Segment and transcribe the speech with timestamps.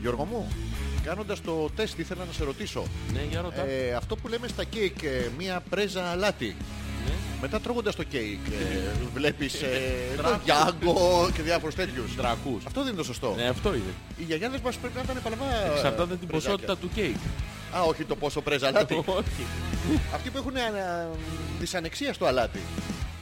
[0.00, 0.48] Γιώργο μου,
[1.04, 2.82] κάνοντας το τεστ ήθελα να σε ρωτήσω.
[3.12, 3.66] Ναι, για ρωτά.
[3.66, 6.56] Ε, αυτό που λέμε στα κέικ, ε, μία πρέζα αλάτι.
[7.06, 7.12] Ναι.
[7.40, 9.68] Μετά τρώγοντας το κέικ, ε, βλέπεις ε,
[10.16, 10.44] το τρακ-τρουκ.
[10.44, 12.16] γιάγκο και διάφορους τέτοιους.
[12.16, 12.64] Τρακούς.
[12.66, 13.34] Αυτό δεν είναι το σωστό.
[13.36, 13.92] Ναι, αυτό είναι.
[14.18, 15.72] Οι γιαγιάδες μας πρέπει να ήταν παλαβά.
[15.74, 16.56] Εξαρτάται την πρεζάκια.
[16.56, 17.16] ποσότητα του κέικ.
[17.76, 18.94] Α, όχι το πόσο πρέζα αλάτι.
[19.06, 19.46] Όχι.
[20.14, 21.08] Αυτοί που έχουν ανα...
[21.60, 22.60] δυσανεξία στο αλάτι.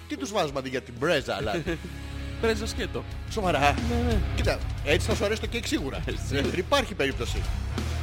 [0.09, 1.79] Τι τους βάζουμε αντί για την πρέζα αλάτι;
[2.41, 3.05] Πρέζα σκέτο.
[3.31, 3.75] Σοβαρά.
[4.09, 6.03] Ναι, Κοίτα, έτσι θα σου αρέσει το κέικ σίγουρα.
[6.29, 7.43] Δεν υπάρχει περίπτωση.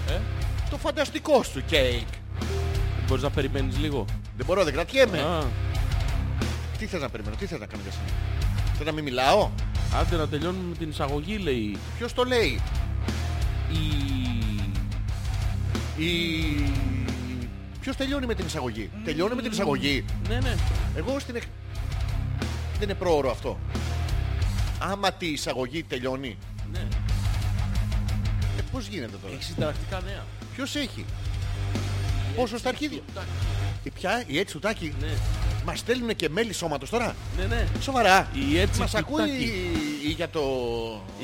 [0.09, 0.19] Ε;
[0.69, 2.07] Το φανταστικό σου κέικ.
[3.07, 4.05] Μπορείς να περιμένεις λίγο;
[4.38, 5.19] Δεν μπορώ, δεν κρατιέμαι.
[5.19, 5.43] Α,
[6.77, 8.05] Τι θες να περιμένω, τι θες να κάνω για σένα;
[8.77, 9.49] Θες να μην μιλάω;
[9.99, 11.77] άντε να τελειώνουμε με την εισαγωγή, λέει.
[11.97, 12.61] Ποιος το λέει;
[13.71, 14.03] Η...
[16.03, 16.09] Η...
[17.79, 20.05] Ποιος τελειώνει με την εισαγωγή; Τελειώνει με την εισαγωγή.
[20.29, 20.55] Ναι, ναι.
[20.95, 21.43] Εγώ στην εκ...
[22.73, 23.59] Δεν είναι πρόωρο αυτό.
[24.91, 26.37] Άμα τη εισαγωγή τελειώνει.
[26.71, 26.79] ναι.
[28.57, 30.25] Ε, πώς γίνεται τώρα; Έχεις συνταρακτικά νέα.
[30.55, 31.05] Ποιος έχει;
[32.35, 33.02] Πόσο στα αρχίδια;
[33.83, 34.93] Η ποια, η έτσι του τάκι.
[34.99, 35.08] Ναι,
[35.66, 37.67] Μας στέλνουν και μέλη σώματος τώρα; ναι, ναι.
[37.81, 38.30] Σοβαρά.
[38.49, 39.52] Η έτσι Μας του ακούει Τάκη.
[40.05, 40.41] ή για το...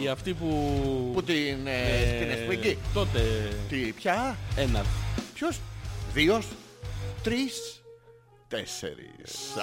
[0.03, 1.12] Η αυτή που...
[1.14, 1.67] Που την...
[1.67, 2.78] ε, Ε, την εσπρική.
[2.94, 3.19] Τότε
[3.69, 4.38] Τι, ποια.
[4.56, 4.86] ένα.
[5.34, 5.59] Ποιος;
[6.14, 6.41] Δύο.
[7.23, 7.81] Τρεις.
[8.47, 9.53] Τέσσερις.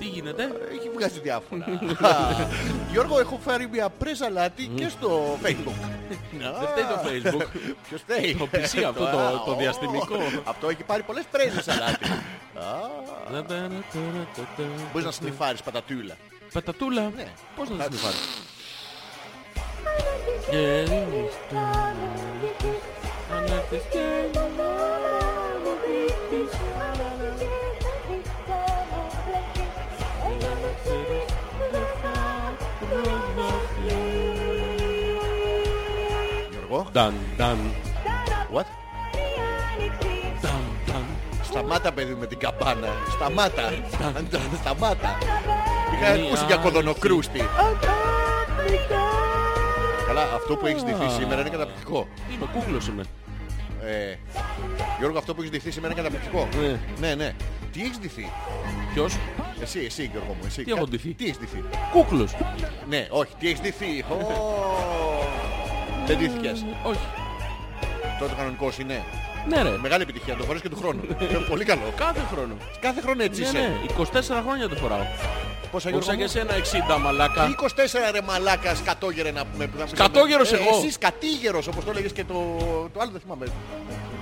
[0.00, 0.42] Τι γίνεται;
[0.78, 1.64] Έχει βγάζει διάφορα.
[2.92, 5.78] Γιώργο, έχω φέρει μια πρέζα λάτι και στο facebook.
[6.08, 7.00] Δεν φταίει το
[7.36, 7.46] facebook.
[7.88, 8.34] Ποιος θέλει.
[8.34, 10.16] Το PC αυτό το- το διαστημικό.
[10.44, 12.06] Αυτό έχει πάρει πολλές πρέζες αλάτι.
[14.92, 16.16] Μπορείς να σνιφάρεις πατατούλα.
[16.52, 17.26] Πατατούλα; Ναι.
[17.56, 17.98] Πώς να Θα- την
[36.70, 36.84] πάρει.
[36.84, 36.86] Γιώργο.
[36.92, 37.58] Νταν, νταν,
[38.54, 38.64] What?
[40.42, 41.04] νταν, νταν.
[41.42, 42.88] Σταμάτα παιδί με την καμπάνα.
[43.10, 43.72] Σταμάτα.
[44.60, 45.18] Σταμάτα.
[45.94, 47.40] Είχα Μία ακούσει για κοδονοκρούστη.
[50.06, 52.08] Καλά, αυτό που έχεις ντυθεί σήμερα είναι καταπληκτικό.
[52.34, 53.02] Είμαι κούκλος είμαι.
[53.84, 54.14] Ε,
[54.98, 56.48] Γιώργο, αυτό που έχεις ντυθεί σήμερα είναι καταπληκτικό.
[56.60, 56.78] Ναι.
[57.08, 57.32] Ναι, ναι.
[57.72, 58.30] Τι έχεις ντυθεί.
[58.94, 59.16] Ποιος;
[59.62, 60.44] Εσύ, εσύ Γιώργο μου.
[60.46, 60.64] Εσύ.
[60.64, 61.64] Τι έχω Κα- ντυθεί; Τι έχεις ντυθεί.
[61.92, 62.36] Κούκλος.
[62.88, 64.04] Ναι, όχι, τι έχεις ντυθεί.
[66.02, 66.06] Ω.
[66.06, 66.64] Δεν ντύθηκες.
[66.82, 67.00] Όχι.
[68.18, 69.04] Τότε κανονικός είναι.
[69.48, 69.70] Ναι ρε.
[69.80, 71.00] Μεγάλη επιτυχία, το φορές και του χρόνου.
[71.20, 71.92] Ε, Πολύ καλό.
[71.96, 72.54] Κάθε χρόνο.
[72.80, 73.58] Κάθε χρόνο έτσι Ναι, είσαι.
[73.58, 74.38] ναι.
[74.38, 75.04] 24 χρόνια το φοράω.
[75.70, 77.54] Πόσα Όχι Γιώργο σαν και μου; εσένα 60 μαλάκα.
[78.08, 79.70] 24 ρε μαλάκα σκατόγερε να πούμε.
[79.78, 80.76] να- Σκατόγερος Ε, εγώ.
[80.78, 82.34] Εσύ σκατήγερος όπως το έλεγες και το,
[82.92, 83.46] το άλλο δεν θυμάμαι.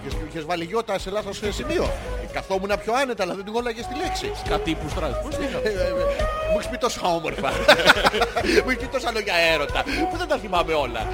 [0.00, 1.82] Είχες, είχες βάλει γιώτα σε λάθος σημείο.
[2.22, 4.32] Ε, Καθόμουν πιο άνετα αλλά δεν την γόλαγες τη λέξη.
[4.48, 5.14] Κάτι που στράζει.
[5.22, 5.92] Πώς Ε, είχα; ε, ε,
[6.52, 7.50] Μου έχεις πει τόσο όμορφα.
[8.64, 9.84] Μου έχεις πει τόσα λόγια έρωτα.
[10.10, 11.06] Πού δεν τα θυμάμαι όλα.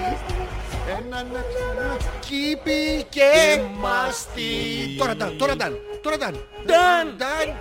[0.89, 4.97] Ένα να κήπη και μαστί.
[4.99, 6.33] Τώρα ταν, τώρα ταν, τώρα ταν.
[6.67, 7.17] Ταν.
[7.19, 7.57] Ταν.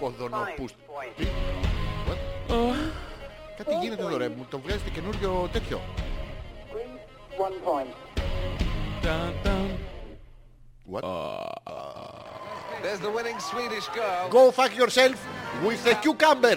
[0.00, 0.78] Κοδονοπούστη.
[1.16, 1.26] Τι;
[2.08, 2.74] What?
[3.56, 5.80] Κάτι γίνεται εδώ ρε, μου το βγάζετε καινούριο τέτοιο.
[7.38, 7.86] Ταν, ταν.
[10.92, 11.04] What?
[12.82, 14.28] There's the winning Swedish girl.
[14.30, 15.16] Go fuck yourself
[15.64, 16.56] with the cucumber.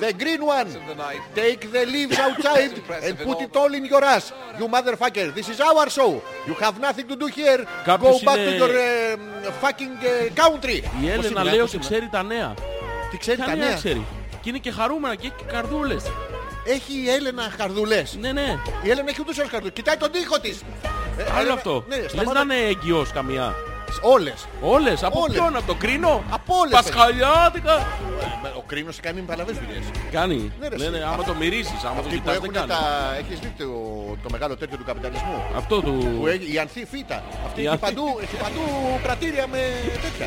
[0.00, 0.66] The green one.
[0.80, 1.20] Of the night.
[1.34, 2.72] Take the leaves outside
[3.06, 4.32] and put it all in your ass.
[4.58, 5.26] You motherfucker.
[5.34, 6.10] This is our show.
[6.48, 7.58] You have nothing to do here.
[7.58, 10.76] Go Κάποιος back to είναι- your um, fucking uh, country.
[10.76, 10.80] Η
[11.16, 11.84] Πώς Έλενα είναι, λέει πώς ότι είναι.
[11.84, 12.54] ξέρει τα νέα.
[13.10, 13.76] Τι ξέρει Ποια τα νέα νέα.
[13.76, 14.04] ξέρει.
[14.42, 16.04] Και είναι και χαρούμενα και έχει και καρδούλες.
[16.64, 18.16] Έχει η Έλενα χαρδουλές.
[18.20, 18.58] Ναι, ναι.
[18.82, 19.74] Η Έλενα έχει ούτως άλλως χαρδουλές.
[19.74, 20.60] Κοιτάει τον τοίχο της.
[21.18, 21.84] Ε, Άλλο Έλενα- αυτό.
[21.88, 22.44] Ναι, Λες σταμάτα.
[22.44, 23.54] να είναι έγκυος καμιά.
[24.02, 24.46] Όλες.
[24.60, 25.32] Όλες; Από Όλες.
[25.36, 27.74] ποιον, από το κρίνο; Από όλες, Πασχαλιάτικα.
[28.44, 29.84] Ε, Ο κρίνος κάνει παλαβές δουλειές.
[30.10, 30.52] Κάνει.
[30.60, 30.92] Ναι, ρε, Ναι, εσύ.
[30.92, 32.68] ναι, άμα το μυρίσεις, άμα το Αυτοί που κοιτάς δεν έχουν κάνει.
[32.68, 33.14] τα...
[33.18, 33.64] Έχεις δει το,
[34.22, 36.16] το μεγάλο τέτοιο του καπιταλισμού; Αυτό του...
[36.20, 37.22] Που έχει, η ανθή φύτα.
[37.46, 38.62] Αυτή Η έχει ανθή- παντού, έχει παντού
[39.02, 39.60] πρατήρια με
[40.02, 40.26] τέτοια.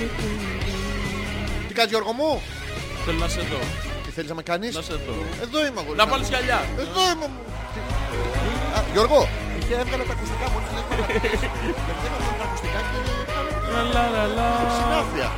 [0.00, 1.66] Α, α, α.
[1.68, 2.30] Τι κάνεις Γιώργο μου,
[3.04, 3.60] Θέλω να σε δω.
[4.04, 5.14] τι θέλεις να με κάνεις; Να σε δω.
[5.44, 5.96] Εδώ είμαι αγόρι.
[6.00, 6.10] Να μου.
[6.12, 6.60] βάλεις γυαλιά.
[6.84, 7.26] Εδώ είμαι.
[7.32, 7.40] μου.
[7.74, 9.20] Τι- Α, Γιώργο,
[9.60, 11.04] είχε έβγαλε τα ακουστικά μόλις λες πάρα.
[11.12, 11.28] Γιατί
[12.04, 12.98] δεν έβγαλε τα ακουστικά και
[13.74, 14.48] Λα, λα, λα, λα.
[14.78, 15.28] συνάφεια.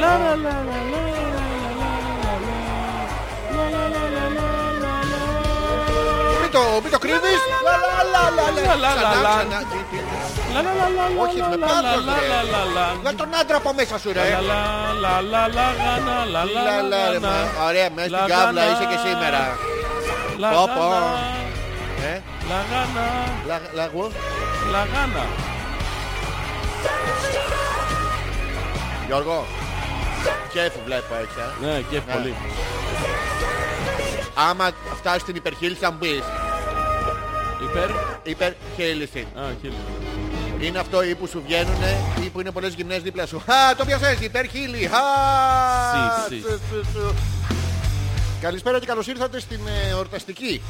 [0.00, 1.45] Λα, λα, λα, λα, λα, λα, λα, λα,
[6.46, 7.40] μην το, μην το κρύβεις.
[11.22, 12.98] Όχι, με πάθος, ρε.
[13.00, 14.20] Βγάλ τον άντρα από μέσα σου, ρε.
[17.66, 19.58] Ωραία, μέσα στην κάβλα είσαι και σήμερα.
[20.54, 20.86] Πόπο.
[22.12, 22.20] Ε?
[22.48, 23.06] Λαγάνα.
[23.74, 24.12] Λαγού.
[24.70, 25.26] Λαγάνα.
[29.06, 29.46] Γιώργο,
[30.52, 31.38] κέφι βλέπω έτσι.
[31.62, 31.66] Ε.
[31.66, 32.12] Ναι, κέφι ναι.
[32.14, 32.34] πολύ.
[34.36, 36.22] Άμα φτάσεις στην υπερχείληση θα μου πεις
[37.62, 37.88] Υπέρ.
[38.22, 39.26] υπερχείληση.
[39.34, 39.74] Α, χίλι.
[40.60, 41.74] Είναι αυτό ή που σου βγαίνουν
[42.24, 43.36] ή που είναι πολλές γυμνές δίπλα σου.
[43.36, 44.86] Α, το πιάσες, υπερχείλη.
[44.86, 44.90] Α,
[46.28, 46.40] Σι, σι.
[46.40, 47.14] τσου, τσου, τσου.
[48.40, 50.62] Καλησπέρα και καλώς ήρθατε στην ε, εορταστική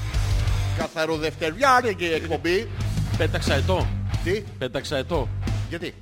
[0.78, 2.68] καθαροδευτεριάρικη εκπομπή.
[3.16, 3.86] Πέταξα ετώ.
[4.24, 5.28] Τι, Πέταξα ετώ.
[5.68, 5.94] γιατί;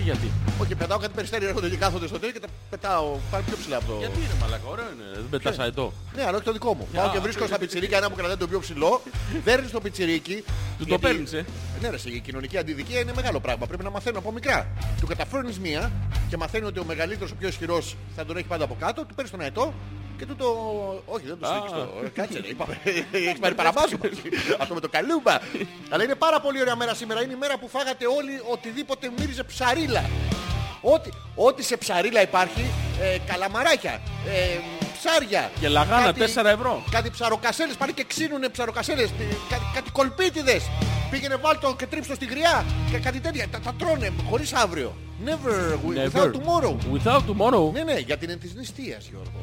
[0.00, 0.30] Τι γιατί;
[0.60, 3.16] Όχι, πετάω κάτι περιστέρι, έρχονται και κάθονται στο τέλος και τα πετάω.
[3.30, 3.96] Πάνε πιο ψηλά από το.
[3.98, 5.04] Γιατί είναι μαλακά, ωραίο είναι.
[5.14, 5.92] Δεν πέταξα ετώ.
[6.16, 6.88] Ναι, αλλά όχι το δικό μου.
[6.94, 9.02] Πάω και βρίσκω στα πιτσιρίκια ένα που κρατάει το πιο ψηλό.
[9.46, 10.34] Παίρνει το πιτσιρίκι.
[10.34, 10.42] Του
[10.78, 11.44] το γιατί- παίρνεις, ε.
[11.80, 13.66] Ναι, ρε, σε, η κοινωνική αντιδικία είναι μεγάλο πράγμα.
[13.66, 14.68] Πρέπει να μαθαίνω από μικρά.
[15.00, 15.92] Του καταφέρνει μία
[16.28, 19.04] και μαθαίνει ότι ο μεγαλύτερος, ο πιο ισχυρός θα τον έχει πάντα από κάτω.
[19.04, 19.74] Του παίρνεις τον αετό
[20.18, 20.46] και του το.
[21.06, 21.50] Όχι, δεν το Α.
[21.50, 22.04] στρίξει το.
[22.04, 22.78] Ε, Κάτσε, ρε, είπαμε.
[23.28, 23.88] Έχεις πάρει παραπάνω.
[24.62, 25.38] Αυτό με το καλούμπα.
[25.90, 27.22] Αλλά είναι πάρα πολύ ωραία μέρα σήμερα.
[27.22, 29.42] Είναι η μέρα που φάγατε όλοι οτιδήποτε μύριζε
[29.90, 30.10] ψαρίλα.
[30.82, 32.64] Ό,τι, ό,τι σε ψαρίλα υπάρχει,
[33.00, 33.92] ε, καλαμαράκια,
[34.26, 34.58] ε,
[34.98, 35.50] ψάρια.
[35.60, 36.82] Και λαγάνα, κάτι- 4 ευρώ.
[36.90, 40.62] Κάτι ψαροκασέλες, πάνε και ξύνουνε ψαροκασέλες, τι- κάτι, κάτι κολπίτιδες.
[41.10, 43.48] Πήγαινε βάλτο και τρίψτο στη γριά και κάτι τέτοια.
[43.48, 44.96] Τα, τα τρώνε χωρίς αύριο.
[45.24, 46.30] Never, without Never.
[46.30, 46.74] tomorrow.
[46.94, 47.72] Without tomorrow.
[47.72, 49.40] Ναι, ναι, γιατί είναι της νηστείας, Γιώργο.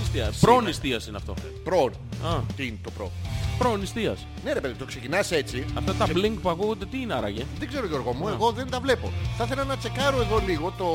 [0.00, 0.36] Νηστείας.
[0.36, 1.34] Προνηστείας είναι αυτό.
[1.64, 1.90] Προ.
[2.26, 3.10] Α, Τι είναι το προ.
[3.58, 4.26] Προνηστείας.
[4.44, 5.64] Ναι, ρε παιδί, το ξεκινάς έτσι.
[5.78, 8.80] Αυτά τα blink που ακούγονται τι είναι άραγε; Δεν ξέρω Γιώργο μου, εγώ δεν τα
[8.80, 9.12] βλέπω.
[9.36, 10.86] Θα ήθελα να τσεκάρω εδώ λίγο το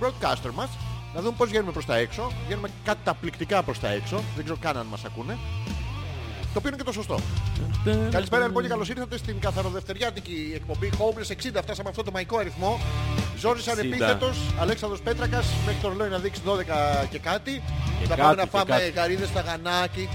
[0.00, 0.68] broadcaster μας,
[1.14, 2.32] να δούμε πώς βγαίνουμε προς τα έξω.
[2.46, 5.38] Βγαίνουμε καταπληκτικά προς τα έξω, δεν ξέρω καν αν μας ακούνε.
[6.52, 7.18] Το οποίο είναι και το σωστό.
[8.10, 11.60] Καλησπέρα λοιπόν και καλώς ήρθατε στην καθαροδευτεριάτικη εκπομπή Homeless 60.
[11.62, 12.80] Φτάσαμε αυτό το μαϊκό αριθμό.
[13.38, 13.70] Ζόρις 60.
[13.72, 17.62] ανεπίθετος, Αλέξανδρος Πέτρακας, μέχρι το ρολόι να δείξει 12 και κάτι.
[18.00, 18.90] Και θα κάτι, πάμε να και φάμε κάτι.
[18.90, 20.08] γαρίδες στα γανάκι,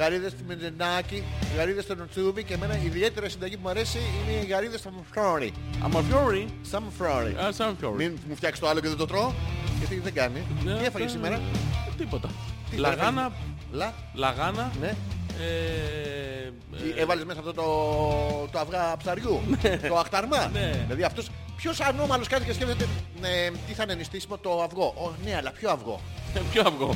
[0.00, 1.24] γαρίδες στη μεντενάκι,
[1.56, 4.90] γαρίδες στο νοτσούμπι και εμένα η ιδιαίτερη συνταγή που μου αρέσει είναι οι γαρίδες στα
[4.90, 5.52] μφρόρι.
[5.84, 6.46] Αμαφιόρι.
[6.64, 7.36] Στα μφρόρι.
[7.44, 7.96] Α, σαν φιόρι.
[7.96, 9.32] Μην μου φτιάξει το άλλο και δεν το τρώω.
[9.78, 10.42] Γιατί δεν κάνει.
[10.64, 11.42] Ναι, Τι έφαγες ναι, σήμερα; ναι.
[11.96, 12.28] Τίποτα.
[12.70, 13.32] Τι Λαγάνα.
[13.72, 14.70] Λα, Λαγάνα.
[14.80, 14.94] ναι.
[15.40, 16.46] Ε,
[16.96, 17.64] ε, Έβαλες μέσα αυτό το,
[18.52, 19.40] το αυγά ψαριού;
[19.88, 20.70] το αχταρμά; Ναι.
[20.82, 22.86] Δηλαδή αυτός ποιος ανώμαλος κάνει και σκέφτεται
[23.22, 26.00] ε, τι θα είναι νηστίσιμο το αυγό; Ω, ναι, αλλά ποιο αυγό;
[26.52, 26.94] Ποιο αυγό;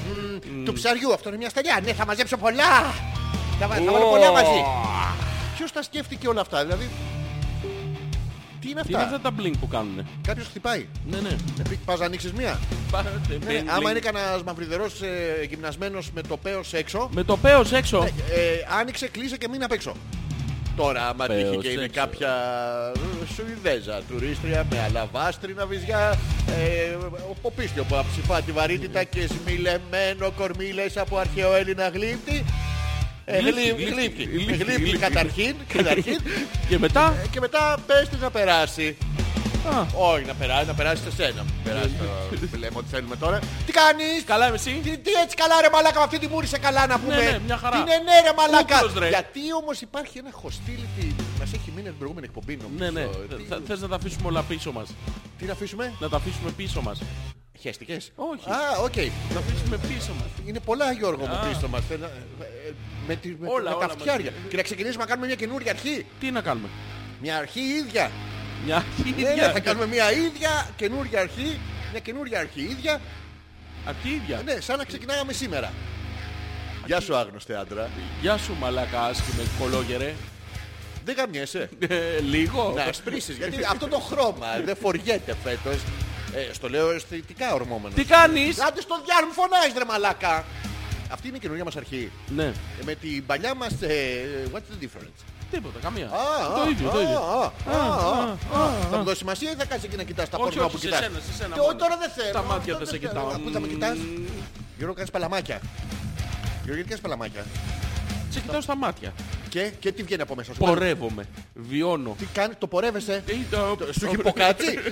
[0.64, 1.12] Του ψαριού.
[1.12, 1.80] Αυτό είναι μια σταλιά.
[1.84, 2.70] Ναι, θα μαζέψω πολλά.
[3.58, 4.64] Θα, βα- θα βάλω πολλά μαζί.
[5.56, 6.90] Ποιος τα σκέφτηκε όλα αυτά; Δηλαδή,
[8.64, 9.16] τι είναι Τι είναι αυτά.
[9.16, 11.28] αυτά τα blink που κάνουνε; Κάποιος χτυπάει; Ναι, ναι.
[11.28, 12.58] Ε, Πας να ανοίξεις μία;
[12.90, 13.90] Πάρε- Ναι, blink, άμα blink.
[13.90, 19.08] είναι κανένας μαυριδερός ε, γυμνασμένος με το πέος έξω, Με το πέος έξω; ε, άνοιξε,
[19.08, 19.92] κλείσε και μείνει απ' έξω.
[20.76, 22.00] Τώρα, άμα Πέος τύχει και είναι έξω.
[22.00, 22.32] κάποια
[22.94, 26.18] ε, Σουηδέζα τουρίστρια με αλαβάστρινα βυζιά,
[26.48, 26.94] ε,
[27.30, 32.44] ο Ποπίστιο που αψηφά τη βαρύτητα και σμιλεμένο κορμί λες από αρχαίο Έλληνα γλύπτη.
[33.24, 34.98] Ε, Γλύπτη, γλύ- γλύπτη, Γλύπτη, γλύπτη, γλύπτη γλύπτη.
[34.98, 36.18] καταρχήν, καταρχήν
[36.68, 38.96] Και μετά; ε, και μετά πες της να περάσει.
[39.72, 41.44] Α, Όχι, να περάσει, να περάσει σε σένα.
[41.64, 41.90] Περάσει
[42.50, 43.38] το λέμε ότι θέλουμε τώρα.
[43.66, 46.46] Τι κάνεις, καλά είμαι εσύ; τι, τι έτσι καλά ρε μαλάκα με αυτή τη μούρη
[46.46, 47.76] σε καλά να πούμε; ναι, μια χαρά.
[47.76, 48.76] Τι είναι ναι ρε μαλάκα.
[48.76, 49.08] Ούκλος, ρε.
[49.08, 51.12] Γιατί όμως υπάρχει ένα hostility.
[51.38, 52.84] Μας έχει μείνει την προηγούμενη εκπομπή νομίζω.
[52.84, 53.06] Ναι, ναι.
[53.36, 54.88] Τι, Θα- Θες να τα αφήσουμε όλα πίσω μας;
[55.38, 56.98] τι να αφήσουμε; Να τα αφήσουμε πίσω μας.
[57.60, 58.48] Χέστηκες; Όχι.
[58.50, 58.96] Α, οκ.
[58.96, 60.28] Να τα αφήσουμε πίσω μας.
[60.46, 61.46] Είναι πολλά Γιώργο μου Α.
[61.48, 61.82] πίσω μας.
[63.06, 64.30] Θέλω, ε, ε, Με, τη- με, Όλα, με όλα τα φτιάρια.
[64.30, 64.48] μαζί.
[64.48, 66.06] Και να ξεκινήσουμε να κάνουμε μια καινούργια αρχή.
[66.20, 66.68] Τι να κάνουμε;
[67.20, 68.10] Μια αρχή ίδια.
[68.64, 69.52] Μια Ναι, ναι, ίδια.
[69.52, 71.58] θα κάνουμε μια ίδια καινούργια αρχή.
[71.90, 73.00] Μια καινούργια αρχή ίδια.
[73.86, 74.42] Απ' τη ίδια.
[74.44, 75.72] Ναι, σαν να ξεκινάγαμε σήμερα.
[76.86, 77.90] Γεια σου άγνωστε άντρα.
[78.20, 80.14] Γεια σου μαλάκα άσχημε κολόγερε.
[81.04, 81.68] Δεν γαμιέσαι.
[81.88, 82.72] Ε, Λίγο.
[82.76, 85.76] να σπρίσεις γιατί αυτό το χρώμα δεν φοριέται φέτος.
[86.34, 87.94] Ε, στο λέω αισθητικά ορμόμενος.
[87.94, 90.44] Τι κάνεις; Άντε στο διάλογο μου φωνάζεις ρε μαλάκα.
[91.10, 92.10] Αυτή είναι η καινούργια μας αρχή.
[92.36, 92.44] Ναι.
[92.44, 92.52] Ε,
[92.84, 93.72] με την παλιά μας...
[93.82, 95.20] ε, what's the difference?
[95.50, 96.06] Τίποτα, καμία.
[96.06, 96.10] Α,
[96.54, 97.18] Το α, ίδιο, το α, ίδιο.
[97.18, 98.68] α, α, α.
[98.90, 100.86] Θα μου δώσεις σημασία ή θα κάτσεις εκεί να κοιτάς τα Όχι, πορνό που όχι,
[100.86, 101.74] σε κοιτάς; σένα, σε σένα Και μόνο.
[101.76, 102.28] Τώρα δεν θέλω.
[102.28, 103.08] Στα μάτια Αυτό δεν σε θέλω.
[103.24, 103.38] κοιτάω.
[103.44, 103.96] Πού θα με κοιτάς.
[104.76, 105.60] Γιώργο κάνεις παλαμάκια.
[106.54, 107.44] Γιώργο γιατί κάνεις παλαμάκια;
[108.30, 109.12] Σε κοιτάω στα μάτια.
[109.48, 111.24] Και, και τι βγαίνει από μέσα σου; Πορεύομαι.
[111.54, 112.14] Βιώνω.
[112.18, 114.78] Τι κάνει, το πορεύεσαι; Ε, το- Σου έχει υποκάτσει.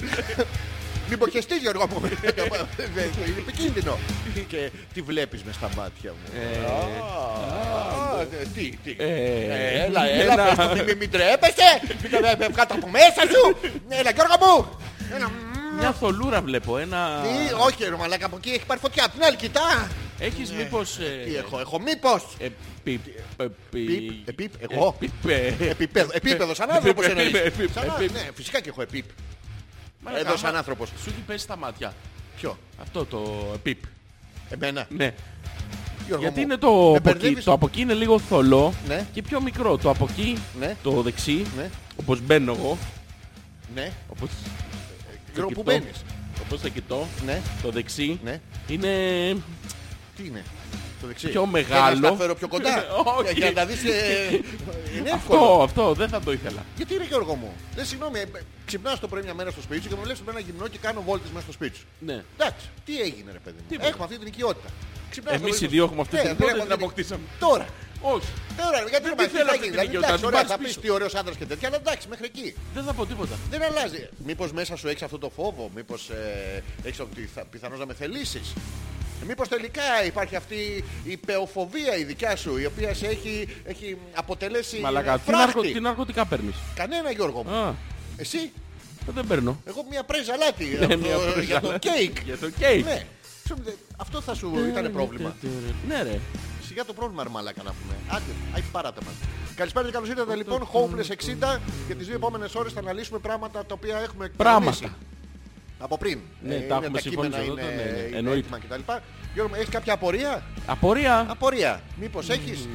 [1.09, 2.01] Μην ποχεστείς Γιώργο μου.
[2.05, 3.99] Είναι επικίνδυνο.
[4.49, 6.41] Και τι βλέπεις μες στα μάτια μου.
[7.07, 8.97] Α, ε, Τι, τι.
[8.99, 11.81] Ε, Ε, Έλα, έλα, ένα- πες το, μην- μην τρέπεσαι.
[12.03, 13.57] Μην το ε, κάτω από μέσα σου.
[13.89, 14.79] Έλα Γιώργο μου.
[15.17, 15.33] Έλα, μ.
[15.79, 16.79] Μια θολούρα βλέπω.
[16.79, 17.21] Ένα.
[17.23, 19.05] Τι, όχι ρε μαλάκα από εκεί έχει πάρει φωτιά.
[19.05, 19.89] Απ' την άλλη κοιτά.
[20.19, 20.99] Έχεις μήπως...
[20.99, 22.25] ε, Τι έχω, έχω μήπως.
[22.39, 22.99] επί-
[23.37, 24.97] επί- Πιπ, επιπ, εγώ.
[25.01, 25.55] Επιπέ.
[25.69, 27.47] Επίπεδο, επίπεδο σαν άνθρωπος Επίπεδο, εννοείς.
[27.47, 28.25] επίπεδο, Σαν- επίπεδο.
[28.25, 29.05] Ναι, φυσικά και έχω επίπ.
[30.05, 30.89] Μαλάκα, Εδώ σαν άμα άνθρωπος.
[30.89, 31.95] Σου έχει πέσει στα μάτια.
[32.37, 33.79] Ποιο, Αυτό το επιπ.
[34.51, 35.15] εμένα; Ναι.
[36.07, 37.01] Γιώργο Γιατί μου, είναι το με από εκεί.
[37.19, 39.07] μπερδεύεις; Το από εκεί είναι λίγο θολό Ναι.
[39.13, 39.77] και πιο μικρό.
[39.79, 40.77] Το από εκεί, Ναι.
[40.83, 41.71] το δεξί, Ναι.
[41.97, 42.79] όπως μπαίνω εγώ,
[43.75, 44.29] Ναι, όπως...
[45.35, 45.79] Γιώργο, πού κοιτώ.
[45.79, 46.03] μπαίνεις.
[46.47, 48.41] Όπως το κοιτώ, Ναι, το δεξί ναι.
[48.69, 48.89] είναι
[50.17, 50.45] Τι είναι;
[51.03, 51.29] Το δεξί.
[51.29, 51.99] Πιο Θέλεις μεγάλο.
[52.01, 52.75] να τα φέρω πιο κοντά.
[53.19, 53.33] Όχι.
[53.35, 53.83] Για να τα δεις.
[53.85, 54.41] ε,
[54.97, 55.41] Είναι εύκολο.
[55.41, 56.65] αυτό, αυτό δεν θα το ήθελα.
[56.77, 57.53] Γιατί είναι Γιώργο μου.
[57.75, 58.25] Δεν συγγνώμη, ε,
[58.67, 60.79] ξυπνάς το πρωί μια μέρα στο σπίτι σου και με βλέπεις με ένα γυμνό και
[60.81, 61.85] κάνω βόλτες μέσα στο σπίτι σου.
[61.99, 62.23] Ναι.
[62.39, 63.65] Εντάξει, τι έγινε ρε παιδί μου.
[63.69, 63.89] Τίποτα.
[63.89, 64.69] Έχουμε αυτή την οικειότητα.
[65.11, 66.85] Ξυπνάς το Εμείς πρωί οι δύο έχουμε αυτή Ναι, την δεν οικειότητα, έχουμε την αυτή
[66.85, 67.23] αποκτήσαμε.
[67.39, 67.67] Τώρα.
[68.15, 68.27] Όχι.
[68.63, 70.67] Τώρα, γιατί Δεν δεν τη θέλω αυτή την οικειότητα, Εντάξει, την ωραία, πάρεις θα πεις
[70.69, 70.81] πίσω.
[70.81, 72.49] τι ωραίος άντρας και τέτοια, αλλά εντάξει, μέχρι εκεί.
[72.75, 73.35] Δεν θα πω τίποτα.
[73.51, 74.09] Δεν αλλάζει.
[74.29, 77.95] Μήπως μέσα σου έχεις αυτό το φόβο, μήπως ε, έχεις ότι θα, πιθανώς να με
[77.95, 78.47] θελήσεις.
[79.23, 83.97] Ε, Μήπως τελικά υπάρχει αυτή η πεοφοβία η δικιά σου, η οποία σε έχει, έχει
[84.15, 87.51] αποτελέσει Μαλακά, τι, φράχτη; ναρκω- τι ναρκωτικά παίρνεις; Κανένα Γιώργο μου.
[87.55, 87.75] Α,
[88.17, 88.53] Εσύ,
[89.15, 89.61] δεν παίρνω.
[89.65, 91.89] εγώ μια πρέζα αλάτι Ναι, αυτό, μια πρέζα για το αλάτι.
[91.89, 92.17] κέικ.
[92.25, 92.85] Για το κέικ.
[92.85, 93.07] Ναι.
[93.47, 95.37] Σου, δε- Αυτό θα σου ήταν πρόβλημα.
[95.89, 96.19] Ναι ρε.
[96.67, 97.95] Σιγά το πρόβλημα, ρε μαλάκα να πούμε.
[98.09, 99.15] Άντε, άι παράτα μας.
[99.55, 100.69] Καλησπέρα και καλώς ήρθατε λοιπόν.
[100.73, 101.61] Hopeless 60.
[101.87, 104.97] Για τις δύο επόμενες ώρες θα αναλύσουμε πράγματα τα οποία έχουμε Πράγματα.
[105.83, 105.85] Εκπονήσει.
[105.85, 106.19] Από πριν.
[106.43, 108.39] Ναι, Ε, τα είναι έχουμε κείμενα συμφωνήσει εδώ, είναι, ναι, ναι, είναι εννοείται.
[108.39, 108.93] έτοιμα κτλ.
[109.35, 111.81] Γιώργο, έχεις κάποια απορία; Απορία; Απορία.
[112.01, 112.69] Μήπως έχεις;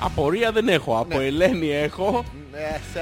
[0.00, 0.98] Απορία δεν έχω.
[0.98, 1.24] Από Ναι.
[1.24, 2.24] Ελένη έχω.
[2.52, 3.00] Ναι, σε-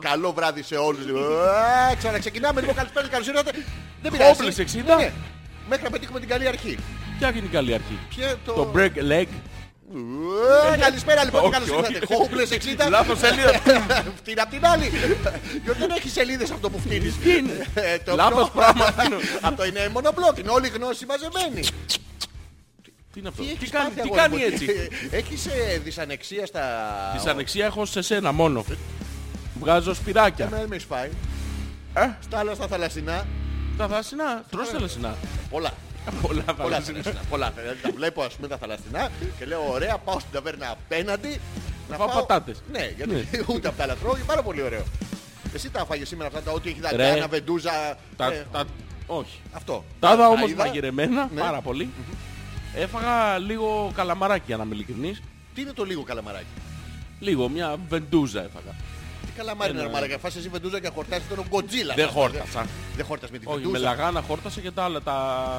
[0.00, 1.04] Καλό βράδυ σε όλους.
[1.06, 2.72] Ε, Ξαναξεκινάμε λίγο.
[2.72, 3.50] Καλησπέρα και καλώς ήρθατε.
[4.02, 4.40] Δεν πειράζει.
[4.42, 4.84] Hopeless 60.
[4.86, 5.12] Ναι, ναι.
[5.68, 6.76] Μέχρι να πετύχουμε την καλή αρχή.
[7.18, 8.52] Ποια είναι η καλή αρχή; Ποιο το...
[8.52, 9.26] Το break leg.
[10.74, 11.92] Ε, Καλησπέρα λοιπόν και Όχι, καλώς όχι.
[11.94, 12.14] ήρθατε.
[12.14, 12.90] Hopeless 60.
[12.90, 13.52] Λάθος σελίδα.
[14.16, 14.90] Φτύνει απ' την άλλη.
[15.64, 17.14] Γιατί δεν έχεις σελίδες αυτό που φτύνεις.
[17.24, 17.66] είναι.
[17.74, 19.16] Ε, το Λάθος πιο- πράγμα φτύνω.
[19.40, 20.38] Αυτό είναι μονοπλόκ.
[20.38, 21.60] Είναι όλη η γνώση μαζεμένη.
[23.12, 25.80] Τι είναι αυτό; Τι Τι έχεις κάνει, πάθει, τι αγόρι κάνει μου; έτσι; Έχεις ε,
[25.84, 26.62] δυσανεξία στα...
[27.12, 28.64] Δυσανεξία έχω σε σένα μόνο.
[29.60, 30.44] Βγάζω σπυράκια.
[30.44, 31.10] Εμένα με έχεις φάει.
[31.94, 33.26] Ε, Στα άλλα στα θαλασσινά.
[33.76, 34.42] τα θαλασσινά.
[34.50, 35.14] Τρως θαλασσινά.
[35.50, 35.70] Πολλά.
[36.22, 37.02] Πολλά Πολλά θαλασσινά.
[37.02, 37.20] θαλασσινά.
[37.30, 37.50] Πολλά.
[37.56, 41.40] Δηλαδή τα βλέπω ας πούμε τα θαλασσινά και λέω ωραία πάω στην ταβέρνα απέναντι.
[41.90, 42.62] Να φάω πατάτες.
[42.72, 44.16] Ναι, γιατί ούτε από τα άλλα τρώω.
[44.16, 44.82] Είναι πάρα πολύ ωραίο.
[45.54, 46.96] Εσύ τα φάγες σήμερα αυτά τα ό,τι έχει Ρε.
[46.96, 47.98] δαγκάνα, βεντούζα.
[48.16, 48.64] Τα- ε, τα-
[49.06, 49.38] Όχι.
[49.52, 49.84] Αυτό.
[50.00, 50.64] Τα είδα όμως είδα.
[50.64, 51.40] μαγειρεμένα Ναι.
[51.40, 51.90] πάρα πολύ.
[52.74, 55.22] Έφαγα λίγο καλαμαράκι για να είμαι ειλικρινής.
[55.54, 56.44] Τι είναι το λίγο καλαμαράκι;
[57.20, 58.74] Λίγο, μια βεντούζα έφαγα.
[59.40, 60.18] Τι καλαμάρι είναι Ένα- ρε μαλάκα.
[60.18, 61.94] Φας εσύ βεντούζα και χορτάσεις τον Γκοτζίλα.
[61.94, 62.66] Δεν χόρτασα.
[62.96, 63.84] Δεν χόρτας με τη Όχι, με βεντούζα.
[63.84, 65.14] λαγάνα χόρτασα και τα άλλα τα...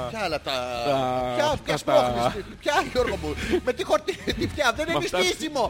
[0.09, 0.51] Ποια άλλα τα...
[0.85, 2.43] Τα- Ποια, αυτά ποια τα- σπρώχνεις.
[2.59, 3.35] Ποια Γιώργο μου.
[3.65, 4.15] Με τι χορτή.
[4.33, 4.73] Τι πια.
[4.75, 5.69] Δεν είναι αυτά- στήσιμο.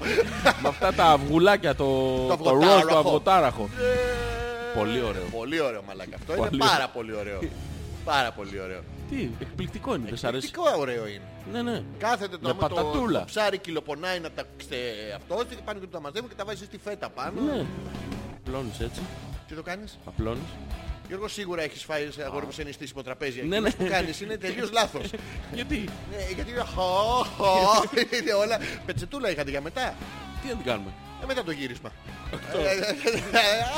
[0.61, 1.85] με αυτά τα αυγουλάκια, το,
[2.27, 2.89] Το το ροζ, αυγοτάραχο.
[2.93, 3.69] το αυγοτάραχο.
[3.79, 5.23] Ε, Πολύ ωραίο.
[5.31, 6.15] Πολύ ωραίο μαλάκα.
[6.15, 6.87] Αυτό είναι Πολύ πάρα ωραίο.
[6.93, 7.39] πολύ ωραίο.
[8.05, 8.81] Πάρα πολύ ωραίο.
[9.09, 11.21] Τι, εκπληκτικό είναι, δεν σ' αρέσει; Εκπληκτικό ωραίο είναι.
[11.51, 11.83] Ναι, ναι.
[11.97, 13.19] Κάθεται το, Με άμα το, πατατούλα.
[13.19, 14.75] το ψάρι κυλοπονάει να τα ξε...
[15.15, 17.41] αυτό και πάνε και το τα μαζεύουν και τα βάζεις στη φέτα πάνω.
[17.41, 17.65] Ναι.
[18.45, 19.01] Απλώνεις έτσι,
[19.47, 20.41] Τι το κάνεις; απλώνεις.
[21.07, 23.41] Γιώργο σίγουρα έχεις φάει σε αγόρι μου σε νηστήσιμο τραπέζι.
[23.41, 23.85] Ναι, Εκείνος ναι.
[23.85, 25.09] που κάνεις είναι τελείως λάθος.
[25.53, 27.83] Γιατί, Ναι, γιατί είναι χω, χω,
[28.21, 28.57] είναι όλα.
[28.85, 29.93] Πετσετούλα είχατε για μετά.
[30.41, 30.91] τι να την κάνουμε;
[31.23, 31.89] Ε, μετά το γύρισμα.
[32.31, 32.67] Ε,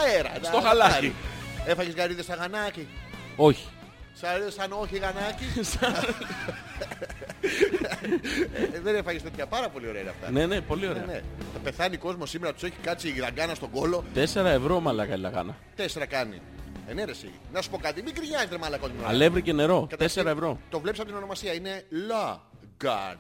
[0.06, 0.32] Αέρα.
[0.42, 0.92] να- Στο να χαλάκι.
[0.94, 1.16] πάρει.
[1.66, 2.88] Έφαγες γαρίδες σαν γανάκι;
[3.36, 3.68] Όχι.
[4.14, 5.46] Σ' αρέσει σαν όχι γανάκι;
[8.74, 10.32] Ε, Δεν έφαγες τέτοια πάρα πολύ ωραία είναι αυτά.
[10.32, 11.06] ναι, ναι, πολύ Ναι, ωραία.
[11.06, 11.22] ναι.
[11.54, 14.04] Θα πεθάνει κόσμος σήμερα, τους έχει κάτσει η γραγκάνα στον κόλο.
[14.14, 15.56] Τέσσερα ευρώ μαλάκα η λαγάνα.
[15.76, 16.42] Τέσσερα κάνει.
[16.88, 17.32] Ε, ναι, ρε, εσύ.
[17.54, 19.08] Να σου πω κάτι, μην κρινιάζεις ρε μαλακό την ώρα.
[19.10, 19.74] Αλεύρι και νερό.
[19.74, 20.60] Καταρχήν, Τέσσερα ευρώ.
[20.70, 23.16] Το βλέπεις από την ονομασία, είναι Lagan.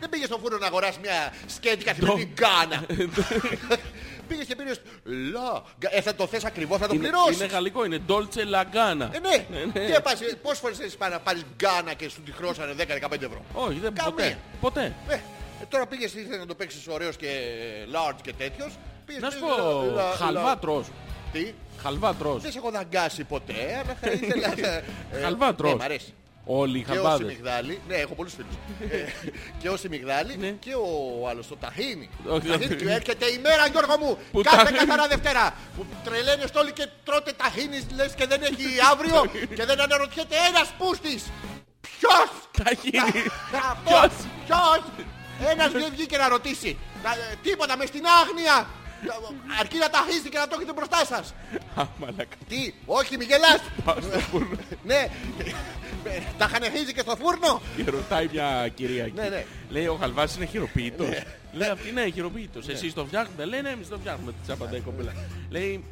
[0.00, 2.84] Δεν πήγες στο φούρνο να αγοράσεις μια σκέτη καθημερινή γκάνα.
[4.28, 5.62] πήγες και πήρες Lagan.
[5.90, 7.36] Ε, θα το θες ακριβώς, θα το Είναι, πληρώσεις.
[7.36, 9.08] είναι γαλλικό, είναι Dolce Lagana.
[9.12, 9.46] Ε, ναι.
[9.50, 9.86] Ναι, ναι.
[9.86, 13.44] Τι έπασε, πόσες φορές έχεις πάει να πάρεις γκάνα και σου τη χρώσανε 10-15 ευρώ;
[13.52, 14.10] Όχι, δεν Καμία.
[14.10, 14.38] ποτέ.
[14.60, 14.94] Ποτέ.
[15.08, 15.18] Ε, ε,
[15.68, 17.28] τώρα πήγες ήθελες να το παίξεις ωραίος και
[17.92, 18.72] large και τέτοιος.
[19.06, 20.86] Πήγες, Να σου πήγες, πω, λα- λα- χαλβά λα- τρως.
[21.32, 22.42] Τι, Χαλβά τρως.
[22.42, 24.52] δεν σε έχω δαγκάσει ποτέ, αλλά θα ήθελα...
[25.12, 25.74] ε, Χαλβά Ναι, τρως.
[25.74, 26.14] μ' αρέσει.
[26.48, 27.26] Όλοι οι Και ο χαλβάδες.
[27.28, 28.54] Σιμιγδάλη, ναι, έχω πολλούς φίλους.
[28.92, 29.04] Ε,
[29.60, 30.48] και ο Σιμιγδάλη Ναι.
[30.50, 32.08] και ο άλλος, το Ταχίνι.
[32.28, 32.84] Όχι, Ταχίνι, όχι.
[32.84, 34.78] και έρχεται η μέρα, Γιώργο μου, Που κάθε ταχίνι.
[34.78, 35.54] καθαρά Δευτέρα.
[35.76, 39.24] Που τρελαίνεστε όλοι και τρώτε Ταχίνι, λες και δεν έχει αύριο
[39.56, 41.22] και δεν αναρωτιέται ένας πούστης.
[41.80, 43.22] Ποιος; Θα γίνει.
[43.70, 44.82] αυτό, ποιος;
[45.50, 46.78] Ένας δεν βγήκε να ρωτήσει.
[47.04, 48.66] Να- ε, Τίποτα, μες στην άγνοια.
[49.60, 51.34] Αρκεί να ταχύσει και να το έχετε μπροστά σας.
[51.74, 52.36] Α, μαλάκα.
[52.48, 53.60] Τι, όχι μη γελάς.
[53.84, 54.56] Πάω στο φούρνο.
[54.84, 55.08] Ναι, Ε,
[56.38, 57.60] τα χανεχίζει και στο φούρνο.
[57.76, 59.14] Και ρωτάει μια κυρία εκεί.
[59.16, 59.44] Ναι, ναι.
[59.70, 61.08] Λέει ο Χαλβάς είναι χειροποίητος.
[61.52, 62.68] Λέει αυτή ναι, χειροποίητος.
[62.68, 64.32] Εσείς το φτιάχνετε; Λέει ναι, εμείς το φτιάχνουμε.
[64.40, 65.12] Της απαντάει η κοπέλα.
[65.50, 65.84] Λέει,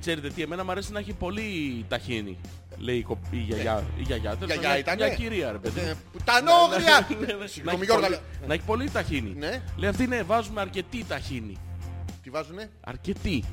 [0.00, 2.38] ξέρετε τι, εμένα μου αρέσει να έχει πολύ ταχύνη.
[2.78, 3.84] Λέει η, κο- η γιαγιά.
[3.98, 5.80] Η γιαγιά, τέλος Γιαγιά πάντων, ήτανε; Μια κυρία ρε παιδί.
[5.80, 7.06] Ε, Πουτανόγρια.
[7.10, 7.38] Ναι, ναι, ναι.
[7.38, 9.34] Να Συγγνώμη έχει Γιώργο, πολύ- αλλά- Να έχει πολύ ταχύνη.
[9.38, 9.62] Ναι.
[9.76, 11.56] Λέει αυτή ναι, βάζουμε αρκετή ταχύνη.
[12.22, 13.44] Τι βάζουνε; Αρκετή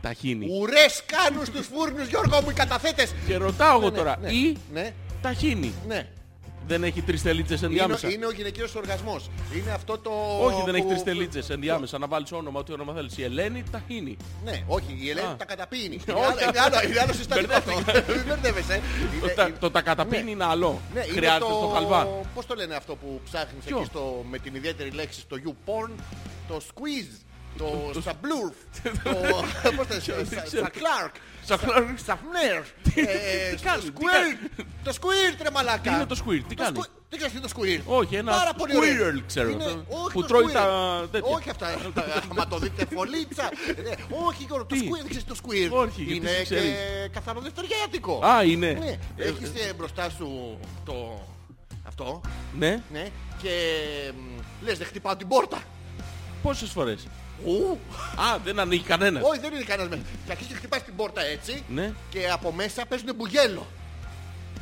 [0.00, 0.46] ταχύνη.
[0.60, 3.14] Ουρές κάνουν στους φούρνους Γιώργο μου οι καταθέτες.
[3.26, 4.56] Και ρωτάω εγώ Ναι, τώρα, ναι, ή
[5.22, 5.72] Ναι, ταχύνη.
[5.86, 6.08] ναι.
[6.68, 8.10] Δεν έχει τρεις τελίτσες Είναι, ενδιάμεσα.
[8.10, 9.30] είναι ο γυναικείος οργασμός.
[9.56, 10.10] Είναι αυτό το...
[10.40, 11.98] Όχι, δεν έχει που- τρεις τελίτσες ενδιάμεσα.
[11.98, 13.18] Να βάλεις όνομα, ό,τι όνομα θέλεις.
[13.18, 14.16] Η Ελένη Ταχίνη.
[14.44, 15.36] Ναι, όχι, η Ελένη Α.
[15.36, 15.94] τα καταπίνει.
[16.06, 16.10] Όχι.
[16.10, 17.72] Είναι άλλο- Είναι άλλο, είναι άλλο συστατικό αυτό.
[18.14, 18.80] Μην μπερδεύεσαι.
[19.20, 20.80] Το, Είναι- τα, είναι- το τα καταπίνει είναι άλλο.
[20.94, 21.56] Ναι, είναι Χρειάζεται το...
[21.58, 22.04] στο χαλβά.
[22.34, 24.24] Πώς το λένε αυτό που ψάχνεις Ποιο; εκεί στο...
[24.30, 25.90] με την ιδιαίτερη λέξη στο YouPorn,
[26.48, 27.20] το squeeze,
[27.92, 28.54] το σαμπλούρφ,
[29.04, 29.10] το...
[29.76, 29.86] πώς
[31.46, 31.96] το λένε, Δεν ξέρω.
[31.96, 31.98] σακλάρκ, Σακλάρκ.
[31.98, 32.56] σαφνέρ,
[33.08, 35.80] ε, τι κάνεις, τι squirt, το squirt ρε μαλάκα.
[35.80, 37.98] Τι είναι το squirt, τι Το κάνεις; squi- Τι ξέρεις τι είναι το squirt.
[38.00, 38.90] Όχι, ένα Πάρα πολύ ωραίο.
[38.92, 39.48] squirrel, ξέρω.
[39.50, 40.52] Είναι- Το- όχι που το τρώει squirrel.
[40.52, 41.30] τα τέτοια.
[41.36, 41.66] Όχι αυτά.
[42.30, 43.44] Άμα το δείτε φωλίτσα.
[43.44, 43.94] Ε,
[44.26, 45.70] Όχι Γιώργο, το Τι; squirt, δεν ξέρεις το squirt.
[45.86, 46.74] Όχι, γιατί Είναι σε και ξέρεις.
[47.12, 48.24] καθαρό δευτεριάτικο.
[48.24, 48.72] Α, είναι.
[48.72, 51.26] Ναι, Ε, έχεις ε, μπροστά σου το...
[51.86, 52.20] Αυτό,
[52.58, 52.82] Ναι.
[52.92, 53.08] ναι,
[53.42, 53.50] και
[54.16, 55.58] μ, λες δεν χτυπάω την πόρτα.
[56.42, 57.06] Πόσες φορές;
[57.44, 57.78] Ου,
[58.16, 59.22] Α, δεν ανοίγει κανένας.
[59.24, 60.02] όχι δεν είναι κανένας μέσα.
[60.26, 61.92] Και αρχίζεις και χτυπάς την πόρτα έτσι Ναι.
[62.10, 63.66] και από μέσα παίζουν μπουγέλο.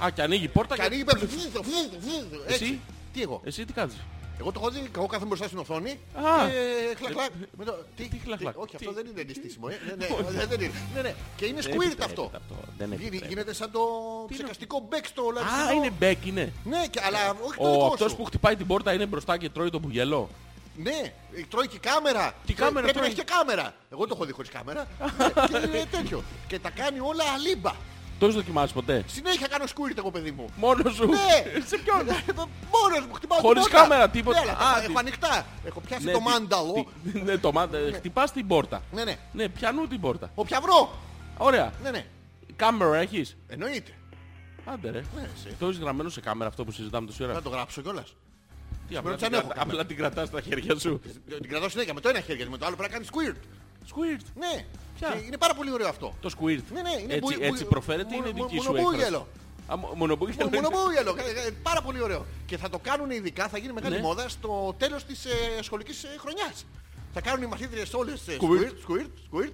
[0.04, 0.87] Α, και ανοίγει η πόρτα Και και...
[0.87, 1.26] ανοίγει πέφτει.
[1.26, 2.64] φύγει, φύγει, φύγει, έτσι.
[2.64, 2.81] Εσύ;
[3.12, 3.95] Τι εγώ; Εσύ τι κάνεις;
[4.40, 6.49] Εγώ το έχω δει, εγώ κάθομαι μπροστά στην οθόνη Α.
[6.49, 7.31] και χλακ χλακ.
[7.59, 9.66] Με το- Τι, τι χλακ, χλακ, Όχι, τι; αυτό δεν είναι ενιστήσιμο.
[9.71, 9.75] ε.
[9.99, 10.73] Ναι, ναι, δεν- δεν είναι.
[10.95, 11.14] Ναι, ναι.
[11.37, 12.31] Και είναι Δεν squirt επιτρέπεται αυτό.
[12.78, 13.28] Δεν Γίνει- επιτρέπεται.
[13.28, 13.81] Γίνεται σαν το
[14.28, 15.73] ψεκαστικό μπέκ στο Α, λαριστικό.
[15.76, 16.52] είναι μπέκ, είναι.
[16.64, 18.16] Ναι, και- αλλά όχι το Ο δικό αυτός σου.
[18.16, 20.28] που χτυπάει την πόρτα είναι μπροστά και τρώει το μπουγελό.
[20.76, 21.12] Ναι,
[21.49, 22.35] τρώει και κάμερα.
[22.47, 23.75] Τι Τρώει- κάμερα Πρέπει να τρώει; έχει και κάμερα.
[23.93, 24.87] Εγώ το έχω δει χωρίς κάμερα.
[25.50, 26.23] και είναι τέτοιο.
[26.47, 27.73] Και τα κάνει όλα αλίμπα.
[28.19, 30.47] Το έχεις δοκιμάσει ποτέ; Συνέχεια κάνω squirt εγώ παιδί μου.
[30.57, 31.99] Μόνος σου; Ναι, Σε ποιον;
[32.75, 33.78] Μόνος μου χτυπάω την Χωρίς πόρτα.
[33.81, 34.45] κάμερα, τίποτα.
[34.45, 35.47] Ναι, αλλά Α, τα τι- έχω ανοιχτά.
[35.64, 36.87] Έχω πιάσει Ναι, το τι- μάνταλο.
[37.12, 37.78] τι- Ναι, το μάντα.
[37.95, 38.83] Χτυπάς την πόρτα.
[38.93, 39.16] Ναι, ναι.
[39.33, 40.31] Ναι, πιανού την πόρτα.
[40.35, 40.99] Όποια βρω.
[41.37, 41.73] Ωραία.
[41.83, 42.07] Ναι, ναι.
[42.57, 43.90] Κάμερα έχεις; Εννοείται.
[44.64, 45.04] Άντε ρε.
[45.16, 45.57] Ναι, εσύ.
[45.59, 48.14] Το έχεις γραμμένο σε κάμερα αυτό που συζητάμε τόση ώρα; Θα το γράψω κιόλας.
[48.88, 49.81] Τι, απλά ρωτήσαν, την, έχω κρατα- κάμερα.
[49.81, 51.00] απλά την κρατάς στα χέρια σου.
[51.41, 53.37] Την κρατάω συνέχεια με το ένα χέρι γιατί με το άλλο πρέπει να κάνεις squirt.
[53.93, 54.25] Squirt.
[54.35, 54.64] Ναι.
[54.99, 56.14] Ποια; Και είναι πάρα πολύ ωραίο αυτό.
[56.21, 56.62] Το squirt.
[56.73, 59.03] Ναι, ναι, είναι έτσι, μπου- έτσι μπου- προφέρεται ή μου- είναι μου- δική σου μονομπούγελο.
[59.05, 59.25] έκφραση;
[59.67, 60.49] Α, μο- μονομπούγελο.
[60.53, 61.14] Μονομπούγελο.
[61.19, 62.26] Ε, ε, Πάρα πολύ ωραίο.
[62.47, 64.00] Και θα το κάνουν ειδικά, θα γίνει μεγάλη Ναι.
[64.03, 66.67] μόδα στο τέλος της ε, σχολικής ε, χρονιάς.
[67.12, 68.45] Θα κάνουν οι μαθήτριες όλες ε, Squirt.
[68.45, 69.53] squirt, squirt, squirt.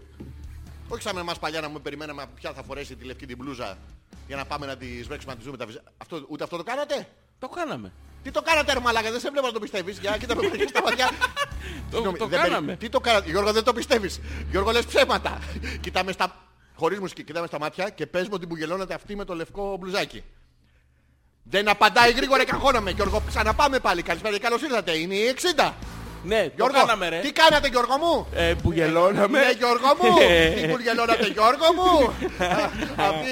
[0.89, 3.79] Όχι σαν εμάς παλιά να μου περιμέναμε ποια θα φορέσει τη λευκή την μπλούζα
[4.27, 5.81] για να πάμε να τη σβέξουμε να τη ζούμε τα βυζά.
[5.99, 7.09] Αυτό, ούτε αυτό το κάνατε;
[7.39, 7.93] Το κάναμε.
[8.23, 9.99] Τι το κάνατε ρε μαλάκα, δεν σε βλέπω να το πιστεύεις.
[9.99, 11.07] Για κοίτα με και στα μάτια.
[11.91, 12.77] Το, Συγγνώμη, το δεν περι- κάναμε.
[12.77, 14.21] Τι το κάνατε, Γιώργο δεν το πιστεύεις.
[14.51, 15.39] Γιώργο λες ψέματα.
[15.81, 16.45] Κοιτάμε στα...
[16.75, 20.23] Χωρίς μουσική, κοιτάμε στα μάτια και πες μου ότι μπουγελώνεται αυτή με το λευκό μπλουζάκι.
[21.43, 22.91] Δεν απαντάει γρήγορα καχώναμε.
[22.91, 24.03] Γιώργο, ξαναπάμε πάλι.
[24.03, 24.93] Καλησπέρα και καλώς ήρθατε.
[24.97, 25.73] Είναι η 60.
[26.25, 27.19] Ναι, το Γιώργο, κάναμε ρε.
[27.21, 29.39] τι κάνατε Γιώργο μου; Ε, μπουγελώναμε.
[29.41, 30.17] Ναι Γιώργο μου.
[30.21, 30.49] Ε.
[30.51, 32.07] Τι μπουγελώνατε Γιώργο μου;
[32.45, 32.65] Α,
[33.09, 33.31] Αυτή,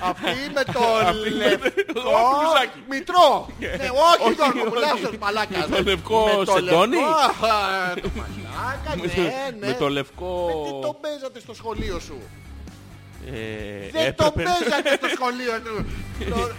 [0.00, 2.82] αυτή με το Αυτή με λευκό το μπλουζάκι.
[2.88, 3.48] μητρό.
[3.58, 4.80] Ναι, όχι όχι, Γιώργο μου, όχι.
[4.80, 5.66] λάθος μαλάκα.
[5.68, 6.96] Με το λευκό Με το σεντόνι.
[6.96, 7.10] λευκό,
[7.46, 9.66] α, το μαλάκα, Με ναι, το- ναι.
[9.66, 10.44] Με το λευκό...
[10.46, 12.18] Με τι το παίζατε στο σχολείο σου;
[13.26, 15.84] Ε, Δεν το έπρεπε- παίζατε στο σχολείο σου.
[16.30, 16.52] Το-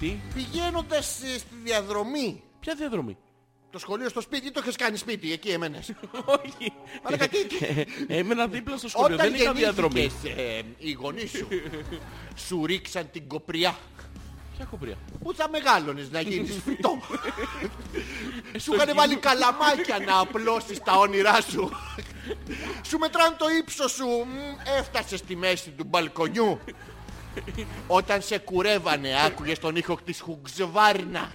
[0.00, 2.42] Τι, Πηγαίνοντας ε, στη διαδρομή.
[2.60, 3.16] ποια διαδρομή;
[3.74, 5.92] Το σχολείο στο σπίτι ή το έχεις κάνει σπίτι, εκεί εμένες.
[6.38, 6.72] Όχι.
[7.04, 7.84] Μαλάκα, τι- τι- Ε,
[8.18, 10.00] Έμενα δίπλα στο σχολείο, Όταν δεν είχα διαδρομή.
[10.00, 11.48] γεννήθηκες, ε, οι γονείς σου
[12.46, 13.76] σου ρίξαν την κοπριά.
[14.56, 14.96] Ποια κοπρία.
[15.22, 16.98] Πού θα μεγάλωνες να γίνεις φυτό;
[18.52, 21.70] Ε, σου είχαν βάλει καλαμάκια να απλώσεις τα όνειρά σου.
[22.86, 24.06] σου μετράνε το ύψος σου.
[24.06, 26.58] Μμ, Έφτασες στη μέση του μπαλκονιού.
[27.86, 31.32] Όταν σε κουρεύανε άκουγες τον ήχο της χουγζβάρνα.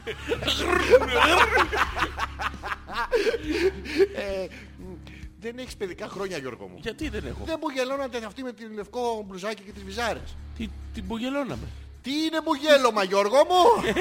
[4.16, 4.94] Ε, μ,
[5.40, 6.78] Δεν έχεις παιδικά χρόνια Γιώργο μου.
[6.82, 10.36] Γιατί δεν έχω; Δεν μπουγελώνατε αυτή με την λευκό μπλουζάκι και τις βυζάρες.
[10.58, 11.68] Τι, την μπουγελώναμε.
[12.02, 13.64] Τι είναι μπουγέλωμα Γιώργο μου;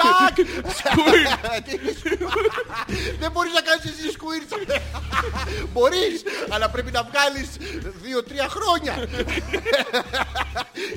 [0.00, 0.34] Τάκ!
[1.64, 1.78] Τι-
[3.20, 4.52] Δεν μπορείς να κάνεις εσύ σκουίρτ
[5.72, 7.48] Μπορείς Αλλά πρέπει να βγάλεις
[8.02, 9.08] δύο-τρία χρόνια.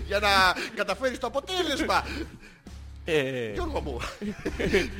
[0.06, 0.30] Για να
[0.76, 2.06] καταφέρεις το αποτέλεσμα.
[3.06, 4.00] Ε, Γιώργο μου.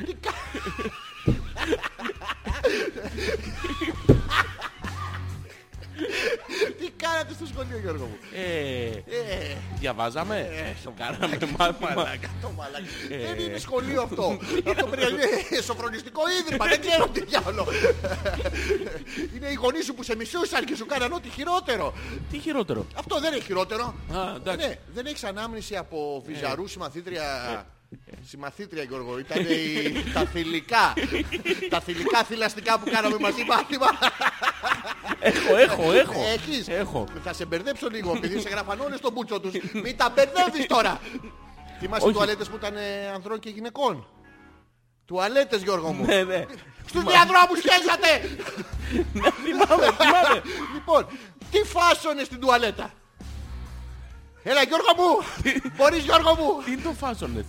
[0.06, 0.34] Τι κα-
[6.78, 11.90] Τι κάνατε στο σχολείο Γιώργο μου; Ε, Ε, διαβάζαμε; Ε, Το κάναμε μάθημα.
[11.94, 12.84] Μαλάκα, το μαλάκα.
[13.10, 13.16] Ε.
[13.26, 14.38] Δεν είναι σχολείο αυτό.
[14.70, 16.66] Αυτό πρέπει να είναι σοφρονιστικό ίδρυμα.
[16.66, 17.70] Δεν ξέρω τι διάλογο.
[19.36, 21.94] Είναι οι γονείς σου που σε μισούσαν και σου κάναν ό,τι χειρότερο.
[22.30, 23.84] Τι χειρότερο; Αυτό δεν είναι χειρότερο.
[24.12, 24.66] Α, εντάξει.
[24.66, 27.24] Ναι, δεν έχεις ανάμνηση από βυζαρούς συμμαθήτρια.
[28.28, 30.12] Συμμαθήτρια Γιώργο, ήταν η...
[30.14, 30.94] τα θηλυκά.
[31.70, 33.86] τα θηλυκά θηλαστικά που κάναμε μαζί μάθημα.
[35.20, 36.24] Έχω, έχω, έχω.
[36.34, 36.68] Έχεις.
[36.68, 37.06] Έχω.
[37.24, 39.52] Θα σε μπερδέψω λίγο επειδή σε γράφαν όλες στον μπούτσο τους.
[39.72, 41.00] Μην τα μπερδεύεις τώρα.
[41.80, 42.14] Θυμάσαι Όχι.
[42.14, 44.06] τουαλέτες που ήταν ε, ανδρών και γυναικών;
[45.04, 46.04] Τουαλέτες Γιώργο μου.
[46.04, 46.44] Ναι, ναι.
[46.86, 48.38] Στους διαδρόμους χέσατε.
[49.44, 50.42] Θυμάμαι, θυμάμαι.
[50.74, 51.06] λοιπόν,
[51.50, 52.92] τι φάσονες στην τουαλέτα;
[54.48, 55.10] Έλα Γιώργο μου.
[55.76, 56.62] Μπορείς Γιώργο μου.
[56.64, 57.44] Τι είναι το φάσονε.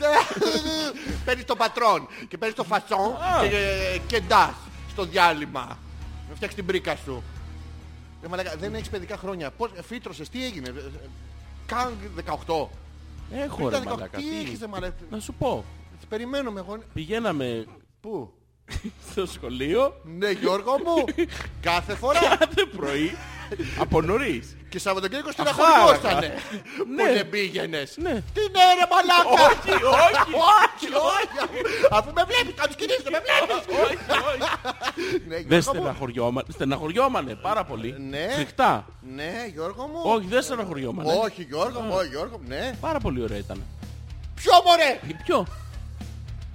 [1.26, 3.48] Παίρνεις το πατρόν και παίρνεις το φασόν Α.
[3.50, 4.54] και, και ντάς
[4.92, 5.78] στο διάλειμμα.
[6.30, 7.24] Να φτιάξεις την πρίκα σου.
[8.22, 9.52] Ρε μαλάκα, δεν έχεις παιδικά χρόνια.
[9.52, 11.10] Πώς, φύτρωσες, τι έγινε; ε, ε,
[11.66, 11.98] Καν
[12.46, 12.68] 18.
[13.32, 14.18] Έχω Πριν ρε τα 18, μαλάκα.
[14.18, 15.66] Τι τι- έχεις ρε μαλάκα; Να σου πω.
[16.10, 16.78] Περιμένουμε εγώ.
[16.94, 17.66] Πηγαίναμε
[18.02, 18.34] Πού;
[19.12, 21.06] στο σχολείο Ναι Γιώργο μου.
[21.70, 22.20] Κάθε φορά.
[22.20, 23.18] κάθε πρωί
[23.84, 24.56] από νωρίς.
[24.70, 26.34] Και Σαββατοκύριακο στην Αχά, αχωριώσανε.
[26.96, 27.04] Ναι.
[27.08, 27.96] Που δεν πήγαινες.
[27.98, 28.10] Ναι.
[28.12, 29.44] Τι ναι ρε μαλάκα.
[29.48, 30.34] Όχι, όχι.
[30.74, 31.86] όχι, όχι.
[31.92, 33.66] Αφού με βλέπεις, κάνεις κινήσεις, με βλέπεις.
[33.84, 33.98] Όχι,
[34.30, 34.50] όχι.
[35.28, 35.80] Ναι, Δεν Γιώργο μου.
[35.80, 36.48] στεναχωριόμανε.
[36.54, 37.96] Στεναχωριόμανε πάρα πολύ.
[38.10, 38.28] Ναι.
[38.36, 38.86] Φρικτά.
[39.16, 40.02] Ναι, Γιώργο μου.
[40.04, 41.14] Όχι, δεν στεναχωριόμανε.
[41.24, 42.48] Όχι, Γιώργο μου, όχι, Γιώργο μου.
[42.48, 42.72] Ναι.
[42.80, 43.64] Πάρα πολύ ωραία ήταν.
[44.36, 45.00] Ποιο μωρέ.
[45.10, 45.46] Ε, Ποιο;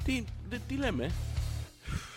[0.04, 1.10] Τι, δε- τι λέμε;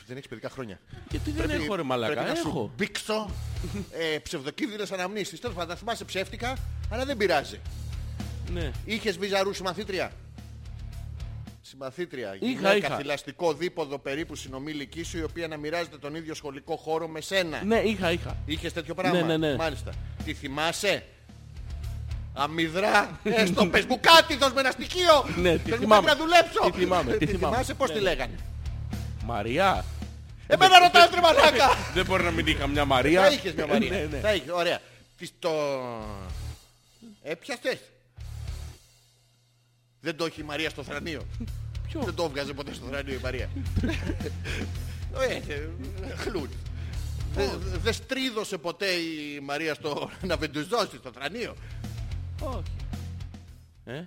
[0.07, 0.79] Δεν έχεις παιδικά χρόνια.
[1.09, 2.13] Γιατί δεν Πρέπει- έχω ρε μαλακά.
[2.13, 2.71] Πρέπει να σου Έχω.
[2.77, 3.29] μπήξω
[4.13, 5.39] ε, ψευδοκίνδυνες αναμνήσεις.
[5.39, 6.57] Τέλος πάντων, να θυμάσαι ψεύτικα,
[6.89, 7.59] αλλά δεν πειράζει.
[8.53, 8.71] Ναι.
[8.85, 10.11] Είχες βυζαρού συμμαθήτρια;
[11.61, 12.35] Συμμαθήτρια.
[12.39, 12.95] Είχα, Γυναίκα, είχα.
[12.95, 17.63] θηλαστικό δίποδο περίπου συνομήλικη σου, η οποία να μοιράζεται τον ίδιο σχολικό χώρο με σένα.
[17.63, 18.37] Ναι, είχα, είχα.
[18.45, 19.55] Είχες τέτοιο πράγμα; Ναι, ναι, ναι.
[19.55, 19.91] Μάλιστα.
[20.25, 21.03] Τι θυμάσαι;
[22.33, 23.19] Αμυδρά.
[23.23, 25.25] Έστω πες μου κάτι, δώσ' με ένα στοιχείο.
[25.41, 26.01] Ναι, τι Πες μου, θυμάμαι.
[26.05, 26.59] Πρέπει να δουλέψω.
[26.71, 27.53] Τι θυμάμαι, τι Τι θυμάμαι.
[27.55, 28.09] θυμάσαι, πώς Ναι, τη ναι.
[28.09, 28.35] λέγανε;
[29.25, 29.85] Μαριά.
[30.47, 31.69] Εμένα ρωτάς ρε μαλάκα.
[31.93, 33.21] Δεν μπορεί να μην είχα μια Μαρία.
[33.21, 33.89] Θα είχες μια Μαρία.
[33.89, 34.19] Ναι, ναι.
[34.19, 34.79] Θα είχες, ωραία.
[35.17, 35.51] Της το...
[37.23, 37.79] Έπιαστες.
[39.99, 41.21] Δεν το έχει η Μαρία στο θρανείο.
[41.87, 43.49] Ποιο; Δεν το έβγαζε ποτέ στο θρανείο η Μαρία.
[45.19, 45.69] Ε, ε,
[46.15, 46.51] Χλούτ.
[47.33, 51.55] Δεν δεν στρίδωσε ποτέ η Μαρία στο να βεντουζώσει στο θρανείο;
[52.41, 52.75] Όχι.
[53.85, 54.03] Ε,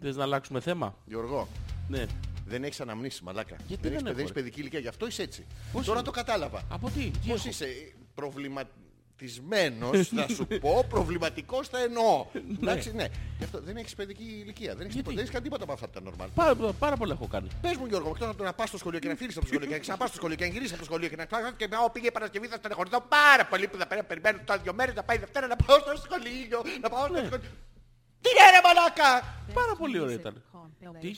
[0.00, 1.48] θες να αλλάξουμε θέμα; Γιώργο,
[1.88, 2.06] Ναι.
[2.46, 3.56] Δεν έχεις αναμνήσεις μαλάκα.
[3.66, 5.46] Γιατί δεν, δεν έχεις, έχω, δεν έχεις ρε; παιδική ηλικία, γι' αυτό είσαι έτσι.
[5.72, 6.62] Πώς Τώρα είναι; το κατάλαβα.
[6.70, 7.66] Από τι; τι Πώς έχω; είσαι;
[8.14, 12.26] Προβληματισμένος, θα σου πω, προβληματικός θα εννοώ.
[12.60, 13.06] Εντάξει, ναι.
[13.38, 14.74] Γι' αυτό δεν έχεις παιδική ηλικία.
[14.74, 16.28] Δεν έχεις, Γιατί; τίποτα, δεν έχεις κάνει τίποτα από αυτά τα normal.
[16.34, 17.48] Πάρα, πάρα πολλά έχω κάνει.
[17.60, 19.50] Πες μου Γιώργο, εκτός από το να πας στο σχολείο και να φύγεις από το
[19.52, 21.52] σχολείο και να ξαναπάς στο σχολείο και να γυρίσεις από το σχολείο και να πας
[21.56, 24.74] και να πήγε Παρασκευή θα στεναχωρηθώ πάρα πολύ που θα πρέπει να περιμένω τώρα δύο
[24.74, 27.50] μέρες να πάει Δευτέρα να πάω στο σχολείο, να πάω στο σχολείο.
[28.20, 29.10] Τι είναι ρε μαλάκα!
[29.54, 30.42] Πάρα πολύ ωραία ήταν.
[31.00, 31.10] Τι;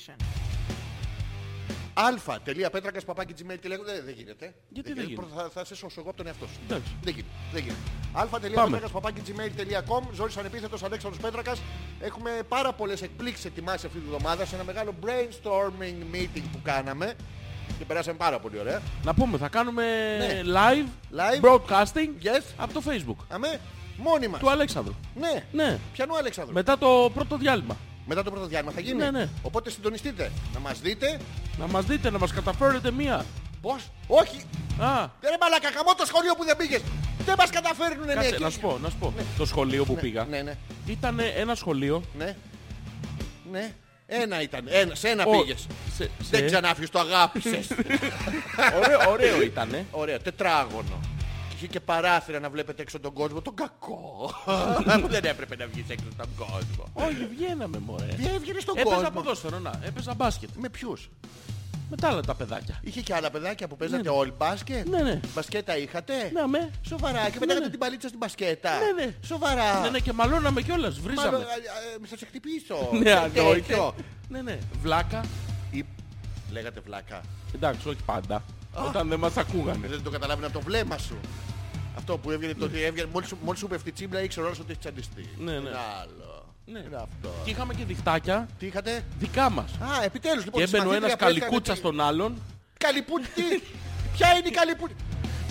[1.94, 4.54] αλφα.πέτρακας παπάκι gmail τι λέγονται, δεν γίνεται.
[4.68, 6.58] Γιατί δεν γίνεται; Πρώτα Θα, θα σε σώσω εγώ από τον εαυτό σου.
[6.66, 6.92] Εντάξει.
[7.02, 7.32] Δεν γίνεται.
[7.52, 7.80] Δεν γίνεται.
[8.12, 11.60] αλφα.πέτρακας παπάκι gmail.com Ζόρις ανεπίθετος Αλέξανδρος Πέτρακας.
[12.00, 17.14] Έχουμε πάρα πολλές εκπλήξεις ετοιμάσει αυτή τη βδομάδα σε ένα μεγάλο brainstorming meeting που κάναμε.
[17.78, 18.82] Και περάσαμε πάρα πολύ ωραία.
[19.04, 19.84] Να πούμε, θα κάνουμε
[20.18, 20.42] Ναι.
[20.44, 21.44] live, Live.
[21.48, 22.42] broadcasting Yes.
[22.56, 23.60] από το facebook Αμέ,
[23.96, 24.40] μόνοι μας.
[24.40, 24.94] του Αλέξανδρου.
[25.14, 25.44] Ναι.
[25.52, 25.78] Ναι.
[25.92, 26.54] Πιανού Αλέξανδρο.
[26.54, 27.76] Μετά το πρώτο διάλειμμα.
[28.08, 28.96] Μετά το πρώτο διάλειμμα θα γίνει.
[28.96, 29.28] Ναι, ναι.
[29.42, 30.30] Οπότε συντονιστείτε.
[30.54, 31.18] Να μας δείτε.
[31.58, 33.24] Να μας δείτε, να μας καταφέρετε μία.
[33.60, 34.36] Πώς; Όχι.
[34.80, 36.80] Α, Δεν ρε μαλακα, χαμό το σχολείο που δεν πήγες.
[37.24, 39.12] Δεν μας καταφέρνουνε κάτσε, ναι, να σου πω, να σου πω.
[39.38, 40.54] Το σχολείο που πήγα Ναι, ναι.
[40.86, 42.02] ήταν ένα σχολείο.
[42.18, 42.36] Ναι.
[43.50, 43.72] Ναι.
[44.06, 44.64] Ένα ήταν.
[44.68, 45.66] Ένα, σε ένα Ο- πήγες.
[45.96, 47.66] σε- Δεν σε- ξανάφυγες, το αγάπησες.
[48.82, 49.86] Ωραίο, ωραίο ήτανε.
[49.90, 51.00] Ωραία, τετράγωνο.
[51.58, 53.40] Και είχε και παράθυρα να βλέπετε έξω τον κόσμο.
[53.42, 54.30] Τον κακό.
[55.00, 56.84] Που δεν έπρεπε να βγεις έξω στον κόσμο.
[56.92, 58.04] Όχι, βγαίναμε μωρέ.
[58.06, 59.10] Τι έβγαινες στον Έπαιζα κόσμο.
[59.10, 60.48] ποδόσφαιρο, να, έπαιζα μπάσκετ.
[60.56, 61.10] Με ποιους;
[61.90, 62.80] Με τα άλλα τα παιδάκια.
[62.82, 65.20] Είχε και άλλα παιδάκια που παίζατε όλοι μπάσκετ; Ναι, ναι.
[65.34, 66.70] Μπασκέτα είχατε; Ναι, με.
[66.86, 67.30] Σοβαρά.
[67.30, 69.14] Και πετάγατε την παλίτσα στην μπασκέτα; Ναι, ναι.
[69.24, 69.80] Σοβαρά.
[69.80, 71.36] Ναι, ναι, και μαλώναμε κιόλας, Μάλλον, βρίζαμε.
[71.38, 72.88] ε, ε, θα σε χτυπήσω.
[72.92, 73.60] Ναι, Τε- αντόιτε.
[73.60, 73.94] τέτοιο.
[74.28, 74.58] Ναι, ναι.
[74.82, 75.20] Βλάκα.
[75.70, 75.84] Ή-
[76.52, 77.20] Λέγατε βλάκα.
[77.54, 78.42] Εντάξει, όχι πάντα.
[78.86, 79.86] Όταν δεν μας ακούγανε.
[79.86, 81.16] Δεν το καταλάβει από το βλέμμα σου.
[81.96, 84.58] Αυτό που έβγαινε το ότι έβγαινε, μόλις, σου- μόλις σου πέφτει η τσίμπλα ήξερε όλος
[84.58, 85.28] ότι έχεις τσαντιστεί.
[85.38, 85.58] Ναι, ναι.
[85.58, 85.68] Είναι
[86.02, 86.44] άλλο.
[86.66, 86.78] Ναι.
[86.78, 87.30] Είναι αυτό.
[87.44, 89.70] Και είχαμε και διχτάκια Τι είχατε; δικά μας.
[89.80, 90.60] Α, επιτέλους λοιπόν.
[90.60, 92.34] Και τη έμπαινε ο ένας συμμαθήτρια που καλικούτσας έκανε στον άλλον.
[92.34, 93.28] τη- Καλιπούτσα.
[93.34, 93.42] τι;
[94.16, 94.94] Ποια είναι η καλιπούτσα.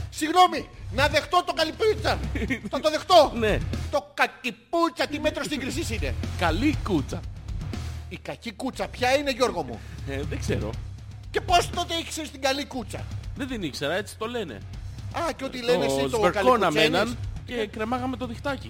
[0.10, 2.20] Συγγνώμη, να δεχτώ το καλιπούτσα.
[2.70, 3.32] Θα το δεχτώ.
[3.36, 3.58] Ναι,
[3.92, 6.14] Το κακιπούτσα, τι μέτρο σύγκρισης είναι.
[6.40, 7.20] καλή κούτσα.
[8.10, 10.70] Η κακή κούτσα ποια είναι Γιώργο μου; Ε, δεν ξέρω.
[11.32, 14.54] Και πώς τότε ήξερες την καλή κούτσα; Δεν την ήξερα, έτσι το λένε.
[15.14, 16.88] Α, και ό,τι λένε εσύ Το το σβερκώναμε καλικουτσένης.
[16.88, 18.70] έναν και κρεμάγαμε το διχτάκι.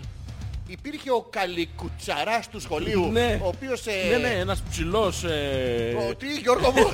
[0.70, 3.40] Υπήρχε ο καλικουτσαράς του σχολείου, Ναι.
[3.44, 3.86] ο οποίος...
[3.88, 5.24] ε, Ναι, ναι, ένας ψηλός...
[5.24, 6.90] ε, Ο, τι, Γιώργο μου.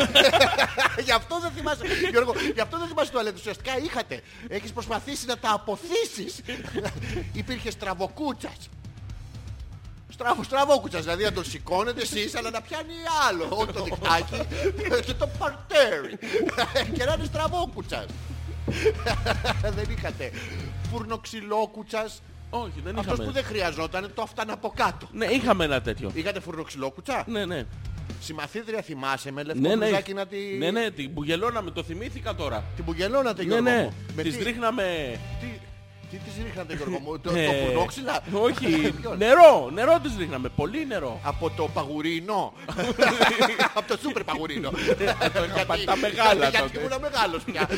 [1.06, 1.84] γι' αυτό δεν θυμάσαι.
[2.12, 3.36] Γιώργο, γι' αυτό δεν θυμάσαι το αλέτο.
[3.39, 4.21] Ουσιαστικά είχατε.
[4.47, 6.41] Έχεις προσπαθήσει να τα αποθήσεις.
[7.41, 8.69] Υπήρχε στραβοκούτσας.
[10.13, 12.93] Στραβο, στραβόκουτσας, δηλαδή να τον σηκώνετε εσείς, αλλά να πιάνει
[13.30, 13.47] άλλο.
[13.52, 14.47] Όχι το διχτάκι
[15.06, 16.17] και το παρτέρι.
[16.97, 18.06] και να είναι στραβόκουτσας.
[19.78, 20.32] δεν είχατε.
[20.91, 22.21] Φουρνοξυλόκουτσας.
[22.49, 23.32] Όχι, δεν Αυτός που είχαμε.
[23.41, 25.08] δεν χρειαζόταν το έφτανε από κάτω.
[25.12, 26.12] Ναι, είχαμε ένα τέτοιο.
[26.13, 27.23] Είχατε φουρνοξυλόκουτσα.
[27.28, 27.65] Ναι, ναι.
[28.21, 29.86] Συμμαθήτρια θυμάσαι με λευκό Ναι, ναι.
[29.86, 30.38] μπλουζάκι να τη...
[30.58, 32.63] Ναι, ναι, την μπουγελώναμε, το θυμήθηκα τώρα.
[32.76, 33.82] Την μπουγελώνατε Ναι, Γιώργο ναι.
[33.84, 33.93] μου.
[34.15, 35.19] Με Τις τι- ρίχναμε...
[35.39, 35.47] τι...
[36.13, 38.65] Τι τις ρίχνατε Γιώργο μου, το, Ε, το φουρνόξυλα; Όχι,
[39.02, 41.19] Ποιον; νερό, νερό τις ρίχναμε, πολύ νερό.
[41.23, 42.54] Από το παγουρίνο.
[43.78, 44.71] Από το σούπερ παγουρίνο.
[45.49, 46.80] Είχα πάρει τα μεγάλα Γιατί τότε.
[46.86, 47.69] ήμουν μεγάλος πια.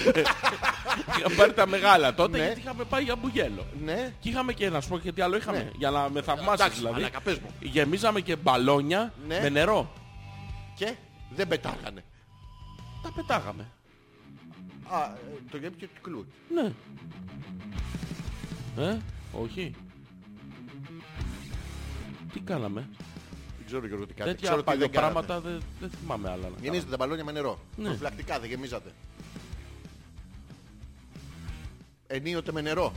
[1.18, 2.44] Είχα πάρει τα μεγάλα τότε Ναι.
[2.46, 3.66] γιατί είχαμε πάει για μπουγέλο.
[3.84, 4.14] Ναι.
[4.20, 5.58] Και είχαμε και να σου πω και τι άλλο είχαμε.
[5.58, 5.70] Ναι.
[5.78, 6.96] Για να με θαυμάσεις Εντάξει, δηλαδή.
[6.96, 7.50] μαλάκα, πες μου.
[7.60, 9.40] Γεμίζαμε και μπαλόνια Ναι.
[9.42, 9.92] με νερό.
[10.76, 10.94] Και
[11.30, 12.04] δεν πετάγανε.
[13.04, 13.68] Τα πετάγαμε.
[14.90, 15.18] Α, ε,
[15.52, 16.26] το γέμι και κλου.
[16.54, 16.72] Ναι.
[18.78, 18.98] Ε,
[19.32, 19.76] όχι.
[22.34, 22.90] Τι κάναμε;
[23.58, 24.36] Δεν ξέρω Γιώργο τι κάνετε.
[24.36, 25.00] Τέτοια Ξέρω τι δεν κάνατε.
[25.00, 26.36] πράγματα δεν, δεν θυμάμαι άλλα.
[26.38, 26.62] να κάναμε.
[26.62, 27.60] Γεμίζετε τα μπαλόνια με νερό.
[27.76, 27.88] Ναι.
[27.88, 28.92] Προφυλακτικά δεν γεμίζατε.
[32.08, 32.94] Ενίοτε με νερό.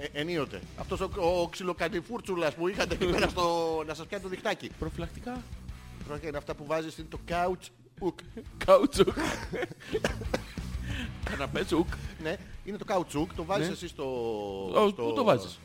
[0.00, 0.60] Ε, ενίοτε.
[0.78, 1.10] Αυτός ο,
[1.42, 3.82] ο ξυλοκανιφούρτσουλας που είχατε εκεί πέρα στο...
[3.86, 4.70] να σας πιάνει το διχτάκι.
[4.78, 5.42] Προφυλακτικά.
[6.08, 7.66] Τώρα είναι αυτά που βάζεις είναι το couch
[8.00, 8.14] hook.
[8.64, 9.16] Καουτσούκ.
[11.24, 11.86] Καναπέτσουκ.
[12.22, 13.26] Ναι, είναι το couch hook.
[13.36, 13.72] Το βάζεις Ναι.
[13.72, 14.04] εσύ στο...
[14.74, 15.58] Ω, στο- Πού το βάζεις;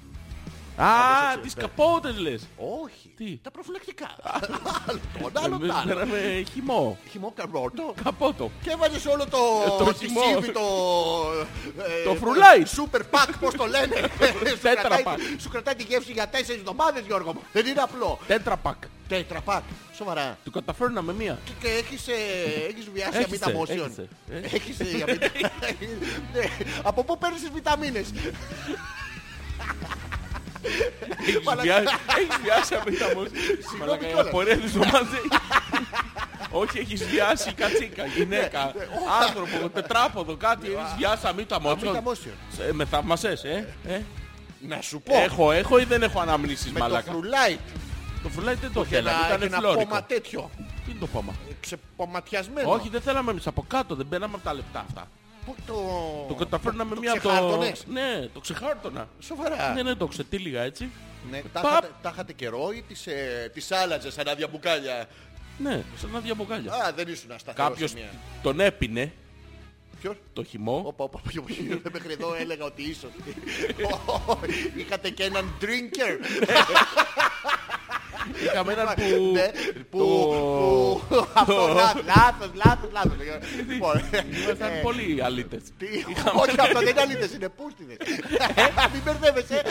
[0.77, 0.85] Α,
[1.29, 1.61] έτσι, τις ναι.
[1.61, 2.41] καπότες λες.
[2.83, 3.13] Όχι.
[3.17, 4.15] Τι; Τα προφυλακτικά.
[4.23, 5.87] Άλλο το άλλο Εμείς το άλλο.
[5.87, 6.97] Φέραμε χυμό.
[7.11, 7.93] Χυμό καρότο.
[8.03, 8.51] Καπότο.
[8.63, 9.37] Και έβαζες όλο το...
[9.83, 10.21] το τη χυμό.
[10.21, 10.61] σύβη, το...
[11.83, 12.63] ε, Το φρουλάι.
[12.75, 13.95] Super pack, πώς το λένε.
[14.49, 15.19] Σου Τέτρα κρατάει- πακ.
[15.39, 17.41] Σου κρατάει τη γεύση για τέσσερις εβδομάδες, Γιώργο μου.
[17.53, 18.19] Δεν είναι απλό.
[18.27, 18.83] Τέτραπακ.
[19.07, 19.61] Τέτρα pack.
[19.95, 20.37] Σοβαρά.
[20.43, 21.39] Του καταφέρναμε μία.
[21.45, 22.13] Και- Και έχεις, ε,
[22.69, 23.69] έχεις βιάσει Έχεις, αμύτα ε, motion.
[23.69, 24.37] έχεις, ε, ε.
[24.55, 25.27] Έχεις ε, αμύτα...
[26.33, 26.43] Ναι.
[26.83, 28.07] Από πού παίρνεις τις βιταμίνες;
[31.21, 31.61] Έχεις Μαλάκα.
[31.61, 33.23] βιάσει- Έχεις βιάσει αμύτα μου.
[33.79, 34.27] Μαλάκα, η κιόλας.
[34.27, 35.21] απορία της το μαζί.
[36.51, 38.73] Όχι, έχεις βιάσει κατσίκα, γυναίκα,
[39.21, 40.65] άνθρωπο, τετράποδο, κάτι.
[40.67, 42.11] Έχεις βιάσει αμύτα Αμύτα μου.
[42.11, 42.31] motion.
[42.71, 43.67] Με θαυμασές, ε.
[43.87, 44.01] ε.
[44.67, 45.15] Να σου πω.
[45.17, 47.11] Έχω, έχω ή δεν έχω αναμνήσεις, Με το μαλάκα.
[47.11, 47.59] φρουλάιτ.
[48.23, 49.85] Το φρουλάι δεν το Έχει ένα, θέλαμε, έχει ήταν ένα φλόρικο.
[49.85, 50.49] πόμα τέτοιο.
[50.85, 52.71] Τι είναι το πόμα; Ξεπωματιασμένο.
[52.71, 55.07] Όχι, δεν θέλαμε εμείς από κάτω, δεν μπαίναμε από τα λεπτά αυτά.
[55.45, 55.73] Πού το...
[56.27, 57.27] Το καταφέρναμε το μία από το...
[57.29, 59.07] ξεχάρτωνες; Ναι, το ξεχάρτωνα.
[59.19, 59.73] Σοβαρά.
[59.73, 60.89] Ναι, ναι, το ξετύλιγα έτσι.
[61.29, 61.71] Ναι, τα, Παπ.
[61.71, 65.07] είχατε, τα είχατε καιρό ή τις, ε, τις άλλαζες σαν άδεια μπουκάλια;
[65.57, 66.71] Ναι, σαν άδεια μπουκάλια.
[66.73, 68.09] Α, δεν ήσουν ασταθερός Κάποιος σε μία.
[68.41, 69.11] τον έπινε
[70.01, 70.83] Ποιος; το χυμό.
[70.85, 73.09] Όπα, όπα, ποιο, ποιο, μέχρι εδώ έλεγα ότι ίσως.
[74.79, 76.19] Είχατε και έναν drinker.
[78.45, 79.31] Είχαμε έναν που...
[79.33, 79.47] Ναι,
[79.89, 79.97] που...
[79.97, 83.13] το- που- Αυτό λάθος, λάθος, λάθος, λάθος.
[83.67, 84.01] Λοιπόν,
[84.43, 85.61] Ήμασταν ε, πολύ αλήτες.
[85.77, 85.87] τι-
[86.41, 87.97] Όχι, αυτό δεν είναι αλήθες, είναι πούστιδες.
[88.93, 89.61] Μην μπερδεύεσαι.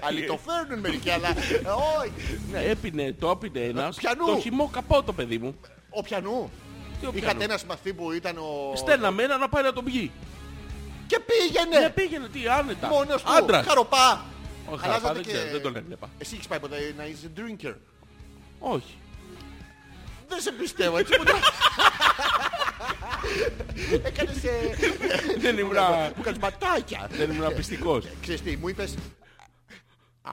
[0.00, 1.32] Αλυτοφέρνουν μερικοί, αλλά ε,
[2.00, 2.40] όχι.
[2.52, 3.96] Ναι, έπινε, το έπινε ένας.
[3.96, 4.26] Πιανού.
[4.26, 5.54] Το χυμό καπό το παιδί μου.
[5.90, 6.50] Ο πιανού.
[7.00, 8.76] Τι ο Είχατε πιανού; ένα συμμαθή που ήταν ο...
[8.76, 10.10] Στέλναμε ένα να πάει να τον πιει.
[11.06, 11.90] Και Ναι, πήγαινε.
[11.94, 12.88] πήγαινε, τι, άνετα.
[12.88, 13.32] Μόνος του.
[13.32, 13.66] Άντρας.
[13.66, 14.24] Χαροπά.
[14.72, 16.10] Ο Αλλάζατε Χαραπά δεν και- ξέρω, δεν τον έβλεπα.
[16.18, 17.74] Εσύ έχεις πάει ποτέ να είσαι drinker;
[18.58, 18.94] Όχι.
[20.28, 21.32] Δεν σε πιστεύω έτσι που το...
[24.08, 24.44] Έκανες...
[24.44, 24.76] ε,
[25.38, 25.76] Δεν ήμουν,
[26.16, 27.08] Μου κάνεις ματάκια.
[27.10, 28.04] δεν ήμουν πιστικός.
[28.20, 28.94] Ξέρεις τι, μου είπες...
[30.22, 30.30] Α.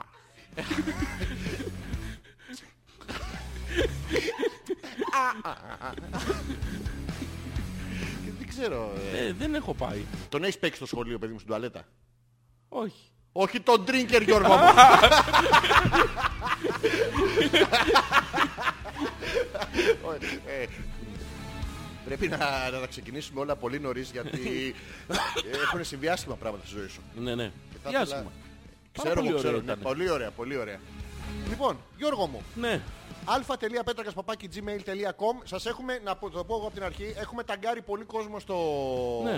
[5.13, 6.19] Α, α, α, α.
[8.25, 8.93] Και Δεν ξέρω.
[9.13, 10.05] ε, Ε, δεν έχω πάει.
[10.29, 11.87] Τον έχεις παίξει στο σχολείο, παιδί μου, στην τουαλέτα;
[12.69, 13.08] Όχι.
[13.41, 14.63] Όχι τον drinker, Γιώργο μου.
[20.47, 20.65] Ε,
[22.05, 22.37] Πρέπει να,
[22.71, 24.75] να τα ξεκινήσουμε όλα πολύ νωρίς γιατί
[25.63, 27.01] έχουν συμβεί άσχημα πράγματα στη ζωή σου.
[27.15, 27.51] Ναι, ναι.
[27.83, 28.31] θα Τι ήθελα- άσχημα.
[28.91, 29.57] Ξέρω, πολύ εγώ ωραίο ξέρω.
[29.57, 29.79] Ναι, ήταν.
[29.79, 30.79] πολύ ωραία, πολύ ωραία.
[31.49, 32.81] Λοιπόν, Γιώργο μου, Ναι.
[33.25, 38.39] αλφα.πέτρακας.gmail.com Σας έχουμε, να πω- το πω εγώ από την αρχή, έχουμε ταγκάρει πολύ κόσμο
[38.39, 38.55] στο,
[39.23, 39.33] Ναι.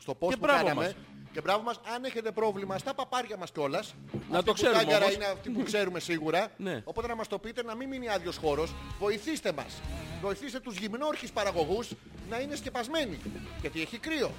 [0.00, 0.84] στο post Και που μπράβο κάναμε.
[0.84, 0.94] μας.
[1.38, 3.94] Και μπράβο μας, αν έχετε πρόβλημα στα παπάρια μας κιόλας.
[4.12, 5.14] Να Αυτή το που ξέρουμε τάγκαρα όμως.
[5.14, 6.48] είναι αυτή που ξέρουμε σίγουρα.
[6.56, 6.82] Ναι.
[6.84, 8.74] Οπότε να μας το πείτε, να μην μείνει άδειος χώρος.
[8.98, 9.80] Βοηθήστε μας.
[10.20, 11.88] Βοηθήστε τους γυμνόρχης παραγωγούς
[12.30, 13.18] να είναι σκεπασμένοι.
[13.60, 14.30] Γιατί έχει κρύο.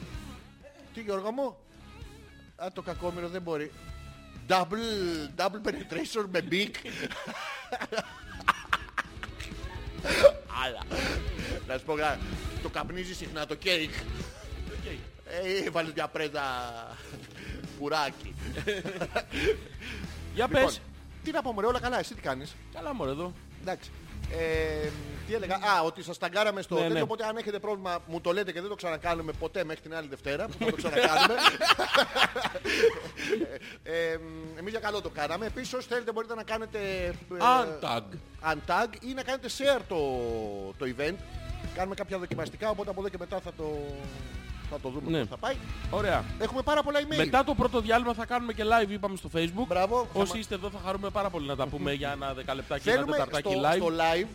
[0.93, 1.57] Τι Γιώργο μου;
[2.55, 3.71] Α, το κακόμοιρο δεν μπορεί.
[4.47, 6.71] Double, double penetration με big.
[10.65, 10.83] Άλλα.
[11.67, 12.19] Να σου πω κάτι.
[12.63, 13.91] Το καπνίζει συχνά το κέικ.
[15.65, 16.41] Ε, βάλεις μια πρέζα
[17.79, 18.35] πουράκι.
[20.33, 20.81] Για Λοιπόν, πες.
[21.23, 23.33] τι να πω μωρέ, όλα καλά, εσύ τι κάνεις; Καλά μωρέ εδώ.
[23.61, 23.89] Εντάξει.
[24.31, 24.89] Ε,
[25.27, 27.01] τι έλεγα, Α, ότι σας ταγκάραμε στο Ναι, τέτοιο, ναι.
[27.01, 30.07] οπότε αν έχετε πρόβλημα μου το λέτε και δεν το ξανακάνουμε ποτέ μέχρι την άλλη
[30.07, 31.33] Δευτέρα που θα το ξανακάνουμε.
[33.83, 34.17] ε, ε,
[34.59, 35.45] εμείς για καλό το κάναμε.
[35.45, 38.03] Επίσης όσοι θέλετε μπορείτε να κάνετε ε, Untag.
[38.53, 39.97] untag ή να κάνετε share το,
[40.77, 41.15] το event.
[41.75, 43.77] Κάνουμε κάποια δοκιμαστικά, οπότε από εδώ και μετά θα το,
[44.71, 45.19] θα το δούμε Ναι.
[45.19, 45.55] πώς θα πάει.
[45.89, 46.23] Ωραία.
[46.39, 47.17] Έχουμε πάρα πολλά email.
[47.17, 49.65] Μετά το πρώτο διάλειμμα θα κάνουμε και live, είπαμε στο facebook.
[49.67, 50.07] Μπράβο.
[50.13, 52.89] Θα Όσοι μα- είστε εδώ θα χαρούμε πάρα πολύ να τα πούμε για ένα δεκαλεπτάκι,
[52.89, 53.75] ένα Θέλουμε τεταρτάκι στο, live.
[53.75, 54.27] στο live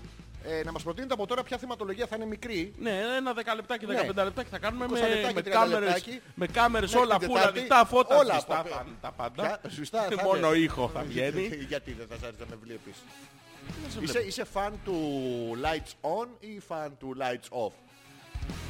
[0.47, 2.75] Ε, να μας προτείνετε από τώρα ποια θεματολογία θα είναι μικρή.
[2.79, 4.25] Ναι, ένα 10 λεπτάκι, 15 Ναι.
[4.25, 6.20] λεπτάκι θα κάνουμε 20 με, λεπτάκι, με 30 κάμερες, λεπτάκι.
[6.35, 7.59] με κάμερες Μέχρι όλα την φούλα, Τετάρτη.
[7.59, 9.42] ανοιχτά φώτα, Όλα σβηστά, από- τα, τα πάντα.
[9.42, 10.64] Ποια; Σβηστά, θα Μόνο είναι.
[10.64, 11.47] ήχο θα βγαίνει.
[11.70, 12.94] Γιατί δεν θα σ' άρεσε να με βλέπεις.
[13.88, 14.27] σε Είσαι, βλέπω.
[14.29, 14.97] είσαι fan του
[15.64, 17.73] lights on ή fan του lights off;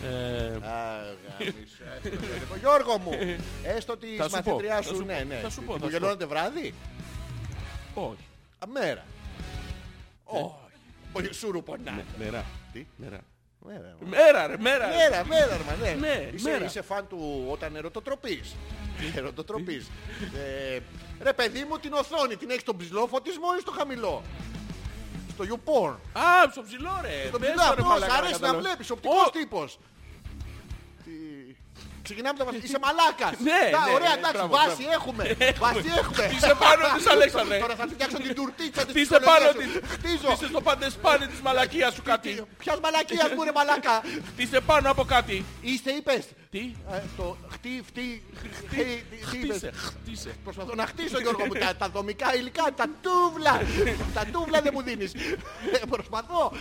[2.61, 3.11] Γιώργο μου,
[3.63, 5.39] έστω τη Θα σου πω, μαθήτριά θα σου, σου ναι, πω, ναι.
[5.43, 5.97] θα σου πω, θα Που σου πω.
[5.97, 6.75] γελώνατε βράδυ.
[7.95, 8.25] όχι.
[8.59, 9.05] Α, μέρα.
[10.25, 10.53] Όχι.
[11.13, 12.03] Πολύ σούρου πονά.
[12.19, 12.45] Μέρα.
[12.73, 13.21] Τι; Μέρα.
[13.67, 13.97] Μέρα.
[14.01, 14.87] Μέρα ρε, μέρα.
[14.89, 15.93] Μέρα, μέρα, ρε, μα, ναι.
[15.93, 16.65] Ναι, είσαι, μέρα.
[16.65, 18.55] είσαι φαν του όταν ερωτοτροπείς.
[19.17, 19.91] ερωτοτροπείς.
[20.75, 20.79] ε,
[21.23, 24.23] ρε παιδί μου την οθόνη, την έχεις στον ψηλό φωτισμό ή στο χαμηλό;
[25.35, 25.97] Στο YouPorn.
[26.13, 27.17] Α, στο ψηλό ρε.
[27.29, 28.61] Στο Πες ψηλό το, ρε, αυτό, μαλάκα, σ' αρέσει να καταλάβω.
[28.65, 29.79] βλέπεις, οπτικός Ω, τύπος.
[31.05, 31.11] Τι...
[32.03, 32.65] Ξεκινάμε τα βασικά.
[32.67, 33.35] Είσαι μαλάκας.
[33.49, 34.93] Ναι, Τα, ναι, ωραία, ναι, εντάξει, μπράβο, βάση μπράβο.
[34.99, 35.25] έχουμε.
[35.65, 36.25] Βάση έχουμε.
[36.37, 37.59] Είσαι πάνω της Αλέξανδρε.
[37.65, 39.91] Τώρα θα φτιάξω την τουρτίτσα της Χτίσε πάνω ψυχολογίας της.
[39.91, 39.95] σου.
[39.95, 40.29] Χτίζω.
[40.35, 42.31] Χτίσε στο παντεσπάνι της μαλακίας σου κάτι.
[42.63, 43.95] Ποιας μαλακίας μου ρε μαλάκα;
[44.29, 45.37] Χτίσε πάνω από κάτι.
[45.61, 46.23] Είστε είπες.
[46.51, 48.23] Τι; Ε, Το χτί, φτί,
[48.55, 50.35] χτί, τι είπες; Χτίσε, χτίσε.
[50.45, 53.61] Προσπαθώ να χτίσω Γιώργο μου τα, τα δομικά υλικά, τα τούβλα.
[54.15, 55.15] τα τούβλα δεν μου δίνεις.
[55.15, 56.53] Ε, Προσπαθώ.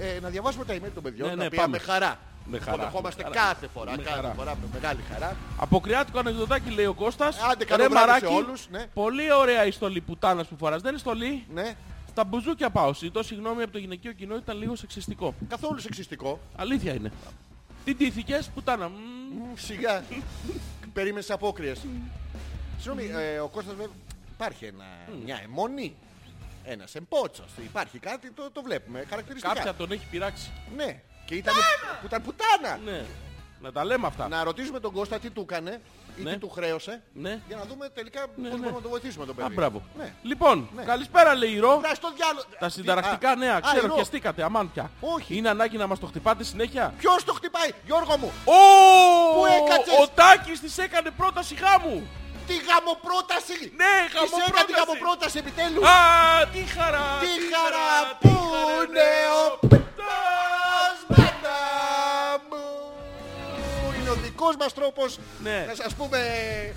[0.00, 1.76] Ε, να διαβάσουμε τα email των παιδιών, Ναι, τα ναι, οποία πάμε.
[1.78, 2.18] με χαρά.
[2.44, 3.48] Με χαρά, Το δεχόμαστε με χαρά.
[3.48, 4.34] κάθε φορά, Με κάθε χαρά.
[4.36, 5.36] φορά με μεγάλη χαρά.
[5.56, 7.38] Αποκριάτικο ανεκδοτάκι λέει ο Κώστας.
[7.50, 8.86] Άντε, καλό Ρε βράδυ σε μαράκι, όλους, ναι.
[8.94, 10.82] Πολύ ωραία η στολή πουτάνας που φοράς.
[10.82, 11.44] Δεν είναι στολή.
[11.54, 11.74] Ναι,
[12.10, 12.94] Στα μπουζούκια πάω.
[12.94, 15.34] Ζητώ συγγνώμη από το γυναικείο κοινό, ήταν λίγο σεξιστικό.
[15.48, 16.40] καθόλου σεξιστικό.
[16.56, 17.12] Αλήθεια είναι.
[17.86, 18.88] Τι ντύθηκες, πουτάνα.
[18.88, 19.50] Μμμ.
[19.50, 20.04] Μ, Σιγά.
[20.92, 21.86] Περίμενες απόκριες.
[22.78, 23.94] Συγγνώμη, ε, ο Κώστας βέβαια
[24.32, 24.84] υπάρχει ένα,
[25.24, 25.96] μια αιμονή.
[26.64, 27.50] Ένας εμπότσος.
[27.62, 29.04] Υπάρχει κάτι, το, το βλέπουμε.
[29.08, 29.54] Χαρακτηριστικά.
[29.54, 30.50] Κάποια τον έχει πειράξει.
[30.76, 31.00] Ναι.
[31.24, 31.54] Και ήταν,
[32.00, 32.76] που ήταν πουτάνα.
[32.84, 33.04] Ναι.
[33.66, 34.28] Να τα λέμε αυτά.
[34.28, 35.80] Να ρωτήσουμε τον Κώστα τι του έκανε
[36.18, 36.30] ή Ναι.
[36.30, 37.02] τι του χρέωσε.
[37.12, 37.40] Ναι.
[37.48, 38.48] Για να δούμε τελικά πώς ναι.
[38.48, 39.48] μπορούμε να το βοηθήσουμε τον παιδί.
[39.48, 39.82] Α, μπράβο.
[39.98, 40.12] Ναι.
[40.22, 40.82] Λοιπόν, Ναι.
[40.82, 41.78] καλησπέρα λέει η Ρο.
[41.78, 42.44] Βράζει το διάλογο.
[42.58, 43.94] Τα συνταρακτικά Α, νέα, α, ξέρω, η Ρο.
[43.94, 44.90] πιαστήκατε, αμάν πια.
[45.00, 45.36] Όχι.
[45.36, 48.60] Είναι ανάγκη να μας το χτυπάτε συνέχεια; Ποιος το χτυπάει, Γιώργο μου; Ω,
[49.36, 52.08] Πού έκατσες; Ο Τάκης της έκανε πρόταση γάμου.
[52.46, 53.58] Τι γαμοπρόταση.
[53.80, 54.72] Ναι, Της έκανε τη γαμοπρόταση.
[54.78, 55.82] γαμοπρόταση επιτέλους.
[55.84, 55.96] Α,
[56.52, 57.06] τι χαρά.
[57.24, 58.32] Τι χαρά που
[58.88, 59.08] είναι
[59.42, 60.96] ο πετάς
[64.22, 65.64] δικός μας τρόπος Ναι.
[65.68, 66.18] να σας πούμε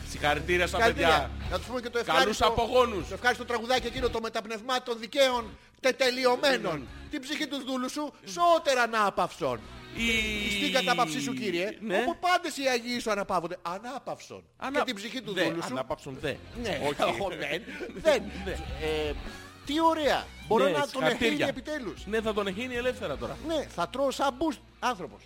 [0.09, 1.09] Συγχαρητήρια στα Συγχαρητήρια.
[1.09, 1.29] παιδιά.
[1.51, 2.45] Να τους πούμε και το Καλούς ευχάριστο.
[2.47, 3.07] απογόνους.
[3.07, 6.87] Το ευχάριστο τραγουδάκι εκείνο το μεταπνευμάτων δικαίων τετελειωμένων.
[7.11, 9.59] Την ψυχή τους δούλους σου σώτερα ανάπαυσον.
[9.95, 10.51] Η...
[10.51, 11.97] Στην κατάπαυσή σου κύριε, Ναι.
[11.97, 14.43] όπου πάντες οι Αγίοι σου αναπαύονται, ανάπαυσον.
[14.57, 15.71] Ανα- Και την ψυχή τους Δε, δούλους σου.
[15.73, 16.33] Ανάπαυσον δε.
[16.63, 17.01] Ναι, Όχι.
[17.23, 17.61] όχι, δεν.
[17.95, 18.23] δεν.
[18.45, 18.51] Ναι.
[18.51, 19.13] Ε,
[19.65, 20.25] τι ωραία.
[20.47, 21.31] Μπορώ Ναι, να τον συγχαρητήρια.
[21.33, 22.05] εχίνει επιτέλους.
[22.05, 23.37] Ναι, θα τον εχίνει ελεύθερα τώρα.
[23.47, 25.21] Ναι, θα τρώω σαν boost άνθρωπος.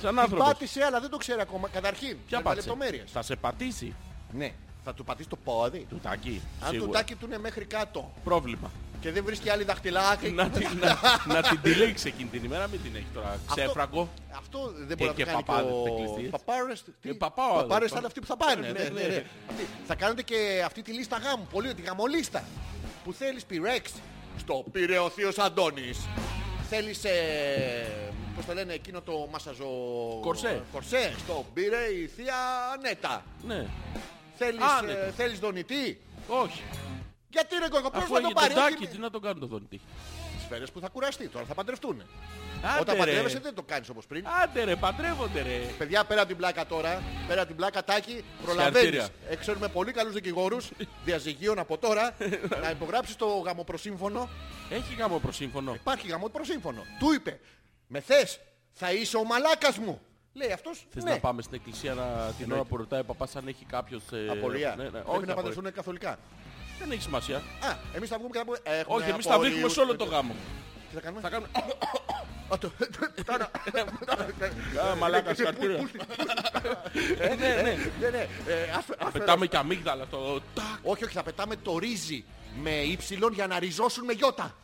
[0.00, 0.46] Σαν Την άνθρωπος.
[0.46, 1.68] πάτησε, αλλά δεν το ξέρει ακόμα.
[1.68, 3.10] Καταρχήν, Ποια με πάτησε; λεπτομέρειες.
[3.12, 3.94] Θα σε πατήσει.
[4.32, 4.52] Ναι,
[4.84, 5.86] θα του πατήσει το πόδι.
[5.88, 6.42] Του τάκι.
[6.60, 6.98] Αν το Σίγουρα.
[6.98, 8.70] τάκι του είναι μέχρι κάτω Πρόβλημα.
[9.00, 10.30] και δεν βρίσκει άλλη δαχτυλάκη.
[10.30, 10.98] να, την, να,
[11.34, 13.38] να την τυλίξει εκείνη την ημέρα, μην την έχει τώρα.
[13.50, 14.08] Ξέφραγκο.
[14.38, 15.96] Αυτό δεν μπορεί και να το κάνει παπάδες και θα ο...
[15.96, 16.30] κλειστεί, έτσι.
[16.30, 17.92] Παπάρες, τι- Ε, παπάω, παπάρες εδώ.
[17.92, 18.60] θα είναι αυτοί που θα πάνε.
[18.60, 19.06] Ναι, ναι, ναι, ναι, ναι.
[19.08, 19.24] ναι.
[19.50, 19.66] Αυτοί.
[19.86, 21.46] Θα κάνετε και αυτή τη λίστα γάμου.
[21.52, 22.44] Πολύ, τη γαμολίστα.
[23.04, 23.92] Που θέλεις πυρέξ
[24.38, 25.98] στο πήρε ο Θείος Αντώνης.
[26.68, 29.66] Θέλεις, ε, πώς το λένε, εκείνο το μασαζο...
[30.20, 30.62] Κορσέ.
[30.72, 31.14] Κορσέ.
[31.18, 32.34] Στο πήρε η Θεία
[32.82, 33.24] Νέτα.
[33.46, 33.66] Ναι.
[34.36, 35.10] Θέλεις, Α, ε, ναι.
[35.16, 36.62] θέλεις δονητή; Όχι.
[37.28, 38.54] Γιατί ρε κόκο, ποιος Αφού θα το έγινε τον πάρει.
[38.54, 39.80] τάκι, όχι, τι να τον κάνει το δόντι.
[40.44, 41.28] Σφαίρες που θα κουραστεί.
[41.28, 42.02] Τώρα θα παντρευτούν.
[42.62, 43.00] Άντε, Όταν ρε.
[43.00, 44.24] παντρεύεσαι δεν το κάνεις όπως πριν.
[44.42, 45.58] Άντε ρε, παντρεύονται ρε.
[45.78, 48.78] Παιδιά, πέρα από την πλάκα τώρα, πέρα από την πλάκα τάκι, προλαβαίνεις.
[48.88, 49.08] Συγχαρητήρια.
[49.30, 50.70] Έξερουμε πολύ καλούς δικηγόρους
[51.04, 52.16] διαζυγίων από τώρα
[52.62, 54.28] να υπογράψεις το γαμοπροσύμφωνο.
[54.70, 55.74] Έχει γάμο προσύμφωνο.
[55.74, 56.82] Υπάρχει γαμοπροσύμφωνο.
[56.98, 57.40] Του είπε,
[57.92, 58.40] με θες,
[58.72, 60.00] θα είσαι ο μαλάκας μου.
[60.32, 61.10] Λέει αυτός, Θες ναι.
[61.10, 64.02] να πάμε στην εκκλησία να, την ώρα που ρωτάει ο παπάς αν έχει κάποιος...
[64.12, 64.74] ε, Απορία.
[64.76, 65.34] ναι, ναι, Πρέπει όχι, να απορία.
[65.34, 66.18] παντρευτούν καθολικά.
[66.78, 67.36] Δεν έχει σημασία.
[67.36, 69.54] Α, εμείς θα βγούμε και θα πούμε, έχουμε Όχι, εμείς θα απορρίους.
[69.54, 70.34] βήχουμε σε όλο το γάμο.
[70.88, 71.50] Τι θα κάνουμε; Θα κάνουμε...
[72.54, 72.70] Α, το-
[73.24, 73.50] Τώρα.
[74.90, 75.88] Α, Μαλάκα, συγχαρητήρια.
[77.18, 78.26] Ε, Ναι, ναι, ναι, ναι.
[78.46, 80.40] Ε, άφε- άφε- Πετάμε και αμύγδαλα στο...
[80.54, 80.64] τάκ.
[80.82, 82.24] Όχι, όχι, θα πετάμε το ρύζι
[82.62, 84.54] με ύψιλον για να ριζώσουν με γιώτα.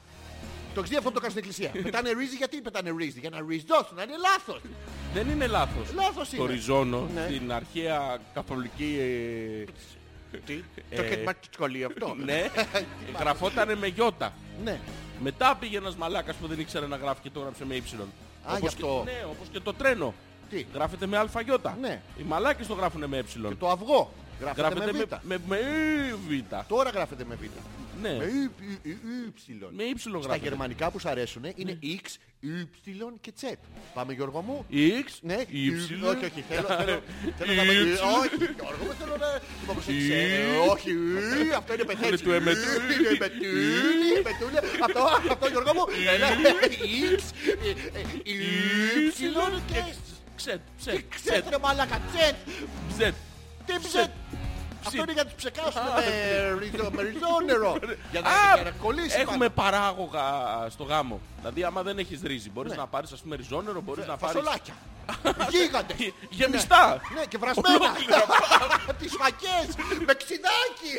[0.77, 1.71] Το έχεις δει αυτό που το κάνουν στην εκκλησία.
[1.91, 4.61] πετάνε ρύζι, γιατί πετάνε ρύζι, για να ριζώσουν, να είναι λάθος.
[5.15, 5.93] Δεν είναι λάθος.
[5.95, 6.53] Λάθος Το είναι.
[6.53, 7.25] ριζώνω Ναι.
[7.31, 8.97] στην αρχαία καθολική...
[10.33, 12.47] ε, Τι, Ε, το έχετε μάθει στο σχολείο αυτό; Ναι,
[13.19, 14.33] γραφότανε με γιώτα.
[14.65, 14.81] Ναι.
[15.23, 18.07] Μετά πήγε ένας μαλάκας που δεν ήξερε να γράφει και το έγραψε με ύψιλον.
[18.45, 19.03] Α, γι' και, αυτό.
[19.05, 20.15] ναι, όπως και το τρένο.
[20.51, 21.79] Τι, Γράφεται με αλφαγιώτα.
[21.81, 22.01] Ναι.
[22.19, 23.59] Οι μαλάκες το γράφουν με ύψιλον.
[23.59, 24.13] το αυγό.
[24.41, 25.11] Γράφεται Γράφεται με β.
[25.11, 25.59] με, με, με
[26.29, 26.55] β.
[26.69, 27.43] Τώρα γράφεται με β.
[28.03, 28.09] Ναι.
[28.17, 29.75] Με ύ- ύ- ύ- ύψιλον.
[29.75, 30.49] Με ύψιλο Στα γράφεται.
[30.49, 32.07] γερμανικά που σου αρέσουν είναι X,
[32.43, 33.53] Y και Z.
[33.95, 34.67] Πάμε Γιώργο μου.
[34.71, 36.45] X, Ναι, Y, όχι, όχι.
[36.49, 37.03] Θέλω, θέλω,
[37.39, 37.73] θέλω να με...
[37.73, 37.93] Y.
[38.21, 39.29] Όχι, Γιώργο μου, θέλω να...
[39.61, 40.15] Λοιπόν, προσέξτε,
[40.67, 40.71] Y.
[40.71, 40.91] Όχι,
[41.51, 42.19] Y, αυτό είναι πεθαίνει.
[42.19, 42.59] του εμετού.
[42.95, 44.59] Είναι εμετούλη, εμετούλη.
[44.83, 45.85] Αυτό, αυτό Γιώργο μου.
[46.15, 46.29] Ένα,
[47.17, 47.23] X,
[47.65, 49.83] ε, ε, Y και...
[50.37, 52.35] Ξετ, ψετ, ψετ, Ξέρετε ρε μαλάκα, Z.
[52.89, 53.15] ψετ.
[53.67, 54.11] Τι Ψετ.
[54.89, 55.01] Ψετ.
[55.01, 57.79] Αυτό είναι για τους ψεκάσουμε με ριζο- με ριζόνερο.
[58.13, 59.21] Για να- Α, για να κολλήσει.
[59.21, 60.23] Έχουμε παράγωγα
[60.71, 61.21] στο γάμο.
[61.39, 62.77] Δηλαδή, άμα δεν έχεις ρύζι, μπορείς Ναι.
[62.79, 64.37] να πάρεις ας πούμε ριζόνερο, μπορείς να πάρεις...
[64.41, 64.75] Φασολάκια.
[65.53, 65.97] Γίγαντες.
[66.31, 67.01] Γεμιστά.
[67.15, 67.93] Ναι, και βρασμένα.
[69.01, 69.67] Τις φακές.
[70.07, 70.93] Με ξιδάκι.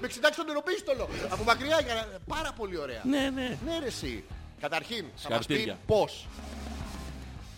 [0.00, 1.08] Με ξιδάκι στον νεροπίστολο.
[1.28, 1.80] Από μακριά.
[1.80, 3.00] για να- Πάρα πολύ ωραία.
[3.04, 3.58] Ναι, ναι.
[3.66, 4.24] Ναι ρε εσύ.
[4.60, 5.78] Καταρχήν θα μας πεις Συγχαρητήρια.
[5.86, 6.26] πώς.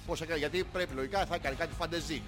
[0.07, 2.23] Πώς έκανε, γιατί πρέπει λογικά θα έκανε κάτι φαντεζή.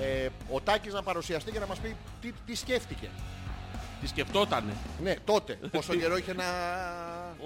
[0.00, 3.08] Ε, ο Τάκης να παρουσιαστεί και να μας πει τι, τι σκέφτηκε.
[4.00, 4.72] Τη σκεφτότανε;
[5.02, 5.58] Ναι, τότε.
[5.72, 6.44] Πόσο καιρό είχε να...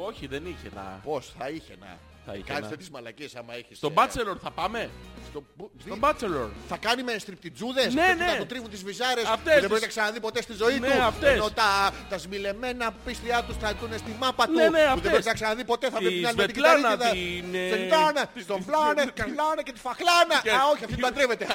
[0.07, 1.01] Όχι, δεν είχε να...
[1.05, 1.99] Πώς θα είχε να...
[2.27, 3.77] Θα είχε Κάνεις να- τέτοιες μαλακίες άμα έχεις...
[3.77, 4.91] Στον ε, Bachelor θα πάμε.
[5.31, 6.49] στο- που- Στον τι- Bachelor.
[6.69, 8.27] Θα κάνει με στριπτιτζούδες Ναι, που ναι.
[8.31, 10.79] θα του τρίβουν τις βυζάρες Αυτές που δεν τις- μπορεί να ξαναδεί ποτέ στη ζωή
[10.79, 11.03] Ναι, του.
[11.03, 11.33] αυτές.
[11.35, 14.89] Ενώ τα, τα σμιλεμένα πίστρια τους θα έρθουν στη μάπα του Ναι, ναι, που δεν
[14.89, 15.11] αυτές.
[15.11, 15.91] μπορεί να ξαναδεί ποτέ.
[15.91, 17.11] Θα Τη βλέπει την άλλη με την Σβετλάνα, κυταρίτιδα.
[17.51, 20.37] την, ε, Σβετλάνα, τη- στον τη- φλάνε, τη- την φλάνε και τη φαχλάνα.
[20.43, 21.45] Και- Α, όχι, αυτή την παντρεύεται.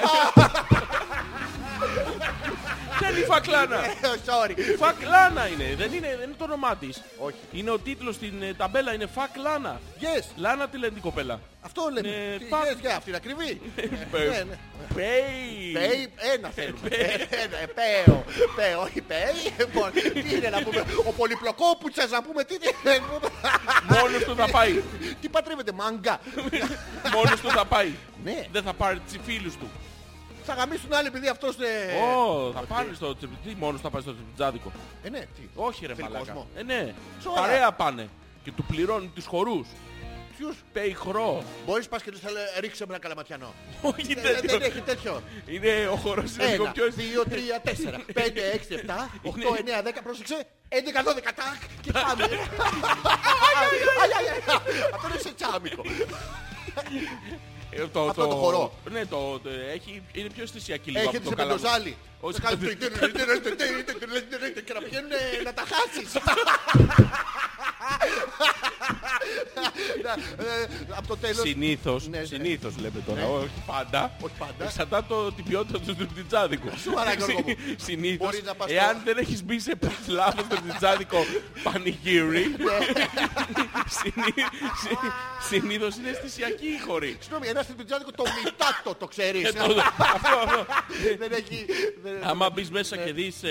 [3.00, 3.84] Δεν είναι η Φακλάνα.
[3.84, 3.90] ε,
[4.26, 4.54] sorry.
[4.78, 5.74] Φακλάνα είναι.
[5.76, 7.02] Δεν είναι, δεν είναι το όνομά της.
[7.18, 7.36] Όχι.
[7.52, 8.94] Είναι ο τίτλος στην ε, ταμπέλα.
[8.94, 9.80] Είναι Φακλάνα.
[10.00, 11.40] Yes, Λάνα τι λένε την κοπέλα.
[11.60, 12.08] αυτό λέμε.
[12.08, 12.56] Ναι, Τι, fuck.
[12.56, 13.60] yes, yeah, αυτή είναι ακριβή.
[14.12, 14.58] Ναι, ναι.
[14.94, 15.72] Πέι.
[15.72, 16.88] Πέι, ένα θέλουμε.
[17.44, 18.24] Ένα, ε, Πέο.
[18.56, 19.52] Πέο, όχι πέι.
[19.58, 22.98] Λοιπόν, Τι είναι να πούμε, ο πολυπλοκόπουτσας να πούμε τι είναι.
[23.88, 24.82] Μόνος του θα πάει.
[25.20, 26.20] Τι πατρεύεται, μάγκα.
[27.12, 27.92] Μόνος του θα πάει.
[28.24, 28.46] Ναι.
[28.52, 29.70] Δεν θα πάρει τις φίλους του.
[30.46, 31.56] Θα γαμίσουν άλλοι επειδή αυτός...
[31.58, 34.72] ε, Ω, θα πάρει στο τσιπ- Τι μόνος θα πάει στο τσιπτζάδικο.
[35.02, 35.42] Ε, ναι, τι.
[35.54, 36.24] Όχι ρε Θέλει μαλάκα.
[36.32, 36.46] κόσμο.
[36.56, 36.94] Ε, ναι.
[37.22, 37.42] Σοβαρά.
[37.46, 38.08] Παρέα πάνε.
[38.44, 39.66] Και του πληρώνει τους χορούς.
[40.36, 40.56] Ποιους.
[40.72, 41.42] Πέι χρό.
[41.66, 43.54] Μπορείς πας και τους λέει ρίξε με ένα καλαματιανό.
[43.82, 44.58] Όχι Ε, Δεν τέτοιο.
[44.66, 45.22] έχει τέτοιο.
[45.46, 46.90] Είναι ο χορός είναι λίγο Ένα, πιο...
[46.90, 50.46] δύο, τρία, τέσσερα, πέντε, έξι, επτά, οκτώ, εννέα, δέκα, πρόσεξε.
[50.68, 52.24] Έντεκα, δώδεκα, τάκ και πάμε.
[52.24, 52.38] Αι, αι,
[54.46, 54.52] αι.
[54.94, 55.82] Αυτό είναι σε τσάμικο.
[57.70, 58.72] Ε, το, Αυτό το χορό.
[58.92, 61.60] Ναι, το, το- έχει, είναι πιο αισθησιακή λίγο Έχει από τη το καλαμάκι.
[61.60, 61.96] σεπεντοζάλι.
[62.26, 62.76] Όχι, Θα κάνεις
[64.64, 65.10] Και να πηγαίνουν
[65.44, 66.12] να τα χάσεις.
[70.02, 70.12] Να,
[70.44, 71.38] ε, Από το τέλος.
[71.48, 72.24] Συνήθως, Ναι, ναι.
[72.24, 73.26] συνήθως λέμε τώρα, Ναι.
[73.26, 74.16] όχι πάντα.
[74.20, 74.64] Όχι πάντα.
[74.64, 76.68] Εξαρτάται το, την ποιότητα του τριπτιτζάδικου.
[76.84, 77.54] Σοβαρά, Γιώργο μου.
[77.76, 79.72] Συνήθως, Μπορείς να πας εάν στο- δεν έχεις μπει σε
[80.06, 81.24] λάθος τριπτιτζάδικο
[81.62, 82.78] πανηγύρι, Ναι.
[83.88, 84.34] συνή-
[84.82, 85.12] συ-
[85.48, 87.16] συνήθως είναι αισθησιακή η χωρή.
[87.20, 89.48] Συγγνώμη, ένα στριπτζάδικο το μητάτο το ξέρεις.
[89.48, 89.62] Ε, το-
[90.14, 90.66] Αυτό, αυτό.
[91.18, 91.66] Δεν έχει...
[92.18, 93.48] δεν- Άμα μπεις μέσα και δεις ε,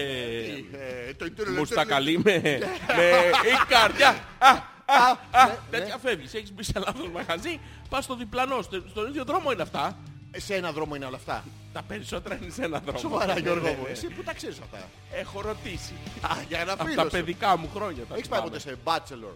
[1.07, 2.41] ε, το- μουστακαλί με
[2.97, 3.09] με
[3.45, 4.09] η καρδιά.
[4.37, 4.49] Α,
[4.85, 6.33] α, α, ναι, τέτοια φεύγεις.
[6.33, 7.59] Έχεις μπει σε λάθος μαγαζί,
[7.89, 8.61] πας στο διπλανό.
[8.61, 9.97] Στο- Στον ίδιο δρόμο είναι αυτά.
[10.37, 11.43] Σε ένα δρόμο είναι όλα αυτά.
[11.73, 12.97] Τα περισσότερα είναι σε ένα δρόμο.
[12.97, 13.83] Σοβαρά Γιώργο Ναι, μου.
[13.83, 13.89] ναι.
[13.89, 14.89] Εσύ που τα ξέρεις αυτά.
[15.11, 15.93] Έχω ρωτήσει.
[16.21, 17.09] Α, για ένα Από φίλο τα σου.
[17.09, 18.03] παιδικά μου χρόνια.
[18.05, 18.57] τα Έχεις πάει θυμάμαι.
[18.57, 19.35] ποτέ σε bachelor;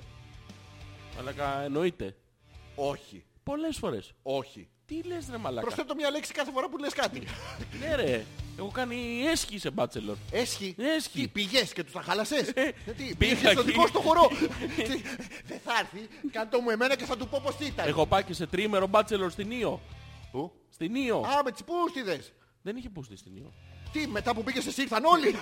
[1.19, 2.15] Αλλά κα- εννοείται.
[2.75, 3.23] Όχι.
[3.43, 4.11] Πολλές φορές.
[4.21, 4.69] Όχι.
[4.89, 7.23] Τι λες ρε μαλάκα; Προσθέτω μια λέξη κάθε φορά που λες κάτι.
[7.79, 8.25] Ναι ρε.
[8.57, 10.15] Έχω κάνει έσχη σε μπάτσελορ.
[10.31, 10.75] Έσχη.
[10.77, 11.21] Έσχη.
[11.21, 12.47] Τι πήγες και τους τα χάλασες.
[12.47, 13.71] Ε, Γιατί πήγα πήγες στο εκεί.
[13.71, 14.27] δικό στο χορό.
[14.75, 14.83] Τι,
[15.45, 16.09] Δεν θα έρθει.
[16.31, 17.87] Κάνε το μου εμένα και θα του πω πως τι ήταν.
[17.87, 19.81] Έχω πάει και σε τρίμερο μπάτσελορ στην Ήο.
[20.31, 21.17] Πού; Στην Ήο.
[21.17, 22.33] Α, με τις πούστιδες.
[22.61, 23.53] Δεν είχε πούστη στην Ήο.
[23.91, 25.31] Τι, μετά που πήγες εσύ ήρθαν όλοι;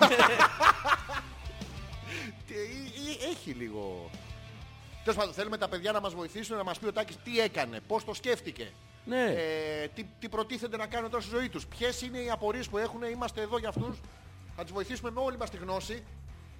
[2.46, 4.10] Τι, ε, ε, Έχει λίγο...
[5.04, 7.80] Τέλος πάντων, θέλουμε τα παιδιά να μας βοηθήσουν να μας πει ο Τάκης τι έκανε,
[7.86, 8.72] πώς το σκέφτηκε.
[9.08, 9.24] Ναι.
[9.24, 11.66] Ε, τι, τι προτίθεται να κάνουν τώρα στη ζωή τους.
[11.66, 13.96] Ποιες είναι οι απορίες που έχουν, είμαστε εδώ για αυτούς.
[14.56, 16.02] Θα τους βοηθήσουμε με όλη μας τη γνώση.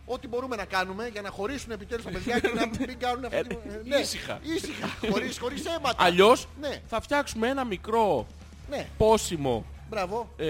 [0.06, 3.42] Ό,τι μπορούμε να κάνουμε για να χωρίσουν επιτέλους τα παιδιά και να μην κάνουν αυτή
[3.46, 3.54] τη...
[3.94, 4.38] Ε, ήσυχα.
[4.42, 4.86] Ήσυχα.
[5.10, 6.04] Χωρίς, χωρίς αίματα.
[6.04, 8.26] Αλλιώς Ναι, θα φτιάξουμε ένα μικρό
[8.70, 8.86] ναι.
[8.98, 10.30] πόσιμο Μπράβο.
[10.36, 10.46] ε,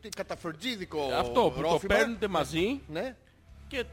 [0.00, 1.94] Τι καταφερτζίδικο αυτό που το ρόφημα.
[1.94, 3.14] παίρνετε μαζί Ναι.
[3.68, 3.88] και Κα- κα-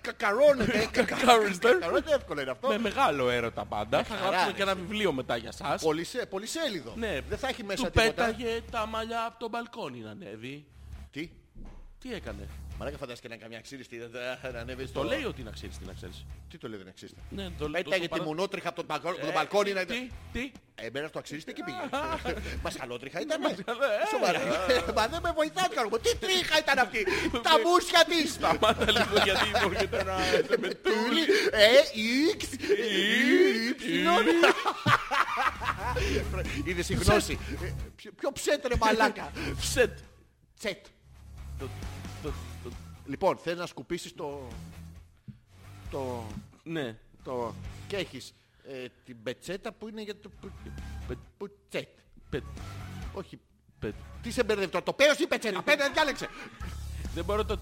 [0.00, 0.88] Κακαρώνεται.
[0.92, 1.68] Κακαρώνεστε.
[1.72, 2.68] Κακαρώνεται εύκολο είναι αυτό.
[2.68, 4.04] με μεγάλο έρωτα πάντα.
[4.04, 5.82] Θα χαρά, γράψουμε ρε, και ένα βιβλίο μετά για σας.
[5.82, 6.92] Πολυσέ- Πολυσέλιδο.
[6.96, 8.12] Ναι, Δεν θα έχει μέσα του τίποτα.
[8.24, 10.64] πέταγε τα μαλλιά από το μπαλκόνι να ανέβει.
[11.10, 11.30] Τι;
[12.00, 12.48] Τι έκανε;
[12.78, 13.96] Μαράκα φαντάστηκε να καμιά ξύριστη
[14.42, 15.00] να- να ανέβει στο...
[15.00, 16.24] Το λέει ότι να ξέρεις τι να ξέρεις.
[16.50, 17.20] Τι το λέει δεν εξίστα.
[17.30, 19.84] Ναι, το, το, Πέταγε το τη παρα- μονότριχα από τον μπαλκόνι- το Ε, μπαλκόνι να...
[19.84, 20.52] Τι, τι.
[20.74, 21.78] Εμένα στο αξίριστη και πήγε.
[22.64, 23.40] Μασχαλότριχα ήταν.
[23.40, 24.40] Μασχαλό- ε, Σοβαρά.
[24.94, 25.88] Μα δεν με βοηθάει κάνω.
[25.98, 27.06] Τι τρίχα ήταν αυτή;
[27.48, 28.32] Τα μουσια της.
[28.32, 30.16] Σταμάτα λίγο γιατί μπορείτε να
[30.48, 31.22] σε με Τούλη.
[31.50, 31.68] Ε,
[32.38, 32.42] X.
[34.24, 34.28] Y.
[36.64, 37.38] Είδες η γνώση.
[37.64, 39.98] Ε, ποιο- Ποιο ψέτρε μαλάκα; Ψετ.
[40.58, 40.84] Τσέτ.
[41.58, 41.64] Το-
[42.22, 42.32] το- το-
[43.06, 44.48] Λοιπόν, θέλεις να σκουπίσεις το...
[45.90, 46.24] Το...
[46.62, 46.96] Ναι.
[47.24, 47.54] το...
[47.88, 48.34] Και έχεις
[48.68, 50.28] ε, την πετσέτα που είναι για το...
[50.40, 50.50] που-
[51.08, 51.88] Πε- Πουτσέτ.
[52.30, 52.42] πε-
[53.14, 53.38] Όχι.
[53.78, 55.62] πε- Τι σε μπερδεύει τώρα, το πέος ή η πετσέτα.
[55.62, 56.28] Πέντε, διάλεξε.
[57.14, 57.58] Δεν μπορώ το...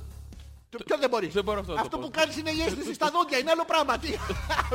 [0.71, 2.05] Το ποιο δεν μπορείς; Δεν μπορώ αυτό να το Αυτό πω.
[2.05, 3.99] που κάνεις είναι η αίσθηση στα δόντια, είναι άλλο πράγμα.
[3.99, 4.09] Τι.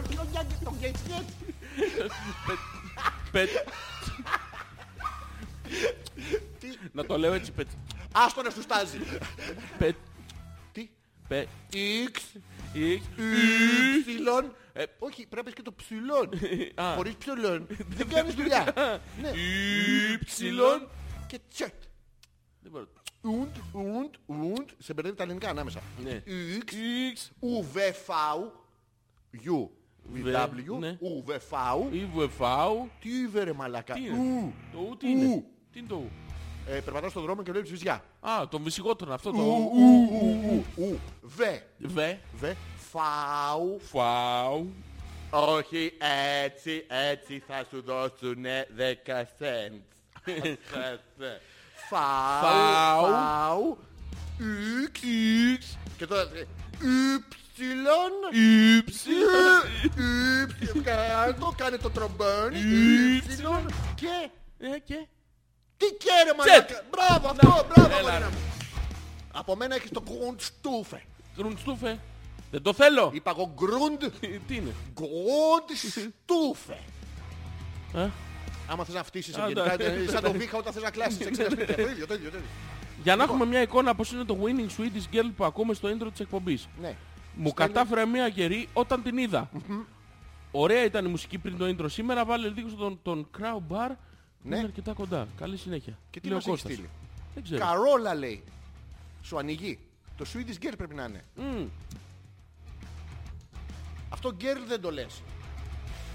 [0.10, 1.34] Ποιο νιάγκη, το γέιτς γέιτς.
[3.32, 3.50] πε-
[6.92, 7.52] Να το λέω έτσι.
[7.52, 7.68] πε-
[8.14, 8.98] Άστο να σου στάζει.
[11.30, 12.04] Πε- Τι.
[12.04, 12.38] πε- X,
[12.76, 13.02] X,
[14.06, 14.54] ψιλόν.
[14.74, 16.30] Ε, όχι, πρέπει να πεις και το ψιλόν.
[16.86, 16.94] Α.
[16.96, 17.68] Χωρίς ψιλόν.
[17.88, 18.74] Δεν κάνεις δουλειά.
[19.22, 19.32] Ναι.
[20.14, 20.88] Υψηλόν.
[21.28, 21.74] Και τσεκ.
[22.62, 22.88] Δεν μπορώ.
[23.22, 24.70] Ουντ, ουντ, ουντ.
[24.78, 25.82] Σε μπερδεύει τα ελληνικά ανάμεσα.
[26.04, 26.24] Ναι.
[26.66, 26.72] X,
[27.16, 28.52] X, ουβεφάου.
[29.34, 29.70] U.
[30.14, 30.80] Βε, W.
[30.80, 30.98] ναι.
[31.00, 31.90] Ουβεφάου.
[31.92, 32.90] ή βεφάου.
[33.02, 33.94] Τι είπε ρε μαλάκα.
[33.94, 34.04] Τι Ου.
[34.16, 34.54] είναι.
[34.72, 35.46] Το ου τι είναι; Ου.
[35.72, 36.10] Τι είναι το ου;
[36.72, 38.04] Ε, Περπατάω στον δρόμο και βλέπεις βυζιά.
[38.20, 39.80] Α, τον βυσιγότρον αυτό το Ου, ου.
[39.80, 41.00] ου, ου, ου, ου.
[41.22, 41.62] Βε.
[41.78, 42.20] Βε.
[42.40, 42.56] Βε.
[42.92, 43.80] Φάου.
[43.82, 44.74] Φάου.
[45.30, 45.94] Όχι
[46.44, 48.82] έτσι, έτσι θα σου δώσουνε 10
[49.40, 49.82] cents.
[51.90, 53.12] Φάου, Φάου.
[53.12, 53.78] φάου,
[54.92, 54.98] X,
[55.60, 56.46] X, και τώρα ε,
[57.16, 58.90] Υψηλόν, Y.
[58.90, 62.60] Υψηλόν, κάτω, κάνε το τρομπόνι,
[63.26, 63.66] Υψηλόν
[63.96, 64.30] και...
[64.60, 65.08] Ε, και.
[65.80, 68.30] Τι καίρε μαλάκα, μπράβο αυτό, μπράβο Έλα, αγόρι ρε.
[68.30, 68.38] μου.
[69.34, 70.98] Από μένα έχεις το Grundstufe.
[71.38, 72.00] Γκρουντστούφε.
[72.52, 73.10] Δεν το θέλω.
[73.14, 74.12] Είπα εγώ Grund,
[74.48, 76.74] Τι είναι; Grundstufe.
[77.94, 78.08] Ε;
[78.68, 79.84] Άμα θες να φτύσεις Α, ευγενικά, ναι.
[79.84, 81.76] είναι σαν το βήχα όταν θες να κλάσεις σε 60 σπίτια.
[81.76, 82.50] Το ίδιο, το ίδιο, το ίδιο.
[83.04, 86.08] Για να έχουμε μια εικόνα πώς είναι το Winning Swedish Girl που ακούμε στο intro
[86.12, 86.68] της εκπομπής.
[86.82, 86.96] Ναι.
[87.36, 89.50] Μου κατάφερε μια γερή όταν την είδα.
[90.52, 92.26] Ωραία ήταν η μουσική πριν το intro σήμερα.
[92.26, 93.92] Βάλε λίγο τον, τον Crow Bar.
[94.42, 94.56] Ναι.
[94.56, 95.28] Είναι αρκετά κοντά.
[95.38, 95.98] Καλή συνέχεια.
[96.10, 96.72] Και τι Λέει ο μας έχει Κώστας.
[96.74, 96.90] στείλει;
[97.34, 97.60] Δεν ξέρω.
[97.66, 98.44] Καρόλα λέει.
[99.24, 99.80] Σου ανοιγεί.
[100.18, 101.24] Το Swedish Girl πρέπει να είναι.
[101.36, 101.68] Μμμ.
[104.10, 105.22] Αυτό girl δεν το λες.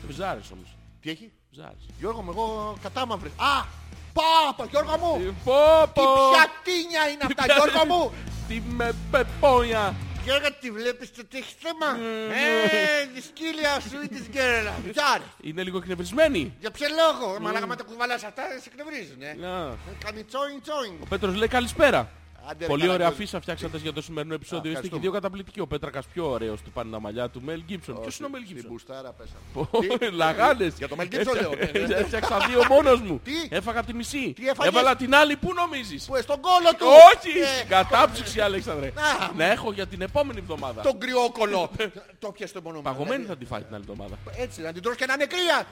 [0.08, 0.76] Βζάρες όμως.
[1.00, 1.86] Τι έχει; Βζάρες.
[1.98, 3.28] Γιώργο μου, εγώ κατάμαυρη.
[3.28, 3.64] Α!
[4.12, 5.14] Πάπα, Γιώργο μου!
[5.20, 5.52] Ε, Πω
[5.84, 6.04] Τι πω.
[6.30, 8.12] πιατίνια είναι αυτά, Γιώργο μου!
[8.48, 9.94] Τι με πεπόνια.
[10.24, 11.88] Γιώργο, τη βλέπεις το τι έχεις θέμα;
[12.34, 14.92] Ε, τη σκύλια Swedish Girl.
[14.92, 15.22] Τζάρε.
[15.40, 16.54] Είναι λίγο εκνευρισμένη.
[16.60, 19.34] Για ποιο λόγο, μαλάκα με τα κουβαλάς αυτά, σε εκνευρίζουν, ε.
[19.34, 19.76] Να.
[20.04, 20.94] Κάνει τσόιν τσόιν.
[21.00, 22.10] Ο Πέτρος λέει καλησπέρα.
[22.50, 23.22] Άντε, ρε, Πολύ καλά, ωραία Γιώργο.
[23.22, 24.70] αφίσα φτιάξατε για το σημερινό επεισόδιο.
[24.70, 25.02] Είστε και ευχαριστούμε.
[25.02, 25.60] δύο καταπληκτικοί.
[25.60, 27.42] Ο Πέτρακας πιο ωραίος του πάνε τα μαλλιά του.
[27.42, 28.00] Μέλ Γκίψον.
[28.00, 28.72] Ποιος είναι ο Μέλ Στην Γκίψον.
[28.72, 29.38] μπουστάρα πέσαμε.
[29.52, 29.68] Πω,
[30.12, 30.74] Λαγάνες.
[30.78, 31.50] Για το Mel Gibson λέω.
[31.54, 31.94] ναι, ναι.
[31.94, 33.20] Έφτιαξα δύο μόνος μου.
[33.24, 34.32] Τι; Έφαγα τη μισή.
[34.32, 35.36] Τι έφαγες; Έβαλα την άλλη.
[35.36, 37.38] Πού νομίζεις; Που στον κόλο του; Όχι!
[37.38, 38.86] Ε, Κατάψυξη, Αλέξανδρε.
[38.88, 39.32] Α.
[39.36, 40.82] Να έχω για την επόμενη εβδομάδα.
[40.82, 41.70] Τον κρυόκολο.
[42.18, 44.16] Το πιες το μόνο Παγωμένη θα τη φάει την άλλη εβδομάδα.
[44.36, 45.66] Έτσι, να την τρως και να είναι κρύα.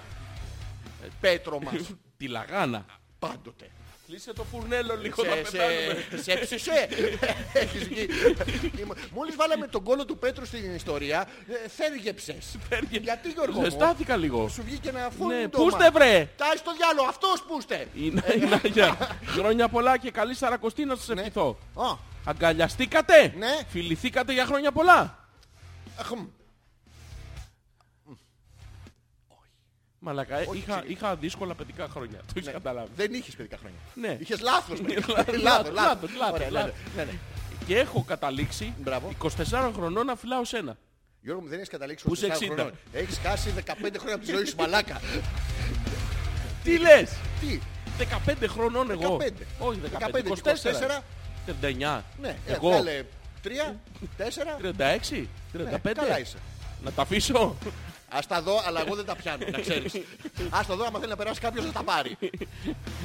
[1.21, 1.75] Πέτρο μας.
[2.19, 2.85] Τη λαγάνα.
[3.19, 3.71] Πάντοτε.
[4.13, 6.05] Κλείσε το φουρνέλο λίγο να Σε- πετάνουμε.
[6.11, 6.89] σε- Σε ψησέ.
[7.53, 8.09] Έχεις βγει.
[8.81, 12.57] Είμαι- Μόλις βάλαμε τον κόλο του Πέτρου στην ιστορία, ε, θέργεψες.
[12.91, 14.49] Γιατί Γιώργο μου, Ζεστάθηκα λίγο.
[14.49, 15.49] σου βγήκε ένα Ναι, φούρνο.
[15.49, 16.29] πούστε βρε!
[16.37, 17.87] Τάει στο διάλογο, αυτός πούστε.
[17.95, 18.97] Είναι είναι για
[19.27, 21.59] χρόνια πολλά και καλή σαρακοστή να σας ευχηθώ.
[21.75, 23.33] Α, Αγκαλιαστήκατε!
[23.37, 23.59] Ναι.
[23.69, 25.27] Φιληθήκατε για χρόνια πολλά!
[30.03, 30.07] Αχμ.
[30.07, 32.19] Μαλακα, ε, είχα, είχα δύσκολα παιδικά χρόνια.
[32.19, 32.89] Το έχεις καταλάβει.
[32.97, 33.79] Δεν είχες παιδικά χρόνια.
[33.95, 34.17] Ναι.
[34.21, 34.79] Είχες λάθος.
[34.87, 36.11] Λάθος, Λάθος, λάθος, λάθος.
[36.19, 36.73] λάθος, Ωραία, λάθος.
[36.97, 37.19] ναι, ναι, ναι.
[37.67, 39.13] Και έχω καταλήξει Μπράβο.
[39.23, 40.77] 24 χρονών να φυλάω σένα.
[41.21, 42.45] Γιώργο μου δεν έχεις καταλήξει Πού ως είσαι 4 60?
[42.47, 42.73] χρονών.
[42.93, 43.63] Έχεις χάσει 15
[43.99, 45.01] χρόνια από τη ζωή σου μαλάκα.
[46.65, 47.11] Τι λες!
[47.41, 47.61] Τι,
[48.27, 49.17] 15 χρονών εγώ.
[49.21, 49.29] 15.
[49.59, 50.99] Όχι 15, 15, 24.
[50.99, 51.03] 24.
[51.47, 52.03] 39.
[52.21, 52.69] Ναι, Εγώ.
[52.69, 53.05] έβγαλε
[53.43, 53.49] 3,
[54.19, 54.59] 4.
[54.61, 55.27] 36.
[55.53, 55.93] 35.
[55.95, 56.37] καλά είσαι.
[56.85, 57.57] Να τα αφήσω.
[58.15, 59.93] Ας τα δω, αλλά εγώ δεν τα πιάνω, να ξέρεις.
[60.51, 62.17] Ας τα δω, άμα θέλει να περάσει κάποιος θα τα πάρει.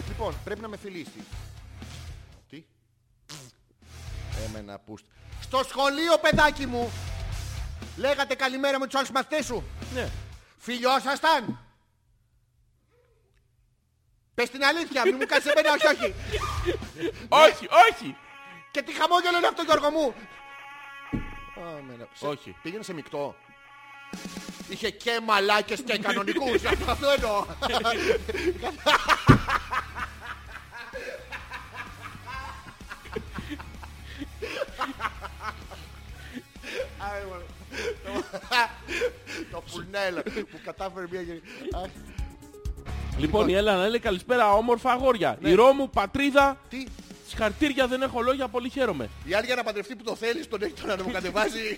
[0.08, 1.24] λοιπόν, πρέπει να με φιλήσεις.
[2.50, 2.64] Τι;
[4.46, 5.06] Έμενα πούστ.
[5.42, 6.92] Στο σχολείο, παιδάκι μου,
[7.98, 9.64] λέγατε καλημέρα με τους άλλους μαθητές σου.
[9.94, 10.10] ναι.
[10.58, 11.60] Φιλιώσασταν.
[14.34, 16.14] Πες την αλήθεια, μην μου κάνεις εμένα, όχι, όχι.
[17.30, 18.16] όχι, όχι.
[18.72, 20.14] Και τι χαμόγελο είναι αυτό, Γιώργο μου.
[21.66, 22.08] Α, μένα.
[22.14, 22.56] Σε- Όχι.
[22.62, 23.36] Πήγαινε σε μεικτό.
[24.70, 26.64] Είχε και μαλάκες και κανονικούς.
[26.92, 27.46] Αυτό εννοώ.
[36.98, 37.44] Άι, μωρέ.
[38.04, 38.24] Το-
[39.52, 41.42] Το φουρνέλο που κατάφερε μια γερή.
[41.84, 41.90] Αχ,
[43.18, 45.38] Λοιπόν, η Έλενα λέει καλησπέρα, όμορφα αγόρια.
[45.42, 46.84] Η Ρώμου, πατρίδα, Τι,
[47.38, 49.10] συγχαρητήρια δεν έχω λόγια, πολύ χαίρομαι.
[49.24, 51.78] η άλλη για να παντρευτεί που το θέλεις τον έχει τον να μου κατεβάζει.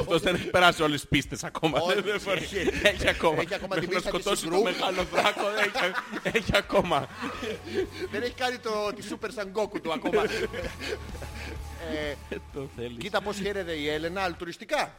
[0.00, 1.78] Αυτός δεν έχει περάσει όλες τις πίστες ακόμα.
[1.80, 2.42] Όχι, Δεν- δεν φοράει.
[2.42, 2.56] έχει.
[2.82, 3.40] Έχει ακόμα.
[3.40, 4.62] Έχει ακόμα Μέχρι τη να μίστα και σκοτώσει το συγκρού.
[4.62, 5.40] μεγάλο δράκο.
[5.64, 7.08] έχει- Έχει ακόμα.
[8.10, 10.22] Δεν έχει κάνει το, τη Super Sangoku του ακόμα.
[12.30, 12.96] Ε, Το θέλεις.
[12.98, 14.92] κοίτα πώς χαίρεται η Έλενα αλτουριστικά.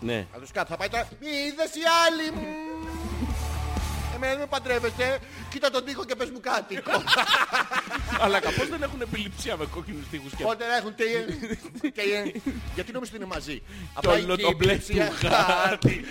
[0.00, 0.26] Ναι.
[0.32, 1.08] Θα τους κάτω, θα πάει τώρα.
[1.20, 2.46] Μη είδες οι άλλοι μου.
[4.14, 5.18] Εμένα δεν με παντρεύεστε.
[5.50, 6.78] Κοίτα τον τοίχο και πες μου κάτι.
[8.20, 11.24] Αλλά καπώς δεν έχουν επιληψία με κόκκινους τείχους και Πότε να έχουν τέιε.
[11.94, 12.32] τέιε.
[12.74, 13.62] Γιατί νομίζω ότι είναι μαζί.
[14.00, 16.04] κι όλο και το η μπλε επιληψία- του χάρτη.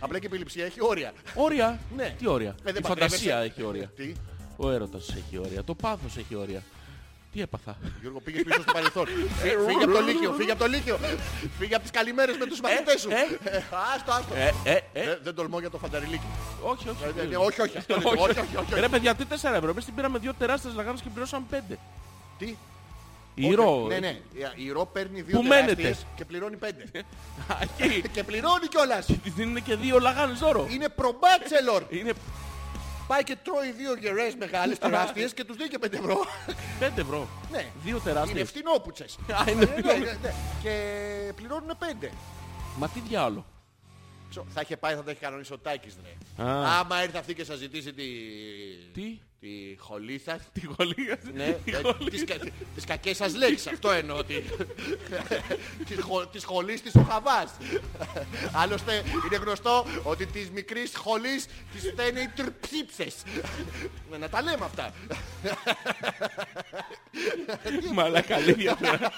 [0.00, 1.12] Απλά και η επιληψία έχει όρια.
[1.34, 2.14] Όρια; Ναι.
[2.18, 3.52] Τι όρια; Ε, δεν Η φαντασία παντρεύεσαι.
[3.60, 3.90] έχει όρια.
[3.96, 4.12] Τι,
[4.56, 5.64] Ο έρωτας έχει όρια.
[5.64, 6.62] Το πάθος έχει όρια.
[7.32, 9.06] Τι έπαθα; Γιώργο, πήγες πίσω στο παρελθόν.
[9.44, 10.98] Ε, Φύγε από το Λύκειο, φύγε από το Λύκειο.
[11.58, 13.10] Φύγε από τις καλημέρες με τους μαθητές σου.
[13.10, 13.14] ε.
[13.56, 13.62] Ε,
[13.94, 14.34] Άστο, άστο.
[14.34, 15.00] Ε, ε, ε.
[15.10, 16.26] Ε, Δεν τολμώ για το φανταριλίκι.
[16.62, 17.02] Όχι, όχι.
[17.18, 18.04] Ε, ε, Όχι, όχι, αυτό είναι.
[18.06, 18.80] Όχι, Όχι, όχι, όχι.
[18.80, 19.68] Ρε παιδιά, τι 4 ευρώ.
[19.70, 21.74] Εμείς την πήραμε δύο τεράστιες λαγάνες και πληρώσαμε 5.
[22.38, 22.56] Τι;
[23.34, 23.84] Ηρώ.
[23.88, 24.18] Ναι, ναι.
[24.54, 26.84] Η Ηρώ παίρνει δύο Πού μένετε; τεράστιες και πληρώνει πέντε.
[27.78, 28.02] Εκεί.
[28.12, 29.06] Και πληρώνει κιόλας.
[29.22, 30.66] Της δίνουν και δύο λαγάνες δώρο.
[30.70, 31.82] Είναι προμπάτσελορ.
[33.08, 36.24] Είναι Πάει και τρώει δύο γερές μεγάλες τεράστιες και τους δίνει και πέντε ευρώ.
[36.80, 37.28] 5 ευρώ.
[37.50, 37.66] Ναι.
[37.84, 38.48] Δύο Είναι τεράστιες.
[38.48, 39.18] φτηνόπουτσες.
[39.32, 39.92] Α, είναι Ε, ναι, φτηνό.
[40.04, 40.34] ναι, ναι.
[40.62, 40.72] Και
[41.36, 42.10] πληρώνουν πέντε.
[42.78, 43.44] Μα τι διάλο.
[44.30, 46.44] Ψω, Θα είχε πάει, θα τα έχει κανονίσει ο Τάκης, ρε.
[46.44, 46.78] Α.
[46.78, 48.04] Άμα έρθει αυτή και σας ζητήσει τη...
[48.94, 50.40] Τι; Τη χολή σας.
[50.60, 51.18] Τη γολία.
[51.34, 52.10] Ναι, Τη ε, γολία.
[52.10, 54.24] τις, κα- τις κακές σας λέξεις, αυτό εννοώ.
[54.24, 54.34] Τη,
[55.88, 57.50] της, χο, της χολής της ο Χαβάς.
[58.62, 63.14] Άλλωστε είναι γνωστό ότι της μικρής χολής της φταίνε οι τρυψίψες.
[64.10, 64.92] Ναι, Να τα λέμε αυτά.
[67.94, 69.12] Μαλάκα αλήθεια τώρα.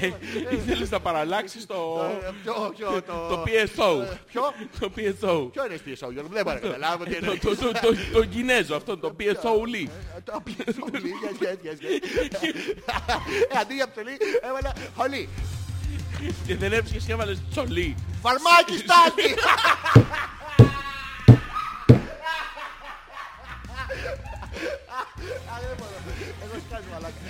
[0.00, 0.10] Ε,
[0.54, 1.74] Ήθελες να παραλλάξεις το...
[2.22, 3.12] Ε, Ποιο, ποιο, το...
[3.28, 4.16] Το PSO.
[4.26, 4.42] Ποιο,
[4.80, 5.50] Το PSO.
[5.52, 7.38] ποιο είναι PSO, Γιώργο, δεν μπορώ να καταλάβω τι Ε, Το- είναι.
[7.40, 9.88] το- το- το- Το Κινέζο αυτό, το PSO Lee.
[10.24, 12.42] Το PSO, yes, yes, yes, yes.
[13.54, 15.28] Ε, Αντί για ψωλή, έβαλα χολή.
[16.46, 17.94] Και δεν έψυχες και έβαλες τσολί.
[18.22, 19.34] Φαρμάκι στάλτη!
[25.52, 25.98] Α, δεν μπορώ.
[26.44, 27.20] Εγώ σκάζει μαλάκα.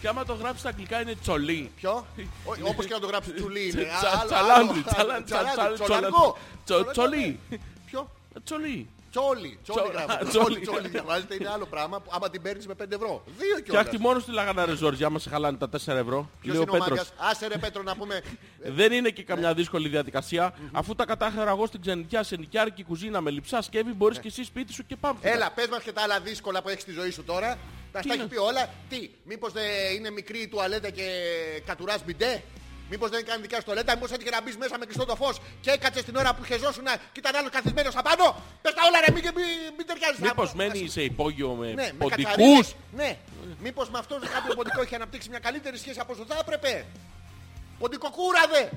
[0.00, 1.70] Και άμα το γράψεις στα αγγλικά είναι τσολί.
[1.76, 2.06] Ποιο;
[2.44, 3.82] Όχι, Όπως και να το γράψεις τσουλί είναι.
[3.82, 4.82] Τσα- Α, άλλο, Τσαλάντι, άλλο.
[4.86, 6.36] τσαλάντι, Τσαλάντι, τσαλάντι, τσολαργό.
[6.64, 7.38] τσο- Τσολί.
[7.86, 8.10] Ποιο;
[8.44, 8.88] Τσολί.
[9.10, 9.58] Τσόλι.
[9.62, 10.24] Τσόλι Τσο- γράφεται.
[10.24, 10.60] α, Τσόλι, τσόλι.
[10.60, 11.34] τσόλι διαβάζεται.
[11.34, 13.22] Είναι άλλο πράγμα που άμα την παίρνεις με 5 ευρώ.
[13.38, 14.06] Δύο Φτιάχτη κιόλας.
[14.06, 16.30] μόνο στη λαγάνα ρε Ζόρζι, άμα σε χαλάνε τα 4 ευρώ.
[16.40, 16.88] Ποιος Λέει ο είναι ο Πέτρος.
[16.88, 18.22] μάγκας; Άσε ρε Πέτρο να πούμε.
[18.58, 20.54] Δεν είναι και καμιά δύσκολη διαδικασία.
[20.72, 24.44] Αφού τα κατάχερα εγώ στην ξενιτιά σε νοικιάρικη κουζίνα με λειψά σκεύη, μπορείς και εσύ
[24.44, 25.18] σπίτι σου και πάμε.
[25.22, 27.58] Έλα, πες μας και τα άλλα δύσκολα που έχεις στη ζωή σου τώρα.
[27.92, 28.68] Να στα είναι; έχει πει όλα.
[28.88, 29.64] Τι, μήπως δεν
[29.96, 31.04] είναι μικρή η τουαλέτα και
[31.66, 32.42] κατουράς μπιντέ;
[32.90, 33.94] Μήπως δεν κάνει δικιά σου τουαλέτα.
[33.94, 36.84] Μήπως έτυχε να μπεις μέσα με κλειστό το φως και έκατσε την ώρα που χεζόσουν
[37.12, 38.36] και ήταν άλλο καθισμένος απάνω.
[38.62, 39.44] Πες τα όλα ρε, μην, μην,
[39.76, 40.18] μην ταιριάζεις.
[40.20, 42.74] Μήπως Να- μένει σε υπόγειο με Ναι, με ποντικούς; κατσαρίδες.
[42.96, 43.16] Ναι.
[43.62, 46.84] Μήπως με αυτόν κάποιο ποντικό έχει αναπτύξει μια καλύτερη σχέση από όσο θα έπρεπε;
[47.78, 48.70] Ποντικοκούραδε.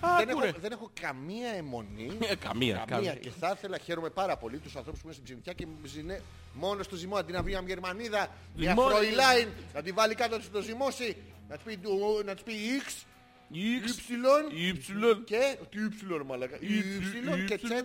[0.00, 0.48] Α, Δεν κούρε.
[0.48, 2.10] έχω, δεν έχω καμία αιμονή.
[2.20, 2.84] Ε, Καμία, Καμία.
[2.88, 3.14] καμία.
[3.14, 6.20] Και θα ήθελα, χαίρομαι πάρα πολύ τους ανθρώπους που είναι στην ξενιτιά και ζηνέ
[6.52, 8.94] μόνο στο ζυμό αντί να βγει μια Γερμανίδα, μια Ζυμώνει.
[8.94, 11.16] Φροϊλάιν, να τη βάλει κάτω να της το ζυμώσει,
[11.48, 12.52] να της πει, «Ντου», να της πει
[12.86, 13.15] X, Y
[13.50, 15.24] Υψηλόν.
[15.24, 15.78] και τι
[16.20, 17.72] Y μαλακα, Y και Y.
[17.72, 17.84] Z.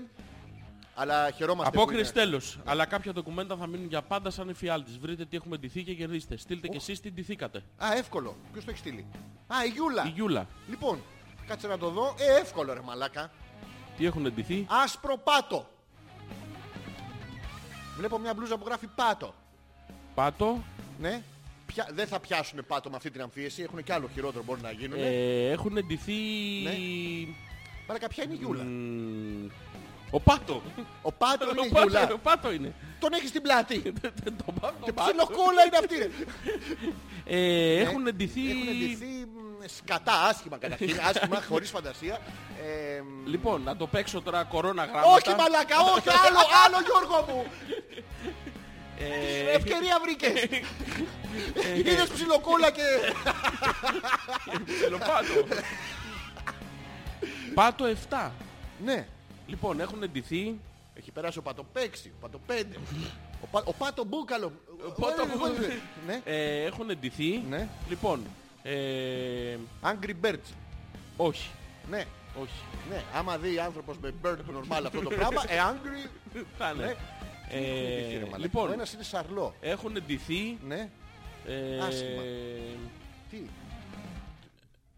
[0.96, 1.72] Αλλά χαιρόμαστε.
[1.72, 2.24] που Απόκριση είναι.
[2.24, 2.60] τέλος.
[2.66, 4.98] Αλλά κάποια ντοκουμέντα θα μείνουν για πάντα σαν εφιάλτης.
[4.98, 6.38] Βρείτε τι έχουμε ντυθεί και κερδίστε.
[6.38, 7.64] Στείλτε και εσείς τι ντυθήκατε.
[7.84, 8.36] Α, εύκολο.
[8.52, 9.06] Ποιος το έχει στείλει;
[9.48, 10.06] Α, η Γιούλα.
[10.06, 10.48] Η Γιούλα.
[10.70, 11.02] Λοιπόν,
[11.48, 12.16] κάτσε να το δω.
[12.20, 13.32] Ε, εύκολο ρε μαλάκα.
[13.98, 15.70] Τι έχουν ντυθεί; Άσπρο πάτο.
[17.98, 19.34] Βλέπω μια μπλούζα που γράφει πάτο.
[20.16, 20.64] Πάτο.
[21.00, 21.24] Ναι.
[21.74, 21.88] Πια...
[21.94, 23.62] Δεν θα πιάσουν πάτο με αυτή την αμφίεση.
[23.64, 25.00] Έχουν και άλλο χειρότερο μπορεί να γίνουν.
[25.00, 26.14] Ε, έχουν ντυθεί...
[26.64, 26.72] Ναι.
[27.88, 29.48] Μαλάκα, ποια είναι η Γιούλα; Μμμ,
[30.12, 30.62] Ο Πάτο.
[31.02, 32.14] Ο πάτο είναι Ο η Πάτο, Γιούλα.
[32.14, 32.74] ο Πάτο είναι.
[33.00, 33.82] Τον έχεις στην πλάτη.
[34.46, 35.10] Το Πάτο, Και το Πάτο.
[35.10, 35.98] ψιλοκόλα είναι αυτή.
[35.98, 36.10] ρε.
[37.26, 38.42] Ε, Έχουν ντυθεί...
[38.52, 41.00] Έχουν ντυθεί μ, σκατά, άσχημα καταρχήν.
[41.10, 42.20] Άσχημα, χωρίς φαντασία.
[42.64, 45.08] Ε, μ, Λοιπόν, να το παίξω τώρα κορώνα γράμματα.
[45.14, 47.46] όχι μαλάκα, όχι, άλλο, άλλο Γιώργο μου.
[49.02, 50.44] Ε, Ευκαιρία βρήκες.
[51.78, 52.82] Είδες ψιλοκόλα και...
[55.00, 55.56] Πάτο.
[57.54, 58.30] Πάτο 7.
[58.84, 59.08] Ναι.
[59.48, 60.60] Λοιπόν, έχουν ντυθεί...
[60.94, 62.76] Έχει περάσει ο Πατοπέξι, ο Πατοπέντε.
[63.44, 64.52] Ο, πα, ο Πάτο Μπούκαλο.
[65.00, 65.56] Πάτο Ε, Μπούκαλο.
[65.64, 66.22] ε, Ναι.
[66.26, 67.44] Ε, έχουν ντυθεί...
[67.50, 67.68] Ναι.
[67.90, 68.24] Λοιπόν,
[68.64, 70.54] ε, Angry Birds.
[71.18, 71.50] όχι,
[71.90, 72.04] Ναι.
[72.42, 72.64] όχι.
[72.90, 73.02] Ναι.
[73.14, 76.10] Άμα δει άνθρωπος με bird normal αυτό το πράγμα, ε, angry.
[76.58, 76.86] Θα είναι.
[76.86, 76.96] Ναι.
[77.52, 77.58] Ε,
[78.02, 78.36] Κύριε μαλάκα.
[78.36, 79.54] Ο λοιπόν, ένας είναι σαρλό.
[79.62, 80.58] έχουν ντυθεί...
[80.68, 80.90] Ναι.
[81.48, 82.22] ε, Άσχημα.
[83.30, 83.38] Τι;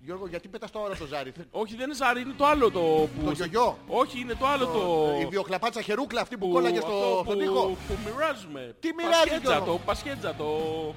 [0.05, 2.71] Γιώργο, γιατί πετάς το ώρα το ζάρι; Θε- Όχι, δεν είναι ζάρι, είναι το άλλο
[2.71, 3.25] το που...
[3.25, 3.77] Το γιογιό.
[3.87, 4.81] Όχι, είναι το άλλο το...
[5.21, 7.77] Η βιοκλαπάτσα χερούκλα αυτή που που- κόλλαγε αυτό στο, που, στον τοίχο.
[7.87, 8.75] που μοιράζουμε.
[8.79, 10.47] Τι μοιράζει, Πασχέτζα Γιώργο; το, πασχέτζα το...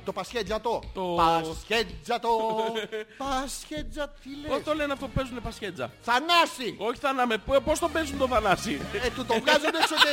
[0.05, 0.83] Το πασχέτζατο.
[0.95, 2.31] Το- Πασχέτζατο.
[3.25, 4.65] Πασχέτζα, τι Πώς λες.
[4.65, 5.91] το λένε αυτό που παίζουν πασχέτζα.
[6.01, 6.69] Θανάση.
[6.79, 8.81] Όχι θανάμε, π- πώς το παίζουν το θανάσι.
[9.05, 10.11] Ε, του το βγάζουν έξω και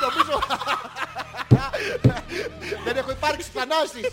[0.06, 0.38] νομίζω...
[2.84, 4.06] Δεν έχω υπάρξει θανάσης.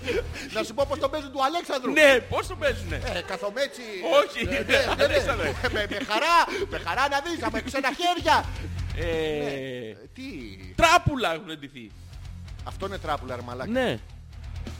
[0.53, 1.91] Να σου πω πως το παίζουν του Αλέξανδρου.
[1.91, 3.81] ναι, πώς το παίζουνε; Ε, καθομέτσι.
[4.19, 5.03] Όχι, Ε, ναι, ναι, ναι.
[5.03, 5.47] Αλέξανδρε.
[5.47, 6.35] Ε, Με με χαρά,
[6.69, 8.45] με χαρά να δεις, με ξένα χέρια.
[8.95, 10.23] Ε, Ε, Τι,
[10.75, 11.91] Τράπουλα έχουν εντυθεί.
[12.63, 13.71] αυτό είναι τράπουλα ρε μαλάκα.
[13.71, 13.99] Ναι.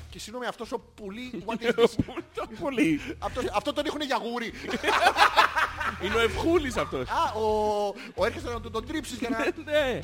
[0.10, 1.94] Και συγγνώμη, αυτός ο πουλί, what is this?
[2.60, 3.02] Πολύ.
[3.20, 4.54] Αυτός- Αυτό τον έχουν για γούρι.
[6.04, 7.10] Είναι ο Ευχούλης αυτός.
[7.10, 7.48] Α, ο,
[8.16, 9.38] ο έρχεσαι να του τον τρίψεις για να...
[9.38, 10.00] Ναι.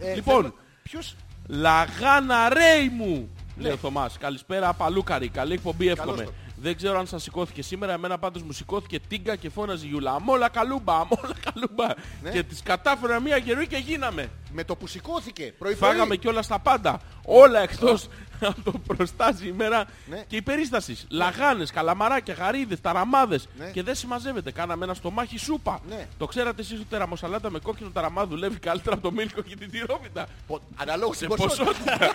[0.00, 0.36] Ε, Λοιπόν.
[0.42, 1.16] θέλω- Ποιος...
[1.46, 3.28] Λαγάνα ρέι μου.
[3.56, 4.18] Λέει ο Θωμάς.
[4.18, 5.28] Καλησπέρα Παλούκαρη.
[5.28, 6.10] Καλή εκπομπή εύχομαι.
[6.16, 6.32] Καλώς το.
[6.62, 7.92] Δεν ξέρω αν σας σηκώθηκε σήμερα.
[7.92, 10.12] Εμένα πάντως μου σηκώθηκε τίγκα και φώναζε η Γιούλα.
[10.12, 11.86] Αμόλα καλούμπα, αμόλα καλούμπα.
[12.22, 12.30] Ναι.
[12.30, 14.30] Και τις κατάφερα μία καιρή και γίναμε.
[14.52, 17.00] Με το που σηκώθηκε πρωί Φάγαμε κιόλας τα πάντα.
[17.24, 18.08] Όλα εκτός
[18.40, 20.24] από το προστάζει ημέρα Ναι.
[20.28, 20.96] και η περίσταση.
[21.08, 23.48] Λαγάνες, καλαμαράκια, γαρίδες, ταραμάδες.
[23.58, 23.70] Ναι.
[23.70, 24.52] Και δεν συμμαζεύεται.
[24.52, 25.80] Κάναμε ένα στομάχι σούπα.
[25.88, 26.06] Ναι.
[26.18, 29.56] Το ξέρατε εσείς ότι η τεραμοσαλάτα με κόκκινο ταραμά δουλεύει καλύτερα από το μίλκο και
[29.56, 30.26] την τυρόπιτα.
[30.46, 31.64] Πο- Αναλόγως Σε στην ποσότητα.
[31.64, 31.98] ποσότητα.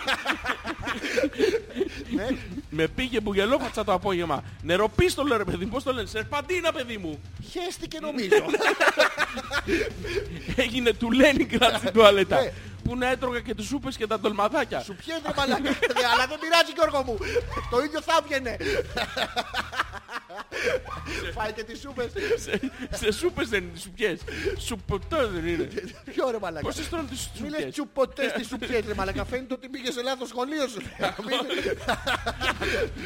[2.14, 2.26] Ναι.
[2.70, 4.42] με πήγε μπουγελόφατσα το απόγευμα.
[4.62, 6.06] Νεροπίστολο ρε παιδί μου, πώς το λένε.
[6.06, 7.20] Σερπαντίνα παιδί μου.
[7.50, 8.28] Χέστηκε νομίζω.
[10.56, 12.40] Έγινε του Λένιγκρατ στην τουαλέτα.
[12.40, 12.52] Ναι.
[12.84, 14.80] Που να έτρωγα και τις σούπες και τα τολμαδάκια.
[14.80, 15.68] Σου πιέζε μαλάκα.
[15.68, 15.74] Ε,
[16.12, 17.18] Αλλά δεν πειράζει Γιώργο μου.
[17.70, 18.56] Το ίδιο θα έβγαινε.
[21.34, 22.12] Φάει και τις σούπες.
[22.38, 22.60] σε,
[22.96, 24.20] σε σούπες δεν είναι τις σουπιές.
[24.58, 25.68] Σουποτό δεν είναι.
[26.04, 26.66] Ποιο ρε μαλάκα.
[26.66, 27.72] Πώς τις τρώνε τις Μη λες σουπιές.
[27.72, 29.24] τσουποτές τις σουπιές ρε μαλάκα.
[29.24, 30.80] Φαίνεται ότι πήγες σε λάθος σχολείο σου.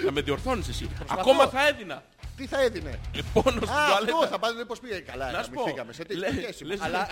[0.04, 0.90] Να με διορθώνεις εσύ.
[1.06, 2.02] Ακόμα θα έδινα.
[2.36, 4.28] Τι θα έδινε; Λοιπόν, στην Α, αυτό τουαλέτα.
[4.30, 4.98] θα πάνε πώς πήγε.
[4.98, 5.60] Καλά, Να σου πω.
[5.60, 5.92] αμυθήκαμε.
[5.92, 6.64] Σε λε- τέτοια σχέση.
[6.64, 7.06] λες- Αλλά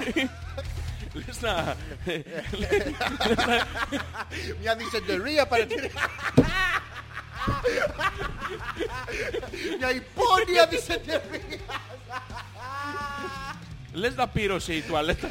[1.12, 1.76] Λες να...
[4.60, 5.92] μια δυσεντερία παρατηρεί.
[9.78, 11.22] Μια υπόνοια δυσεντερία.
[13.92, 15.28] Λες να πήρωσε η τουαλέτα.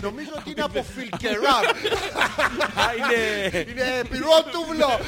[0.00, 1.56] Νομίζω ότι είναι από φιλκερά.
[2.74, 3.48] Α, είναι...
[3.70, 5.00] Είναι πυρότουβλο.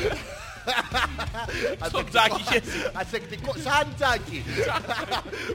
[1.86, 2.90] Στο τζάκι χέση.
[2.92, 4.44] Αθεκτικό, σαν τζάκι.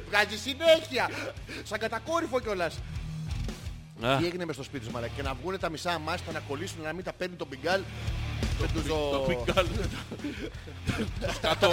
[0.07, 1.09] Βγάζει συνέχεια.
[1.63, 2.79] Σαν κατακόρυφο κιόλας.
[4.01, 5.13] Α, Τι έγινε μες στο σπίτι σου μαλάκα.
[5.15, 7.81] Και να βγουν τα μισά μάστα να κολλήσουν να μην τα παίρνει το μπιγκάλ.
[8.59, 9.25] Το Το ντουζο...
[9.27, 9.65] πιγκάλ.
[11.19, 11.69] Το σκατό...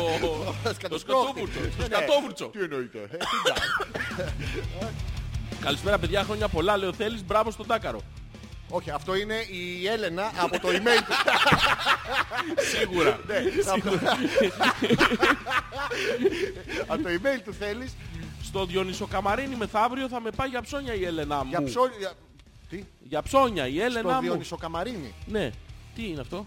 [0.65, 1.41] Το σκατοσκρόχτη.
[1.41, 1.61] σκατόβουρτσο.
[1.61, 1.85] Ναι, Το ναι.
[1.97, 2.47] σκατόβουρτσο.
[2.47, 2.99] Τι εννοείται.
[2.99, 3.17] ε, τι
[4.81, 4.91] να.
[5.61, 6.77] Καλησπέρα παιδιά, χρόνια πολλά.
[6.77, 8.01] Λέω θέλεις, μπράβο στον Τάκαρο.
[8.73, 11.13] Όχι, αυτό είναι η Έλενα από το email του.
[12.79, 13.21] Σίγουρα.
[13.27, 13.91] Ναι, από-
[16.93, 17.97] Από το email του θέλεις
[18.43, 21.49] Στο Διονύσο Καμαρίνη μεθαύριο θα με πάει για ψώνια η Έλενα μου.
[21.51, 21.97] για ψώνια.
[21.99, 22.13] για-
[22.69, 24.21] Τι, Για ψώνια η στο Έλενα μου.
[24.21, 25.51] Διόνυσο Καμαρίνη; Ναι.
[25.95, 26.45] Τι είναι αυτό;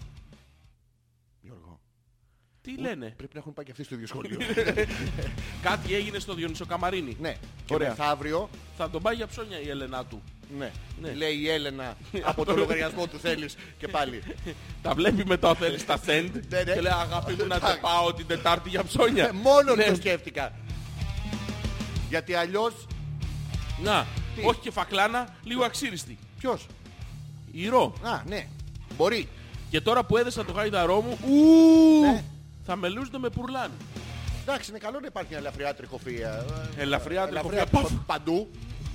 [1.42, 1.80] Γιώργο,
[2.62, 4.38] Τι λένε; πρέπει να έχουν πάει και αυτοί στο ίδιο σχολείο.
[5.68, 7.18] Κάτι έγινε στο Διονύσο Καμαρίνη.
[7.20, 7.36] Ναι,
[7.66, 7.90] και Ωραία.
[7.90, 10.22] μεθαύριο, Θα τον πάει για ψώνια η Έλενα του.
[10.58, 10.72] ναι,
[11.02, 11.14] Ναι.
[11.14, 11.98] λέει η Έλενα
[12.32, 14.24] από το λογαριασμό του θέλεις και πάλι.
[14.84, 16.74] Τα βλέπει μετά ο θέλεις τα send Ναι, ναι.
[16.74, 19.28] και λέει αγάπη μου να τε πάω την Τετάρτη για ψώνια.
[19.28, 19.84] Ε, Μόνο Ναι.
[19.86, 20.54] το σκέφτηκα.
[22.14, 22.74] Γιατί αλλιώς,
[23.84, 24.06] Να,
[24.36, 26.18] Τι; όχι και φακλάνα, λίγο αξίριστη.
[26.40, 26.66] ποιος,
[27.52, 27.94] Ηρώ.
[28.04, 28.48] α, ναι,
[28.98, 29.28] μπορεί.
[29.70, 32.24] Και τώρα που έδεσα το γάιδαρό μου, ου, Ναι.
[32.66, 33.72] θα με λούζονται με πουρλάν.
[34.42, 36.46] Εντάξει, είναι καλό να υπάρχει μια ελαφριά τριχοφία.
[36.78, 37.58] Ε, Ελαφριά τριχοφία.
[37.60, 37.92] ελαφριά Παφ.
[37.94, 38.50] πα- παντού.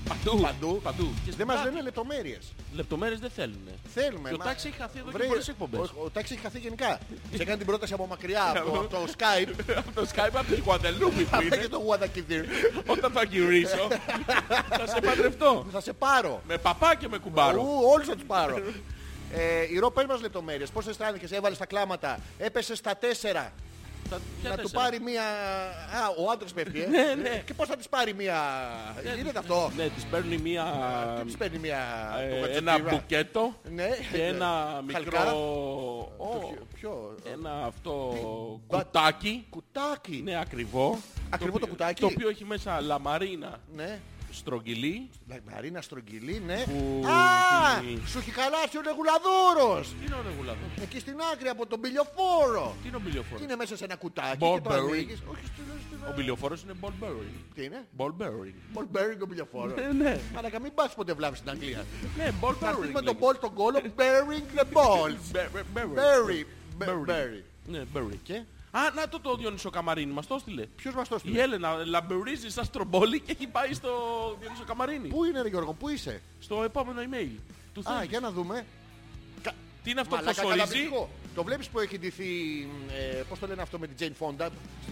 [0.08, 0.40] Παντού.
[0.40, 0.80] Παντού.
[0.82, 1.14] Παντού.
[1.24, 2.52] Και Δεν μας λένε λεπτομέρειες.
[2.74, 3.58] Λεπτομέρειες δεν θέλουν.
[3.94, 4.28] Θέλουμε.
[4.28, 5.80] Και ο μα- Τάξης έχει χαθεί εδώ και Βρε, πολλές εκπομπές.
[5.80, 6.98] Ο, ο Τάξης έχει χαθεί γενικά.
[7.34, 9.52] Σε έκανε την πρόταση από μακριά, από το, από το Skype.
[9.80, 12.44] Από το Skype, από τη Γουαδελούπη που Απέ και είναι, το Guadalquivir.
[12.86, 13.88] όταν θα γυρίσω,
[14.68, 15.66] θα σε παντρευτώ.
[15.72, 16.42] Θα σε πάρω.
[16.48, 17.60] Με παπά και με κουμπάρο.
[17.62, 18.56] Ου, όλους θα τους πάρω.
[19.32, 20.70] Ε, η Ρο, πες μας λεπτομέρειες.
[20.70, 23.52] Πώς αισθάνθηκες, έβαλες τα κλάματα, έπεσες στα τέσσερα.
[24.10, 25.22] Θα- ποια να του τέσσερα; πάρει μία...
[26.02, 26.86] Α, ο άντρας πέφτει, ε.
[26.96, 27.42] Ναι, ναι.
[27.46, 28.36] Και πώς θα της πάρει μία...
[29.16, 30.64] Γίνεται αυτό; Ναι, της παίρνει μία...
[31.18, 31.78] Τι της παίρνει μία...
[32.20, 32.96] ε, το ένα κατσιπίρα.
[32.96, 33.88] μπουκέτο Ναι.
[34.12, 35.10] και ένα Χαλκά.
[35.20, 35.24] μικρό...
[36.18, 37.14] Το Ω, ποιο- Ποιο...
[37.32, 38.14] Ένα αυτό
[38.68, 39.46] Μπα- κουτάκι.
[39.50, 40.20] Κουτάκι.
[40.24, 40.98] Ναι, ακριβό.
[41.30, 42.00] Ακριβό το οποίο- κουτάκι.
[42.00, 43.98] Το οποίο έχει μέσα λαμαρίνα Ναι.
[44.30, 45.08] Στρογγυλή.
[45.52, 46.62] Μαρίνα στρογγυλή, ναι.
[46.66, 49.88] Που Α, την- σου έχει χαλάσει ο ρεγουλαδόρος.
[50.00, 50.58] Τι είναι ο ρεγουλαδό.
[50.82, 52.74] Εκεί στην άκρη από τον πιλιοφόρο.
[52.82, 54.78] Τι είναι ο μπιλιοφόρος; Είναι μέσα σε ένα κουτάκι Ball και το bearing.
[54.78, 55.18] ανοίγεις.
[55.32, 57.34] Όχι, στην- στην- Ο μπιλιοφόρος είναι ball bearing.
[57.54, 58.56] Τι είναι; Ball bearing.
[58.78, 59.74] Ball bearing ο πιλιοφόρο.
[59.80, 60.20] Ε, ναι.
[60.34, 61.84] Αλλά μην πας ποτέ βλάβεις στην Αγγλία.
[62.16, 62.92] Ναι, ball Θα έρθεις bearing.
[62.92, 63.26] με τον λέγεται.
[63.26, 65.36] ball στον κόλο, bearing the balls.
[65.36, 65.98] Be- be- bearing.
[65.98, 66.44] Berry.
[66.78, 67.06] Bearing.
[67.10, 67.42] Berry.
[67.66, 68.18] Ναι, bearing.
[68.22, 70.66] Και; Α, να το το Διονύσο Καμαρίνη, μας το έστειλε.
[70.76, 71.42] Ποιος μας το Η έστειλε.
[71.42, 73.90] Έλενα λαμπερίζει σαν στρομπόλι και έχει πάει στο
[74.40, 75.08] Διονύσο Καμαρίνη.
[75.08, 77.36] Πού είναι ρε Γιώργο, πού είσαι; Στο επόμενο email.
[77.74, 78.06] Του Α, θέλει.
[78.08, 78.66] για να δούμε.
[79.82, 80.64] Τι είναι αυτό που Μαλάκα φωσφορίζει.
[80.66, 81.08] καταπληκτικό.
[81.34, 82.24] Το βλέπεις που έχει ντυθεί,
[82.88, 84.48] ε, πώς το λένε αυτό με την Jane Fonda;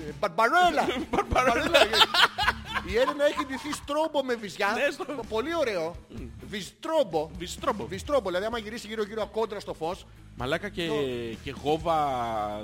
[0.09, 0.87] Ε, Μπαρμπαρέλα.
[1.11, 1.79] Μπαρμπαρέλα.
[2.87, 4.72] Η Έλενα έχει ντυθεί στρόμπο με βυζιά.
[4.74, 5.95] Ναι, στο- Πολύ ωραίο.
[6.49, 7.30] Βυστρόμπο.
[7.39, 7.87] Βιστρόμπο.
[7.87, 10.07] Βυστρόμπο, δηλαδή άμα γυρίσει γύρω γύρω κόντρα στο φως.
[10.37, 10.89] Μαλάκα και,
[11.45, 11.97] και γόβα,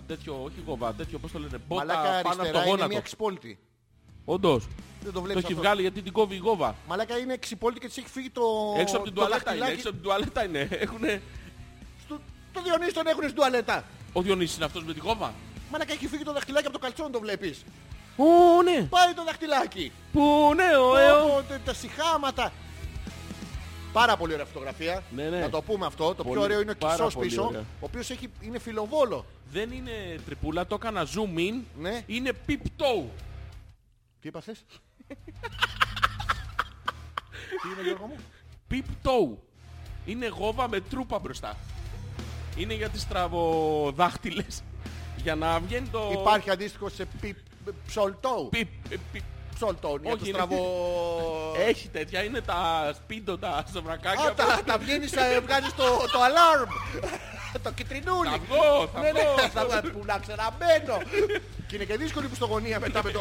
[0.06, 2.76] τέτοιο, όχι γόβα, τέτοιο, πώς το λένε, μπότα Μαλάκα πάνω από το αριστερά είναι μια
[2.76, 2.96] γόνατο.
[2.98, 3.58] εξυπόλυτη.
[4.24, 4.64] Όντως.
[5.02, 5.64] Δεν το Το βλέπεις έχει αυτό.
[5.64, 6.76] βγάλει γιατί την κόβει η γόβα.
[6.88, 8.42] Μαλάκα είναι εξυπόλυτη και της έχει φύγει το
[8.78, 9.72] Έξω από την το τουαλέτα είναι, δαχτυλάκι.
[9.72, 10.68] έξω από την τουαλέτα είναι.
[10.84, 11.22] Έχουνε...
[12.04, 12.20] Στο-
[12.52, 13.84] Το Διονύσης τον έχουν στην τουαλέτα.
[14.12, 15.34] Ο Διονύσης είναι αυτός με τη γόβα;
[15.72, 17.64] Μαλάκα έχει φύγει το δαχτυλάκι από το καλτσόν, το βλέπεις.
[18.16, 18.82] Ω, ναι.
[18.82, 19.92] Πάει το δαχτυλάκι.
[20.12, 21.36] Πού, ναι, ωραίο.
[21.36, 22.52] Ω, τε- τα συχάματα.
[23.92, 25.02] Πάρα πολύ ωραία φωτογραφία.
[25.14, 25.38] Ναι, ναι.
[25.40, 26.14] Να το πούμε αυτό.
[26.14, 27.60] Το Πολύ- πιο ωραίο είναι ο πάρα Κισός πολύ πίσω, ωραία.
[27.60, 29.24] ο οποίος έχει, είναι φιλοβόλο.
[29.50, 31.54] Δεν είναι τρυπούλα, το έκανα zoom in.
[31.78, 32.02] Ναι.
[32.06, 33.04] Είναι peep toe.
[34.20, 34.64] Τι είπα θες;
[37.62, 38.16] Τι είναι Γιώργο μου;
[38.70, 39.36] Peep toe.
[40.04, 41.56] Είναι γόβα με τρούπα μπροστά.
[42.56, 44.62] Είναι για τις τραβοδάχτυλες.
[45.16, 46.10] Για να βγαίνει το...
[46.20, 47.36] Υπάρχει αντίστοιχο σε πι,
[47.86, 48.48] ψολτό.
[48.52, 49.20] Peep, ε, peep.
[49.54, 49.98] Ψολτό.
[50.02, 50.62] Για Όχι, το είναι- στραβό...
[51.68, 54.24] Έχει τέτοια, είναι τα σπίντο, τα σοβρακάκια.
[54.28, 56.68] Α, τα, τα βγαίνεις, ε, βγάζεις το, το alarm.
[57.62, 58.28] το κυτρινούλι.
[58.28, 59.48] Θα βγω, θα Ναι, ναι, βγω.
[59.48, 60.98] θα βγω, που να ξαναμπαίνω.
[61.66, 63.20] Και είναι και δύσκολη που στο γωνία μετά με το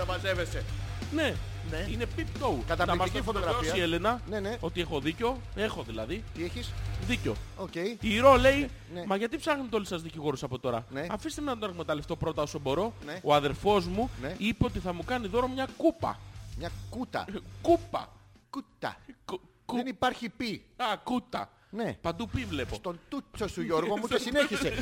[0.00, 0.64] ε, μαζεύεσαι.
[1.12, 1.34] Ναι,
[1.70, 1.86] Ναι.
[1.90, 2.54] είναι peep toe.
[2.66, 3.56] Καταπληκτική Να μας το φωτογραφία.
[3.58, 4.56] επιβεβαιώσει η Έλενα Ναι, ναι.
[4.60, 5.40] ότι έχω δίκιο.
[5.54, 6.70] Έχω δηλαδή Τι έχεις;
[7.06, 7.34] δίκιο.
[7.56, 7.74] Οκ.
[8.00, 9.04] Η Ρο λέει, Ναι.
[9.06, 11.06] μα γιατί ψάχνετε όλοι σας δικηγόρους από τώρα; Ναι.
[11.10, 12.92] Αφήστε με να τον εκμεταλλευτώ πρώτα όσο μπορώ.
[13.04, 13.20] Ναι.
[13.22, 14.34] Ο αδερφός μου Ναι.
[14.38, 16.18] είπε ότι θα μου κάνει δώρο μια κούπα.
[16.58, 17.24] Μια κούτα.
[17.62, 18.08] Κούπα.
[18.50, 18.96] Κούτα.
[19.24, 20.62] Κου- κου- Δεν υπάρχει πι.
[20.76, 21.50] Α, κούτα.
[21.70, 21.96] Ναι.
[22.00, 22.74] Παντού πι βλέπω.
[22.74, 24.72] Στον τούτσο σου Γιώργο μου και συνέχισε.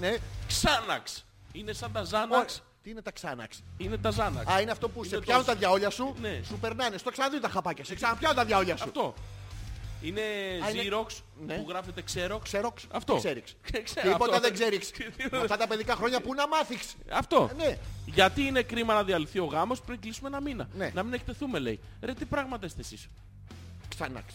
[0.00, 0.16] ναι.
[0.46, 1.24] Ξάναξ.
[1.52, 2.62] Είναι σαν τα Ω, Ζάναξ.
[2.86, 3.62] Τι είναι τα ξάναξ.
[3.76, 4.52] Είναι τα Ζάναξ.
[4.52, 6.40] Α, είναι αυτό που σε Είναι πιάνουν το- τα διαόλια σου, Ναι.
[6.44, 6.98] σου περνάνε.
[6.98, 8.84] Στο ξαναδεί τα χαπάκια, σε ξαναπιάνουν τα διαόλια σου.
[8.84, 9.14] Αυτό.
[10.02, 10.20] Είναι
[10.64, 11.06] Α, είναι- Xerox
[11.46, 11.54] Ναι.
[11.56, 12.38] που γράφεται Xerox.
[12.42, 12.86] Ξέροξ.
[12.92, 13.12] Αυτό.
[13.16, 13.56] Τι ξέρεις.
[13.84, 14.40] Ξέρω, Τίποτα αυτό.
[14.40, 14.92] δεν ξέρεις.
[15.30, 16.94] Με αυτά τα παιδικά χρόνια που να μάθεις.
[17.10, 17.50] Αυτό.
[17.56, 17.78] Ναι.
[18.06, 20.68] Γιατί είναι κρίμα να διαλυθεί ο γάμος πριν κλείσουμε ένα μήνα.
[20.74, 20.90] Ναι.
[20.94, 21.80] Να μην εκτεθούμε λέει.
[22.00, 23.08] Ρε τι πράγματα είστε εσείς;
[23.88, 24.34] Ξανάξ.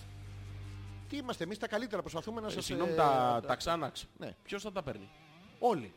[1.09, 2.65] Τι είμαστε εμείς τα καλύτερα, προσπαθούμε να Ε, σας...
[2.65, 4.03] Συγγνώμη ε, τα, τα Xanax.
[4.17, 4.35] Ναι.
[4.43, 5.09] Ποιος θα τα παίρνει;
[5.59, 5.93] Όλοι.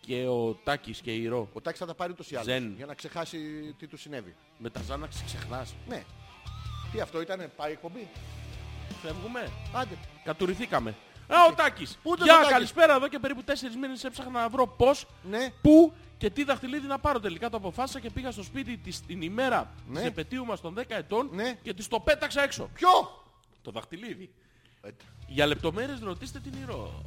[0.00, 1.48] Και ο Τάκης και η Ρο.
[1.52, 2.46] Ο Τάκης θα τα πάρει ούτως ή άλλως.
[2.46, 2.72] Ζεν.
[2.76, 3.38] Για να ξεχάσει
[3.78, 4.34] τι του συνέβη.
[4.58, 5.74] Με τα Xanax ξεχνάς.
[5.88, 6.04] Ναι.
[6.92, 8.08] Τι αυτό ήτανε, πάει η εκπομπή;
[9.02, 9.50] Φεύγουμε.
[9.74, 9.94] Άντε.
[10.24, 10.94] Κατουριθήκαμε.
[11.28, 11.98] Α, ο Τάκης.
[12.02, 15.06] Πού ήταν Γεια, ο Τάκης; καλησπέρα εδώ και περίπου τέσσερις μήνες έψαχνα να βρω πώς,
[15.30, 15.52] Ναι.
[15.62, 17.20] πού και τι δαχτυλίδι να πάρω.
[17.20, 19.98] Τελικά το αποφάσισα και πήγα στο σπίτι της την ημέρα Ναι.
[19.98, 21.58] της επαιτίου μας των 10 ετών Ναι.
[21.62, 22.70] και της το πέταξα έξω.
[22.74, 22.88] Ποιο!
[23.62, 24.30] Το δαχτυλίδι.
[24.82, 24.88] Ε,
[25.26, 27.04] Για λεπτομέρειες ρωτήστε την Ηρώ.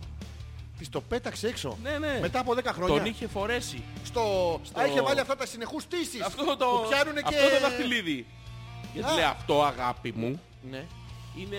[0.79, 1.77] Της το πέταξε έξω.
[1.83, 2.17] Ναι, ναι.
[2.21, 2.95] Μετά από 10 χρόνια.
[2.97, 3.83] Τον είχε φορέσει.
[4.05, 4.21] Στο...
[4.79, 6.21] Α, είχε βάλει αυτά τα συνεχούς τήσεις.
[6.21, 7.35] Αυτό το, Που πιάνουνε και...
[7.35, 8.25] αυτό το δαχτυλίδι.
[8.93, 9.13] Γιατί Α.
[9.13, 10.85] λέει αυτό αγάπη μου Ναι.
[11.37, 11.57] είναι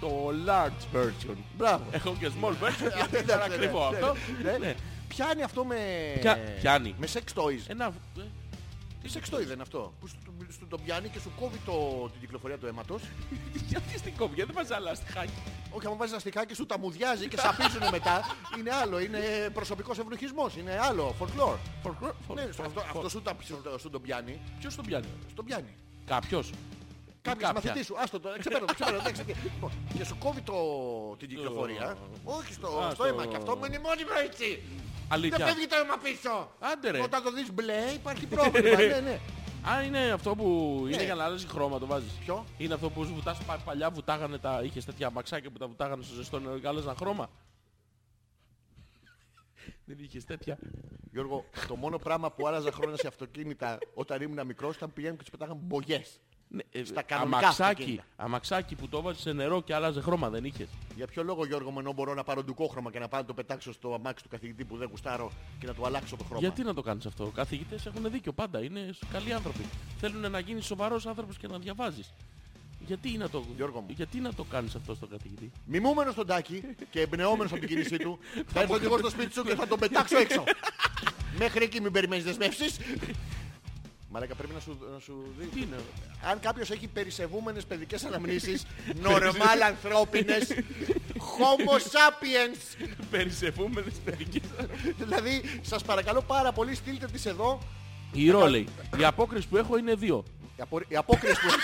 [0.00, 1.36] το large version.
[1.56, 1.84] Μπράβο.
[1.90, 4.16] Έχω και small version γιατί Ναι, ήταν ναι, ακριβό ναι, αυτό.
[4.42, 4.56] ναι.
[4.58, 4.74] Ναι.
[5.08, 5.76] Πιάνει αυτό με...
[6.20, 6.94] Ποια- πιάνει.
[6.98, 7.60] Με sex toys.
[7.66, 7.92] Ένα...
[9.04, 10.16] ε, Τι sex toy δεν είναι αυτό; Που σου,
[10.58, 13.02] σου τον πιάνει και σου κόβει το, την κυκλοφορία του αίματος.
[13.70, 15.32] Γιατί στην κόβια δεν βάζεις άλλα στιχάκι.
[15.70, 18.20] Όχι, άμα βάζεις αστικά και σου τα μουδιάζει και σαπίζουν μετά.
[18.58, 19.00] Είναι άλλο.
[19.00, 19.18] Είναι
[19.52, 20.56] προσωπικός ευνουχισμός.
[20.56, 21.14] Είναι άλλο.
[21.20, 21.58] Folklore.
[22.34, 24.40] Ναι, αυτό, αυτό σου, τα, σου, σου τον πιάνει.
[24.58, 25.74] Ποιος τον πιάνει; Στον πιάνει.
[26.06, 26.50] Κάποιος;
[27.22, 27.52] Κάποιος κάποια.
[27.52, 27.94] μαθητής σου.
[27.98, 28.28] Άστο το.
[28.38, 28.74] Ξεπέρω το.
[28.74, 30.54] Ξεπέρω, εντάξει, και- λοιπόν, Και σου κόβει το,
[31.18, 31.96] την κυκλοφορία.
[32.24, 33.26] Όχι στο, Α, στο στο- αίμα.
[33.26, 34.62] Και αυτό μένει μόνιμο έτσι.
[35.08, 35.46] Δεν Αλήθεια.
[35.46, 36.52] φεύγει το αίμα πίσω.
[36.58, 37.00] Άντε ρε.
[37.00, 38.76] Όταν το δεις μπλε υπάρχει πρόβλημα.
[38.86, 39.20] ναι, ναι.
[39.68, 41.04] Α, είναι αυτό που είναι Ναι.
[41.04, 42.12] για να αλλάζει χρώμα το βάζεις.
[42.12, 44.60] Ποιο; Είναι αυτό που βουτάς πα- παλιά βουτάγανε τα...
[44.62, 47.30] Είχες τέτοια αμαξάκια που τα βουτάγανε στο ζεστό νερό και άλλαζαν χρώμα.
[49.84, 50.58] Δεν είχες τέτοια.
[51.12, 55.22] Γιώργο, το μόνο πράγμα που άλλαζα χρόνια σε αυτοκίνητα όταν ήμουν μικρός ήταν πηγαίνουν και
[55.22, 56.20] τους πετάγαν μπογιές.
[56.50, 58.04] Ναι, ε, Στα κανονικά αμαξάκι, αυτοκίνητα.
[58.16, 61.70] αμαξάκι που το βάζεις σε νερό και άλλαζε χρώμα δεν είχες; Για ποιο λόγο Γιώργο
[61.70, 64.30] μου ενώ μπορώ να πάρω ντουκόχρωμα και να πάω να το πετάξω στο αμάξι του
[64.30, 65.30] καθηγητή που δεν γουστάρω
[65.60, 68.32] και να του αλλάξω το χρώμα; Γιατί να το κάνεις αυτό; Οι καθηγητές έχουν δίκιο
[68.32, 68.62] πάντα.
[68.62, 69.64] Είναι καλοί άνθρωποι.
[70.00, 72.12] Θέλουν να γίνεις σοβαρός άνθρωπος και να διαβάζεις.
[72.86, 73.86] Γιατί να το, Γιώργο μου.
[73.96, 77.96] γιατί να το κάνεις αυτό στον καθηγητή; Μιμούμενος στον τάκι και εμπνεόμενος από την κίνησή
[77.96, 78.18] του,
[78.52, 80.44] θα έρθω και εγώ στο σπίτι σου και θα τον πετάξω έξω.
[81.38, 82.76] Μέχρι εκεί μην περιμένεις δεσμεύσεις.
[84.10, 85.46] Μαλάκα πρέπει να σου, να σου δει.
[85.46, 85.76] Τι είναι;
[86.30, 88.66] Αν κάποιος έχει περισεβούμενες παιδικές αναμνήσεις,
[89.06, 90.48] normal ανθρώπινες,
[91.14, 92.86] homo sapiens.
[93.10, 94.42] Περισσευούμενες παιδικές.
[94.98, 97.58] δηλαδή, σας παρακαλώ πάρα πολύ, στείλτε τις εδώ.
[98.12, 98.68] Η Ρο λέει.
[98.98, 100.24] Η απόκριση που έχω είναι δύο.
[100.56, 100.80] Οι, απο...
[100.88, 101.48] οι απόκριες που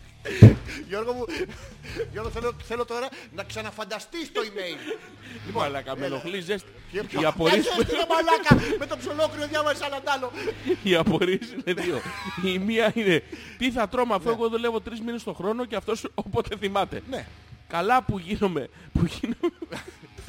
[0.88, 1.24] Γιώργο μου,
[2.12, 4.98] Γιώργο θέλω, θέλω τώρα να ξαναφανταστείς το email.
[5.46, 6.68] Λοιπόν, Μαλάκα, με ενοχλείς ζέστη.
[6.92, 10.32] Ποιο- ποιο- Οι απορίες Κάτσε, ρε μαλάκα, με το ψολόκριο διάβασα ένα άλλο.
[10.82, 12.00] Οι απορίες είναι δύο.
[12.44, 13.22] Η μία είναι
[13.58, 14.14] τι θα τρώμε Ναι.
[14.14, 17.02] αφού εγώ δουλεύω τρεις μήνες το χρόνο και αυτός όποτε θυμάται.
[17.10, 17.26] Ναι.
[17.68, 19.82] Καλά που γίνομαι, που γίνομαι,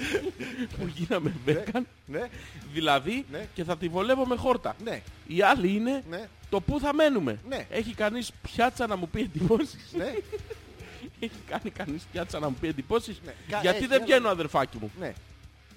[0.79, 2.29] που γίναμε vegan, Ναι,
[2.73, 3.47] δηλαδή Ναι.
[3.53, 4.75] και θα τη βολεύω με χόρτα.
[4.83, 6.27] ναι, Η άλλη είναι Ναι.
[6.49, 7.39] το πού θα μένουμε.
[7.47, 7.65] Ναι.
[7.69, 10.13] Έχει κανείς πιάτσα να μου πει εντυπώσεις; ναι,
[11.23, 13.33] Έχει κάνει κανείς πιάτσα να μου πει εντυπώσεις; Ναι.
[13.49, 14.91] Κα- Γιατί έχει, δεν αλλά- βγαίνω αδερφάκι μου.
[14.99, 15.13] ναι.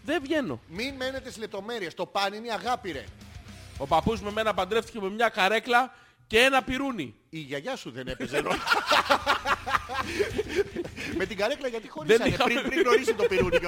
[0.05, 0.61] Δεν βγαίνω.
[0.69, 1.95] Μην μένετε στις λεπτομέρειες.
[1.95, 3.05] Το παν είναι η αγάπη ρε.
[3.79, 5.95] Ο παππούς με μένα παντρεύτηκε με μια καρέκλα
[6.27, 7.15] και ένα πυρούνι.
[7.31, 8.59] Η γιαγιά σου δεν έπαιζε ρόλο.
[11.19, 13.59] Με την καρέκλα γιατί χωρίσανε Δεν είχαμε- πριν, πριν γνωρίσει το πυρούνι.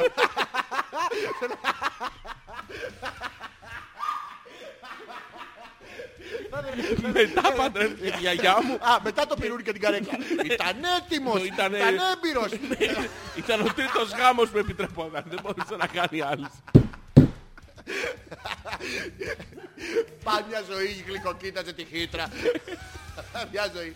[7.12, 8.74] Μετά παντρεύτηκε η γιαγιά μου.
[8.74, 10.12] Α, μετά το πυρούνι και την καρέκλα.
[10.44, 12.52] Ήταν έτοιμος, ήταν Ήτανε- έμπειρος.
[13.42, 15.24] Ήταν ο τρίτος γάμος που επιτρεπόταν.
[15.26, 16.48] Δεν μπορούσε να κάνει άλλος.
[20.24, 22.28] Πάει μια ζωή γλυκοκοίταζε τη χύτρα.
[23.52, 23.94] Μια ζωή.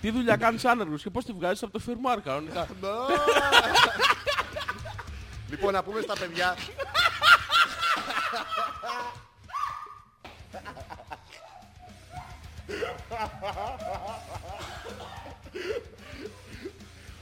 [0.00, 2.68] Τι δουλειά κάνεις άνεργος και πώς τη βγάζεις από το φερμάρ κανονικά;
[5.50, 6.56] Λοιπόν, να πούμε στα παιδιά.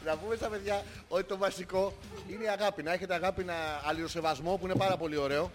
[0.07, 1.92] Να πούμε στα παιδιά ότι το βασικό
[2.30, 2.82] είναι η αγάπη.
[2.82, 3.54] Να έχετε αγάπη, να
[3.84, 5.50] αλληλοσεβασμό που είναι πάρα πολύ ωραίο.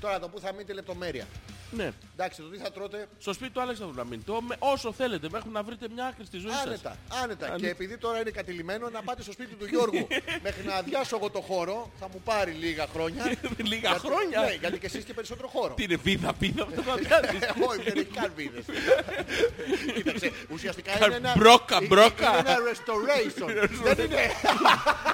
[0.00, 1.26] Τώρα το που θα μείνετε λεπτομέρεια.
[1.70, 1.92] Ναι.
[2.16, 4.30] Εντάξει, το τι θα τρώτε Στο σπίτι του Άλεξανδρου να μείνετε.
[4.32, 6.60] Ο- με- Όσο θέλετε μέχρι να βρείτε μια άκρη στη ζωή σας.
[6.66, 7.46] Άνετα, άνετα.
[7.46, 7.58] Άνετα.
[7.58, 10.06] Και επειδή τώρα είναι κατηλημένο, να πάτε στο σπίτι του Γιώργου.
[10.46, 13.24] Μέχρι να αδειάσω εγώ το χώρο, θα μου πάρει λίγα χρόνια.
[13.72, 15.74] Λίγα Γιατί- χρόνια; Ναι, γιατί και εσείς και περισσότερο χώρο.
[15.74, 17.40] Τι είναι βίδα, βίδα, αυτό θα πιάσεις.
[17.40, 18.64] Ε, Όχι, δεν έχει καν βίδες.
[19.94, 21.34] Κοίταξε, ουσιαστικά Κα- είναι ένα...
[21.36, 22.28] μπρόκα, είναι- μπρόκα.
[22.38, 23.68] Είναι ένα restoration.
[23.94, 24.20] Δεν είναι,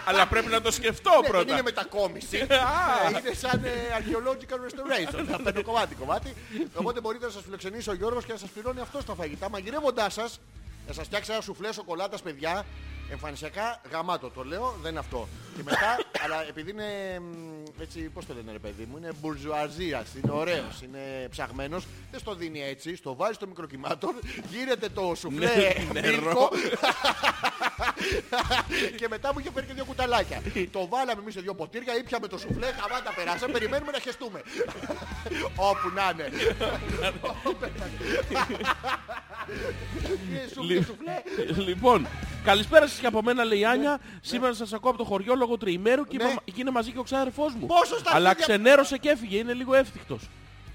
[0.05, 1.53] Αλλά πρέπει να το σκεφτώ ναι, δεν πρώτα.
[1.53, 2.37] είναι μετακόμιση.
[2.37, 2.47] Α.
[2.47, 5.25] Ε, Είναι σαν ε, archaeological restoration.
[5.31, 6.35] Θα παίρνω κομμάτι κομμάτι.
[6.75, 9.51] Οπότε μπορείτε να σας φιλοξενήσει ο Γιώργος και να σας πληρώνει αυτό τα φαγητά.
[9.51, 10.41] Μαγειρεύοντάς σας,
[10.87, 12.65] να σας φτιάξει ένα σουφλέ σοκολάτας, παιδιά.
[13.15, 15.29] Εμφανισιακά γαμάτο το λέω, δεν είναι αυτό.
[15.57, 20.09] Και μετά, αλλά επειδή είναι μ, έτσι, πώς το λένε ρε παιδί μου, είναι μπουρζουαζίας,
[20.15, 24.11] είναι ωραίος, είναι ψαγμένος, δεν στο δίνει έτσι, στο βάζει στο μικροκυμάτων,
[24.51, 25.47] γύρεται το σουφλέ
[25.93, 26.51] Ναι, μύρκο
[28.99, 30.43] και μετά μου είχε φέρει και δύο κουταλάκια.
[30.71, 34.43] το βάλαμε εμείς σε δύο ποτήρια, ήπιαμε το σουφλέ, χαβάτα περάσαμε, περιμένουμε να χεστούμε.
[35.71, 36.29] Όπου να είναι.
[40.05, 41.23] Τι σουφλέ, σουφλέ.
[41.67, 42.07] Λοιπόν,
[42.45, 44.01] καλησπέρα σας και από μένα λέει η Άνια.
[44.21, 46.23] Σήμερα σας ακούω από το χωριό λόγω τριημέρου και, Ναι.
[46.25, 47.67] είμαι- και είναι μαζί και ο ξάδερφός μου.
[47.67, 50.29] Πόσο στα Αλλά αρχίδια- ξενέρωσε και έφυγε, είναι λίγο εύθυκτος.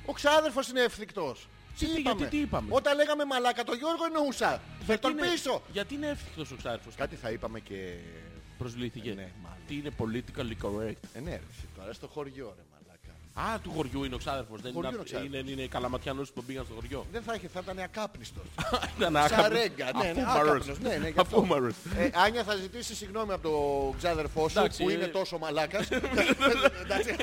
[0.05, 1.47] Ο ξάδερφος είναι ευθυκτός.
[1.79, 4.61] Τι, γιατί τι είπαμε; Όταν λέγαμε μαλάκα το Γιώργο εννοούσα.
[4.85, 5.61] Φέρ τον είναι- πίσω.
[5.71, 7.93] Γιατί είναι εύθυκτος ο ξάδερφος; Κάτι θα είπαμε και...
[8.57, 9.13] Προσβλήθηκε.
[9.13, 9.57] Ναι, μάλλον.
[9.67, 12.68] Τι είναι politically correct; Ε, ναι, ρε, εσύ, τώρα στο χωριό ρε μαλάκα.
[13.47, 14.61] Α, του χωριού είναι ο ξάδερφος.
[14.61, 15.39] Δεν Χωριού είναι, είναι ο ξάδερφος.
[15.41, 17.05] είναι, είναι καλαματιανός που τον πήγαν στο χωριό.
[17.11, 18.43] Δεν θα είχε, θα ήταν ακάπνιστος.
[18.97, 19.37] Ήταν άκαμπτος.
[19.45, 20.55] Σαρέγγα, ναι, ναι, Αφούμαρος.
[20.63, 21.37] άκαπνος, ναι, ναι, γι' αυτό.
[21.37, 21.73] Αφούμαρος.
[21.97, 24.93] Ε, Άνια θα ζητήσει συγγνώμη από τον ξάδερφό σου Εντάξει, που ε.
[24.93, 25.87] είναι τόσο μαλάκας.
[26.83, 27.15] Εντάξει,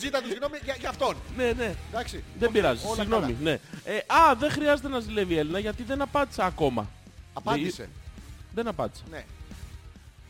[0.00, 1.16] Ζήτα του συγγνώμη για, για αυτόν.
[1.36, 1.74] Ναι, ναι.
[1.90, 2.24] Εντάξει.
[2.38, 2.86] Δεν πειράζει.
[2.86, 3.22] όλα Συγγνώμη.
[3.32, 3.36] καλά.
[3.42, 3.60] Ναι.
[3.84, 6.88] Ε, α, δεν χρειάζεται να ζηλεύει η Έλληνα γιατί δεν απάντησα ακόμα.
[7.32, 7.88] Απάντησε.
[8.54, 9.02] Δεν απάντησα.
[9.10, 9.24] Ναι.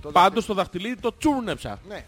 [0.03, 1.79] Το Πάντως το δαχτυλίδι το τσούρνεψα.
[1.89, 2.05] Ναι.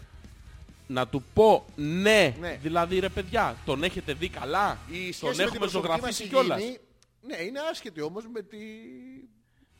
[0.87, 2.35] Να του πω ναι.
[2.41, 2.59] Ναι.
[2.63, 5.99] Δηλαδή ρε παιδιά, τον έχετε δει καλά; Η σχέση Τον με την έχουμε προσωπική μας
[6.01, 6.79] ζωγραφίσει κιόλας; υγιεινή,
[7.23, 8.57] Ναι, είναι άσχετη όμως με, τη...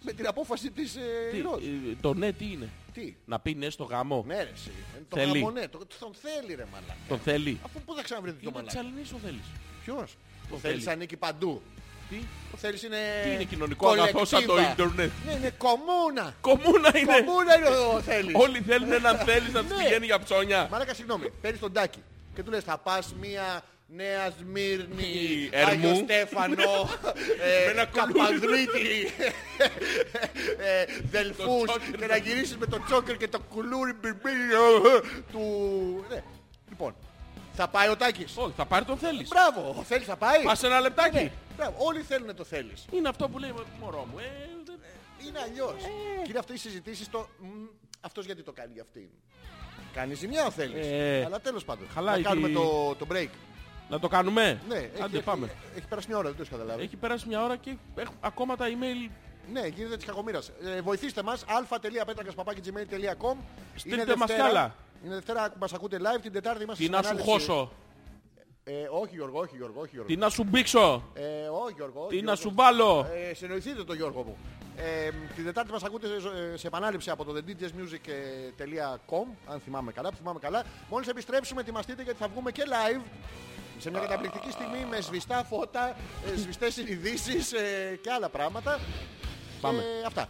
[0.03, 1.01] με την απόφαση της ε,
[1.31, 1.63] Τι, Ηρώς.
[1.63, 4.25] ε, το ναι τι είναι; Τι; Να πει ναι στο γαμό.
[4.27, 4.71] Ναι ρε εσύ.
[4.97, 5.39] Ε, Το Θέλει.
[5.39, 5.69] γάμο, ναι.
[5.69, 6.97] Το, τον θέλει ρε μαλάκα.
[7.09, 7.59] Τον θέλει.
[7.65, 9.47] Αφού πού θα ξαναβρείτε το Είναι μαλάκα; τσαλινής ο θέλεις.
[9.85, 10.17] Ποιος;
[10.51, 10.61] Το θέλεις.
[10.61, 11.63] θέλεις ανήκει παντού;
[12.11, 12.17] Τι,
[12.51, 12.97] Το θέλεις είναι...
[13.25, 14.73] τι είναι κοινωνικό αγαθό σαν το κολεκτίβα.
[14.89, 16.35] ίντερνετ; Ναι, είναι κομμούνα.
[16.41, 17.13] Κομμούνα είναι.
[17.25, 18.35] Κομμούνα είναι ο θέλεις.
[18.35, 19.83] Όλοι θέλουν έναν θέλεις να τους Ναι.
[19.83, 20.69] πηγαίνει για ψώνια.
[20.71, 21.31] Μαλάκα, συγγνώμη.
[21.41, 22.03] Παίρνεις τον τάκι
[22.35, 25.71] και του λες θα πας μία Νέα Σμύρνη, Ερμού.
[25.71, 26.89] Άγιο Στέφανο,
[27.65, 28.13] Με ένα ε, κουλούρι.
[28.19, 29.13] Καπανδρίτη,
[30.59, 31.99] ε, Δελφούς τσόκερ.
[31.99, 34.63] και να γυρίσεις με το τσόκερ και το κουλούρι μπιμπίλιο
[35.33, 35.43] του...
[36.11, 36.23] Ναι.
[36.69, 36.95] Λοιπόν,
[37.57, 38.37] θα πάει ο Τάκης.
[38.37, 39.29] Όχι, θα πάρει τον θέλεις.
[39.29, 40.43] Μπράβο, ο Θέλης θα πάει.
[40.43, 41.17] Πας ένα λεπτάκι.
[41.17, 42.85] Ναι, μπράβο, όλοι θέλουν το Θέλεις.
[42.93, 44.19] Είναι αυτό που λέει μωρό μου.
[44.19, 44.23] Ε,
[44.65, 44.79] δεν-
[45.29, 45.83] Είναι αλλιώς.
[46.23, 47.29] Και είναι αυτό οι συζητήσεις το...
[47.39, 47.47] «Μ,
[48.01, 49.09] Αυτός γιατί το κάνει για αυτήν;
[49.95, 50.87] Κάνει ζημιά ο Θέλης.
[50.87, 51.87] Ε, Αλλά τέλος πάντων.
[51.95, 53.29] χαλάει να κάνουμε τη- το, το break.
[53.89, 55.47] Να το κάνουμε; Ναι, Άντε έχει, πάμε.
[55.47, 56.83] Έχει, έχει περάσει μια ώρα, δεν το έχεις καταλάβει.
[56.83, 59.11] Έχει περάσει μια ώρα και έχω ακόμα τα email.
[59.53, 60.51] Ναι, γίνεται της κακομοίρας.
[60.77, 63.37] Ε, βοηθήστε μας, αλφα.πέτρακας.gmail.com
[63.75, 64.75] Στείλτε μας κι άλλα.
[65.05, 67.31] Είναι Δευτέρα που μας ακούτε live, την Τετάρτη είμαστε Τι στην να σου ανάλυση.
[67.31, 67.73] χώσω;
[68.65, 70.09] Ε, όχι Γιώργο, όχι Γιώργο, όχι Γιώργο.
[70.13, 71.23] Τι να σου μπήξω; Ε,
[71.65, 72.01] όχι Γιώργο.
[72.01, 72.41] όχι, Τι να Γιώργο.
[72.43, 74.37] σου βάλω; Ε, συνοηθείτε το Γιώργο μου.
[74.79, 80.17] Ε, την Δετάρτη μας ακούτε σε- σε επανάληψη από το thedjsmusic.com αν θυμάμαι καλά, που
[80.17, 80.63] θυμάμαι καλά.
[80.91, 83.01] Μόλις επιστρέψουμε ετοιμαστείτε γιατί θα βγούμε και live
[83.79, 85.97] σε μια καταπληκτική στιγμή με σβηστά φώτα,
[86.33, 88.79] ε, σβηστές συνειδήσεις ε, και άλλα πράγματα.
[89.61, 89.79] Πάμε.
[89.79, 90.29] Ε, αυτά.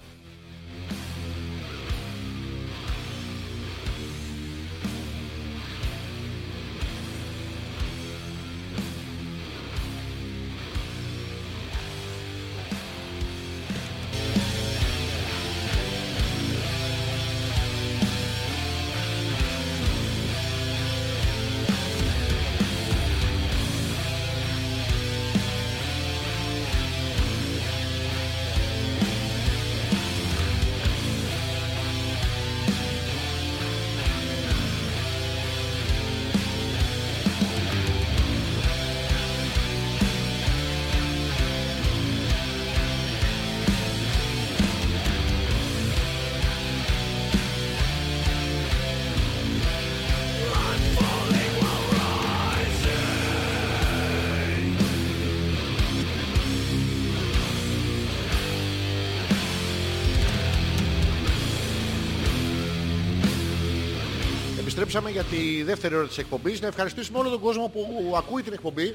[64.87, 66.61] Επιστρέψαμε για τη δεύτερη ώρα της εκπομπής.
[66.61, 68.95] Να ευχαριστήσουμε όλο τον κόσμο που ακούει την εκπομπή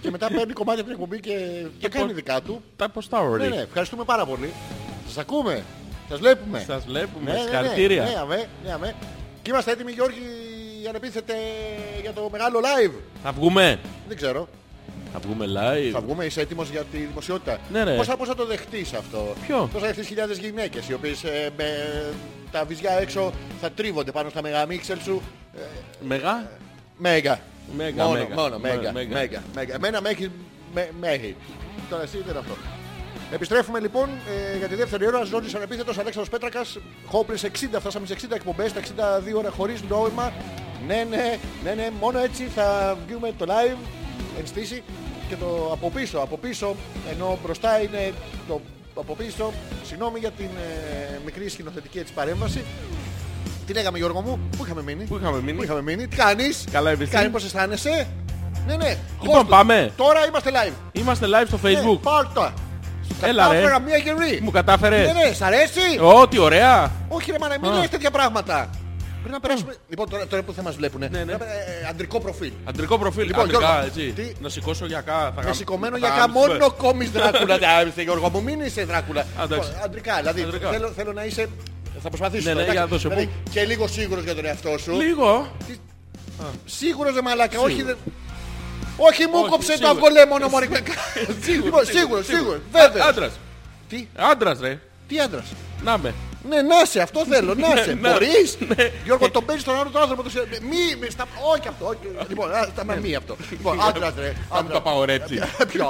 [0.00, 1.36] και μετά παίρνει κομμάτια από την εκπομπή και,
[1.78, 2.62] και κάνει πώς- δικά του.
[2.76, 4.52] Τα ποστάω Ναι, ναι, ευχαριστούμε πάρα πολύ.
[5.06, 5.64] Σας ακούμε.
[6.08, 6.64] Σας βλέπουμε.
[6.66, 7.24] Σας βλέπουμε.
[7.24, 7.44] Ναι, ναι, ναι.
[7.48, 8.02] Συγχαρητήρια.
[8.02, 8.94] Ναι, αμέ, ναι, αμέ.
[9.42, 10.20] Και είμαστε έτοιμοι, Γιώργη,
[10.88, 11.34] ανεπίθετε
[12.02, 12.92] για το μεγάλο live.
[13.22, 13.78] Θα βγούμε.
[14.08, 14.48] Δεν ξέρω.
[15.12, 15.90] Θα βγούμε live.
[15.92, 17.96] Θα βγούμε, είσαι έτοιμος για τη δημοσιότητα; Ναι, ναι.
[17.96, 21.24] Πώς, θα, πώς θα το δεχτείς αυτό; Ποιο; Πώς θα δεχτείς χιλιάδες γυναίκες οι οποίες
[21.24, 21.64] ε, με
[22.50, 25.22] τα βυζιά έξω θα τρίβονται πάνω στα μεγαμίξελ σου;
[25.56, 25.60] Ε,
[26.00, 26.50] Μεγά.
[26.96, 27.40] Μέγα.
[27.76, 28.34] Μέγα, μόνο, μέγα.
[28.34, 29.08] μόνο, Μέγα, μέγα, μέγα.
[29.18, 29.74] μέγα, μέγα.
[29.74, 30.30] Εμένα με έχει,
[30.74, 31.36] με, με έχει.
[31.90, 32.54] Τώρα εσύ δεν είναι αυτό;
[33.32, 34.08] Επιστρέφουμε λοιπόν
[34.54, 35.24] ε, για τη δεύτερη ώρα.
[35.24, 36.78] Ζώνης ανεπίθετος Αλέξανδρος Πέτρακας.
[37.06, 37.48] Χόπλες 60,
[37.78, 40.32] φτάσαμε σε 60 εκπομπές, τα 62 ώρα χωρίς νόημα.
[40.86, 43.76] Ναι, ναι, ναι, ναι, μόνο έτσι θα βγούμε το live
[44.38, 44.82] εν στήση
[45.32, 46.74] και το από πίσω, από πίσω,
[47.12, 48.12] ενώ μπροστά είναι
[48.48, 48.60] το
[48.94, 49.52] από πίσω.
[49.86, 50.48] Συγγνώμη για την
[51.14, 52.64] ε, μικρή σκηνοθετική έτσι παρέμβαση.
[53.66, 56.64] Τι λέγαμε Γιώργο μου, πού είχαμε μείνει; Πού είχαμε μείνει; Πού είχαμε μείνει, τι κάνεις;
[56.72, 57.14] Καλά, Τι επίσης.
[57.14, 58.06] κάνεις, πώς αισθάνεσαι;
[58.66, 58.96] Ναι, ναι.
[59.20, 59.44] Λοιπόν, Χώστο.
[59.44, 59.92] πάμε.
[59.96, 60.72] Τώρα είμαστε live.
[60.92, 61.98] Είμαστε live στο Ναι, facebook.
[62.02, 62.54] πάρτα.
[63.22, 63.54] Έλα ρε.
[63.54, 64.40] Κατάφερα μία γερή.
[64.42, 65.06] Μου κατάφερες.
[65.06, 65.98] Ναι, ναι, σ' αρέσει.
[66.00, 66.90] Ω, τι ωραία.
[67.08, 67.78] Όχι ρε μάνα, μην Α.
[67.78, 68.70] λες τέτοια πράγματα.
[69.22, 69.74] Πρέπει να περάσουμε.
[69.88, 71.08] Λοιπόν, τώρα, τώρα που θα μας βλέπουνε.
[71.12, 71.32] Ναι, ναι.
[71.32, 72.52] ε, ε, αντρικό προφίλ.
[72.64, 73.26] Αντρικό προφίλ.
[73.26, 74.12] Λοιπόν, αντρικά, Γιώργο, έτσι.
[74.12, 75.32] τι- Να σηκώσω γιακά.
[75.36, 76.46] Θα Με σηκωμένο θα για γαμίσουμε.
[76.52, 77.54] μόνο κόμις δράκουλα.
[77.76, 79.26] Α, είστε, Γιώργο μου, μην είσαι δράκουλα.
[79.44, 79.68] εντάξει.
[79.68, 80.70] Λοιπόν, Αντρικά, δηλαδή Αντρικά.
[80.70, 81.48] θέλω, θέλω να είσαι.
[82.02, 82.48] Θα προσπαθήσω.
[82.48, 82.76] Ναι, ναι, εντάξει.
[82.78, 83.14] για δώσε μου.
[83.14, 84.92] Δηλαδή, Και λίγο σίγουρος για τον εαυτό σου.
[84.92, 85.52] Λίγο.
[86.64, 87.96] Σίγουρος δε μαλάκα, όχι δεν...
[88.96, 89.90] Όχι μου Όχι, κόψε το σίγουρο.
[89.92, 90.66] αυγολέμονο μωρέ.
[91.64, 93.04] Λοιπόν, σίγουρος, σίγουρος, βέβαια.
[93.08, 93.32] Άντρας.
[93.88, 94.78] Τι, Άντρας ρε.
[95.08, 95.44] τι άντρας;
[95.84, 96.14] Να με.
[96.48, 97.92] Ναι, να σε, αυτό θέλω, να σε.
[97.94, 98.10] ναι.
[98.10, 98.58] Μπορείς.
[98.76, 98.90] Ναι.
[99.04, 100.22] Γιώργο, τον παίζεις τον άλλο τον άνθρωπο.
[100.22, 101.26] το σε- Μη, μη, στα...
[101.56, 101.86] όχι αυτό.
[101.86, 101.98] όχι.
[102.28, 103.36] Λοιπόν, α, στα μη αυτό.
[103.50, 104.32] Λοιπόν, άντρας ρε.
[104.50, 104.82] Θα μου το άντρας.
[104.82, 105.38] πάω έτσι.
[105.68, 105.88] Ποιο;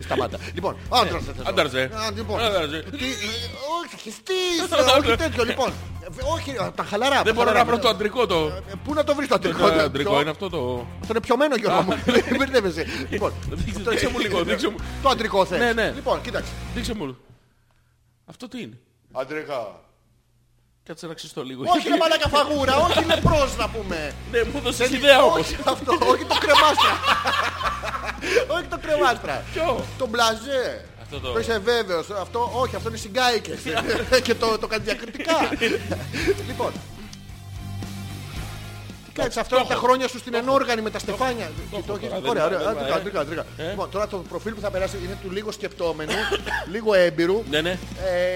[0.00, 0.38] Σταμάτα.
[0.54, 1.48] Λοιπόν, άντρας δεν θέλω.
[1.48, 1.82] Άντρας, ε.
[1.82, 2.82] Α, Λοιπόν, Άντρας, ε.
[2.90, 3.08] τι, ε,
[3.84, 4.60] όχι, χιστείς,
[4.98, 5.44] όχι τέτοιο.
[5.44, 7.14] Λοιπόν, ε, όχι, α, τα χαλαρά.
[7.16, 7.64] Δεν τα μπορώ να χαλαρά.
[7.64, 8.46] βρω το αντρικό το.
[8.68, 10.86] Ε, Πού να το βρεις το αντρικό; Το το- αντρικό ποιο- είναι αυτό το.
[11.00, 11.98] Αυτό είναι πιωμένο Γιώργο μου.
[12.28, 12.86] Δεν μπερδεύεσαι.
[13.10, 14.76] Λοιπόν, Δείξε- αυτό Δείξε είναι- μου λίγο, δείξε μου.
[15.02, 15.58] Το αντρικό θες.
[15.58, 15.92] Ναι, ναι.
[15.94, 16.50] Λοιπόν, κοίταξε.
[16.74, 17.16] Δείξε μου.
[18.26, 18.78] Αυτό τι είναι;
[19.12, 19.80] Αντρικά.
[20.84, 21.62] Κάτσε να ξυστώ λίγο.
[21.66, 24.14] Όχι ρε μαλάκα φαγούρα, όχι λεπρός να πούμε.
[24.30, 25.38] Ναι, μου έδωσες Δεν- ιδέα όμως.
[25.40, 26.92] Όχι αυτό, όχι το κρεμάστρα.
[28.48, 29.44] όχι το κρεμάστρα.
[29.52, 30.84] Ποιο; Το μπλαζέ.
[31.02, 32.10] Αυτό το- Το είσαι βέβαιος.
[32.10, 33.60] Αυτό, όχι, αυτό είναι συγκάικες.
[34.22, 35.36] και το, το κάνει διακριτικά.
[36.46, 36.72] λοιπόν.
[39.20, 41.46] Τι κάνεις αυτό από τα χρόνια σου στην ενόργανη με τα στεφάνια.
[41.70, 42.68] το Και το έχω έχεις- τώρα, δεν Ωραία, είναι ωραία.
[42.68, 43.00] θέμα, Αντρικά, ε.
[43.00, 43.44] αντρικά, αντρικά.
[43.56, 43.68] Ε.
[43.70, 46.12] Λοιπόν, τώρα το προφίλ που θα περάσει είναι του λίγο σκεπτόμενου,
[46.72, 47.78] λίγο έμπειρου Ναι, ναι.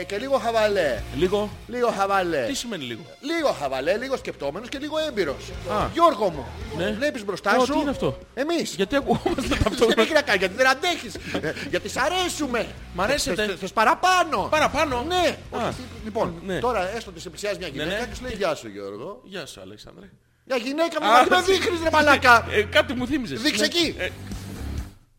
[0.00, 1.02] ε, και λίγο χαβαλέ.
[1.16, 1.50] Λίγο.
[1.68, 2.44] Λίγο χαβαλέ.
[2.46, 5.50] Τι σημαίνει λίγο; Λίγο χαβαλέ, λίγο σκεπτόμενος και λίγο έμπειρος.
[5.72, 5.86] Α.
[5.92, 6.90] Γιώργο μου, Ναι.
[6.90, 8.74] βλέπεις μπροστά Ω, σου; τι είναι αυτό; Εμείς.
[8.74, 10.02] Γιατί ακουγόμαστε Δεν ταυτόχρονα.
[10.02, 11.14] έχει να κάνει, γιατί δεν αντέχεις.
[11.14, 12.66] Ε, γιατί σ' αρέσουμε.
[12.94, 13.46] Μ' αρέσετε.
[13.46, 14.46] Θες- θες παραπάνω.
[14.50, 15.36] Παραπάνω; Ναι.
[15.58, 15.68] Α.
[15.68, 16.58] Όχι, Λοιπόν, Ναι.
[16.58, 18.06] τώρα έστω ότι σε πλησιάζει μια γυναίκα ναι.
[18.06, 19.20] και σου λέει Γεια σου Γιώργο.
[19.24, 20.10] Γεια σου, Αλέξανδρε.
[20.46, 22.46] Μια γυναίκα μου, Α, μα τι με δείχνεις ρε μαλάκα.
[22.50, 23.40] Ε, κάτι μου θύμισες.
[23.40, 23.66] Δείξε Ναι.
[23.66, 23.94] εκεί.
[23.98, 24.08] Ε,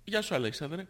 [0.03, 0.85] Γεια σου, Αλέξανδρε.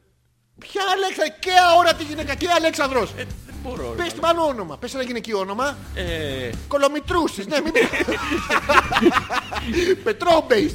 [0.59, 3.09] Ποια Αλέξανδρο, και αόρατη γυναίκα και Αλέξανδρος.
[3.11, 3.15] Ε,
[3.45, 3.93] δεν μπορώ.
[3.97, 4.03] ρε.
[4.03, 5.77] Πες τι άλλο όνομα, πες ένα γυναικείο όνομα.
[5.95, 7.73] Ε, Κολομητρούσης, ναι, μην
[10.03, 10.73] Πετρόμπεϊς.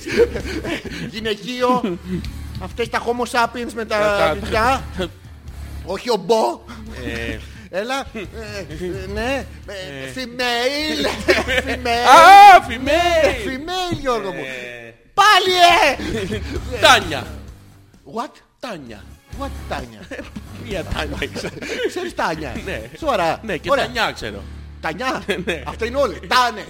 [1.10, 1.98] Γυναικείο.
[2.62, 4.82] Αυτές τα homo sapiens με Τα- τα τα- βυζιά.
[5.84, 6.60] Όχι ο Μπο.
[7.70, 8.04] Ε, Έλα.
[8.12, 9.46] ε, ε, Ναι.
[9.66, 11.06] ε, Female.
[11.66, 12.06] Female.
[12.56, 12.92] Α, φημέ!
[13.44, 14.44] Female, Γιώργο μου.
[14.44, 15.54] Ε, Πάρα πάλι,
[16.34, 16.40] ε!
[16.80, 17.26] Τάνια.
[18.14, 18.30] What?
[18.60, 19.04] Τάνια.
[19.40, 20.00] What, Τάνια;
[20.66, 21.54] Μία Τάνια ξέρω.
[21.88, 22.80] Ξέρεις Τάνια; Ναι.
[22.98, 23.38] Σοβαρά.
[23.42, 23.84] Ναι, και Ωραία.
[23.84, 24.42] Τανιά ξέρω.
[24.80, 25.22] Τανιά.
[25.44, 25.62] Ναι.
[25.66, 26.20] Αυτά είναι όλοι.
[26.26, 26.64] Τάνες.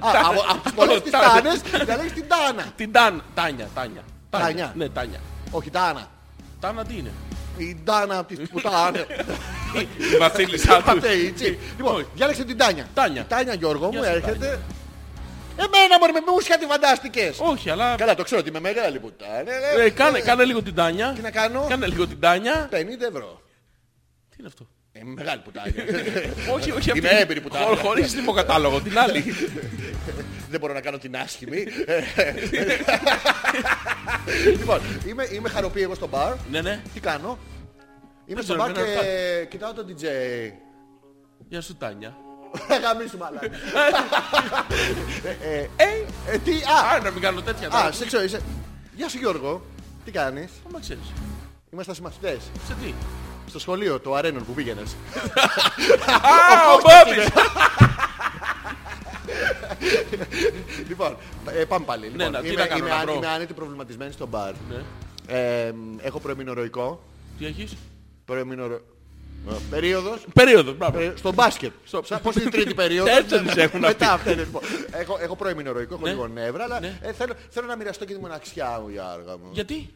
[0.00, 1.60] Α, από- Από τις πολλές τις Τάνες.
[1.70, 2.64] Τάνες διαλέγεις την Τάνα.
[2.76, 3.22] Την Ταν.
[3.34, 3.68] Τάνια.
[3.74, 4.02] Τάνια.
[4.30, 4.72] Τάνια.
[4.76, 5.20] Ναι, Τάνια.
[5.50, 6.08] Όχι Τάνα.
[6.60, 7.12] Τάνα τι είναι;
[7.56, 9.06] Η Τάνα από τις πουτάνε.
[10.12, 10.88] Η βασίλισσά τους.
[10.88, 11.58] Αυτή η τσι.
[11.76, 12.88] Λοιπόν, διάλεξε την Τάνια.
[12.94, 13.20] Τάνια.
[13.20, 14.60] Η Τάνια Γιώργο μου Γεια σου, έρχεται.
[15.56, 17.38] Εμένα μωρέ με μουσια τη φαντάστηκες.
[17.40, 17.94] Όχι, αλλά...
[17.94, 19.50] Καλά το ξέρω ότι είμαι μεγάλη πουτάνε.
[19.78, 21.12] Ε, κάνε, κάνε λίγο την Τάνια.
[21.12, 22.68] Τι να κάνω; Κάνε λίγο την Τάνια.
[22.72, 22.74] 50
[23.08, 23.42] ευρώ.
[24.30, 24.68] Τι είναι αυτό;
[25.00, 25.84] Ε, μεγάλη πουτάνια.
[26.54, 26.90] Όχι, όχι.
[26.98, 27.80] Είμαι αυτή- έμπειρη που τα χω- έλεγα.
[27.82, 28.80] Χωρίς τιμοκατάλογο.
[28.80, 29.24] Την άλλη.
[30.50, 31.64] Δεν μπορώ να κάνω την άσχημη.
[34.58, 36.32] λοιπόν, είμαι, είμαι χαροπή εγώ στο μπαρ.
[36.50, 36.80] Ναι, ναι.
[36.94, 37.38] Τι κάνω;
[38.26, 40.04] Είμαι Δεν στο ξέρω, μπαρ εμένα και κοιτάω τον DJ.
[41.48, 42.16] Γεια σου Τάνια.
[42.82, 43.46] Γαμίσου μαλάκα.
[45.42, 45.68] Ε, ε,
[46.32, 47.66] ε, Τι, Α, α, να μην κάνω τέτοια.
[47.66, 47.92] α, τώρα.
[47.92, 48.40] σε ξέρω, είσαι.
[48.94, 49.62] Γεια σου Γιώργο.
[50.04, 51.12] Τι κάνεις; Άμα ξέρεις.
[51.72, 52.38] Είμαστε συμμαθητές.
[52.66, 52.94] Σε τι;
[53.48, 54.96] Στο σχολείο, το αρένων που πήγαινες.
[56.08, 57.28] Α, ο Μπόμπης.
[60.88, 61.16] Λοιπόν,
[61.60, 62.06] ε, πάμε πάλι.
[62.06, 63.14] Λοιπόν, να- τι είμαι, να κάνω, είμαι, να αν- βρω.
[63.14, 64.52] είμαι άνετη προβληματισμένη στο μπαρ.
[64.68, 64.82] Ναι.
[65.26, 67.02] Ε, έχω προεμινορροϊκό.
[67.38, 67.76] Τι έχεις;
[68.24, 68.74] Προεμινορο...
[69.48, 70.26] ε, Περίοδος.
[70.34, 70.98] Περίοδος, μπράβο.
[70.98, 71.72] Ε, Στο μπάσκετ.
[71.84, 74.04] Στο- Σαν πώς είναι η τρίτη περίοδος; Τέσσερις έχουν Μετά αυτοί.
[74.04, 74.62] αυτά είναι, λοιπόν.
[74.90, 76.10] Έχω, έχω προεμινορροϊκό, έχω Ναι.
[76.10, 76.98] λίγο νεύρα, αλλά Ναι.
[77.02, 79.50] ε, θέλω, θέλω να μοιραστώ και τη μοναξιά μου, Γιώργο μου.
[79.52, 79.94] Γιατί;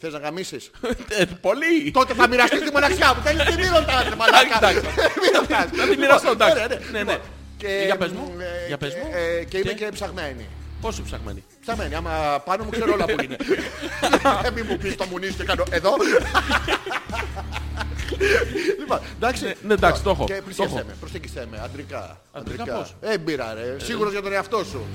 [0.00, 0.70] Θες να γαμίσεις;
[1.18, 1.90] Ε, Πολύ.
[1.92, 3.22] Τότε θα μοιραστείς τη μοναξιά μου.
[3.22, 4.56] Θέλεις τι μη ρωτάς, ρε μαλάκα.
[4.56, 4.80] Εντάξει,
[5.22, 5.64] Μη ρωτάς.
[5.76, 6.64] Θα τη μοιραστώ, Λοιπόν, εντάξει.
[6.64, 7.12] ωραία, Ναι, ναι.
[7.12, 7.18] Λοιπόν,
[7.56, 8.32] και, Για πες μου.
[8.38, 9.10] ε, Για πες και- μου.
[9.40, 10.46] ε, Και είμαι Και; και ψαγμένη.
[10.80, 11.44] Πόσο ψαχμένη.
[11.60, 13.36] Ψαγμένη, άμα πάνω μου ξέρω όλα που είναι.
[14.46, 15.94] Ε, Μη μου πεις το μουνί και κάνω εδώ.
[18.78, 19.54] Λοιπόν, εντάξει.
[19.62, 20.84] ναι, εντάξει, το έχω, Και το πλησίασέ έχω.
[20.86, 22.20] με, προσέγγισέ με, αντρικά.
[22.32, 24.86] Αντρικά πώς; Ε, μπήρα ρε, σίγουρος για τον εαυτό σου.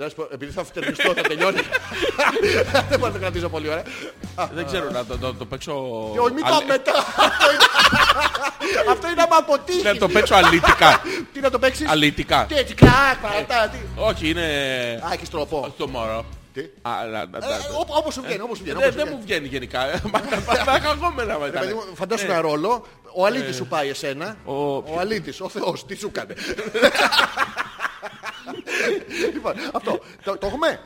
[0.00, 1.60] Ε, Να σου πω, επειδή θα φτερνιστώ θα τελειώνει.
[2.90, 3.82] Δεν μπορώ να το κρατήσω πολύ ωραία.
[4.54, 5.72] Δεν ξέρω να το- το το παίξω.
[6.12, 6.92] Και όχι, μην το αλ- μετά.
[6.98, 7.68] Αυτό είναι-
[8.92, 9.98] Αυτό είναι άμα Να αποτύχει.
[9.98, 11.00] το παίξω αλητικά.
[11.32, 12.44] Τι να το παίξεις; Αλητικά.
[12.48, 13.78] Τι έτσι, κρακ, παρατά, τι.
[13.96, 14.42] Όχι, είναι.
[15.04, 15.74] Α, έχεις τρόπο.
[15.78, 16.24] Το μωρό.
[16.54, 18.78] Τι; Α, να- να- να- Ε, ό- Όπως σου βγαίνει, όπως σου βγαίνει.
[18.78, 19.16] Δεν όπως σου δεν βγαίνει.
[19.16, 20.00] μου βγαίνει γενικά.
[20.12, 20.18] Μα
[20.64, 21.58] θα χαγόμενα Ρε μετά.
[21.58, 24.36] παιδί μου, Φαντάσου ένα ρόλο, ο αλήτης σου πάει εσένα, Ε.
[24.50, 26.34] Ο- ο αλήτης, ο Θεός, τι σου κάνει.
[29.32, 30.80] Λοιπόν, αυτό, το το έχουμε;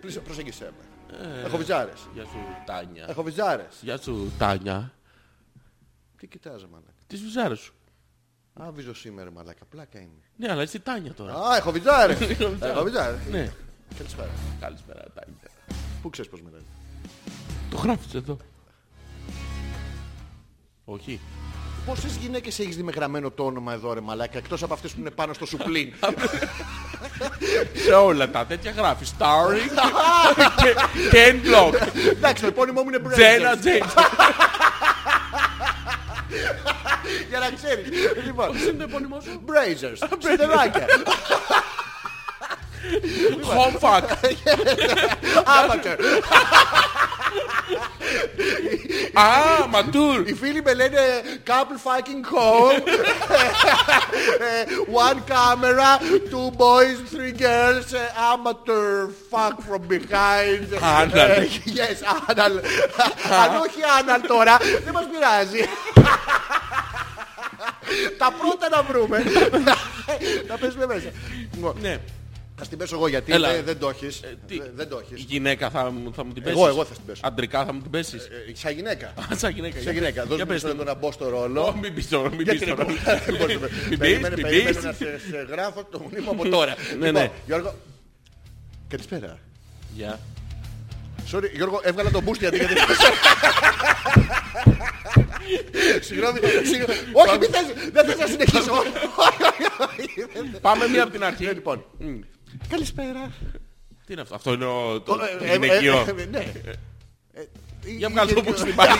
[0.00, 1.16] Πλήσε, Προσέγγισέ με.
[1.16, 1.44] Ε.
[1.46, 2.08] Έχω βυζάρες.
[2.14, 3.06] Γεια σου Τάνια.
[3.08, 3.76] Έχω βυζάρες.
[3.80, 4.92] Γεια σου Τάνια.
[6.16, 7.74] Τι κοιτάζω, μαλάκα; Τις βυζάρες σου.
[8.62, 9.64] Α, βυζω σήμερα, μαλάκα.
[9.64, 10.22] Πλάκα είναι.
[10.36, 11.34] Ναι, αλλά είσαι Τάνια τώρα.
[11.34, 12.18] Α, έχω βυζάρες.
[12.26, 12.60] βυζάρες.
[12.60, 13.26] Έχω βυζάρες.
[13.30, 13.52] Ναι.
[13.96, 14.30] Καλησπέρα.
[14.60, 15.50] Καλησπέρα Τάνια.
[16.02, 16.62] Πού ξέρεις πώς με λένε.
[17.70, 18.36] Το γράφεις εδώ.
[20.84, 21.20] Όχι.
[21.88, 25.00] Πόσες γυναίκες έχεις δει με γραμμένο το όνομα εδώ ρε μαλάκα εκτός από αυτές που
[25.00, 25.92] είναι πάνω στο σουπλίν.
[27.84, 29.14] Σε όλα τα τέτοια γράφεις.
[29.18, 29.70] Starring
[30.62, 30.74] και
[31.12, 31.88] Ken Block.
[32.10, 33.58] Εντάξει, το επώνυμο μου είναι Τζένα Brazers.
[33.60, 33.92] Τζέιμς.
[37.28, 37.88] Για να ξέρεις.
[38.24, 40.08] Λοιπόν, Πώς είναι το επώνυμό σου; Brazers.
[40.18, 40.86] Σιδεράκια.
[43.54, 44.04] Home fuck.
[45.58, 45.96] Amateur.
[49.24, 50.28] Α, ματούρ.
[50.28, 50.98] Οι φίλοι με λένε
[51.46, 52.86] couple fucking home.
[54.38, 54.64] Ε,
[55.06, 55.90] One camera,
[56.30, 60.66] two boys, three girls, ε, amateur fuck from behind.
[60.98, 61.14] Anal.
[61.14, 61.46] Ε,
[61.78, 61.98] Yes,
[62.30, 62.52] anal.
[63.42, 65.64] Αν όχι anal τώρα, δεν μας πειράζει.
[68.18, 69.24] Τα πρώτα να βρούμε.
[70.48, 71.10] Να παίζουμε μέσα.
[71.54, 71.98] Λοιπόν, Ναι.
[72.58, 73.52] Θα στην πέσω εγώ γιατί Έλα.
[73.52, 74.20] δεν- δεν το έχεις.
[74.22, 75.24] Ε, τι, Δεν- Δεν το Η έχεις.
[75.28, 77.20] γυναίκα θα μου θα μου την πέσεις; Εγώ, εγώ θα την πέσω.
[77.24, 79.06] Αντρικά θα μου την πέσεις; Ε, Σαν γυναίκα.
[79.06, 79.74] Α, Σαν γυναίκα.
[79.74, 80.20] Σαν για γυναίκα.
[80.20, 80.28] πες.
[80.28, 80.78] Δώσ' Για μου πες μισό το.
[80.84, 81.62] λεπτό να μπω στο ρόλο.
[81.62, 82.84] Ω, Μην πεις τώρα, μην Γιατί πεις δεν τώρα.
[82.84, 83.68] μπορούμε- δεν μπορούμε.
[83.88, 84.84] Μην Περίμενε, πεις, μην περίμενε πεις.
[84.84, 86.74] να σε σε γράφω το μνήμα από τώρα.
[86.98, 87.30] Ναι, Λοιπόν, ναι.
[87.46, 87.74] Γιώργο.
[88.88, 89.38] Καλησπέρα.
[89.94, 90.20] Γεια.
[91.32, 92.56] Sorry, Γιώργο, έβγαλα τον boost γιατί...
[92.56, 92.74] γιατί-
[96.00, 97.00] Συγγνώμη, συγγνώμη.
[97.12, 98.72] Όχι, μην θες, δεν θες να συνεχίσω.
[98.72, 99.42] Όχι,
[99.88, 100.60] όχι, όχι.
[100.60, 101.44] Πάμε μία από την αρχή.
[101.44, 101.84] Ναι, Λοιπόν,
[102.68, 103.30] καλησπέρα.
[104.06, 104.34] Τι είναι αυτό.
[104.34, 105.96] Αυτό είναι ο- το το Ε, ε, γυναικείο.
[106.18, 106.52] ε, ε, Ναι.
[107.34, 107.42] Ε,
[107.96, 108.92] Για βγάλω το γενικό- μπουκς στην πάλι.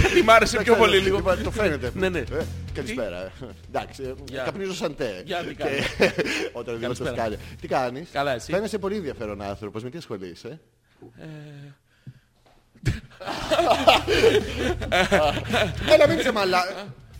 [0.00, 1.16] Γιατί μ' άρεσε πιο πολύ λίγο.
[1.16, 1.92] Λοιπόν, Το φαίνεται.
[1.94, 2.18] Ναι, ναι.
[2.18, 3.32] Ε, Καλησπέρα.
[3.68, 4.42] Εντάξει, ε, Γεια.
[4.42, 5.22] καπνίζω σαν τε.
[5.24, 5.84] Γεια, τι Και- κάνεις.
[6.52, 7.10] Όταν δίνω το Καλησπέρα.
[7.14, 7.38] σκάλι.
[7.60, 8.52] Τι κάνεις; Καλά, εσύ.
[8.52, 9.82] Φαίνεσαι πολύ ενδιαφέρον άνθρωπος.
[9.82, 10.60] Με τι ασχολείσαι;
[15.88, 16.64] Έλα μην είσαι μαλά.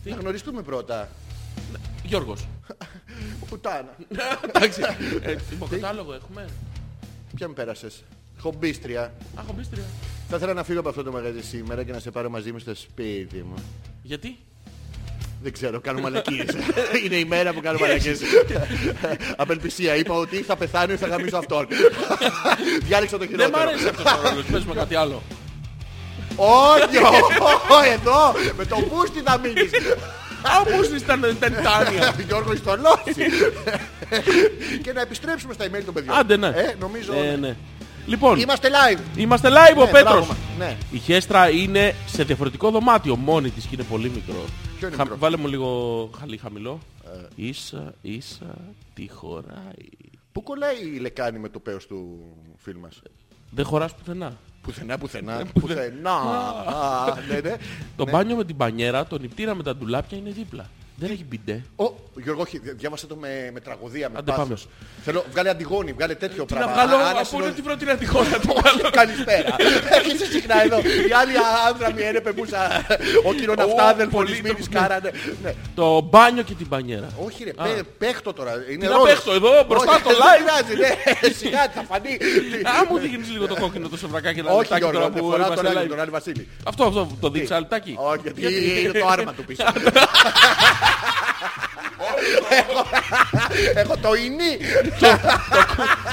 [0.04, 1.08] Να γνωριστούμε πρώτα.
[2.04, 2.46] Γιώργος.
[3.48, 3.96] Πουτάνα.
[4.48, 4.80] Εντάξει.
[5.22, 6.44] Ε, Υποκατάλογο έχουμε;
[7.34, 8.04] Ποια με πέρασες;
[8.40, 9.02] Χομπίστρια.
[9.02, 9.82] Α, έχω μπίστρια.
[10.28, 12.58] Θα ήθελα να φύγω από αυτό το μαγαζί σήμερα και να σε πάρω μαζί μου
[12.58, 13.54] στο σπίτι μου.
[14.02, 14.38] Γιατί;
[15.42, 16.46] Δεν ξέρω, κάνω μαλακίες.
[17.04, 18.20] Είναι η μέρα που κάνω μαλακίες.
[19.36, 19.94] Απελπισία.
[19.96, 21.66] Είπα ότι θα πεθάνω ή θα γαμίσω αυτόν.
[22.82, 23.68] Διάλεξα το Δεν μ' χειρότερο.
[23.68, 24.42] αρέσει αυτό το ρόλο.
[24.52, 25.22] Πες με κάτι άλλο.
[26.36, 29.70] Όχι, ω, εδώ, με το μπούστι θα μείνεις.
[30.43, 32.15] Α, πώς ήταν ήταν τάνια.
[32.28, 33.15] Γιώργος Ιστολόση.
[34.82, 36.16] Και να επιστρέψουμε στα email των παιδιών.
[36.16, 36.47] Άντε, ναι.
[36.47, 37.12] Ε, νομίζω.
[37.12, 37.56] Ε, ναι.
[38.06, 39.01] Λοιπόν, Είμαστε live.
[39.16, 40.12] είμαστε live ο Ναι, Πέτρος.
[40.27, 40.77] μπράβο, Ναι.
[40.90, 44.44] Η Χέστρα είναι σε διαφορετικό δωμάτιο μόνη της και είναι πολύ μικρό.
[44.78, 46.78] Ποιο είναι Χα- μικρό; Βάλε μου λίγο χαλί χαμηλό.
[47.35, 48.55] Ίσα, ίσα,
[48.94, 49.89] τι χωράει.
[50.32, 52.19] Πού κολλάει η λεκάνη με το πέος του
[52.56, 53.02] φίλου μας;
[53.51, 54.36] Δεν χωράς πουθενά.
[54.68, 56.10] Πουθενά, πουθενά, πουθενά.
[56.10, 57.56] Α, ναι, ναι.
[57.96, 60.66] Το μπάνιο με την μπανιέρα, το νηπτήρα με τα ντουλάπια είναι δίπλα.
[61.00, 61.62] Δεν έχει μπιντέ.
[61.76, 61.84] Ω,
[62.22, 64.68] Γιώργο, όχι, διάβασε το με, με τραγωδία, με Άντε, πάθος.
[65.04, 66.74] Θέλω, βγάλε αντιγόνη, βγάλε τέτοιο Τι να πράγμα.
[66.74, 68.90] βγάλω, Α, να από συνο- όλη τη πρώτη να τυχόν να το βγάλω.
[68.90, 69.54] Καλησπέρα.
[69.96, 70.78] Έρχεσαι συχνά εδώ.
[70.78, 71.32] Οι άλλοι
[71.68, 72.62] άνδρα μη ένεπε που σα...
[73.28, 75.10] Ο κύριο Ναυτάδελφο πολύ της το- Μήνης Κάρανε.
[75.42, 75.54] Ναι.
[75.74, 77.08] Το μπάνιο και την μπανιέρα.
[77.24, 78.52] Όχι ρε, πέ- παίχτο τώρα.
[78.72, 79.08] Είναι να ρόλος.
[79.08, 80.38] παίχτω εδώ, μπροστά Όχι, στο δεν live.
[80.44, 80.90] πειράζει, ναι.
[81.40, 82.12] Σιγά θα φανεί.
[82.72, 85.28] Α, μου δείχνεις λίγο το κόκκινο το σεβρακάκι να Όχι λεπτάκι Γιώργο, τώρα δεν που
[85.30, 85.88] φορά είμαστε τον Άγιο, live.
[85.88, 86.48] τον Άλλη Βασίλη.
[86.64, 87.94] Αυτό, αυτό, το δείξα αλτάκι.
[87.98, 89.64] Όχι, γιατί είναι το άρμα του πίσω.
[92.51, 92.86] Έχω-
[93.74, 94.59] Έχω το ινί.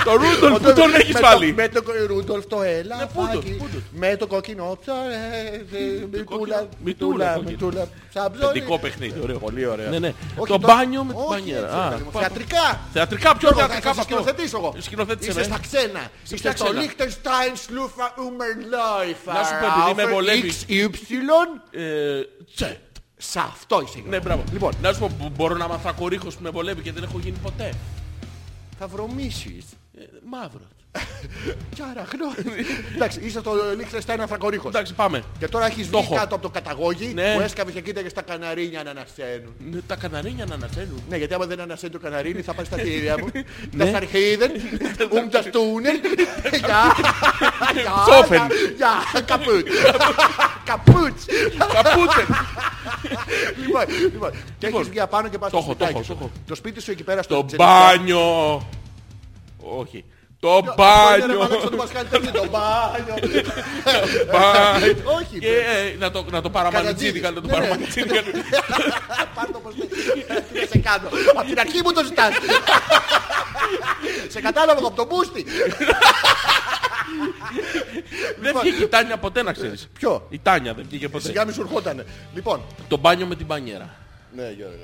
[0.04, 1.54] Το Ρούντολφ που τον έχεις Με το- βάλει.
[1.54, 3.10] Με το Ρούντολφ το έλα.
[3.14, 3.52] πού το, φάκι.
[3.52, 3.78] πού το.
[3.92, 5.62] Με το κόκκινο ψαρέ.
[5.72, 7.50] Μητούλα, μητούλα, μητούλα, κόκκινο.
[7.50, 7.88] μητούλα.
[8.14, 8.54] Σαν ψώνι.
[8.54, 9.38] Θετικό παιχνίδι, ωραίο.
[9.38, 9.90] Πολύ ωραίο.
[9.90, 10.14] Ναι, ναι.
[10.38, 11.66] Όχι, Το μπάνιο με την όχι, μπανιέρα.
[11.66, 12.26] έτσι, Α, παιδί μου, πάμε.
[12.26, 12.80] Θεατρικά.
[12.94, 14.16] Θεατρικά, πιο Γιώργο, θεατρικά θα από σε αυτό.
[14.16, 14.76] σκηνοθετήσω εγώ.
[14.80, 15.46] Σκηνοθέτησε Είσαι με.
[15.46, 16.02] στα ξένα.
[16.24, 19.34] Είσαι ποια στο ξένα; Liechtenstein Sluffer Ummerläufer.
[19.38, 20.66] Να σου πω, επειδή με βολεύεις.
[20.70, 21.62] XY.
[21.72, 21.82] Ε,
[22.56, 22.80] τσε.
[23.18, 24.04] Σε αυτό είσαι.
[24.08, 24.44] Ναι, μπράβο.
[24.52, 27.20] Λοιπόν, Να σου πω, μπο- μπορώ να μάθω κορύχος που με βολεύει και δεν έχω
[27.20, 27.74] γίνει ποτέ;
[28.80, 29.66] θα βρωμίσεις.
[29.98, 30.62] Ε, Μαύρο.
[31.74, 32.72] Κι άρα γνώριζε.
[32.96, 34.70] Εντάξει, είσαι στο Liechtenstein Αφρακορίχος.
[34.70, 35.24] Εντάξει, πάμε.
[35.40, 36.16] Και τώρα έχεις Το βγει έχω.
[36.22, 37.34] κάτω από το καταγόγι Ναι.
[37.36, 39.54] που έσκαβες και κοίταγες τα καναρίνια να ανασένουν.
[39.72, 41.04] Ναι, Τα καναρίνια να ανασένουν.
[41.10, 43.28] Ναι, γιατί άμα δεν ανασένει το καναρίνι θα πάει στα χέρια μου.
[43.72, 43.92] Ναι.
[43.92, 44.52] Τα αρχίδεν,
[45.12, 45.98] um das Tunnel.
[46.72, 46.84] Ja,
[47.88, 48.46] ja, Psoffen.
[48.84, 49.68] ja, ja, kaputt.
[50.70, 51.18] Kaputt.
[51.74, 52.24] Καπούτε.
[53.66, 56.14] Λοιπόν, λοιπόν, και έχεις βγει απάνω και πας Το στο έχω, το σπιτάκι έχω, σου.
[56.14, 56.32] το έχω.
[56.48, 57.68] Το σπίτι σου εκεί πέρα στο Το Τζενικιά.
[57.98, 58.22] μπάνιο.
[59.58, 60.04] Όχι.
[60.46, 60.84] Το Αυτό
[61.16, 61.38] είναι, ρε, μπάνιο.
[61.40, 63.16] μαλάκα, το Πασχάλη, τέτοιο, Το μπάνιο.
[64.32, 64.96] Μπάνιο.
[65.20, 67.54] Όχι, Και ε, να το, να το παραμανιτζίδι, να το Ναι, ναι.
[67.54, 68.10] παραμανιτζίδι.
[69.36, 69.88] Πάρ' το πως θες.
[70.54, 71.08] Τι να σε κάνω.
[71.36, 72.34] Απ' την αρχή μου το ζητάς.
[74.28, 75.46] Σε κατάλαβα εγώ από τον Μπούστη.
[78.42, 79.88] Δεν βγήκε η Τάνια ποτέ να ξέρεις.
[80.00, 80.26] Ποιο?
[80.30, 81.26] Η Τάνια δεν βγήκε ποτέ.
[81.28, 82.06] Σιγά μη σου ερχότανε.
[82.34, 83.90] Λοιπόν, Το μπάνιο με την μπανιέρα.
[84.36, 84.76] ναι Γιώργο.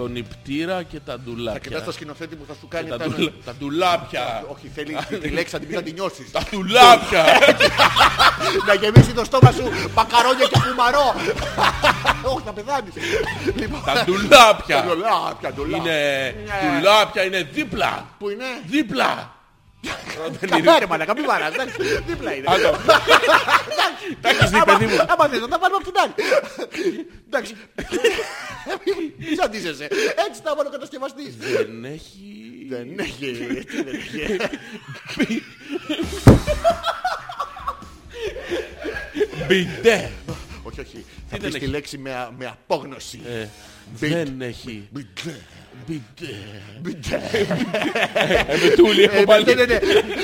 [0.00, 1.82] Το νηπτήρα και τα Θα κοιτάς ντουλάπια.
[1.82, 4.44] το σκηνοθέτη που θα σου Και κάνει τα τα- ντουλα- Τα ντουλάπια.
[4.52, 6.30] Όχι, θέλει τη λέξη, θα την πει να την νιώσεις.
[6.30, 7.24] Τα ντουλάπια.
[8.68, 9.62] Να γεμίσει το στόμα σου
[9.94, 11.14] μπακαρόνια και κουμαρό.
[12.34, 12.92] Όχι, θα πεθάνεις.
[13.54, 14.84] Λοιπόν, Τα ντουλάπια.
[14.84, 15.92] ντουλάπια, ντουλάπια.
[15.92, 16.76] Είναι Ναι.
[16.78, 18.06] ντουλάπια, είναι δίπλα.
[18.18, 19.34] Πού είναι; Δίπλα.
[20.46, 21.52] Καλά ρε μαλακα, μη βαράς.
[21.54, 21.74] εντάξει,
[22.06, 22.44] Δίπλα είναι.
[22.48, 22.70] Άντε.
[24.20, 24.96] Τα έχεις δει, Άμα- παιδί μου.
[25.08, 26.14] Άμα θες να τα βάλουμε απ' την άλλη.
[27.28, 27.54] Εντάξει.
[29.16, 29.84] Μη ζαντίζεσαι.
[30.28, 31.36] Έτσι θα βάλω ο κατασκευαστής.
[31.36, 32.66] Δεν έχει...
[32.68, 33.64] Δεν έχει.
[33.64, 34.40] Τι δεν έχει.
[39.46, 40.10] Μπιντέ.
[40.62, 41.04] Όχι, όχι.
[41.30, 43.20] Θα δεν πεις τη έχει; λέξη με α- με απόγνωση.
[43.28, 43.46] Ε,
[44.00, 44.12] Μπιτ.
[44.12, 44.88] Δεν έχει.
[44.90, 45.40] Μπιντέ.
[45.86, 46.34] Μπιντέ.
[46.80, 47.20] Μπιντέ.
[48.12, 49.54] Ε, με τούλι Ε, έχω ναι, πάλι.
[49.54, 49.78] ναι, ναι.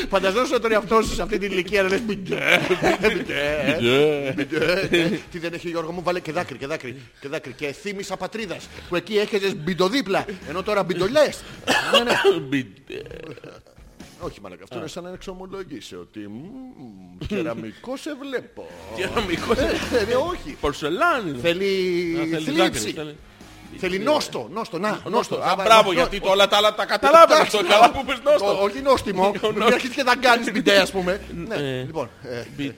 [0.09, 2.61] Φανταζόσου τον εαυτό σου σε αυτή την ηλικία να λες μπιντέ.
[3.01, 3.77] Μπιντέ.
[3.77, 4.33] Μπιντέ.
[4.37, 5.21] Μπιντέ.
[5.31, 8.69] Τι δεν έχει Γιώργο μου, βάλε και δάκρυ και δάκρυ και δάκρυ και θύμησα πατρίδας
[8.89, 11.43] που εκεί έχετε μπιντοδίπλα ενώ τώρα μπιντολιές.
[11.93, 12.41] Ναι, ναι.
[12.41, 13.03] Μπιντέ.
[14.21, 18.67] Όχι μαλακα, αυτό είναι σαν να εξομολογήσει ότι μμμ, κεραμικός σε βλέπω.
[18.97, 19.59] Κεραμικός.
[19.59, 19.71] Ε,
[20.11, 20.57] ε, Όχι.
[20.61, 21.31] Πορσελάνι.
[21.31, 21.65] Α, Θέλει
[22.31, 23.17] θέλει δάκρυ, θλίψη.
[23.71, 25.37] Θέλει- Θέλει νόστο, νόστο, να, νόστο.
[25.37, 27.59] Α, Άμα- μπράβο, νο- γιατί το όλα τα άλλα τα καταλάβαινα αυτό.
[27.69, 28.63] Καλά που πες Ο- νόστο.
[28.63, 29.33] Όχι νόστιμο.
[29.55, 31.21] Μην αρχίσεις και θα κάνεις μπιντέ, ας πούμε.
[31.49, 31.81] Ναι, Ε.
[31.83, 32.75] λοιπόν, ε, Μπιντέ.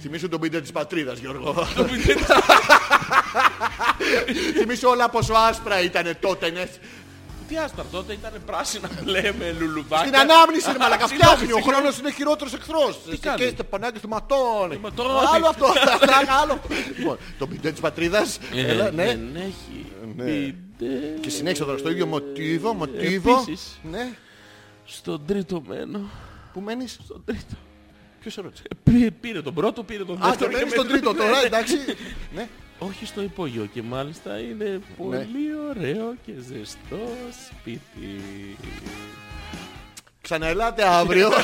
[0.00, 1.66] θυμίσου τον μπιντέ της πατρίδας, Γιώργο.
[1.76, 2.14] Το μπιντέ.
[4.58, 6.64] Θυμίσου όλα πόσο άσπρα ήταν τότε, ναι.
[7.48, 10.06] Τι άσπρα τότε ήταν πράσινα μπλε με λουλουδάκια.
[10.06, 11.52] Στην ανάμνηση, ρε μαλακα, Συγγνώμη, φτιάχνει.
[11.52, 11.76] Ο συγγνώμη.
[11.76, 12.98] χρόνος είναι χειρότερος εχθρός.
[13.10, 14.76] Τι κάνει; Και είστε πανάκι του ματώνει.
[14.82, 15.08] ματώνει.
[15.34, 15.66] Άλλο αυτό.
[16.42, 16.74] Άλλο αυτό.
[16.98, 18.38] Λοιπόν, το μπιντέ της πατρίδας.
[18.54, 19.04] Ε, Έλα, ναι.
[19.04, 19.86] Δεν έχει.
[20.24, 21.18] Μπιντέ.
[21.20, 23.32] Και συνέχισε τώρα στο ίδιο μοτίβο, μοτίβο.
[23.40, 23.78] Επίσης.
[23.90, 24.12] Ναι.
[24.84, 26.00] Στον τρίτο μένο.
[26.52, 27.54] Πού μένεις; Στον τρίτο.
[28.20, 30.50] Ποιος σε ρώτησε; Ε, πήρε- Πήρε τον πρώτο, πήρε τον Α, και δεύτερο.
[30.52, 31.74] μένεις και στον μετά- τρίτο τώρα, εντάξει.
[32.34, 32.48] Ναι.
[32.78, 37.08] Όχι στο υπόγειο και μάλιστα είναι πολύ ωραίο και ζεστό
[37.48, 38.20] σπίτι.
[40.22, 41.28] Ξαναελάτε αύριο.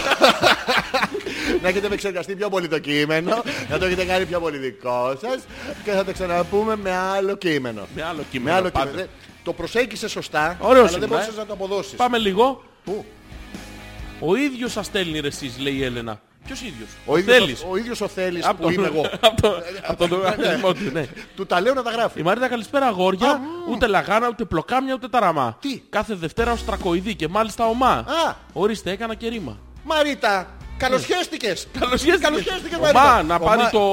[1.63, 5.39] να έχετε επεξεργαστεί πιο πολύ το κείμενο, να το έχετε κάνει πιο πολύ δικό σας
[5.85, 7.87] και θα τα ξαναπούμε με άλλο κείμενο.
[7.95, 8.57] Με άλλο Με κείμενο.
[8.57, 8.85] άλλο πάντα.
[8.91, 9.07] κείμενο.
[9.07, 11.39] Δεν- Το προσέγγισε σωστά, Ωραίο αλλά σήμερα, δεν μπορούσες ε.
[11.39, 11.93] να το αποδώσεις.
[11.95, 12.63] Πάμε λίγο.
[12.85, 13.05] Πού;
[14.21, 16.21] Ο ίδιος σας στέλνει ρε εσείς, λέει η Έλενα.
[16.45, 17.63] Ποιος ίδιος; Ο ίδιος, Θέλεις.
[17.63, 19.01] ο, ο ίδιος ο Θέλης Από που είμαι εγώ.
[19.29, 19.55] Από το-
[19.87, 21.07] από τον οργανισμό του, ναι.
[21.37, 22.21] Του τα λέω να τα γράφει.
[22.21, 23.41] Η Μαρίτα καλησπέρα αγόρια,
[23.71, 25.57] ούτε λαγάνα, ούτε πλοκάμια, ούτε ταραμά.
[25.61, 27.91] Τι; Κάθε Δευτέρα ως τρακοειδή και μάλιστα ομά.
[27.93, 29.59] Α, Ορίστε, έκανα και ρήμα.
[29.85, 30.47] Μαρίτα,
[30.89, 31.67] καλοσχέστηκες.
[31.81, 32.21] Καλωσχέστηκες.
[32.21, 33.23] Καλοσχέστηκες, Ομά, Μαρίτα.
[33.23, 33.47] να Ομά.
[33.47, 33.85] πάρει το...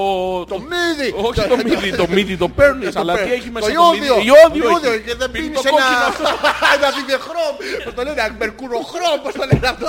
[0.46, 1.10] Το μύδι.
[1.28, 4.06] Όχι το μύδι, το μύδι το παίρνεις, αλλά τι έχει μέσα το το μύδι.
[4.06, 4.34] ιόδιο.
[4.34, 5.02] Ιόδιο Ιόδιο, έχει.
[5.08, 6.24] και δεν Πίνεις πίνεις το κόκκινο αυτό.
[6.28, 6.40] ένα...
[6.76, 7.54] ένα διδεχρόμ.
[7.84, 9.88] Πώς το λένε, μερκουροχρώμ, πώς το λένε αυτό.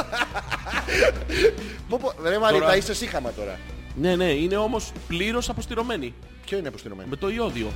[1.88, 3.58] Πω, πω, Ρε Μαρίτα, Τώρα- είσαι σύχαμα τώρα.
[3.94, 6.14] Ναι, ναι, είναι όμως πλήρως αποστηρωμένη.
[6.46, 7.08] Ποιο είναι αποστηρωμένο.
[7.10, 7.66] Με το ιόδιο.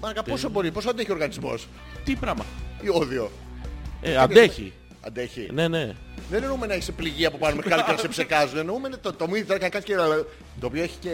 [0.00, 1.68] Μαρακα, πόσο μπορεί, πόσο αντέχει ο οργανισμός;
[2.04, 2.44] Τι πράγμα.
[2.82, 3.30] Ιόδιο.
[4.02, 4.72] Ε, αντέχει.
[5.06, 5.48] Αντέχει.
[5.52, 5.92] Ναι, ναι.
[6.30, 8.58] Δεν εννοούμε να είσαι πληγή από πάνω μέχρι κάτω και να σε ψεκάζουν.
[8.58, 9.94] Εννοούμε το, το μύδι τώρα και να κάνεις και...
[10.60, 11.10] Το οποίο έχει και...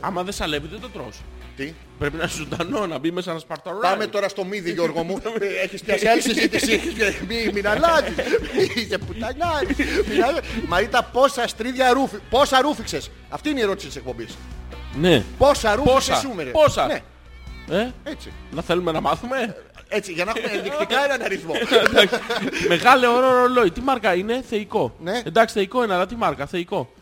[0.00, 1.20] Άμα δεν σαλεύει δεν το τρως.
[1.56, 3.80] Τι; Πρέπει να είναι ζωντανό, να μπει μέσα να σπαρταράει.
[3.80, 5.18] Πάμε τώρα στο μύδι Γιώργο μου.
[5.40, 6.80] Ε, Έχεις πιάσει άλλη συζήτηση.
[7.28, 8.14] Μη- Μην αλλάζεις.
[8.76, 9.76] Είσαι πουτανιάρης.
[10.08, 10.50] Μην αλλάζεις.
[10.68, 12.16] Μαρίτα πόσα στρίδια ρούφι...
[12.30, 13.10] Πόσα ρούφιξες.
[13.28, 14.36] Αυτή είναι η ερώτηση της εκπομπής.
[15.00, 15.22] Ναι.
[15.38, 16.44] Πόσα ρούφιξες Πόσα; σου ρε.
[16.50, 17.02] Πόσα; Ναι,
[17.78, 18.32] Ε, έτσι.
[18.50, 19.56] να θέλουμε να μάθουμε;
[19.88, 21.52] Έτσι, για να έχουμε ενδεικτικά έναν αριθμό.
[22.68, 23.70] Μεγάλο ωραίο ρολόι.
[23.70, 24.96] Τι μάρκα είναι, θεϊκό.
[25.00, 25.22] Ναι.
[25.24, 26.92] Εντάξει, θεϊκό είναι, αλλά τι μάρκα, θεϊκό.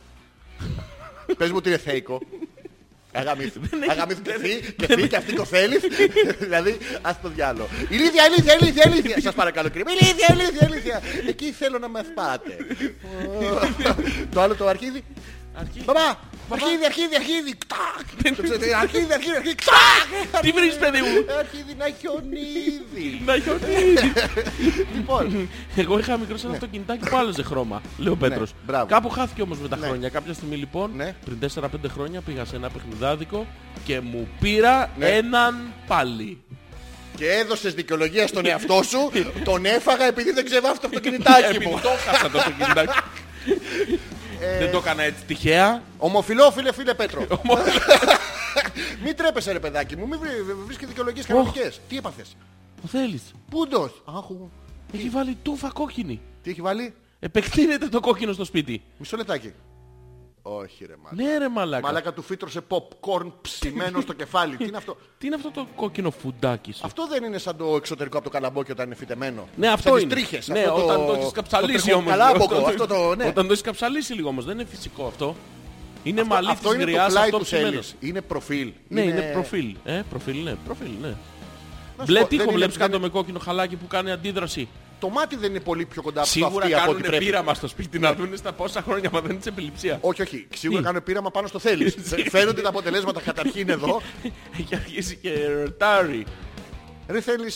[1.37, 2.21] Πες μου τι είναι θέικο.
[3.13, 3.61] Αγαμήθου.
[3.91, 5.81] Αγαμήθου και θύ, και θύ και αυτή το θέλεις.
[6.39, 7.69] δηλαδή, ας το διάλο.
[7.89, 9.21] Ηλίθεια, ηλίθεια, ηλίθεια, ηλίθεια.
[9.21, 9.85] Σας παρακαλώ κύριε.
[9.87, 9.93] μου.
[10.01, 11.03] Ηλίθεια, ηλίθεια, ηλίθεια.
[11.29, 12.57] Εκεί θέλω να με πάτε.
[14.33, 15.05] το άλλο το αρχίδι.
[15.55, 15.83] Αρχή.
[15.85, 16.15] Μπαμπά,
[16.49, 17.55] αρχίδι, αρχίδι, αρχίδι.
[17.63, 18.35] Κτάκ.
[18.37, 19.55] Το ξέρετε, Αρχίδι, αρχίδι, αρχίδι.
[19.55, 20.41] Κτάκ.
[20.43, 23.23] Τι βρεις, παιδί μου; Αρχίδι να χιονίδι.
[23.27, 24.13] Να χιονίζει.
[24.97, 28.51] Λοιπόν, Εγώ είχα μικρό σε ένα αυτοκινητάκι που άλλαζε χρώμα, λέει ο Πέτρος.
[28.53, 28.87] Ναι, μπράβο.
[28.87, 29.87] Κάπου χάθηκε όμως με τα Ναι.
[29.87, 30.09] χρόνια.
[30.09, 31.15] Κάποια στιγμή λοιπόν, Ναι.
[31.25, 33.47] πριν 4-5 χρόνια πήγα σε ένα παιχνιδάδικο
[33.85, 35.07] και μου πήρα Ναι.
[35.07, 36.41] έναν πάλι.
[37.17, 39.11] και έδωσες δικαιολογία στον εαυτό σου,
[39.45, 41.81] τον έφαγα επειδή δεν ξεβάφτω το αυτοκινητάκι Επειδή μου.
[41.83, 42.99] το χάσα το αυτοκινητάκι.
[44.41, 45.83] Ε, Δεν το έκανα έτσι τυχαία.
[45.99, 47.27] Ομοφιλόφιλε φίλε Πέτρο.
[49.05, 51.81] Μην τρέπεσαι ρε παιδάκι μου, μην βρει- βρίσκεις δικαιολογίες κανονικές.
[51.89, 52.37] Τι έπαθες;
[52.83, 53.23] Το θέλεις.
[53.51, 54.03] Πούντος.
[54.05, 54.49] Άχου.
[54.95, 56.21] Έχει βάλει τούφα κόκκινη.
[56.43, 58.83] Τι έχει βάλει; Επεκτείνεται το κόκκινο στο σπίτι.
[58.99, 59.53] Μισό λεπτάκι.
[60.49, 61.23] Όχι ρε μαλάκα.
[61.31, 61.87] Ναι ρε μαλάκα.
[61.87, 64.57] Μαλάκα του φύτρωσε popcorn ψημένο στο κεφάλι.
[64.61, 67.77] Τι είναι αυτό; Τι είναι αυτό το κόκκινο φουντάκι σου; Αυτό δεν είναι σαν το
[67.77, 69.49] εξωτερικό από το καλαμπόκι όταν είναι φυτεμένο.
[69.57, 70.15] Ναι, αυτό σαν είναι.
[70.15, 70.49] Τις τρίχες.
[70.49, 72.11] Ναι, αυτό όταν το έχεις καψαλίσει το όμως.
[72.11, 72.55] Καλάμποκο.
[72.57, 73.27] Όταν- Αυτό το, ναι.
[73.27, 75.37] Όταν το έχεις καψαλίσει λίγο όμως, δεν είναι φυσικό αυτό.
[76.03, 77.69] Είναι Αυτό- μαλλί αυτό της είναι το γριάς, πλάι αυτό του ψημένο.
[77.69, 77.95] Σέλης.
[78.01, 78.73] Είναι προφίλ.
[78.89, 79.77] Ναι, είναι προφίλ.
[79.85, 81.09] Ε, προφίλ, ναι, προφίλ, ναι.
[81.09, 81.15] Να
[82.05, 84.11] σου Μπλε πω, τείχο δεν είναι- βλέπεις δεν κάτω είναι- με κόκκινο χαλάκι που κάνει
[84.11, 84.69] αντίδραση.
[84.99, 87.25] Το μάτι δεν είναι πολύ πιο κοντά από το Σίγουρα αυτή από ό,τι κάνουν πρέπει.
[87.25, 89.99] πείραμα στο σπίτι να δουν στα πόσα χρόνια μα δεν είναι επιληψία.
[90.01, 90.47] Όχι, όχι.
[90.55, 91.97] Σίγουρα Τι; κάνουν πείραμα πάνω στο θέλεις.
[92.31, 94.01] Φαίνονται τα αποτελέσματα καταρχήν εδώ.
[94.61, 95.31] Έχει αρχίσει και
[95.63, 96.27] ρετάρει.
[97.09, 97.53] Ρε θέλει.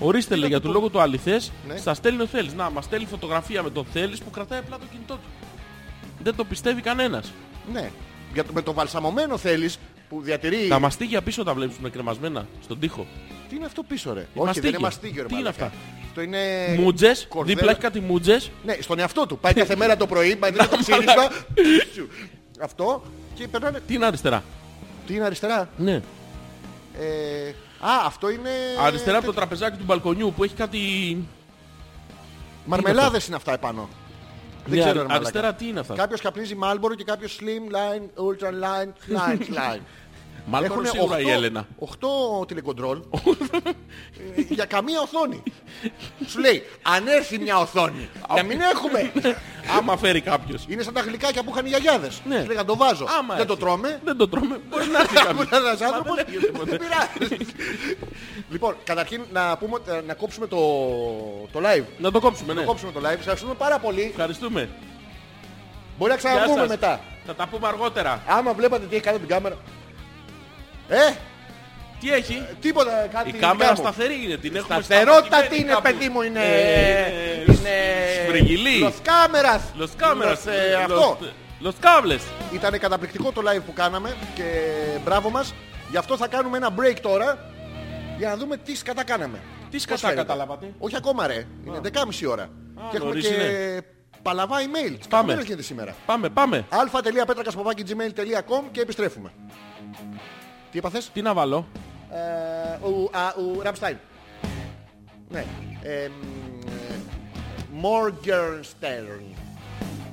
[0.00, 1.76] Ορίστε λέει για τον λόγο του αληθές, Ναι.
[1.76, 2.54] σας στέλνει ο Θέλης.
[2.54, 5.28] Να, μας στέλνει φωτογραφία με τον Θέλης που κρατάει απλά το κινητό του.
[6.22, 7.32] Δεν το πιστεύει κανένας.
[7.72, 7.90] Ναι.
[8.32, 9.78] Για το, με το βαλσαμωμένο θέλεις
[10.08, 10.66] που διατηρεί.
[10.68, 13.06] Τα μαστίγια πίσω τα βλέπεις που είναι κρεμασμένα στον τοίχο.
[13.48, 14.60] Τι είναι αυτό πίσω, ρε; Όχι, μαστίγια.
[14.70, 15.28] δεν είναι μαστίγιο, ρε.
[15.28, 15.64] Τι είναι μαλάκα.
[15.64, 15.78] αυτά;
[16.16, 16.76] Αυτό είναι.
[16.78, 17.54] Μούτζες, κορδέλα.
[17.56, 18.50] δίπλα έχει κάτι μούτζες.
[18.64, 19.38] Ναι, στον εαυτό του.
[19.38, 21.12] Πάει κάθε μέρα το πρωί, πάει το ψήρισμα.
[22.60, 23.02] Αυτό
[23.34, 23.80] και περνάνε.
[23.86, 24.42] Τι είναι αριστερά;
[25.06, 25.92] Τι είναι αριστερά; Ναι.
[27.00, 27.48] Ε,
[27.80, 28.50] α, αυτό είναι.
[28.80, 30.78] Αριστερά από το τραπεζάκι του μπαλκονιού που έχει κάτι...
[32.64, 33.88] Μαρμελάδες είναι αυτά επάνω.
[34.66, 35.14] Δεν Ναι, ξέρω, αρι- ρε μαλάκα.
[35.14, 38.88] αριστερά τι είναι αυτά; Κάποιος καπνίζει Marlboro και κάποιος Slim Line, Ultra Line,
[39.18, 39.80] Line, Line.
[40.46, 41.66] Μάλλον Έχουνε σίγουρα η οχτώ- Έλενα.
[41.78, 42.08] οχτώ
[42.48, 42.98] τηλεκοντρόλ
[44.36, 45.42] ε, για καμία οθόνη.
[46.26, 49.12] Σου λέει, αν έρθει μια οθόνη, να μην έχουμε.
[49.78, 50.64] Άμα φέρει κάποιος.
[50.68, 52.22] Είναι σαν τα γλυκάκια που είχαν οι γιαγιάδες.
[52.28, 52.40] Ναι.
[52.40, 53.06] Σου λέγαν το βάζω.
[53.18, 53.64] Άμα Δεν το έρθει.
[53.64, 54.00] τρώμε.
[54.04, 54.60] Δεν το τρώμε.
[54.70, 55.46] Μπορεί να έρθει κάποιος.
[55.50, 56.14] Ένα ένας Μα άνθρωπος.
[56.16, 56.70] δεν λέγεται ποτέ.
[56.76, 57.46] Δεν πειράζει.
[58.50, 60.58] Λοιπόν, καταρχήν να, πούμε, ε, να κόψουμε το,
[61.52, 61.84] το live.
[61.98, 62.66] Να το κόψουμε, Να ναι.
[62.66, 63.02] κόψουμε το live.
[63.10, 64.02] Σας ευχαριστούμε πάρα πολύ.
[64.10, 64.68] Ευχαριστούμε.
[65.98, 66.68] Μπορεί να Γεια ξαναβγούμε σας.
[66.68, 67.00] μετά.
[67.26, 68.22] Θα τα πούμε αργότερα.
[68.28, 69.56] Άμα βλέπατε τι έχει κάνει την κάμερα.
[70.88, 71.10] Ε,
[72.00, 73.28] Τι έχει; τίποτα κάτι.
[73.28, 73.76] Η κάμερα κάμω.
[73.76, 74.36] σταθερή είναι.
[74.36, 75.82] Την έχουμε Σταθερότατη σταματημένη είναι, κάπου.
[75.82, 76.40] παιδί μου, είναι.
[76.42, 77.70] Ε, είναι.
[78.26, 78.84] σφριγγυλή.
[78.88, 79.62] Los κάμερας.
[79.78, 80.30] Los cámaras.
[80.32, 81.18] Los, ε, αυτό.
[81.62, 82.20] Los cables.
[82.54, 84.44] Ήταν καταπληκτικό το live που κάναμε και
[85.04, 85.54] μπράβο μας.
[85.90, 87.38] Γι' αυτό θα κάνουμε ένα break τώρα
[88.18, 89.38] για να δούμε τι σκατά κάναμε.
[89.70, 90.20] Τι Πώς σκατά φαίνεται.
[90.20, 90.72] καταλάβατε.
[90.78, 91.46] Όχι ακόμα ρε.
[91.66, 91.90] Είναι 10.30
[92.28, 92.48] ώρα.
[92.90, 93.80] και έχουμε νωρίς και είναι.
[94.22, 94.96] παλαβά email.
[95.08, 95.34] Πάμε.
[95.36, 96.64] Τι γίνεται σήμερα; Πάμε, πάμε.
[96.68, 99.32] αλφα.πέτρακας.gmail.com και επιστρέφουμε.
[100.74, 101.66] Τι είπαθες; Τι να βάλω;
[102.10, 103.96] Ε, ου, α, ου, Ραμστάιν.
[105.28, 105.44] Ναι.
[105.82, 106.94] Ε, μ, ε,
[107.82, 109.34] Morgenstern.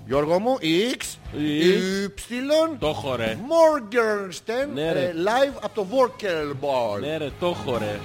[0.05, 0.57] Γιώργο μου,
[0.97, 3.37] X, Y, Το έχω ρε.
[3.49, 5.03] Morgenstern, Ναι, ρε.
[5.03, 6.99] ε, live από το Vorkelborn.
[6.99, 7.99] Ναι ρε, το έχω ρε.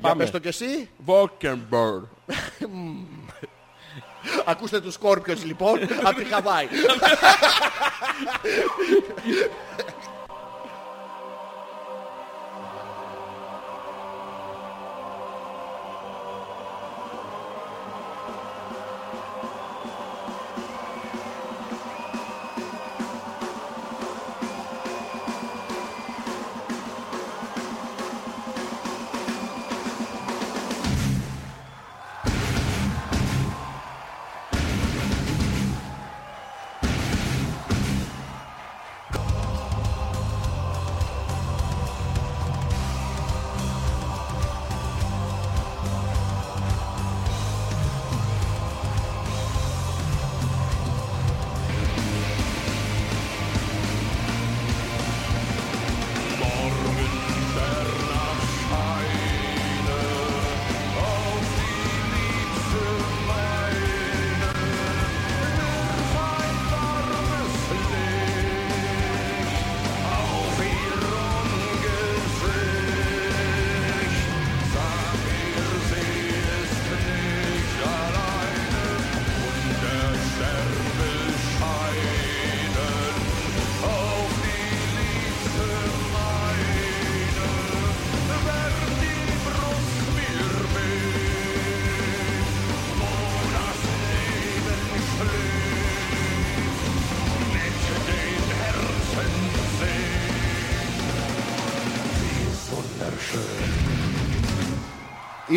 [0.00, 0.88] Για πες το κι εσύ.
[1.06, 2.02] Walkenberg.
[4.46, 6.66] Ακούστε τους Σκόρπιος λοιπόν από τη Χαβάη.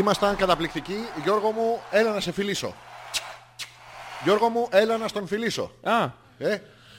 [0.01, 0.95] Ήμασταν καταπληκτικοί.
[1.23, 2.73] Γιώργο μου, έλα να σε φιλήσω.
[4.23, 5.71] Γιώργο μου, έλα να στον φιλήσω.
[5.83, 6.03] Α,
[6.37, 6.51] Ε,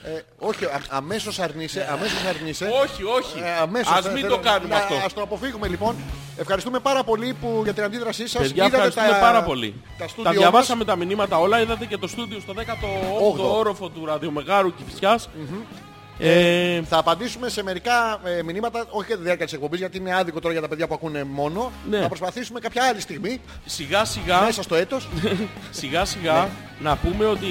[0.05, 2.65] ε, όχι, α, αμέσως αρνείσαι, αμέσως αρνείσαι.
[2.83, 3.39] όχι, όχι.
[3.39, 4.95] Ε, αμέσως, Ας ε, μην θέλω- το κάνουμε να- αυτό.
[5.05, 5.95] Ας το αποφύγουμε λοιπόν.
[6.37, 8.41] Ευχαριστούμε πάρα πολύ που, για την αντίδρασή σας.
[8.41, 9.81] Παιδιά, Είδατε ευχαριστούμε τα- πάρα πολύ.
[9.97, 10.39] Τα, Τα, στούντιό μας.
[10.39, 11.59] διαβάσαμε τα μηνύματα όλα.
[11.61, 13.57] Είδατε και το στούντιο στο 18ο Όγδοο.
[13.57, 15.29] όροφο του ραδιομεγάρου Κηφισιάς.
[16.19, 20.15] Ε, Θα απαντήσουμε σε μερικά ε, μηνύματα, όχι για τη διάρκεια της εκπομπής, γιατί είναι
[20.15, 21.71] άδικο τώρα για τα παιδιά που ακούνε μόνο.
[21.89, 21.99] Ναι.
[22.01, 25.07] Θα προσπαθήσουμε κάποια άλλη στιγμή, σιγά σιγά, μέσα στο έτος.
[25.79, 26.49] σιγά σιγά
[26.79, 27.47] να πούμε ότι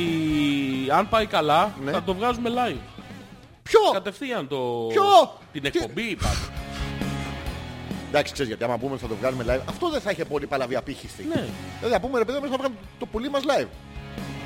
[0.93, 1.91] αν πάει καλά Ναι.
[1.91, 2.79] θα το βγάζουμε live.
[3.63, 3.81] Ποιο!
[3.93, 4.57] Κατευθείαν το...
[4.89, 6.37] Ποιο; την Τι- εκπομπή είπατε.
[8.09, 10.77] Εντάξει, ξέρεις γιατί άμα πούμε θα το βγάλουμε live, αυτό δεν θα είχε πολύ παλαβή
[10.77, 11.25] απήχηση.
[11.29, 11.45] Ναι.
[11.79, 13.67] Δηλαδή, θα πούμε ρε παιδί, μας θα βγάλουμε το πουλί μας live.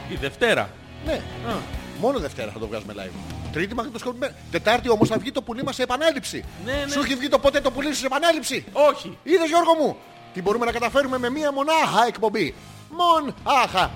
[0.08, 0.70] Τη Δευτέρα.
[1.06, 1.12] Ναι.
[1.48, 1.52] Α,
[2.00, 3.10] Μόνο Δευτέρα θα το βγάζουμε live.
[3.52, 4.34] Τρίτη μαγνητοσκοπημένη.
[4.50, 6.44] Τετάρτη όμως θα βγει το πουλί μας σε επανάληψη.
[6.64, 6.92] Ναι, ναι.
[6.92, 8.64] Σου έχει βγει το ποτέ το πουλί σου σε επανάληψη.
[8.72, 9.18] όχι.
[9.22, 9.96] Είδες Γιώργο μου.
[10.34, 12.54] Τι μπορούμε να καταφέρουμε με μία μονάχα εκπομπή.
[12.90, 13.90] Μονάχα.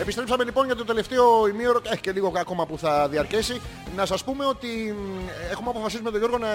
[0.00, 3.60] Επιστρέψαμε λοιπόν για το τελευταίο ημίωρο, έχει και λίγο ακόμα που θα διαρκέσει.
[3.96, 4.66] Να σας πούμε ότι
[4.98, 6.48] μ, έχουμε αποφασίσει με τον Γιώργο να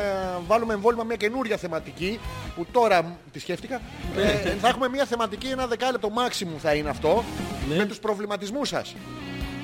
[0.48, 2.20] βάλουμε εμβόλυμα μια καινούρια θεματική
[2.56, 3.82] που τώρα μ, τη σκέφτηκα.
[4.18, 7.24] Ε, θα έχουμε μια θεματική, ένα δεκάλεπτο maximum θα είναι αυτό,
[7.70, 7.76] Ναι.
[7.76, 8.96] με τους προβληματισμούς σας.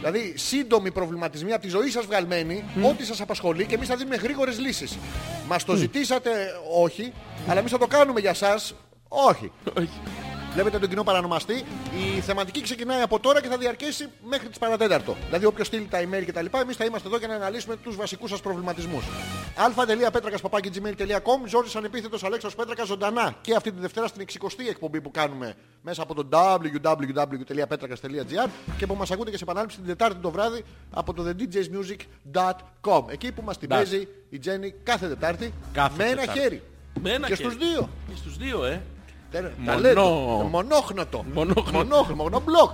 [0.01, 4.15] Δηλαδή σύντομοι προβληματισμοί από τη ζωή σας βγαλμένοι, ό,τι σας απασχολεί και εμείς θα δίνουμε
[4.15, 4.97] γρήγορες λύσεις.
[5.47, 6.31] Μας το ζητήσατε
[6.81, 7.13] όχι,
[7.47, 8.73] αλλά εμείς θα το κάνουμε για σας
[9.07, 9.51] όχι.
[10.51, 10.53] Όχι.
[10.53, 11.63] Βλέπετε τον κοινό παρανομαστή.
[12.17, 15.15] Η θεματική ξεκινάει από τώρα και θα διαρκέσει μέχρι τις παρατέταρτο.
[15.25, 17.75] Δηλαδή όποιος στείλει τα email και τα λοιπά, εμείς θα είμαστε εδώ για να αναλύσουμε
[17.75, 19.03] τους βασικούς σας προβληματισμούς.
[19.55, 25.53] α.πέτρακας.gmail.com Ζόρις ανεπίθετος Αλέξος Πέτρακας ζωντανά και αυτή τη Δευτέρα στην 60η εκπομπή που κάνουμε
[25.81, 30.63] μέσα από το www.petrakas.gr και που μας ακούτε και σε επανάληψη την Τετάρτη το βράδυ
[30.91, 33.91] από το thedjsmusic.com Εκεί που μας την Εντάξει.
[33.91, 36.39] παίζει η Τζέννη κάθε Τετάρτη Κάθε με ένα Τετάρτη.
[36.41, 36.61] χέρι.
[37.01, 37.49] Με ένα και χέρι.
[37.49, 37.89] στους δύο.
[38.09, 38.81] Και στους δύο, ε.
[39.31, 39.71] Τε- Μονό.
[39.71, 40.01] ταλέντο.
[40.51, 41.25] Μονόχνοτο.
[41.33, 42.15] Μονόχνοτο.
[42.15, 42.71] Μονόχνοτο.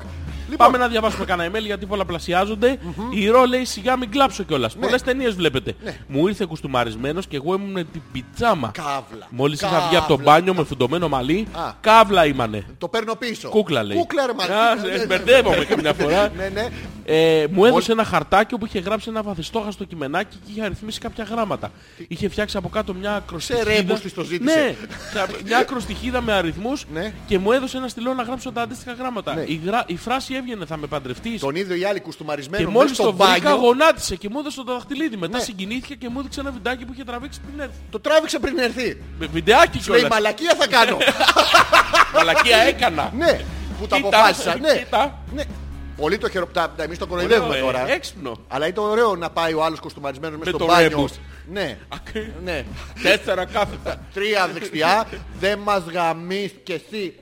[0.48, 0.50] Μονομπλοκ.
[0.50, 2.78] Λοιπόν, Πάμε να διαβάσουμε κανένα email γιατί πολλαπλασιάζονται.
[3.14, 4.76] Η Ρο λέει σιγά μην κλάψω κιόλας.
[4.76, 4.82] Ναι.
[4.82, 5.74] Πολλές ταινίες βλέπετε.
[6.08, 8.72] Μου ήρθε κουστούμαρισμένος και εγώ ήμουν με την πιτζάμα.
[8.74, 9.28] Καύλα.
[9.30, 9.88] Μόλις είχα Καύλα.
[9.88, 11.72] βγει από το μπάνιο με φουντωμένο μαλλί, Α.
[11.82, 12.66] καύλα ήμανε.
[12.78, 13.50] Το παίρνω πίσω.
[13.50, 13.98] Κούκλα λέει.
[13.98, 14.62] Κούκλα ρε μαλάκα.
[14.70, 15.64] Α, Ναι, σε- ναι, μπερδεύομαι ναι.
[15.64, 16.30] καμιά φορά.
[16.38, 16.68] Ναι, ναι.
[17.10, 21.24] Ε, μου έδωσε ένα χαρτάκι όπου είχε γράψει ένα βαθιστόχαστο κειμενάκι και είχε αριθμίσει κάποια
[21.24, 21.72] γράμματα.
[22.08, 23.64] Είχε φτιάξει από κάτω μια ακροστιχίδα.
[23.74, 24.56] ρέμπους της το ζήτησε.
[24.60, 24.76] Ναι,
[25.14, 27.14] κα- μια ακροστιχίδα με αριθμούς Ναι.
[27.28, 29.34] και μου έδωσε ένα στυλό να γράψω τα αντίστοιχα γράμματα.
[29.36, 29.42] Ναι.
[29.42, 31.40] Η, γρα- η φράση έβγαινε θα με παντρευτείς.
[31.40, 33.66] Τον ίδιο οι άλλοι Και κουστούμαρισμένο μόλις μέσα το στο βρήκα μπάνιο.
[33.66, 35.18] γονάτισε και μου έδωσε το δαχτυλίδι.
[35.18, 35.44] Μετά Ναι.
[35.44, 37.76] συγκινήθηκε και μου έδειξε ένα βιντεάκι που είχε τραβήξει πριν έρθει.
[37.90, 39.02] Το τράβηξε πριν έρθει.
[39.20, 40.18] Με βιντεάκι Σου λέει κιόλας.
[40.18, 40.98] μαλακία θα κάνω.
[42.16, 43.12] Μαλακία έκανα.
[43.18, 43.40] Ναι.
[43.80, 44.58] Που το Κοίτα, αποφάσισα.
[44.60, 44.78] Ναι.
[44.78, 45.24] κοίτα.
[45.34, 45.44] Ναι.
[45.98, 46.74] Πολύ το χαιροπτά.
[46.78, 47.92] Εμείς το κοροϊδεύουμε Ωραίο, ε, τώρα.
[47.92, 48.32] Έξυπνο.
[48.48, 50.90] Αλλά είναι ωραίο να πάει ο άλλος κουστούμαρισμένος μέσα Με στο το μπάνιο.
[50.90, 51.12] ρέμπους.
[51.52, 51.78] Ναι.
[51.90, 52.64] Ακ- Ναι.
[53.04, 54.02] Τέσσερα κάθετα.
[54.14, 55.06] Τρία δεξιά.
[55.40, 57.14] Δεν μας γαμείς κι εσύ.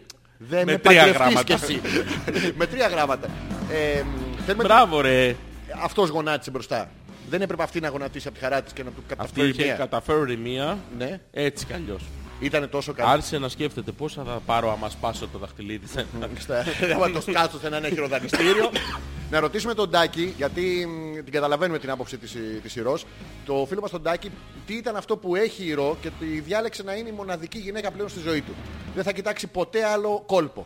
[0.50, 1.66] Δεν Με με τρία παντρευτείς κι γράμματα.
[1.66, 2.54] εσύ.
[2.60, 3.28] Με τρία γράμματα.
[3.72, 4.04] Ε,
[4.46, 5.36] θέλουμε Μπράβο ρε.
[5.84, 6.90] αυτός γονάτισε μπροστά.
[7.30, 9.64] Δεν έπρεπε αυτή να γονατίσει από τη χαρά της και να του Αυτή καταφέρει είχε
[9.64, 9.74] μία.
[9.76, 10.78] καταφέρει μία.
[10.98, 12.02] Ναι, Έτσι κι αλλιώς.
[12.40, 13.10] Ήταν τόσο καλή.
[13.10, 15.92] Άρχισε να σκέφτεται πόσα θα πάρω άμα σπάσω το δαχτυλί της.
[16.40, 18.72] Στα- Άμα το σκάσω σε ένα νέο χειροδανιστήριο.
[19.32, 23.06] να ρωτήσουμε τον Τάκη, γιατί μ, την καταλαβαίνουμε την άποψη της, της Ηρώς,
[23.46, 24.32] το φίλο μας τον Τάκη,
[24.66, 27.92] τι ήταν αυτό που έχει η Ηρώ και τη διάλεξε να είναι η μοναδική γυναίκα
[27.92, 28.54] πλέον στη ζωή του;
[28.96, 30.66] Δεν θα κοιτάξει ποτέ άλλο κόλπο.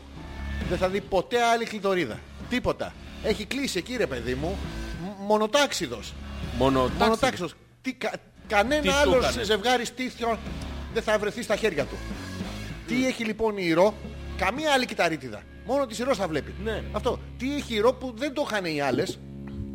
[0.69, 2.19] Δεν θα δει ποτέ άλλη κλειδωρίδα.
[2.49, 2.93] Τίποτα.
[3.23, 4.57] Έχει κλείσει εκεί ρε παιδί μου,
[5.03, 6.13] μ- μονοτάξιδος.
[6.57, 6.97] Μόνο τάξη.
[7.03, 7.53] Μονοτάξιδος.
[7.81, 8.11] Τι, κα,
[8.47, 10.37] κανένα Τι του άλλο έκανε; ζευγάρι στήθιο
[10.93, 11.95] δεν θα βρεθεί στα χέρια του.
[12.87, 13.93] Τι έχει λοιπόν η Ηρώ,
[14.37, 15.41] καμία άλλη κυταρίτιδα.
[15.65, 16.53] Μόνο τη Ηρώ θα βλέπει.
[16.63, 16.83] Ναι.
[16.91, 17.19] Αυτό.
[17.37, 19.19] Τι έχει η Ηρώ που δεν το είχαν οι άλλες.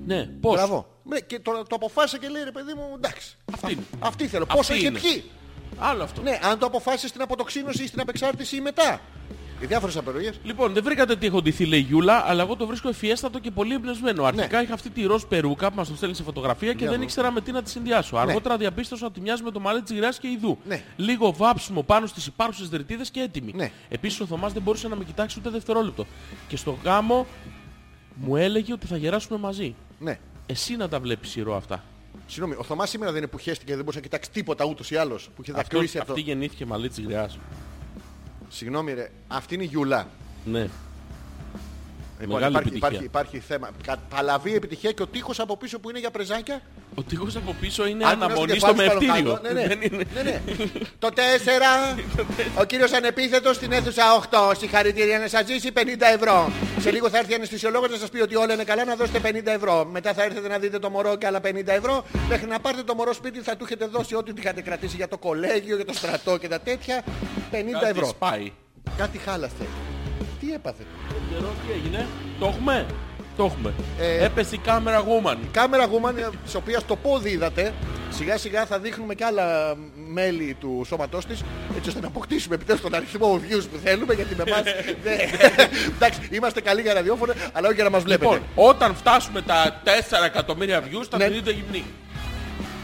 [0.07, 0.87] Ναι, πώς; Μπράβο.
[1.03, 3.37] Ναι, και το, το αποφάσισε και λέει ρε παιδί μου, εντάξει.
[3.55, 3.83] Αυτή είναι.
[3.99, 4.43] Αυτή θέλω.
[4.43, 4.99] Αυτή Πόσο είχε είναι.
[4.99, 5.25] πιει.
[5.79, 6.23] Άλλο αυτό.
[6.23, 9.01] Ναι, αν το αποφάσισε στην αποτοξίνωση ή στην απεξάρτηση ή μετά.
[9.61, 10.31] Οι διάφορες απεργίε.
[10.43, 13.51] Λοιπόν, δεν βρήκατε τι έχω ντυθεί, λέει η Γιούλα, αλλά εγώ το βρίσκω ευφιέστατο και
[13.51, 14.25] πολύ εμπνευσμένο.
[14.25, 16.97] Αρχικά είχα αυτή τη ροζ περούκα που μας το στέλνει σε φωτογραφία και Για δεν
[16.99, 17.03] δω.
[17.05, 18.17] ήξερα με τι να τη συνδυάσω.
[18.17, 20.59] Αργότερα διαπίστωσα ότι μοιάζει με το μαλλί τη γριά και ιδού.
[20.67, 20.83] Ναι.
[20.97, 23.53] Λίγο βάψιμο πάνω στις υπάρχουσες δρυτίδε και έτοιμη.
[23.55, 23.71] Ναι.
[23.89, 26.07] Επίσης ο Θωμάς δεν μπορούσε να με κοιτάξει ούτε δευτερόλεπτο.
[26.49, 27.27] Και στο γάμο
[28.15, 29.75] μου έλεγε ότι θα γεράσουμε μαζί.
[29.99, 30.19] Ναι.
[30.47, 31.85] Εσύ να τα βλέπεις ηρώ αυτά.
[32.27, 34.91] Συγγνώμη, ο Θωμάς σήμερα δεν είναι που χέστηκε και δεν μπορούσε να κοιτάξει τίποτα ούτως
[34.91, 35.29] ή άλλως.
[35.37, 36.13] Που είχε Αυτό, δακρύσει αυτό.
[36.13, 37.31] αυτή γεννήθηκε μαλλί τη γριά.
[38.55, 39.11] Συγγνώμη, ρε.
[39.29, 40.07] Αυτή είναι η Γιούλα.
[40.45, 40.69] Ναι.
[42.21, 42.89] Λοιπόν, Μεγάλη υπάρχει, επιτυχία.
[43.05, 43.71] υπάρχει, υπάρχει θέμα.
[43.83, 46.61] Κα- Παλαβή επιτυχία και ο τείχος από πίσω που είναι για πρεζάκια.
[46.95, 49.31] Ο τείχος από πίσω είναι Αν αναμονή κουνάς στο το κεφάλι μευτήριο.
[49.33, 49.55] πάνω κάτω.
[49.55, 49.67] Ναι, ναι.
[49.69, 50.41] Δεν είναι- ναι, ναι.
[50.99, 51.99] Το 4.
[52.61, 54.55] ο κύριος ανεπίθετος στην αίθουσα 8.
[54.59, 56.51] Συγχαρητήρια να σας ζήσει 50 ευρώ.
[56.81, 59.19] Σε λίγο θα έρθει η αναισθησιολόγος να σας πει ότι όλα είναι καλά να δώσετε
[59.19, 59.85] 50 ευρώ.
[59.93, 62.05] Μετά θα έρθετε να δείτε το μωρό και άλλα 50 ευρώ.
[62.29, 65.19] Μέχρι να πάρετε το μωρό σπίτι θα του έχετε δώσει ό,τι είχατε κρατήσει για το
[65.19, 67.03] κολέγιο, για το στρατό και τα τέτοια.
[67.51, 68.07] 50 Κάτι ευρώ.
[68.07, 68.53] σπάει.
[68.97, 69.65] Κάτι χάλαστε.
[70.41, 72.07] Τι έπαθε; Δεν ξέρω τι έγινε;
[72.41, 72.87] Το έχουμε;
[73.37, 73.73] Το έχουμε.
[73.99, 75.37] Ε, Έπεσε η κάμερα woman.
[75.53, 77.73] Κάμερα γούμαν, της οποίας το πόδι είδατε,
[78.11, 79.75] σιγά σιγά θα δείχνουμε και άλλα
[80.13, 81.43] μέλη του σώματός της,
[81.77, 84.63] έτσι ώστε να αποκτήσουμε επιτέλους τον αριθμό views που θέλουμε, γιατί με εμάς
[85.05, 85.19] δεν-
[85.95, 88.33] Εντάξει, είμαστε καλοί για ραδιόφωνο, αλλά όχι για να μας βλέπετε.
[88.33, 91.29] Λοιπόν, όταν φτάσουμε τα 4 εκατομμύρια views θα Ναι.
[91.29, 91.85] δείτε γυμνή.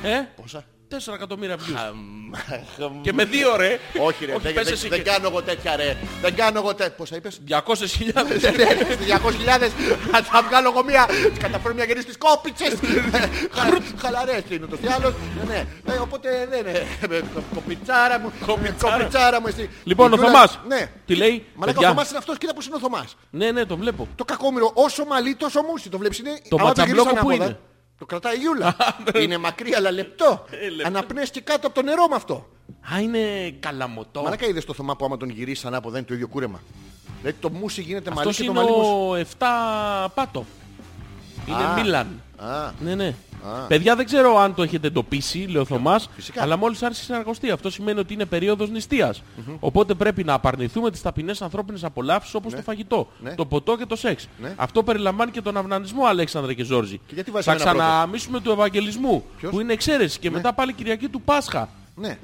[0.02, 0.08] Ε,
[0.40, 1.94] Πόσα; 4 εκατομμύρια views.
[3.02, 3.78] Και με δύο ρε.
[4.06, 5.96] Όχι ρε, Όχι, δεν, πες δεν- εσύ δεν και- κάνω εγώ τέτοια ρε.
[6.22, 6.92] Δεν κάνω εγώ τέτοια.
[6.94, 8.40] Πόσα είπες; 200.000.
[8.40, 9.72] Ναι, ναι, στις 200.000
[10.12, 11.08] θα- θα βγάλω εγώ μία,
[11.38, 12.74] καταφέρω μια γεννή στις κόπιτσες.
[13.52, 15.12] Χα- Χαλαρές είναι ούτως ή άλλως.
[15.46, 15.52] Ναι,
[15.84, 15.92] ναι.
[15.94, 16.86] Ε, Οπότε δεν είναι.
[17.10, 17.20] Ε,
[17.54, 18.32] Κοπιτσάρα μου.
[18.46, 18.96] Κοπιτσάρα.
[18.96, 19.70] Κοπιτσάρα μου εσύ.
[19.84, 20.60] Λοιπόν, Η ο Γιούλα- Θωμάς.
[20.68, 20.90] Ναι.
[21.06, 21.88] Τι λέει, Μαλάκα ο παιδιά.
[21.88, 23.16] Θωμάς είναι αυτός, κοίτα πως είναι ο Θωμάς.
[23.30, 24.08] Ναι, ναι, το βλέπω.
[24.16, 25.88] Το κακόμοιρο, όσο μαλλί τόσο μουσι.
[25.88, 26.30] Το βλέπεις είναι...
[26.48, 27.58] Το άμα ματσαμπλόκο γυρίσει που ανάποδα, είναι;
[28.00, 28.76] Το κρατάει η Ιούλα.
[29.22, 30.44] είναι μακρύ αλλά λεπτό.
[30.76, 30.86] λεπτό.
[30.86, 32.48] Αναπνέεις και κάτω από το νερό με αυτό.
[32.94, 34.22] Α, είναι καλαμωτό.
[34.22, 36.60] Μαλάκα είδες το Θωμά που άμα τον γυρίσει ανάποδα είναι το ίδιο κούρεμα.
[37.20, 39.10] Δηλαδή το μουσι γίνεται μαλλί Αυτός και το είναι μαλλί μου.
[39.10, 40.44] ο 7 πάτο.
[41.48, 41.74] Είναι Α.
[41.74, 42.22] Μίλαν.
[42.40, 43.14] Α, Ναι, ναι.
[43.46, 43.66] Α.
[43.66, 46.42] Παιδιά δεν ξέρω αν το έχετε εντοπίσει, λέει ο Θωμάς, φυσικά.
[46.42, 47.50] αλλά μόλις άρχισε να αργοστεί.
[47.50, 49.22] Αυτό σημαίνει ότι είναι περίοδος νηστείας.
[49.60, 53.34] Οπότε πρέπει να απαρνηθούμε τις ταπεινές ανθρώπινες απολαύσεις όπως το φαγητό, Ναι.
[53.34, 54.28] το ποτό και το σεξ.
[54.40, 54.52] Ναι.
[54.56, 57.00] Αυτό περιλαμβάνει και τον αυνανισμό, Αλέξανδρε και Ζόρζη.
[57.06, 60.52] Και γιατί βάζεις Θα ένα πρώτο; ξαναμίσουμε του Ευαγγελισμού, Ποιος; που είναι εξαίρεση, και μετά
[60.52, 61.68] πάλι Κυριακή του Πάσχα.
[61.94, 62.18] ναι,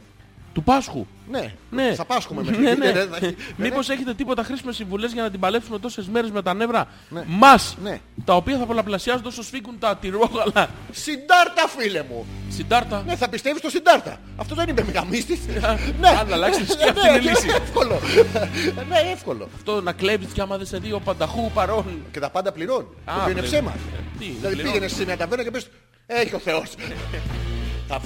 [0.57, 1.07] Του Πάσχου.
[1.31, 1.53] ναι.
[1.71, 1.95] Ναι.
[1.95, 2.79] Θα πάσχουμε μέχρι ναι, εκεί.
[2.81, 2.87] ναι.
[2.93, 3.35] Ναι, ναι, ναι.
[3.57, 7.25] Μήπως έχετε τίποτα χρήσιμες συμβουλές για να την παλέψουμε τόσες μέρες με τα νεύρα Ναι.
[7.27, 8.01] μας, Ναι.
[8.25, 10.69] τα οποία θα πολλαπλασιάζονται όσο σφίγγουν τα τυρόγαλα.
[10.91, 12.27] Συντάρτα φίλε μου.
[12.49, 13.03] Συντάρτα.
[13.07, 14.17] Ναι, θα πιστεύεις στο συντάρτα.
[14.37, 15.39] Αυτό δεν είναι μεγαμίστης.
[16.01, 16.09] ναι.
[16.09, 17.49] Αν αλλάξει τη σκέψη, Ναι, είναι ναι, λύση.
[17.49, 18.01] Εύκολο.
[18.89, 19.49] ναι, εύκολο.
[19.57, 21.85] Αυτό να κλέβεις και άμα δεν σε δει ο πανταχού παρόν.
[22.13, 22.87] Και τα πάντα πληρώνει.
[23.05, 23.47] Το Α, οποίο είναι πληρώνει.
[23.47, 23.73] ψέμα.
[24.19, 24.63] Τι, δεν Δηλαδή πληρώνει.
[24.73, 25.69] πήγαινες σε μια ταβέρνα και πες
[26.07, 26.75] Έχει ο Θεός.
[27.89, 28.01] Θα,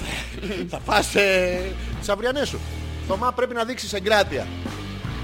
[0.68, 1.60] θα φας ε,
[1.98, 2.60] τις αυριανές σου.
[3.08, 4.46] Θωμά πρέπει να δείξεις εγκράτεια.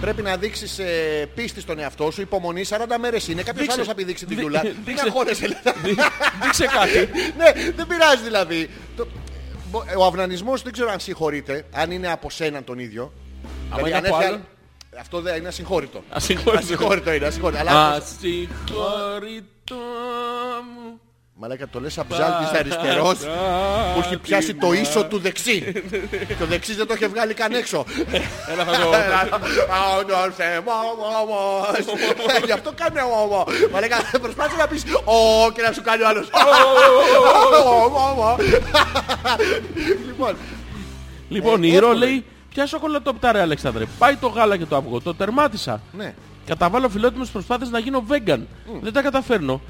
[0.00, 3.42] Πρέπει να δείξεις ε, πίστη στον εαυτό σου, υπομονή, 40 μέρες είναι.
[3.42, 3.72] Κάποιος Δείξε.
[3.74, 4.60] άλλος θα πει δείξει τη Δει- δουλειά.
[4.64, 5.04] Μην δείξε.
[5.06, 5.46] αγχώνεσαι.
[5.46, 5.78] δηλαδή.
[5.88, 5.98] Δεί-
[6.42, 7.08] Δείξε κάτι.
[7.38, 8.70] ναι, δεν πειράζει δηλαδή.
[8.96, 9.06] Το-
[9.98, 13.12] ο αυνανισμός δεν ξέρω αν συγχωρείται, αν είναι από σένα τον ίδιο.
[13.72, 14.38] Δηλαδή, είναι αν από έρθει άλλον;
[14.92, 16.02] άλλο- Αυτό δεν είναι ασυγχώρητο.
[16.10, 16.62] Ασυγχώρητο.
[16.62, 17.60] Ασυγχώρητο είναι, ασυγχώρητο.
[17.60, 19.76] Αλλά Ασυγχώρητο
[20.74, 21.00] μου.
[21.38, 23.18] Μαλάκα το λες σαν ψάλτης αριστερός
[23.94, 25.72] που έχει πιάσει το ίσο του δεξί.
[26.36, 27.84] και ο δεξής δεν το έχει βγάλει καν έξω.
[28.52, 28.90] Ένα θα το...
[29.98, 30.62] Άνορθε
[31.22, 31.86] όμως.
[32.44, 33.44] Γι' αυτό κάνει όμο.
[33.72, 36.30] Μαλάκα προσπάθησε να πεις «Ω» και να σου κάνει ο άλλος «Ω».
[40.06, 40.36] Λοιπόν,
[41.28, 42.06] Λοιπόν, η Ε, Ρο εύκολο.
[42.06, 43.84] λέει Ποια σοκολατόπιτα ρε Αλέξανδρε.
[43.98, 45.00] Πάει το γάλα και το αυγό.
[45.00, 45.80] Το τερμάτισα.
[45.92, 46.14] ναι.
[46.46, 48.40] Καταβάλω φιλότιμες προσπάθειες να γίνω vegan.
[48.80, 49.60] Δεν τα καταφέρνω.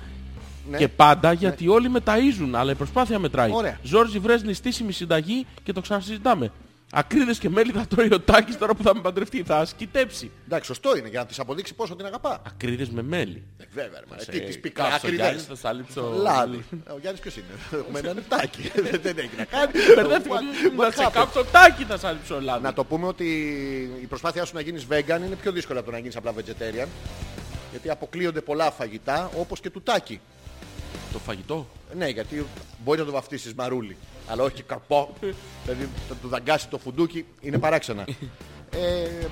[0.70, 0.76] Ναι.
[0.78, 3.50] Και πάντα γιατί όλοι με ταΐζουν, αλλά η προσπάθεια μετράει.
[3.52, 3.78] Ωραία.
[3.82, 6.52] Ζόρζι βρες νηστήσιμη συνταγή και το ξανασυζητάμε.
[6.92, 9.42] Ακρίδες και μέλι θα τρώει ο Τάκης τώρα που θα με παντρευτεί.
[9.42, 10.30] Θα σκητέψει.
[10.46, 12.42] Εντάξει, σωστό είναι για να της αποδείξει πόσο την αγαπά.
[12.46, 13.42] Ακρίδες με μέλι.
[13.58, 15.56] Ε, Βέβαια, ρε, μα, Σε τι της πει κάψω, άκρη Γιάννης, δεν.
[15.56, 16.12] θα σ' άλυψω.
[16.22, 16.64] Λάδι.
[16.86, 17.46] Ε, Ο Γιάννης ποιος είναι.
[17.80, 18.70] Έχουμε ένα νεπτάκι.
[19.02, 19.72] Δεν έχει να κάνει.
[19.94, 20.34] Μπερδεύτηκα.
[20.36, 21.10] What- Να what σε happened?
[21.12, 22.62] κάψω Τάκη θα σ' άλυψω λάδι.
[22.62, 23.26] Να το πούμε ότι
[24.02, 26.86] η προσπάθειά σου να γίνεις vegan είναι πιο δύσκολη από το να γίνεις απλά vegetarian.
[27.70, 30.20] Γιατί αποκλείονται πολλά φαγητά όπως και του τάκι.
[31.16, 31.66] Το φαγητό;
[31.96, 32.46] Ναι, γιατί
[32.84, 33.96] μπορεί να το βαφτίσεις μαρούλι,
[34.28, 35.14] αλλά όχι καρπό.
[35.64, 38.04] δηλαδή θα του δαγκάσει το φουντούκι, είναι παράξενα.
[38.70, 39.26] ε,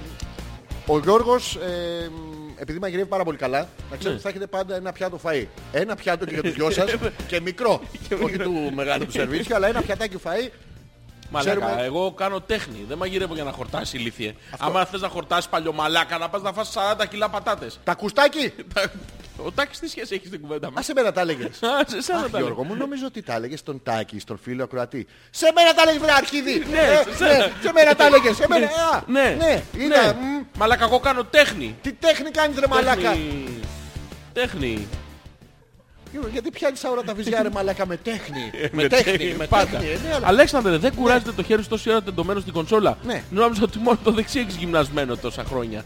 [0.86, 2.10] ο Γιώργος, ε,
[2.56, 3.58] επειδή μαγειρεύει πάρα πολύ καλά,
[3.90, 5.46] να ξέρετε ότι θα έχετε πάντα ένα πιάτο φαΐ.
[5.72, 6.94] Ένα πιάτο και για τους δυο σας
[7.28, 7.80] και μικρό.
[8.22, 10.50] όχι του μεγάλου του σερβίτσιου, αλλά ένα πιατάκι φαΐ.
[11.30, 12.84] Μαλάκα, Ξέρουμε- εγώ κάνω τέχνη.
[12.88, 14.34] Δεν μαγειρεύω για να χορτάσει ηλίθιε.
[14.58, 17.78] Άμα θες να χορτάσεις παλιωμαλάκα, να πας να φας 40 κιλά πατάτες.
[17.84, 18.52] Τα κουστάκι!
[19.36, 21.62] Ο Τάκης τι σχέση έχει στην κουβέντα Α, μας; σε μένα τα έλεγες.
[21.62, 22.46] Α, σε σένα Αχ, τα λέω.
[22.46, 25.06] Γιώργο μου, νομίζω ότι τα έλεγες στον Τάκη, στον φίλο ακροατή.
[25.30, 26.64] Σε μένα τα έλεγες, βρε αρχίδι!
[26.70, 27.50] Ναι, Ε, σε σένα.
[27.62, 28.66] σε μένα τα έλεγες, σε μένα.
[28.66, 29.96] α, Ναι, ναι, είναι.
[29.96, 30.12] ναι.
[30.12, 31.76] μ, Μαλάκα, εγώ κάνω τέχνη.
[31.82, 33.16] Τι τέχνη κάνεις ρε μαλάκα;
[34.32, 34.86] Τέχνη.
[36.14, 36.20] Τέχνη.
[36.20, 38.50] Γιώργο, Γιατί πιάνεις άωρα τα βυζιά ρε μαλάκα με τέχνη.
[38.52, 39.70] Ε, Με τέχνη, με πάντα.
[39.78, 39.86] τέχνη.
[39.88, 43.22] ε, ναι, αλλά- Αλέξανδρε, δεν κουράζεται το χέρι σου τόση ώρα τεντωμένο στην κονσόλα; Ναι.
[43.30, 45.84] Νόμιζα ότι μόνο το δεξί έχεις γυμνασμένο τόσα χρόνια.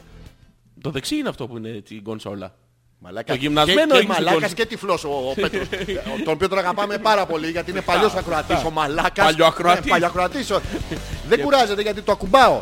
[0.81, 2.55] Το δεξί είναι αυτό που είναι έτσι, η κονσόλα.
[3.01, 3.33] Μαλάκα.
[3.33, 4.55] Το γυμνασμένο και, και έχεις μαλάκας σηκώσει.
[4.55, 5.67] και τυφλός ο, ο Πέτρος.
[5.71, 5.85] Ε,
[6.25, 9.25] τον οποίο τον αγαπάμε πάρα πολύ γιατί είναι παλιός ακροατής ο μαλάκας.
[9.27, 9.85] Παλιοακροατής.
[9.85, 10.51] Ναι, παλιοακροατής.
[10.51, 10.61] ο-
[11.29, 12.61] Δεν κουράζεται γιατί το ακουμπάω.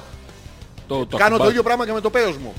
[0.89, 2.53] Το, το Κάνω ακουμπά- το ίδιο πράγμα και με το πέος μου.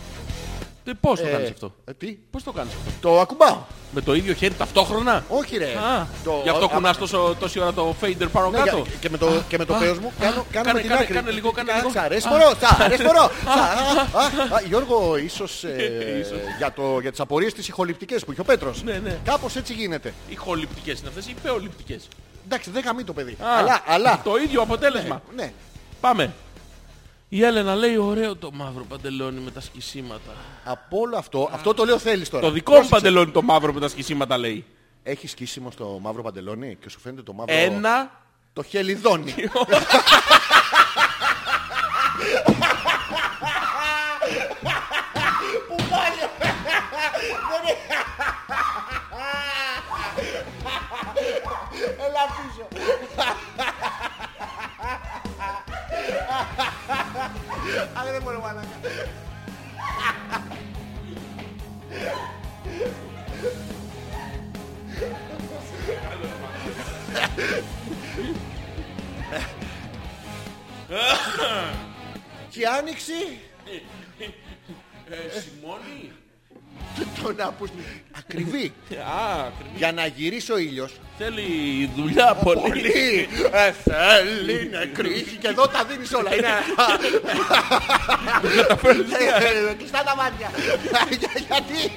[0.84, 3.58] Τι, Πώς το Ε, κάνεις αυτό; ε, Τι, Πώς το κάνεις αυτό; το ακουμπάω.
[3.92, 5.66] Με το ίδιο χέρι ταυτόχρονα; Όχι ρε.
[5.66, 8.86] Α, Το- γι' αυτό α- κουνάς τόσο, τόση ώρα το fader πάνω Ναι, κάτω; για-
[9.00, 11.14] και με το, και με το πέος μου κάνω, κάνω κάνε, με την κάνε, άκρη.
[11.14, 11.90] κάνε λίγο, κάνε λίγο.
[11.90, 12.30] Τσα, Αρές Α.
[12.30, 13.32] φορώ, τσα, αρές φορώ.
[13.46, 16.38] Τσα, α, α, α, Γιώργο, ίσως ε, Ίσως.
[16.58, 18.84] για, το, για τις απορίες τις ηχοληπτικές που είχε ο Πέτρος.
[18.84, 19.18] Ναι, ναι.
[19.24, 20.14] Κάπως έτσι γίνεται.
[20.30, 22.08] Οι χολυπτικές είναι αυτές ή πεοληπτικές.
[22.46, 23.32] Εντάξει, δεν γαμεί το παιδί.
[23.32, 24.22] Α, Αλλά, αλλά.
[24.24, 25.22] Το ίδιο αποτέλεσμα.
[25.36, 25.52] Ναι.
[26.02, 26.34] Πάμε.
[27.30, 30.32] Η Έλενα λέει ωραίο το μαύρο παντελόνι με τα σκισίματα.
[30.64, 32.44] Από όλο αυτό, αυτό το λέω θέλεις τώρα.
[32.46, 33.04] Το δικό μου Πρόσεξε.
[33.04, 34.66] παντελόνι το μαύρο με τα σκισίματα λέει.
[35.04, 37.56] Έχει σκίσιμο στο μαύρο παντελόνι και σου φαίνεται το μαύρο.
[37.56, 38.12] Ένα.
[38.54, 39.34] Το χελιδόνι.
[72.50, 73.40] Και η άνοιξη
[75.10, 76.12] Ε, Σιμώνη.
[77.24, 77.70] Το να πούς
[78.18, 78.74] ακριβή.
[78.98, 79.76] Α, ακριβή.
[79.76, 82.60] Για να γυρίσει ο ήλιος Θέλει δουλειά πολύ.
[82.62, 86.36] Πολύ ε, θέλει να κρύχει και εδώ τα δίνεις όλα.
[86.36, 86.48] Είναι...
[89.70, 90.50] Ε, Κλειστά τα μάτια.
[91.20, 91.92] Για- Γιατί;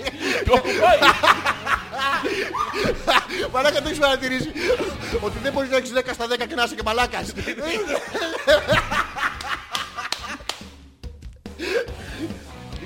[3.53, 4.51] Μαλάκα το έχεις παρατηρήσεις.
[5.21, 7.33] Ότι δεν μπορείς να έχεις 10 στα 10 και να είσαι και μαλάκας.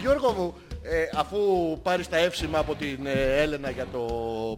[0.01, 0.55] Γιώργο μου,
[0.87, 1.39] ε, αφού
[1.83, 4.01] πάρεις τα εύσημα από την ε, Έλενα για το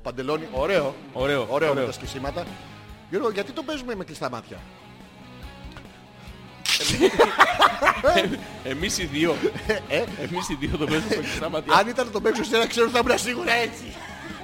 [0.03, 1.87] παντελόνι, ωραίο, Ωραίο, ωραίο με ωραίο.
[1.87, 2.47] τα σκισίματα.
[3.11, 4.57] Γιώργο, γιατί το παίζουμε με κλειστά μάτια;
[8.65, 9.37] Εμείς οι δύο.
[9.89, 11.75] Ε, Εμείς οι δύο το παίζουμε με κλειστά μάτια.
[11.75, 13.85] αν ήταν να το παίξω σε ένα ξέρω ότι θα ήμουν σίγουρα έτσι.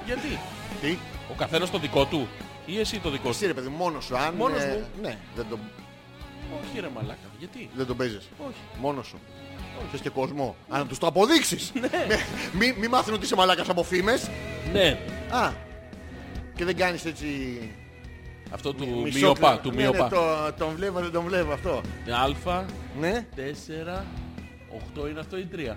[0.05, 0.39] Γιατί;
[0.81, 0.97] Τι,
[1.31, 2.27] Ο καθένας το δικό του.
[2.65, 3.47] Ή εσύ το δικό εσύ σου.
[3.47, 4.17] ρε παιδί, μόνος σου.
[4.17, 4.87] Αν, Μόνος ε, μου.
[5.01, 5.59] Ναι, δεν τον,
[6.61, 7.27] Όχι ρε μαλάκα.
[7.39, 8.29] Γιατί; δεν τον παίζεις.
[8.47, 8.57] Όχι.
[8.79, 9.19] Μόνος σου.
[9.91, 10.55] Θες και κόσμο.
[10.69, 11.71] Αν να τους το αποδείξεις.
[11.81, 11.89] Με-
[12.53, 14.29] Μη, μη μάθουν ότι είσαι μαλάκας από φήμες.
[14.73, 14.99] Ναι.
[15.29, 15.51] Α,
[16.55, 17.27] και δεν κάνεις έτσι...
[18.51, 19.39] Αυτό του μισό μειοπά.
[19.39, 20.09] κλα- Του Ναι, ναι, μειοπά.
[20.09, 21.81] το- Τον βλέπω, δεν τον βλέπω αυτό.
[22.49, 22.63] Α,
[22.99, 24.05] Ναι, 4,
[25.03, 25.75] 8 είναι αυτό ή 3.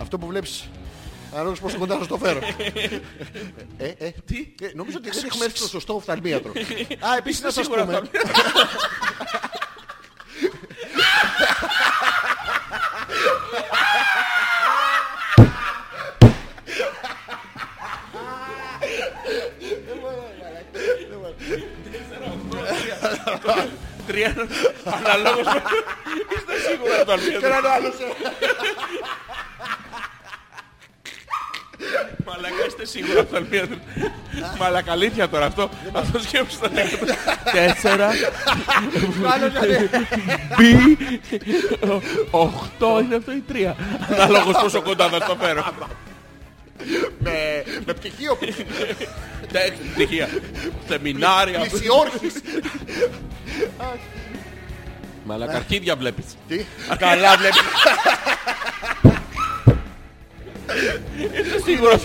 [0.00, 0.68] αυτό που βλέπεις.
[1.32, 2.38] Ανάλογα πόσο κοντά θα στο φέρω.
[3.76, 6.52] ε, ε, Τι; ε, νομίζω ότι δεν έχουμε έρθει στο σωστό οφθαλμίατρο.
[7.08, 8.00] Α, επίσης να σας σίγουρα πούμε.
[24.06, 24.34] Τρία.
[24.84, 25.46] Αναλόγως.
[26.34, 27.46] Είστε σίγουρα το Και αλμίδα.
[27.46, 28.04] έναν άλλο σε...
[32.26, 33.66] Μαλακά είστε σίγουρα το αλμίδα.
[34.58, 35.68] Μαλακαλήθεια τώρα αυτό.
[35.92, 36.70] Αυτό σκέψου το
[37.52, 38.08] Τέσσερα.
[39.32, 39.90] Άλλο σε...
[40.56, 40.96] Μπι.
[42.30, 43.76] Οχτώ είναι αυτό ή τρία.
[44.10, 45.64] Αναλόγως πόσο κοντά θα το φέρω.
[47.18, 48.38] με, με πτυχίο
[49.52, 50.28] Τέχνη, στοιχεία.
[50.88, 51.58] Σεμινάρια.
[51.58, 52.34] πλησιόρχης.
[55.24, 56.24] Μαλάκα αρχίδια βλέπεις.
[56.48, 56.64] Τι;
[56.98, 57.62] Καλά βλέπεις.
[61.16, 62.02] Είσαι σίγουρος.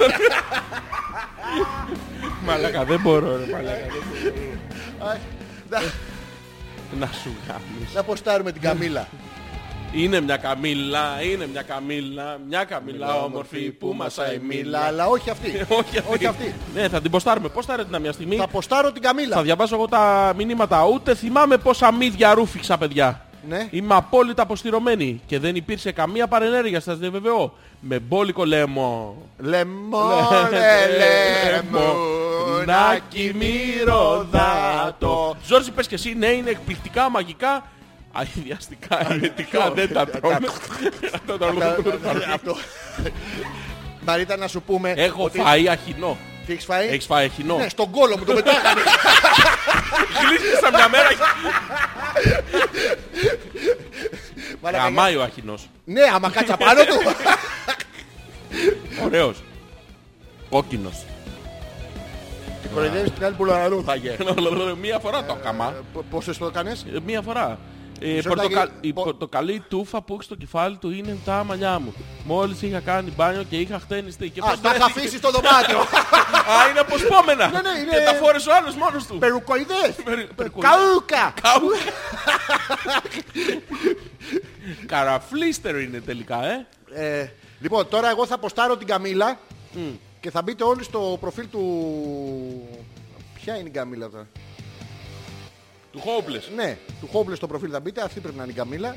[2.45, 3.77] Μαλάκα δεν μπορώ ρε μαλάκα.
[3.91, 4.03] δεν
[4.99, 5.17] μπορώ.
[5.69, 5.81] Να-
[6.99, 7.93] Να σου γάμεις.
[7.93, 9.07] Να ποστάρουμε την Καμίλα.
[9.93, 14.79] Είναι μια καμίλα, είναι μια καμίλα, μια καμίλα όμορφη που μασάει Μίλα, μίλα.
[14.79, 15.49] αλλά όχι αυτή.
[15.79, 16.13] Όχι αυτή.
[16.13, 16.53] Όχι αυτή.
[16.73, 17.49] Ναι, θα την ποστάρουμε.
[17.49, 18.35] Πώς θα ρε μια στιγμή.
[18.35, 19.41] Θα ποστάρω την Θα Καμίλα.
[19.41, 20.85] διαβάσω εγώ τα μηνύματα.
[20.85, 23.25] Ούτε θυμάμαι πόσα μύδια ρούφηξα, παιδιά.
[23.47, 23.67] Ναι.
[23.69, 27.53] Είμαι απόλυτα αποστηρωμένη και δεν υπήρξε καμία παρενέργεια, σας διαβεβαιώ.
[27.79, 29.17] Με μπόλικο λέμο.
[29.37, 30.59] Λεμόνε,
[32.55, 35.35] λεμονάκι μυρωδάτο.
[35.45, 37.63] Ζόρζι, πες και εσύ, ναι, είναι εκπληκτικά, μαγικά,
[38.11, 40.47] αειδιαστικά, αρνητικά, δεν τα τρώνε.
[42.33, 42.55] Αυτό.
[44.05, 46.17] Μαρίτα να σου πούμε Έχω ότι- φάει αχινό.
[46.45, 47.55] Τι έχεις φάει; Έχεις φάει αχινό.
[47.57, 48.81] Ναι στον κόλο μου το πετάγανε
[50.27, 51.07] Γλίστησα μια μέρα.
[54.61, 55.69] Μαλάκα, Γαμάει ο αχινός.
[55.85, 56.95] Ναι άμα κάτσα πάνω του
[59.05, 59.43] Ωραίος.
[60.49, 61.05] Κόκκινος.
[62.61, 64.17] Την κοροϊδεύεις την άλλη που λαρούθαγε
[64.81, 65.73] Μία φορά το καμά.
[66.09, 67.59] Πόσες το έκανες Ε, Μία φορά.
[68.01, 68.87] Ε, Μισό πορτοκα- λεπτάκι.
[68.87, 71.93] Η Πο- πορτοκαλί τούφα που έχει στο κεφάλι του είναι τα μαλλιά μου.
[72.25, 74.29] Μόλις είχα κάνει μπάνιο και είχα χτένιστη.
[74.29, 75.79] Και Α, πώς τα είχα βρέθηκε- αφήσεις στο δωμάτιο
[76.55, 77.47] Α, είναι αποσπόμενα.
[77.47, 79.17] Ναι, ναι, είναι- Και τα φόρεσε ο άλλος μόνος του.
[79.17, 80.69] Περουκοειδές Περι- περικοειδές.
[80.71, 81.69] Καούκα Καού.
[84.85, 86.67] Καραφλίστερο είναι τελικά, ε.
[86.93, 87.29] Ε,
[87.61, 89.39] Λοιπόν τώρα εγώ θα ποστάρω την Καμίλα
[90.19, 91.61] Και θα μπείτε όλοι στο προφίλ του
[93.33, 94.27] Ποια είναι η Καμίλα τώρα;
[96.01, 96.55] Του Hopeless.
[96.55, 98.95] Ναι, του Hopeless στο προφίλ θα μπείτε, αυτή πρέπει να είναι η Καμίλα.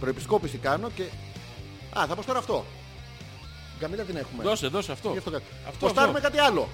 [0.00, 1.02] Προεπισκόπηση κάνω και.
[1.98, 2.64] Α, θα πω τώρα αυτό.
[3.70, 4.42] Την Καμίλα την έχουμε.
[4.42, 5.10] Δώσε, δώσε αυτό.
[5.12, 5.44] Γι' αυτό κάτι.
[5.68, 6.30] Αυτό, Ποστάρουμε αυτό.
[6.30, 6.68] κάτι άλλο.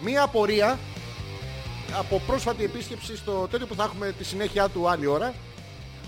[0.00, 0.78] Μία απορία
[1.98, 5.34] από πρόσφατη επίσκεψη στο τέτοιο που θα έχουμε τη συνέχεια του άλλη ώρα.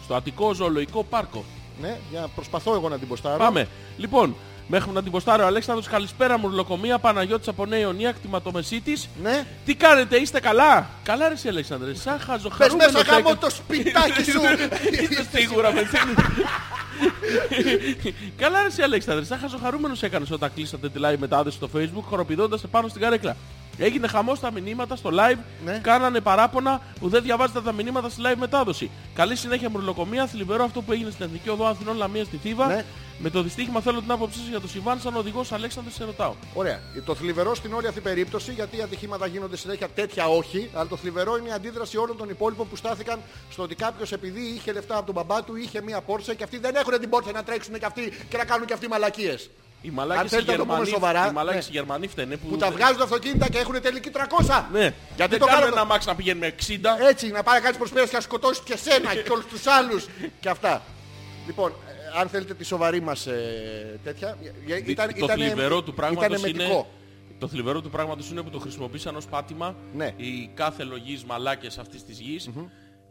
[0.05, 1.45] Στο Αττικό Ζωολογικό Πάρκο.
[1.81, 3.39] Ναι, για να προσπαθώ εγώ να την ποστάρω.
[3.39, 3.69] Πάμε.
[3.97, 8.81] Λοιπόν, μέχρι να την ποστάρει ο Αλέξανδρος, καλησπέρα μου, Λοκομεία, Παναγιώτης από Νέα Ιωνία, κτηματομεσή
[8.81, 9.09] της.
[9.23, 9.47] Ναι.
[9.65, 13.51] Τι κάνετε, είστε καλά; Καλά ρε εσύ Αλέξανδρε, σαν Πες χαζοχαρούμενος μέσα γάμο έκανα- το
[13.51, 14.41] σπιτάκι σου.
[15.11, 16.15] Είσαι σίγουρα με τσίνη.
[18.37, 22.65] Καλά ρε εσύ Αλέξανδρε, σαν χαζοχαρούμενος έκανες όταν κλείσατε τη live μετάδοση στο facebook χοροπηδώντας
[22.65, 23.37] επάνω στην καρέκλα.
[23.79, 25.79] Έγινε χαμός στα μηνύματα στο live, Ναι.
[25.83, 28.91] κάνανε παράπονα που δεν διαβάζετε τα μηνύματα στη live μετάδοση.
[29.15, 32.67] Καλή συνέχεια μουρλοκομεία, θλιβερό αυτό που έγινε στην Εθνική Οδό Αθηνών Λαμία στη Θήβα.
[32.67, 32.85] Ναι.
[33.19, 36.35] Με το δυστύχημα θέλω την άποψή σας για το συμβάν σαν οδηγός Αλέξανδρε σε ρωτάω.
[36.55, 36.81] Ωραία.
[37.05, 40.97] Το θλιβερό στην όλη αυτή περίπτωση, γιατί οι ατυχήματα γίνονται συνέχεια τέτοια όχι, αλλά το
[40.97, 43.21] θλιβερό είναι η αντίδραση όλων των υπόλοιπων που στάθηκαν
[43.51, 46.59] στο ότι κάποιος επειδή είχε λεφτά από τον μπαμπά του, είχε μία πόρσε και αυτοί
[46.59, 49.51] δεν έχουν την πόρσε να τρέξουν και αυτοί και να κάνουν και αυτοί μαλακίες.
[49.83, 51.71] Οι Αν μαλάκες οι θέλετε να το πούμε Γερμανοί, σοβαρά, οι μαλάκες ναι.
[51.73, 54.65] οι Γερμανοί φταίνε που, Που τα βγάζουν αυτοκίνητα και έχουν τελική 300.
[54.73, 56.99] Ναι, Γιατί γιατί το το κάνουμε κάνουμε- ένα αμάξι να πηγαίνουμε 60.
[57.09, 60.07] Έτσι, να πάει να κάνει προσπέραση και να σκοτώσει και σένα και όλους τους άλλους
[60.41, 60.83] και αυτά.
[61.47, 63.27] Λοιπόν, ε, αν θέλετε τη σοβαρή μας
[64.05, 64.37] τέτοια.
[64.43, 66.59] ε, Δι- Ήταν, το θλιβερό του πράγματος ήταν είναι...
[66.63, 66.89] μετικό.
[67.39, 70.13] Το θλιβερό του πράγματος είναι που το χρησιμοποίησαν ως πάτημα Ναι.
[70.17, 72.51] οι κάθε λογής μαλάκες αυτής της γης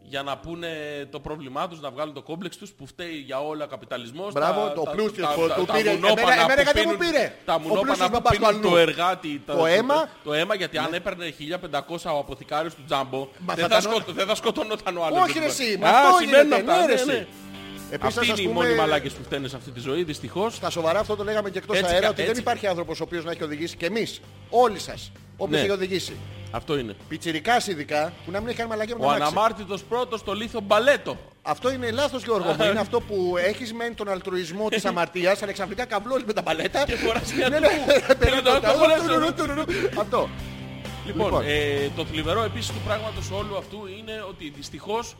[0.06, 0.68] για να πούνε
[1.10, 4.32] το πρόβλημά τους, να βγάλουν το κόμπλεξ τους που φταίει για όλα ο καπιταλισμός.
[4.32, 5.90] Μπράβο, τα- το τα- πλούστιος τα- που τα- του τα πήρε.
[5.92, 7.32] μουνόπανα Εμένα- εμένα που γιατί μου πίνουν- πήρε.
[7.44, 8.68] Τα Ο μουνόπανα πλούσιος που μπαμπάς του πίνουν αλλού.
[8.70, 9.42] το εργάτι.
[9.46, 10.08] τα- Το αίμα.
[10.24, 13.90] Το αίμα γιατί αν έπαιρνε 1500 ο αποθηκάριος του Τζάμπο Μα δεν θα θα, τα-
[13.90, 15.18] σκοτω- δεν θα σκοτωνόταν ο άλλος.
[15.22, 17.26] Όχι, ρε, εσύ, με Α, αυτό συμβαίνουν γίνεται, αυτά, ναι,
[17.94, 20.54] Επίσης, Αυτοί ας είναι οι πούμε, μόνοι μαλάκες που φταίνε σε αυτή τη ζωή, δυστυχώς.
[20.54, 22.40] Στα σοβαρά αυτό το λέγαμε και εκτός Έτσι, αέρα κα- ότι δεν έτσι.
[22.40, 25.64] υπάρχει άνθρωπος ο οποίος να έχει οδηγήσει και εμείς, όλοι σας, όποιος Ναι.
[25.66, 26.16] έχει οδηγήσει.
[26.50, 26.94] Αυτό είναι.
[27.08, 29.32] Πιτσιρικάς ειδικά, που να μην έχει κάνει μαλακία με Ο το αμάξι.
[29.32, 31.16] αναμάρτητος πρώτος στο λίθο μπαλέτο.
[31.42, 32.64] Αυτό είναι λάθος Γιώργο μου.
[32.70, 36.84] είναι αυτό που έχεις μεν τον αλτρουισμό της αμαρτίας, αλλά ξαφνικά καβλώνεις με τα παλέτα.
[36.84, 38.16] Και φοράς μια Ναι, ναι, του.
[38.18, 39.62] περνάει το- το- το φοράς τουρουρου, το- τουρουρου.
[39.98, 40.28] Αυτό.
[41.06, 41.42] Λοιπόν, Λοιπόν.
[41.46, 45.14] ε, το θλιβερό επίσης του πράγματος όλου αυτού είναι ότι δυστυχώς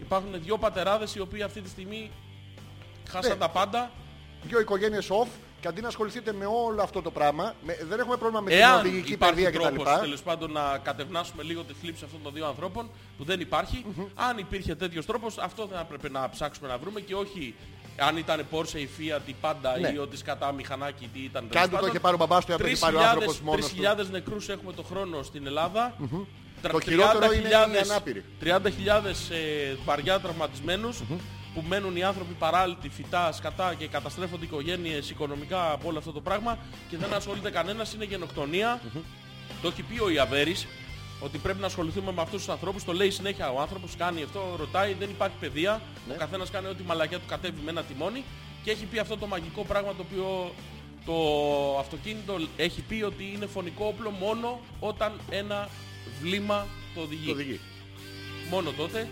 [0.00, 2.10] υπάρχουν δύο πατεράδες οι οποίοι αυτή τη στιγμή
[3.08, 3.38] χάσαν Ναι.
[3.38, 3.90] τα πάντα.
[4.42, 5.28] Δύο οικογένειες off
[5.60, 8.58] και αντί να ασχοληθείτε με όλο αυτό το πράγμα, με- δεν έχουμε πρόβλημα με την
[8.58, 9.74] Εάν οδηγική υπάρχει παιδεία κτλ.
[9.74, 13.84] τρόπος τέλος πάντων να κατευνάσουμε λίγο τη θλίψη αυτών των δύο ανθρώπων που δεν υπάρχει,
[14.14, 17.54] αν υπήρχε τέτοιος τρόπος αυτό θα έπρεπε να ψάξουμε να βρούμε και όχι
[17.98, 19.88] αν ήταν Porsche ή Fiat ή πάντα Ναι.
[19.94, 21.48] ή ότι σκατά μηχανάκι τι ήταν.
[21.50, 23.82] Κάτι το είχε πάρει ο μπαμπάς του, αυτό το είχε πάρει ο άνθρωπος μόνος του.
[23.82, 25.94] 3.000 νεκρούς έχουμε το χρόνο στην Ελλάδα.
[26.62, 28.24] Τρα- Το χειρότερο είναι οι 30.000 ανάπηροι.
[28.40, 30.98] 30.000 ε, βαριά τραυματισμένους
[31.54, 36.20] που μένουν οι άνθρωποι παράλυτοι, φυτά, σκατά και καταστρέφονται οικογένειες οικονομικά από όλο αυτό το
[36.20, 36.58] πράγμα
[36.90, 38.80] και δεν ασχολείται κανένας, είναι γενοκτονία.
[39.62, 40.66] Το έχει πει ο Ιαβέρης
[41.20, 42.84] ότι πρέπει να ασχοληθούμε με αυτούς τους ανθρώπους.
[42.84, 45.82] Το λέει συνέχεια ο άνθρωπος, κάνει αυτό, ρωτάει, δεν υπάρχει παιδεία.
[46.08, 46.14] Ναι.
[46.14, 48.24] Ο καθένας κάνει ό,τι μαλακιά του κατέβει με ένα τιμόνι
[48.62, 50.54] και έχει πει αυτό το μαγικό πράγμα το οποίο
[51.04, 51.14] το
[51.78, 55.68] αυτοκίνητο έχει πει ότι είναι φωνικό όπλο μόνο όταν ένα
[56.20, 57.26] βλήμα το οδηγεί.
[57.26, 57.60] Το οδηγεί.
[58.50, 59.08] Μόνο τότε.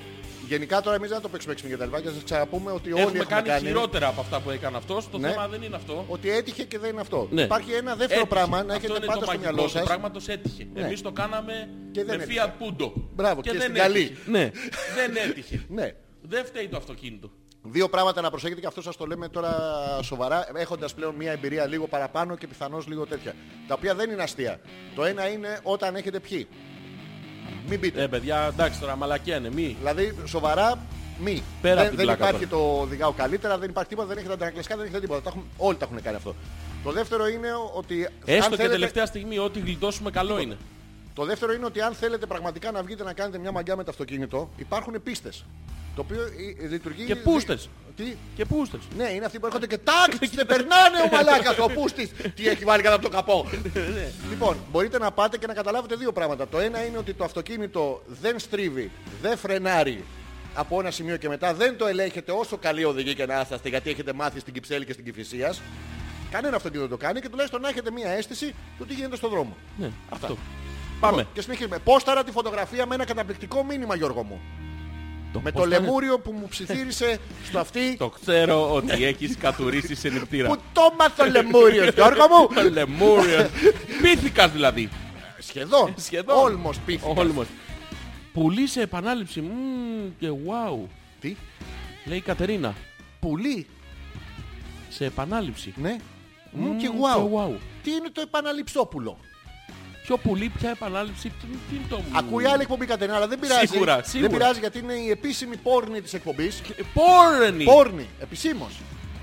[0.46, 2.70] Γενικά τώρα εμείς δεν θα το παίξουμε έξυπνο και τα λοιπά και θα σας ξαναπούμε
[2.70, 5.10] ότι όλοι Έχουμε έχουμε κάνει, χειρότερα από αυτά που έκανε αυτός.
[5.10, 5.28] Το Ναι.
[5.30, 6.04] θέμα δεν είναι αυτό.
[6.08, 7.28] Ότι έτυχε και δεν είναι αυτό.
[7.30, 7.42] Ναι.
[7.42, 8.34] Υπάρχει ένα δεύτερο Έτυχε.
[8.34, 9.84] πράγμα να Αυτό έχετε είναι πάντα το στο μαγικό μυαλό του σας.
[9.86, 10.66] πράγματος έτυχε.
[10.74, 10.80] Ναι.
[10.80, 12.40] Εμείς το κάναμε Και δεν με έτυχε.
[12.58, 12.92] Fiat Punto.
[13.14, 14.00] Μπράβο, και δεν στην καλή.
[14.00, 14.30] έτυχε.
[14.30, 14.50] Ναι,
[14.96, 15.64] δεν έτυχε.
[15.68, 15.94] Ναι.
[16.22, 17.30] Δεν φταίει το αυτοκίνητο.
[17.68, 19.52] Δύο πράγματα να προσέχετε και αυτό σας το λέμε τώρα
[20.02, 23.34] σοβαρά, έχοντας πλέον μια εμπειρία λίγο παραπάνω και πιθανώς λίγο τέτοια.
[23.68, 24.60] Τα οποία δεν είναι αστεία.
[24.94, 26.48] Το ένα είναι όταν έχετε πιει.
[27.68, 28.02] Μην πείτε.
[28.02, 29.50] Ε, παιδιά, εντάξει τώρα μαλακία είναι.
[29.50, 29.76] Μη.
[29.78, 30.78] Δηλαδή, σοβαρά,
[31.18, 31.42] μη.
[31.62, 34.32] Πέρα δεν από την δεν πλάκα υπάρχει το οδηγάω καλύτερα, δεν υπάρχει τίποτα, δεν έχετε
[34.32, 35.20] αντανακλαστικά, δεν έχετε τίποτα.
[35.22, 36.34] Τα έχουν, όλοι τα έχουν κάνει αυτό.
[36.84, 38.08] Το δεύτερο είναι ότι.
[38.24, 40.56] Έστω αν και θέλετε- τελευταία στιγμή, ό,τι γλιτώσουμε καλό είναι.
[41.14, 43.90] Το δεύτερο είναι ότι αν θέλετε πραγματικά να βγείτε να κάνετε μια μαγκιά με το
[43.90, 45.44] αυτοκίνητο, υπάρχουν πίστες.
[45.96, 47.04] Το οποίο ε, ε, λειτουργεί.
[47.04, 47.68] Και πούστες.
[47.96, 48.80] Τι; Και πούστες.
[48.96, 52.10] Ναι, είναι αυτοί που έρχονται και τάκ, και περνάνε ο μαλάκας, ο πούστης.
[52.34, 53.46] Τι έχει βάλει κάτω από το καπό.
[54.28, 56.48] λοιπόν, μπορείτε να πάτε και να καταλάβετε δύο πράγματα.
[56.48, 58.90] Το ένα είναι ότι το αυτοκίνητο δεν στρίβει,
[59.22, 60.04] δεν φρενάρει
[60.54, 63.90] από ένα σημείο και μετά, δεν το ελέγχετε όσο καλή οδηγή και να είσαστε, γιατί
[63.90, 65.60] έχετε μάθει στην Κυψέλη και στην Κυφυσίας.
[66.30, 69.56] Κανένα αυτοκίνητο το κάνει και τουλάχιστον να έχετε μία αίσθηση του τι γίνεται στον δρόμο.
[69.76, 70.36] Ναι, αυτό.
[71.00, 71.26] Πάμε.
[71.32, 71.78] Και συνεχίζουμε.
[71.78, 74.40] Πόσταρα τη φωτογραφία με ένα καταπληκτικό μήνυμα, Γιώργο μου.
[75.44, 75.84] Με το πώς θα είναι.
[75.86, 77.96] λεμούριο που μου ψιθύρισε στο αυτί.
[77.98, 80.48] Το ξέρω ότι έχεις κατουρίσει σε νηπτήρα.
[80.48, 82.54] Που το μάθω λεμούριο, Γιώργο μου.
[82.54, 83.50] Το λεμούριο.
[84.02, 84.88] Πήθηκας δηλαδή.
[85.38, 85.94] Σχεδόν.
[85.96, 86.36] Σχεδόν.
[86.38, 87.20] Όλμος πήθηκα.
[87.20, 87.46] Όλμος.
[88.32, 89.40] Πουλή σε επανάληψη.
[89.40, 90.88] Μμμ, και wow.
[91.20, 91.36] Τι;
[92.04, 92.74] Λέει η Κατερίνα.
[93.20, 93.66] Πουλί.
[94.88, 95.74] Σε επανάληψη.
[95.76, 95.96] Ναι.
[96.50, 97.18] Μου Μμμ, και και wow.
[97.18, 97.56] wow.
[97.82, 99.18] Τι είναι το επαναληψόπουλο;
[100.06, 101.28] Ποιο πουλί, ποια επανάληψη.
[101.28, 102.00] Τι, τι είναι το...
[102.12, 103.66] Ακούει άλλη εκπομπή Κατερίνα, αλλά δεν πειράζει.
[103.66, 104.28] Σίγουρα, σίγουρα.
[104.28, 106.60] Δεν πειράζει γιατί είναι η επίσημη πόρνη της εκπομπής.
[106.60, 107.64] Ε, Πόρνη.
[107.64, 108.74] Πόρνη, επισήμως.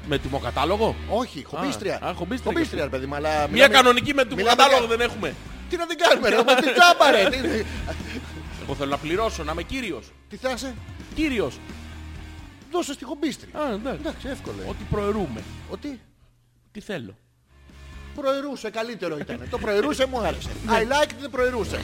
[0.08, 0.96] Με τιμοκατάλογο.
[1.10, 2.00] Όχι, χομπίστρια.
[2.04, 2.52] α, χομπίστρια.
[2.54, 3.30] Χομπίστρια, ρε παιδί μου, αλλά...
[3.40, 5.34] Μια μιλάμε- κανονική με μιλάμε τιμοκατάλογο για- δεν έχουμε.
[5.70, 7.30] Τι να την κάνουμε, ρε, με την τσάμπα, ρε.
[7.30, 7.66] Τι-
[8.64, 10.12] Εγώ θέλω να πληρώσω, να είμαι κύριος.
[10.30, 10.74] Τι θα είσαι,
[11.16, 11.60] Κύριος.
[12.72, 13.60] δώσε στη χομπίστρια.
[13.60, 14.00] Α, εντάξει.
[14.02, 14.56] Εντάξει, εύκολο.
[14.62, 14.70] είναι.
[14.70, 15.44] Ότι προαιρούμε.
[15.70, 16.02] Ότι;
[16.72, 17.16] Τι θέλω.
[18.16, 19.40] Προαιρούσε, καλύτερο ήταν.
[19.50, 20.50] Το προαιρούσε μου άρεσε.
[20.68, 21.82] I liked the προαιρούσε.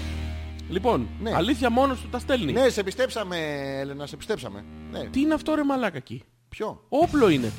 [0.69, 1.33] Λοιπόν, Ναι.
[1.35, 2.51] αλήθεια μόνος του τα στέλνει.
[2.51, 3.37] Ναι, σε πιστέψαμε,
[3.79, 4.63] Έλενα, σε πιστέψαμε.
[4.91, 5.03] Ναι.
[5.03, 7.51] Τι είναι αυτό ρε μαλάκα εκεί; Ποιο, Όπλο είναι.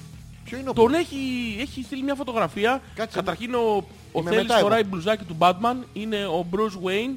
[0.44, 1.16] ποιο είναι ο Τον έχει,
[1.60, 2.82] έχει στείλει μια φωτογραφία.
[2.94, 3.58] Κάτσε, Καταρχήν ο,
[4.12, 4.68] ο Είμαι Θέλης μετά εγώ.
[4.68, 5.76] φοράει μπλουζάκι του Batman.
[5.92, 7.16] Είναι ο Bruce Wayne.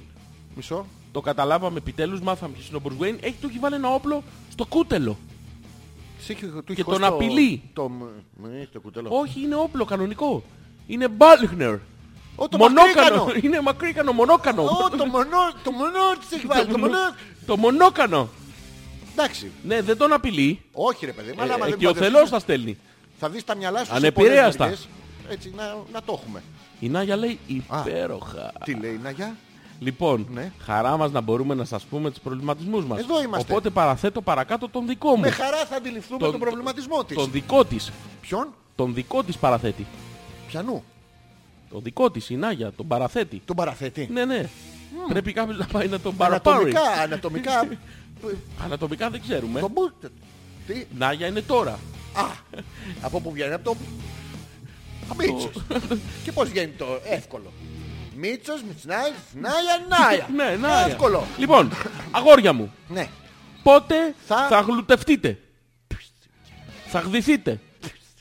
[0.55, 0.85] Μισό.
[1.11, 3.17] Το καταλάβαμε επιτέλους, μάθαμε ποιος είναι ο Bruce Wayne.
[3.21, 5.17] Έχει του έχει βάλει ένα όπλο στο κούτελο.
[6.17, 7.61] Της έχει- του έχει Και χώσει τον το- απειλεί.
[7.73, 8.01] Το, μ-
[8.37, 9.09] μ- έχει το κουτέλο.
[9.11, 10.43] Όχι, είναι όπλο κανονικό.
[10.87, 11.73] Είναι Μπάλιχνερ.
[12.35, 13.15] Ω, το Μονόκανο.
[13.15, 13.31] μακρύκανο.
[13.43, 14.61] Είναι μακρύκανο, μονόκανο.
[14.63, 16.65] Ω, το μονό, το μονό της έχει βάλει.
[16.65, 16.97] Το μονό.
[17.45, 18.29] Το μονόκανο.
[19.11, 19.51] Εντάξει.
[19.63, 20.61] Ναι, δεν τον απειλεί.
[20.71, 22.77] Όχι ρε παιδί μου, αλλά άμα Ε, δεν και ο παντρευτείς, θελός θα στέλνει.
[23.19, 24.63] Θα δεις τα μυαλά σου σε Ανεπηρέαστα.
[24.63, 24.87] πολλές
[25.23, 25.35] μεριές.
[25.37, 26.43] Έτσι, να, να το έχουμε.
[26.79, 28.51] Η Νάγια λέει υπέροχα.
[28.63, 29.35] Τι λέει, Ναγιά.
[29.79, 30.51] Λοιπόν, Ναι.
[30.65, 32.99] χαρά μας να μπορούμε να σας πούμε τους προβληματισμούς μας.
[32.99, 33.51] Εδώ είμαστε.
[33.51, 35.19] Οπότε παραθέτω παρακάτω τον δικό μου.
[35.19, 37.15] Με χαρά θα αντιληφθούμε Τον- τον προβληματισμό της.
[37.17, 37.91] Τον δικό της.
[38.21, 39.85] Ποιον, Τον δικό της παραθέτει.
[40.53, 40.83] Πιανού,
[41.69, 43.41] Τον δικό της, η Νάγια, τον παραθέτει.
[43.45, 44.09] τον παραθέτει.
[44.11, 44.49] Ναι, ναι.
[45.09, 46.57] Πρέπει κάποιος να πάει να τον παραπάρει.
[46.57, 47.67] Ανατομικά, ανατομικά.
[48.65, 49.59] Ανατομικά δεν ξέρουμε.
[49.59, 50.09] τον μπούτε.
[50.67, 51.71] Τι, Νάγια είναι τώρα.
[52.15, 52.25] α,
[53.01, 53.75] από πού βγαίνει, από το...
[55.17, 55.63] Μίτσος.
[56.23, 57.51] Και πώς βγαίνει το εύκολο.
[58.15, 60.27] Μίτσος, Μιτσνάι, Νάια, Νάια.
[60.35, 60.85] Ναι, Νάγια.
[60.87, 61.23] Εύκολο.
[61.37, 61.69] Λοιπόν,
[62.11, 63.07] αγόρια μου, Ναι.
[63.63, 63.95] πότε
[64.27, 65.39] Θα- θα, γλουτευτείτε;
[66.87, 67.59] Θα γδυθείτε;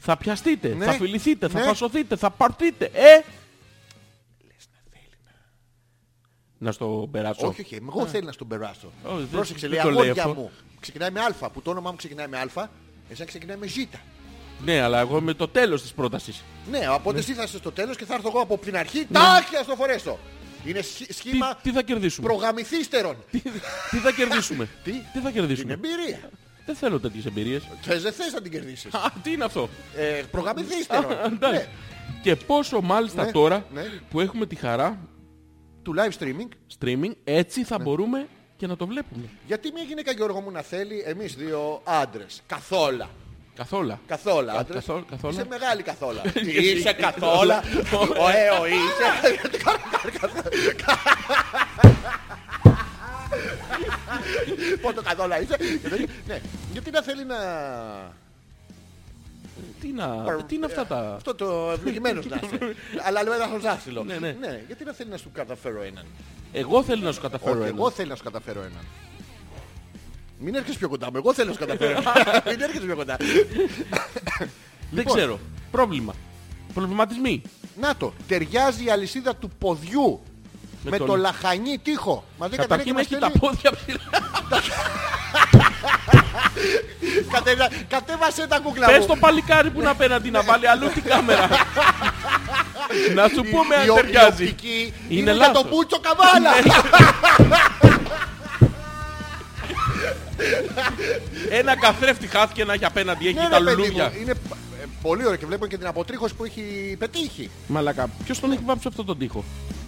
[0.05, 0.69] Θα πιαστείτε.
[0.75, 0.85] Ναι.
[0.85, 1.49] Θα φιληθείτε.
[1.49, 1.65] Θα Ναι.
[1.67, 2.17] φασωθείτε.
[2.17, 2.85] Θα πάρθείτε.
[2.95, 3.21] Ε!
[6.59, 7.47] Να στο περάσω.
[7.47, 8.93] Όχι, όχι, εγώ θέλω να στον περάσω.
[9.05, 10.35] Όχι, δεν- Πρόσεξε, δεν λέει, το λέει αγόρια αυτό.
[10.41, 10.51] μου.
[10.81, 12.69] Ξεκινάει με α, που το όνομά μου ξεκινάει με α,
[13.09, 13.77] εσένα ξεκινάει με ζ.
[14.65, 16.43] Ναι, αλλά εγώ είμαι το τέλος της πρότασης.
[16.71, 19.07] Ναι, οπότε εσύ θα είσαι στο τέλος και θα έρθω εγώ από την αρχή.
[19.13, 20.19] Τάκ, και θα στο φορέσω.
[20.65, 23.17] Είναι σχ- Τι, σχήμα τι θα κερδίσουμε; προγαμηθύστερων.
[23.91, 25.73] Τι θα κερδίσουμε; Τι; τι θα Την κερδίσουμε.
[25.73, 26.31] εμπειρία.
[26.67, 27.69] Δεν θέλω τέτοιες εμπειρίες.
[27.83, 28.95] Θες δεν θες να την κερδίσεις.
[28.95, 31.13] Α, τι είναι αυτό; Ε, προγαμηθύστερων.
[31.25, 31.59] Εντάξει.
[31.61, 31.67] Ναι,
[32.23, 33.83] Και πόσο μάλιστα Ναι, τώρα ναι.
[34.11, 34.99] που έχουμε τη χαρά
[35.83, 36.49] Του live streaming.
[36.79, 37.85] streaming, έτσι θα Ναι.
[37.85, 38.27] μπορούμε
[38.57, 39.25] και να το βλέπουμε.
[39.47, 42.43] Γιατί μια γυναίκα Γιώργο μου να θέλει εμείς δύο άντρες.
[42.47, 43.09] Καθόλα.
[43.57, 44.01] Καθόλα.
[44.07, 44.75] Καθόλα Κα- άντρες.
[44.85, 45.33] καθόλ- καθόλα.
[45.35, 46.21] Είσαι μεγάλη καθόλα.
[46.33, 46.95] Και είσαι εσύ.
[47.07, 47.63] καθόλα.
[48.25, 49.33] Ωέω είσαι.
[54.83, 55.57] Πότε καθόλα είσαι.
[55.57, 56.41] Και δεν- Ναι.
[56.73, 57.37] Γιατί να θέλει να...
[59.81, 60.37] Τι, να...
[60.47, 61.15] τι είναι αυτά τα...
[61.15, 62.59] Αυτό το ευλογημένος να είσαι.
[63.07, 64.05] Αλλά λέω ένα χωζάσιλο.
[64.05, 64.37] Ναι, ναι.
[64.41, 66.05] Ναι, γιατί να θέλει να σου καταφέρω έναν.
[66.53, 67.77] Εγώ θέλω να σου καταφέρω Όχι, ένα.
[67.77, 68.85] εγώ θέλω να σου καταφέρω έναν.
[70.39, 72.03] Μην έρχεσαι πιο κοντά μου, εγώ θέλω να σου καταφέρω έναν.
[72.49, 73.17] Μην έρχεσαι πιο κοντά.
[73.19, 74.49] Δεν
[74.91, 75.17] Λοιπόν.
[75.17, 75.39] ξέρω.
[75.71, 76.15] Πρόβλημα.
[76.75, 77.43] Προβληματισμοί.
[77.81, 80.21] Να το, ταιριάζει η αλυσίδα του ποδιού
[80.85, 82.25] με, Με το τον- λαχανί τείχο.
[82.39, 84.01] Μαζί Καταρχήν καταρχήν έχει τα πόδια ψηλά.
[87.33, 89.07] Κατέβα- Κατέβασε τα κούκλα Πες μου.
[89.07, 91.49] το παλικάρι που είναι απέναντι να βάλει αλλού την κάμερα.
[93.15, 94.43] Να σου πούμε Η- η- αν η ταιριάζει.
[94.43, 95.71] οπτική Είναι Είναι για το λάθος.
[95.71, 96.51] μπούτσο καβάλα.
[101.51, 104.05] Ένα καθρέφτη χάθηκε να έχει απέναντι, έχει Ναι, τα ρε, παιδί λουλούδια.
[104.05, 107.51] μου, Είναι ε, πολύ ωραίο και βλέπουμε και την αποτρίχωση που έχει πετύχει.
[107.67, 109.45] Μαλακά, ποιος τον έχει βάψει αυτόν τον τοίχο;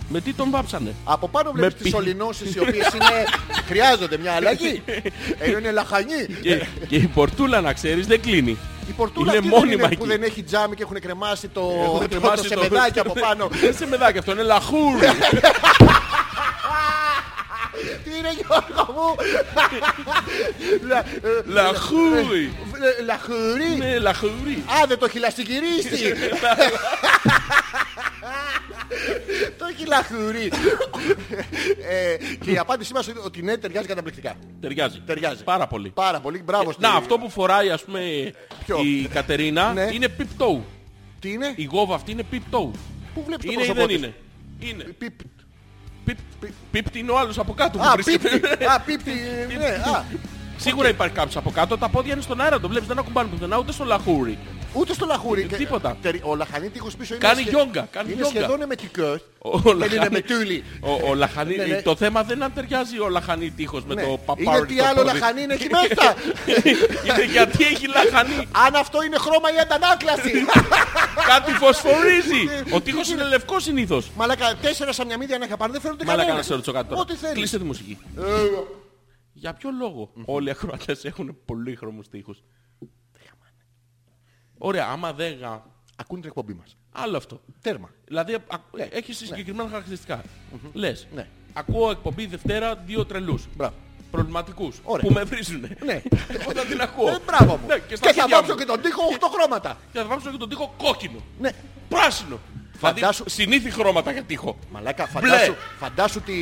[0.09, 3.25] Με τι τον βάψανε; Από πάνω βλέπεις Με τις πι- σωληνώσεις οι οποίες είναι...
[3.69, 4.83] χρειάζονται μια αλλαγή.
[5.39, 6.27] Ενώ είναι λαχανή.
[6.43, 8.59] Και, και η πορτούλα να ξέρεις δεν κλείνει.
[8.89, 9.97] Η πορτούλα είναι αυτή δεν μόνιμα είναι εκεί.
[9.97, 13.49] που δεν έχει τζάμι και έχουν κρεμάσει το, Έχουν το, κρεμάσει το σεμεδάκι από πάνω.
[13.53, 15.07] Δεν σε μεδάκι αυτό, είναι λαχούρι.
[18.05, 19.15] Τι είναι Γιώργο μου;
[20.89, 22.53] Λα- ε, Λαχούρι.
[22.99, 23.77] ε, Λαχουρί.
[23.79, 24.65] Ναι, λαχούρι.
[24.67, 26.15] Α, δεν το έχει λαστιγυρίσει.
[29.59, 30.51] Το έχει λαχουρί.
[31.89, 34.35] Ε, Και η απάντησή μας είναι ότι ναι, ταιριάζει καταπληκτικά.
[34.61, 35.01] Ταιριάζει.
[35.07, 35.45] Ταιριάζει.
[35.45, 35.91] Πάρα πολύ.
[35.91, 36.43] Πάρα πολύ.
[36.43, 36.73] Μπράβο.
[36.73, 38.01] στη- Να, αυτό που φοράει ας πούμε
[38.67, 39.89] Ποιο; η Κατερίνα Ναι.
[39.93, 40.65] είναι πιπτόου.
[41.21, 42.71] Τι είναι; Η γόβα αυτή είναι πιπτόου.
[43.15, 44.15] Πού βλέπεις το Είναι ή πρόσωπό δεν της; είναι;
[44.59, 44.85] Είναι.
[44.99, 45.13] Πιπ.
[46.05, 46.19] Πιπ,
[46.71, 48.29] πίπτη είναι ο άλλος από κάτω που Α, βρίσκεται.
[48.29, 48.65] πίπτη.
[48.65, 49.13] Α, πίπτη.
[49.59, 50.05] Ναι, α.
[50.57, 51.79] Σίγουρα υπάρχει κάποιος από κάτω.
[51.79, 52.61] Τα πόδια είναι στον αέρα.
[52.61, 54.39] Το βλέπεις δεν ακουμπάνε πουθενά ούτε στο λαχούρι.
[54.77, 55.47] Ούτε στο λαχούρι.
[55.47, 55.97] Και- τίποτα.
[56.03, 57.25] τερι- Ο λαχανί τείχος πίσω είναι...
[57.27, 58.39] Κάνει σχε- γιόγκα, κάνει Είναι γιόγκα.
[58.39, 59.21] σχεδόν εμετικός.
[59.39, 60.65] Ο Δεν είναι λαχανί- με τούλι.
[60.81, 61.83] Ο, ο λαχανί, Ναι, ναι.
[61.83, 64.03] Το θέμα δεν είναι αν ταιριάζει ο λαχανί τείχος με Ναι.
[64.03, 64.45] το παπάρι.
[64.59, 65.19] Είναι τι στο άλλο πόδι.
[65.19, 66.15] λαχανί είναι εκεί μέσα.
[67.05, 68.49] είναι γιατί έχει λαχανί.
[68.67, 70.33] Αν αυτό είναι χρώμα ή αντανάκλαση.
[71.33, 72.43] Κάτι φωσφορίζει.
[72.75, 74.11] ο τείχος είναι λευκός συνήθως.
[74.17, 76.39] Μαλάκα, τέσσερα σαμιαμίδια να είχα πάρει, δεν φαίνονται Μαλάκα κανένα.
[76.39, 77.01] να σε ρωτήσω κάτι τώρα.
[77.01, 77.35] Ό,τι θέλεις.
[77.35, 77.99] Κλείστε τη μουσική.
[78.19, 78.23] Ε,
[79.33, 82.43] Για ποιο λόγο όλοι οι ακροατές έχουν πολύχρωμους τείχους;
[84.67, 85.63] Ωραία, άμα δεν γα...
[85.97, 86.77] Ακούνε την εκπομπή μας.
[86.93, 87.41] Άλλο αυτό.
[87.61, 87.91] Τέρμα.
[88.05, 88.41] Δηλαδή α,
[88.91, 90.23] έχεις συγκεκριμένα χαρακτηριστικά.
[90.73, 91.27] Λες, Ναι.
[91.53, 93.45] ακούω εκπομπή Δευτέρα δύο τρελούς.
[93.57, 93.75] Μπράβο.
[94.11, 94.77] Προβληματικούς.
[94.83, 95.07] Ωραία.
[95.07, 95.77] Που με βρίζουνε.
[95.85, 95.93] Ναι.
[96.41, 97.09] Εγώ θα την ακούω.
[97.09, 97.67] Ε, Μπράβο μου.
[97.67, 98.59] Ναι, Και στα θα χέρια βάψω μου.
[98.59, 99.77] και τον τοίχο 8 χρώματα.
[99.93, 101.19] Και θα βάψω και τον τοίχο κόκκινο.
[101.41, 101.51] Ναι.
[101.89, 102.39] Πράσινο.
[102.79, 104.59] Φαντάσου- Δηλαδή συνήθι χρώματα για τοίχο.
[104.73, 105.21] Μαλάκα, Μπλε.
[105.29, 106.33] φαντάσου, φαντάσου τη,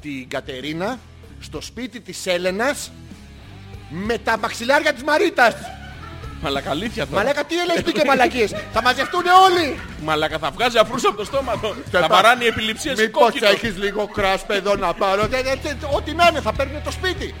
[0.00, 0.98] την Κατερίνα
[1.40, 2.90] στο σπίτι της Έλενας
[3.90, 5.54] με τα μαξιλάρια της Μαρίτας.
[6.42, 7.22] Μαλακα αλήθεια τώρα.
[7.22, 9.78] Μαλάκα, τι LSD και μαλακίες; θα μαζευτούν όλοι.
[10.04, 11.74] Μαλακα θα βγάζει αφρούς από το στόμα του.
[11.90, 13.48] Και Θα πα- βαράνει η επιληψία σε Μήπως κόκκινο.
[13.48, 16.90] έχεις λίγο κράσπ εδώ να πάρω; Δεν- δεν- δεν- Ό,τι να είναι θα παίρνει το
[16.90, 17.34] σπίτι.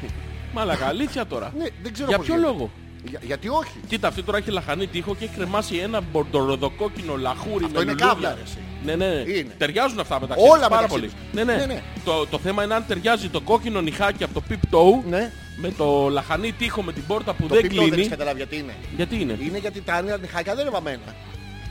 [0.52, 1.52] Μαλακα αλήθεια τώρα.
[1.58, 2.52] Ναι, δεν ξέρω Για πώς ποιο γίνεται.
[2.52, 2.70] λόγο;
[3.04, 3.72] Για- γιατί όχι.
[3.88, 7.92] Κοίτα, αυτή τώρα έχει λαχανή τείχο και έχει κρεμάσει ένα μπορντοροδοκόκκινο λαχούρι Αυτό με είναι
[7.92, 8.06] λουλούδια.
[8.06, 8.58] κάβλα, ρε, εσύ.
[8.84, 9.30] Ναι, ναι, ναι.
[9.32, 11.06] Είναι; Ταιριάζουν αυτά μεταξύ Όλα τους πάρα μεταξύ πολύ.
[11.06, 11.14] τους.
[11.32, 11.54] Ναι, ναι.
[11.56, 11.82] Ναι, ναι.
[12.04, 15.30] Το, το θέμα είναι αν ταιριάζει το κόκκινο νυχάκι από το pip toe Ναι.
[15.62, 18.00] Με το λαχανί τείχο με την πόρτα που Το δεν πιπτό δεν κλείνει.
[18.00, 18.74] έχεις καταλάβει γιατί είναι.
[18.96, 21.14] Γιατί είναι; Είναι γιατί τα άλλα νυχάκια δεν είναι βαμμένα.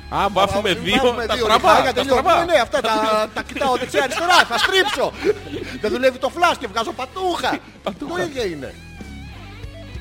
[0.10, 1.70] Α, βάφουμε Α, δύο, βάφουμε τα δύο στραβά.
[1.70, 2.20] νυχάκια, Τα τελειώνει.
[2.22, 2.46] στραβά.
[2.46, 2.94] Ναι, ναι, αυτά τα,
[3.34, 4.38] τα κοιτάω δεξιά αριστερά.
[4.52, 5.12] Θα στρίψω.
[5.82, 7.58] δεν δουλεύει το φλάς και βγάζω πατούχα.
[7.84, 8.16] Πατούχα.
[8.16, 8.74] Το ίδιο είναι.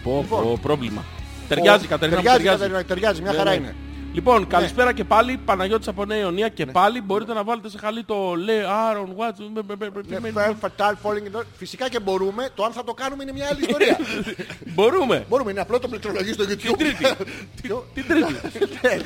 [0.02, 1.05] Πω, πω, πρόβλημα.
[1.48, 2.16] Ταιριάζει, Ο- Κατερίνα.
[2.16, 2.62] μου, Ταιριάζει, ταιριάζει.
[2.62, 3.56] Κατερίνα, ταιριάζει, μια Ναι, χαρά ναι.
[3.56, 3.74] είναι.
[4.19, 5.36] Λοιπόν, καλησπέρα και πάλι.
[5.45, 9.65] Παναγιώτης από Νέα Ιωνία και πάλι μπορείτε να βάλετε σε χαλί το λέει Άρον Watts.
[10.09, 11.43] Ναι, fair, fatal, falling in love.
[11.57, 12.49] Φυσικά και μπορούμε.
[12.55, 13.99] Το αν θα το κάνουμε είναι μια άλλη ιστορία.
[14.66, 15.24] Μπορούμε.
[15.28, 16.77] μπορούμε, είναι απλό το πληκτρολογεί στο YouTube.
[16.78, 17.05] Τρίτη.
[17.62, 17.86] Ποιο?
[17.95, 18.32] Την τρίτη.
[18.82, 18.97] Ναι.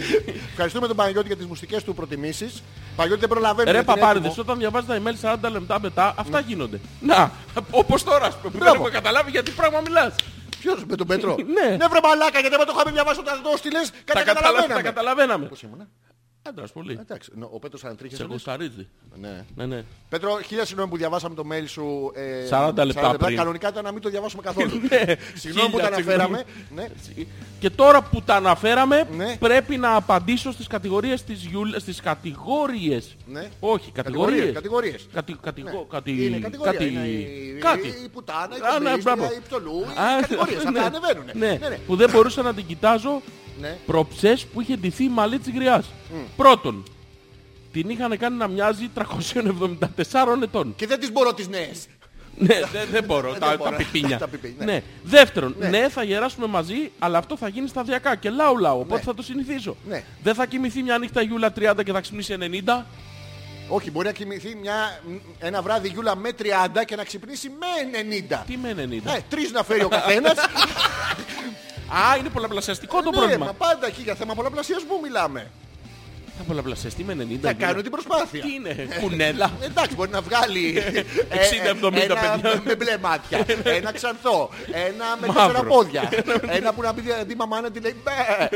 [0.51, 2.63] Ευχαριστούμε τον Παναγιώτη για τις μουσικές του προτιμήσεις.
[2.97, 3.73] Παναγιώτη δεν προλαβαίνουμε.
[3.73, 4.45] Ρε γιατί είναι παπάριδες, έτοιμο.
[4.49, 6.81] όταν διαβάζει τα email 40 λεπτά μετά, αυτά γίνονται.
[7.01, 7.31] Να,
[7.71, 8.75] όπως τώρα, ας πούμε, που δεν Μπράβο.
[8.75, 10.15] έχουμε καταλάβει γιατί πράγμα μιλάς.
[10.63, 11.69] Ποιος με τον Πέτρο; Ναι.
[11.77, 13.91] Ναι βρε μαλάκα γιατί δεν το είχαμε διαβάσει όταν το στείλες.
[13.91, 14.25] Τα, Κάτι καταλα...
[14.25, 14.83] τα καταλαβαίναμε.
[14.83, 15.47] καταλαβαίναμε.
[15.47, 15.89] Πώς ήμουνα;
[16.49, 16.99] Άντρας πολύ.
[17.01, 18.17] Εντάξει, νο- ο Πέτρος ανατρίχε.
[18.17, 18.89] Σε γουσταρίζει.
[19.21, 19.45] Ναι.
[19.57, 19.85] Ναι, ναι.
[20.09, 22.13] Πέτρο, χίλια συγγνώμη που διαβάσαμε το mail σου.
[22.15, 23.37] ε, 40 λεπτά πριν.
[23.37, 24.71] Κανονικά ήταν να μην το διαβάσουμε καθόλου.
[24.91, 26.43] Ναι, Συγγνώμη που τα χίλια αναφέραμε.
[26.75, 26.87] Ναι.
[27.61, 29.37] Και τώρα που τα αναφέραμε, Ναι.
[29.39, 31.71] πρέπει να απαντήσω στις κατηγορίες της Γιούλ...
[31.77, 33.17] στις κατηγορίες.
[33.27, 33.49] Ναι.
[33.61, 34.53] Όχι, Κατηγορίες, κατηγορίες.
[34.53, 35.07] κατηγορίες.
[35.13, 35.37] Κατη...
[35.43, 35.69] Κατηγο...
[35.71, 35.85] Ναι.
[35.91, 36.27] Κατη...
[36.27, 36.73] Είναι κατηγορία.
[36.73, 36.85] Κάτι...
[36.91, 37.87] Είναι η, Κάτι.
[37.89, 39.33] η, η πουτάνα, η Α, ναι, κομπλίστρια, μπράβο.
[39.35, 40.65] η πτωλού, οι Α, κατηγορίες.
[40.65, 40.79] ναι.
[40.81, 41.25] Αυτά ανεβαίνουν.
[41.35, 41.79] Ναι, ναι.
[41.87, 43.23] που δεν μπορούσα να την κοιτάζω
[43.63, 43.77] Ναι.
[43.87, 45.87] προψές που είχε ντυθεί η μαλλί της γριάς.
[46.37, 46.83] Πρώτον,
[47.73, 50.73] την είχαν κάνει να μοιάζει 374 ετών.
[50.77, 51.87] Και δεν τις μπορώ τις νέες.
[52.37, 53.71] ναι, δεν, δεν μπορώ, τα, μπορώ.
[53.71, 54.19] τα πιπίνια.
[54.19, 54.73] Τα πιπίνια, ναι.
[54.73, 54.83] ναι.
[55.03, 55.69] Δεύτερον, Ναι.
[55.69, 55.89] ναι.
[55.89, 59.01] θα γεράσουμε μαζί, αλλά αυτό θα γίνει σταδιακά και λαού λαού, οπότε Ναι.
[59.03, 59.77] θα το συνηθίσω.
[59.89, 60.05] Ναι.
[60.23, 62.37] Δεν θα κοιμηθεί μια νύχτα Γιούλα 30 και θα ξυπνήσει
[62.67, 62.85] 90.
[63.69, 65.01] Όχι, μπορεί να κοιμηθεί μια,
[65.39, 66.45] ένα βράδυ γιούλα με 30
[66.87, 67.67] και να ξυπνήσει με
[68.31, 68.43] 90.
[68.47, 69.11] Τι με 90.
[69.17, 70.35] Ε, τρεις να φέρει ο καθένας.
[71.89, 73.45] Α, είναι πολλαπλασιαστικό το ναι, πρόβλημα.
[73.45, 75.51] μα πάντα εκεί για θέμα πολλαπλασιασμού μιλάμε.
[76.39, 77.17] Θα πολλαπλασιαστεί με 90.
[77.17, 77.53] Θα Γιούλα.
[77.53, 78.43] κάνω την προσπάθεια.
[78.43, 81.03] Τι είναι, κουνέλα; Εντάξει, μπορεί να βγάλει ε,
[81.83, 82.63] 60-70 ένα παιδιά.
[82.65, 83.47] με μπλε μάτια,
[83.79, 85.47] ένα ξανθό, ένα με Μαύρο.
[85.47, 86.09] τέσσερα πόδια,
[86.59, 88.49] ένα που να πει δει μαμά να τη λέει μπε.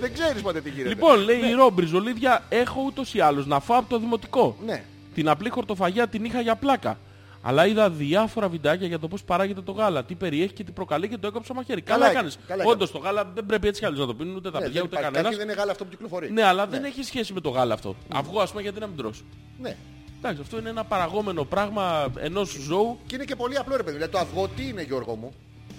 [0.00, 0.88] Δεν ξέρεις ποτέ τι γίνεται.
[0.88, 4.56] Λοιπόν, λέει η Ρόμπρι, Ζολίδια, έχω ούτως ή άλλως να φάω από το δημοτικό.
[4.66, 4.82] Ναι.
[5.14, 6.98] Την απλή χορτοφαγιά την είχα για πλάκα.
[7.46, 11.08] Αλλά είδα διάφορα βιντεάκια για το πώς παράγεται το γάλα, τι περιέχει και τι προκαλεί
[11.08, 11.80] και το έκοψα μαχαίρι.
[11.80, 12.48] Καλά Καλά, έκανες, έκανες.
[12.64, 14.64] καλά Όντως το γάλα δεν πρέπει έτσι κι αλλιώς να το πίνουν ούτε τα Ναι,
[14.64, 15.04] παιδιά δεν ούτε υπάρχει.
[15.14, 15.22] κανένας.
[15.22, 16.30] Καταρχήν δεν είναι γάλα αυτό που κυκλοφορεί.
[16.32, 17.96] Ναι, αλλά δεν έχει σχέση με το γάλα αυτό.
[18.14, 19.24] Αυγό, ας πούμε, γιατί να μην τρως.
[19.60, 19.76] Ναι.
[20.18, 22.98] Εντάξει, αυτό είναι ένα παραγόμενο πράγμα ενός ζώου.
[23.06, 23.96] Και είναι και πολύ απλό ρε παιδί.
[23.96, 25.32] Δηλαδή το αυγό τι είναι Γιώργο μου;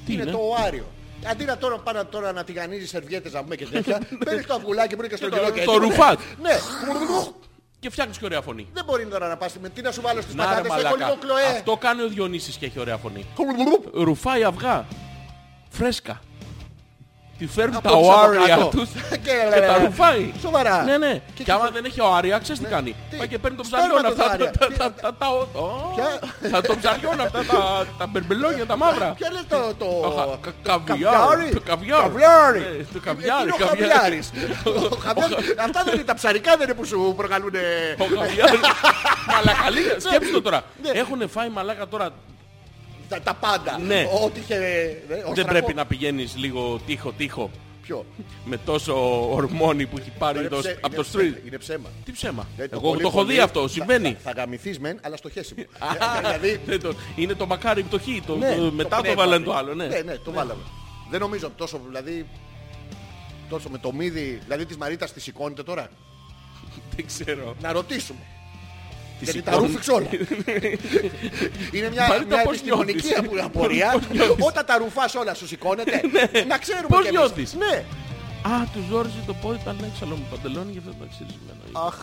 [0.05, 0.85] Τι είναι; το οάριο.
[1.31, 4.95] Αντί να τώρα πάνε τώρα να τηγανίζεις σερβιέτες να πούμε και τέτοια, παίρνεις το αυγουλάκι
[4.95, 5.83] που είναι και στο το- κιλό και το έτσι.
[5.87, 6.15] ρουφάς.
[6.41, 6.51] Ναι.
[7.79, 8.67] Και φτιάχνεις και ωραία φωνή.
[8.73, 10.71] Δεν μπορεί τώρα να πας με τι να σου βάλω στις Να ρε πατάτες.
[10.71, 11.05] Έχω μαλάκα.
[11.05, 11.45] λίγο κλοέ.
[11.57, 13.25] Αυτό κάνει ο Διονύσης και έχει ωραία φωνή.
[13.93, 14.85] Ρουφάει αυγά.
[15.69, 16.19] Φρέσκα.
[17.37, 18.67] Τη φέρνουν Από τα τους από οάρια κάτω.
[18.67, 19.17] τους Και-
[19.53, 20.33] και τα ρουφάει.
[20.41, 20.83] Σοβαρά.
[20.83, 21.21] Ναι, ναι.
[21.33, 22.95] Και Και άμα δεν έχει οάρια, ξέρεις τι κάνει.
[23.09, 24.31] Τι; Πάει και παίρνει το Σπέρμα ψαριόν το αυτά.
[24.31, 24.51] οάρια.
[24.51, 25.47] τα- Τι- τα- τα- τα- ο-
[25.95, 29.13] Ποια; Τα το ψαριόν αυτά, τα- τα μπερμπελόνια, τα μαύρα.
[29.17, 29.57] Ποια είναι το...
[29.77, 29.85] το...
[30.01, 31.13] Το χα- κα- Καβιάρ.
[31.13, 31.49] Καβιάρι.
[31.53, 32.01] Το καβιάρ.
[32.01, 32.59] Καβιάρι.
[32.59, 33.41] Ναι, Το καβιάρι.
[33.43, 33.91] Είναι ο καβιάρι.
[33.91, 34.31] χαβιάρης.
[34.93, 35.53] Ο χαβιάρης.
[35.65, 37.53] Αυτά δεν είναι τα ψαρικά δεν είναι που σου προκαλούν...
[37.97, 38.59] Ο καβιάρις.
[39.31, 39.95] Μαλακαλία.
[40.05, 40.63] Σκέψτε το τώρα.
[40.83, 40.89] Ναι.
[40.99, 42.09] Έχουν φάει μαλάκα τώρα.
[43.09, 43.77] Τα, τα πάντα.
[43.79, 44.07] Ναι.
[44.25, 44.55] Ό,τι είχε...
[44.57, 45.49] ναι, Δεν οστρακό.
[45.51, 47.51] πρέπει να πηγαίνεις λίγο τείχο-τείχο
[47.81, 48.05] Ποιο;
[48.45, 48.93] με τόσο
[49.33, 51.31] ορμόνι που έχει πάρει Είναι το- ψε- από το είναι street.
[51.33, 51.89] ψε- Είναι ψέμα.
[52.05, 52.47] Τι ψέμα.
[52.55, 53.61] Δηλαδή, Εγώ πολύ το έχω πολύ δει αυτό.
[53.61, 54.13] θα- Συμβαίνει.
[54.13, 55.61] Θα, θα γαμηθείς μεν, αλλά στο χέσιμο.
[56.15, 58.21] Ε, δηλαδή, Δεν το- Είναι το μακάρι πτωχή.
[58.27, 59.23] Το, ναι, το- μετά το πνεύμα.
[59.23, 59.73] βάλανε το άλλο.
[59.73, 59.85] Ναι.
[59.87, 60.61] Ναι, ναι, το βάλαμε.
[61.09, 62.25] Δεν νομίζω τόσο, δηλαδή,
[63.49, 65.87] τόσο με το μύδι, δηλαδή της Μαρίτας τη σηκώνεται τώρα;
[66.95, 67.55] Δεν ξέρω.
[67.61, 68.19] Να ρωτήσουμε.
[69.19, 69.67] Τη Γιατί τα σηκώνει.
[69.67, 70.07] ρούφηξε όλα.
[71.75, 73.89] Είναι μια, Μαρίτα, μια πώς επιστημονική νιώθεις; απο- απορία.
[73.91, 76.01] Πώς νιώθεις; Όταν τα ρουφάς όλα σου σηκώνεται.
[76.47, 77.19] Να ξέρουμε Πώς κι εμείς.
[77.19, 77.75] νιώθεις; Ναι.
[78.51, 81.59] Α, του ζόριζε το πόδι, ήταν έξαλλο με παντελόνι και αυτό ήταν ξυρισμένο.
[81.87, 81.97] Αχ.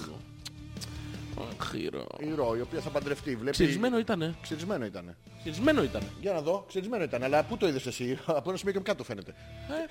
[1.40, 2.06] Αχ, χειρό.
[2.18, 3.30] Η Ρο, η οποία θα παντρευτεί.
[3.36, 3.50] Βλέπεις...
[3.58, 4.34] Ξυρισμένο ήτανε.
[4.42, 5.16] Ξυρισμένο ήταν.
[5.40, 6.04] Ξυρισμένο ήτανε.
[6.20, 7.22] Για να δω, ξυρισμένο ήταν.
[7.22, 9.34] Αλλά πού το είδες εσύ, από ένα σημείο και κάτω φαίνεται.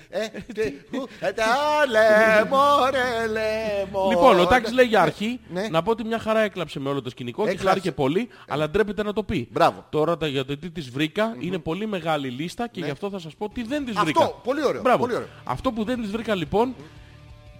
[0.08, 1.44] Ε, τι, πού, ε, τα
[1.88, 4.14] λεμόρε, λεμόρε.
[4.14, 5.68] Λοιπόν, ο Τάκης λέει για αρχή Ναι.
[5.70, 7.68] να πω ότι μια χαρά έκλαψε με όλο το σκηνικό και Έκλαψε.
[7.68, 9.48] χάρηκε πολύ, αλλά ντρέπεται να το πει.
[9.52, 9.86] Μπράβο.
[9.90, 13.18] Τώρα τα- για το τι της βρήκα είναι πολύ μεγάλη λίστα και γι' αυτό θα
[13.18, 14.26] σας πω τι δεν της Αυτό, βρήκα.
[14.44, 14.98] πολύ ωραίο, Μπράβο.
[14.98, 15.28] πολύ ωραίο.
[15.44, 16.74] Αυτό που δεν της βρήκα λοιπόν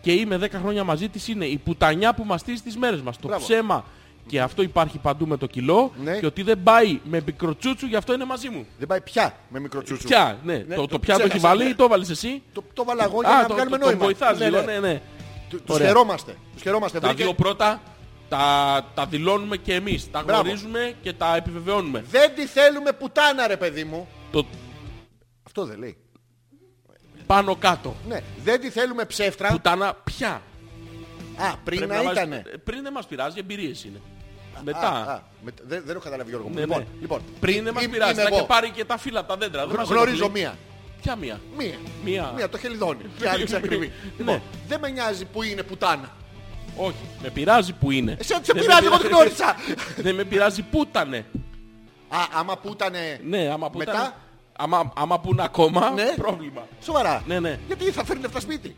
[0.02, 3.18] και είμαι 10 χρόνια μαζί της είναι η πουτανιά που μαστίζει τις μέρες μας.
[3.18, 3.44] Το Μπράβο.
[3.44, 3.84] ψέμα.
[4.26, 6.18] Και αυτό υπάρχει παντού με το κιλό Ναι.
[6.18, 8.66] και ότι δεν πάει με μικροτσούτσου γι' αυτό είναι μαζί μου.
[8.78, 10.06] Δεν πάει πια με μικρό τσούτσου.
[10.08, 10.64] Πια, ναι.
[10.68, 11.70] Ναι, το, το το πια το έχει ξέχασα, βάλει ναι.
[11.70, 12.42] ή το βάλεις εσύ.
[12.52, 14.04] Το, το βάλα εγώ για Α, να το, βγάλουμε το, τον νόημα.
[14.04, 15.00] βοηθάς λίγο, ναι, ναι.
[15.48, 15.86] Του- Τους Ωραία.
[15.86, 16.36] χαιρόμαστε.
[16.52, 16.98] Τους χαιρόμαστε.
[17.00, 17.80] Τα Βρήκε- δύο πρώτα
[18.28, 20.10] τα, τα δηλώνουμε και εμείς.
[20.10, 20.42] Τα Μπράβο.
[20.42, 22.04] γνωρίζουμε και τα επιβεβαιώνουμε.
[22.10, 24.08] Δεν τη θέλουμε πουτάνα ρε παιδί μου.
[24.30, 24.46] Το
[25.46, 25.96] Αυτό δεν λέει.
[27.26, 27.96] Πάνω κάτω.
[28.08, 28.20] Ναι.
[28.44, 29.48] Δεν τη θέλουμε ψεύτρα.
[29.48, 30.42] Πουτάνα πια.
[31.36, 32.42] Α, πριν Πρέπει να μας- ήτανε.
[32.64, 34.00] Πριν δεν μας πειράζει, εμπειρίες είναι.
[34.58, 34.88] Α, Μετά.
[34.88, 36.54] α, με- Δεν δεν έχω καταλάβει Γιώργο μου.
[36.54, 36.84] Ναι, Λοιπόν, ναι.
[37.00, 37.20] λοιπόν.
[37.40, 38.12] Πριν δεν μας Είμαι- πειράζει.
[38.12, 38.38] είμαι Θα εγώ.
[38.40, 39.66] και πάρει και τα φύλλα από τα δέντρα.
[39.66, 40.40] Δεν μας Γνωρίζω ενοχλεί.
[40.40, 40.56] μία.
[41.02, 41.74] Ποια μία; Μία.
[42.04, 42.32] Μία.
[42.36, 43.02] Μία, το χελιδόνι.
[43.18, 43.86] Και άλλη ακριβή.
[43.86, 43.92] Ναι.
[44.18, 46.10] Λοιπόν, δεν με νοιάζει που είναι πουτάνα.
[46.76, 46.94] Όχι.
[47.22, 48.16] Με πειράζει που είναι.
[48.20, 49.56] Εσένα σε Δεν πειράζει, με εγώ την γνώρισα.
[49.96, 51.26] Δεν με πειράζει που ήτανε.
[52.08, 53.20] Α, άμα που ήτανε.
[53.24, 54.16] Ναι, άμα που Μετά;
[54.54, 54.74] Ήταν.
[54.74, 56.14] Άμα, άμα που είναι ακόμα, Ναι.
[56.16, 56.66] πρόβλημα.
[56.82, 57.22] Σοβαρά.
[57.26, 57.58] Ναι, ναι.
[57.66, 58.76] Γιατί θα φέρνει λεφτά σπίτι.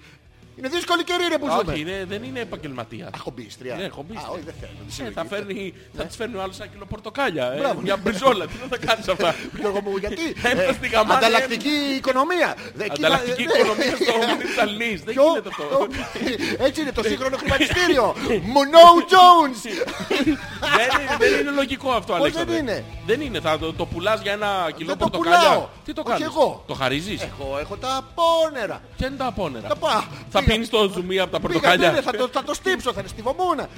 [0.59, 1.78] Είναι δύσκολη καιρή ρε που Όχι, ζούμε.
[1.78, 3.06] είναι, δεν είναι επαγγελματία.
[3.06, 3.74] Α, χομπίστρια.
[3.74, 4.28] Ναι, χομπίστρια.
[4.28, 4.72] Α, όχι, δεν θέλω.
[4.89, 5.14] Ε, Συλλογή.
[5.14, 7.52] θα, φέρνει, θα της φέρνει ο άλλος ένα κιλό πορτοκάλια.
[7.52, 7.81] ε, Μπράβο.
[7.81, 8.47] μια μπριζόλα.
[8.47, 12.56] Τι θα κάνεις αυτά; Γιώργο μου, γιατί; Ένα ε, στη γαμάνα, Ανταλλακτική οικονομία.
[12.74, 13.52] Δε- εκεί θα- Ανταλλακτική ναι.
[13.59, 15.02] οικονομία στο Μιντσαλνής.
[15.02, 15.86] Δεν Ποιο; γίνεται αυτό.
[16.64, 18.14] Έτσι είναι το σύγχρονο χρηματιστήριο.
[18.55, 19.60] Μονό Jones.
[20.78, 22.55] δεν, είναι, δεν είναι λογικό αυτό, Πώς Αλέξανδρε.
[22.55, 23.40] δεν είναι; Δεν είναι.
[23.40, 25.86] Θα το, το πουλάς για ένα κιλό Δεν το πορτοκάλια; Πουλάω.
[25.86, 26.65] Τι το Όχι κάνεις; εγώ.
[26.66, 28.81] Το χαρίζεις; Εγώ έχω τα πόνερα.
[28.97, 29.69] Ποια είναι τα απόνερα.
[29.69, 32.28] Τα πα- Θα πήγα- πίνεις το ζουμί από τα πήγα, πορτοκάλια; ναι, ναι, Θα το-
[32.32, 33.69] θα το στύψω, θα είναι στιβομούνα.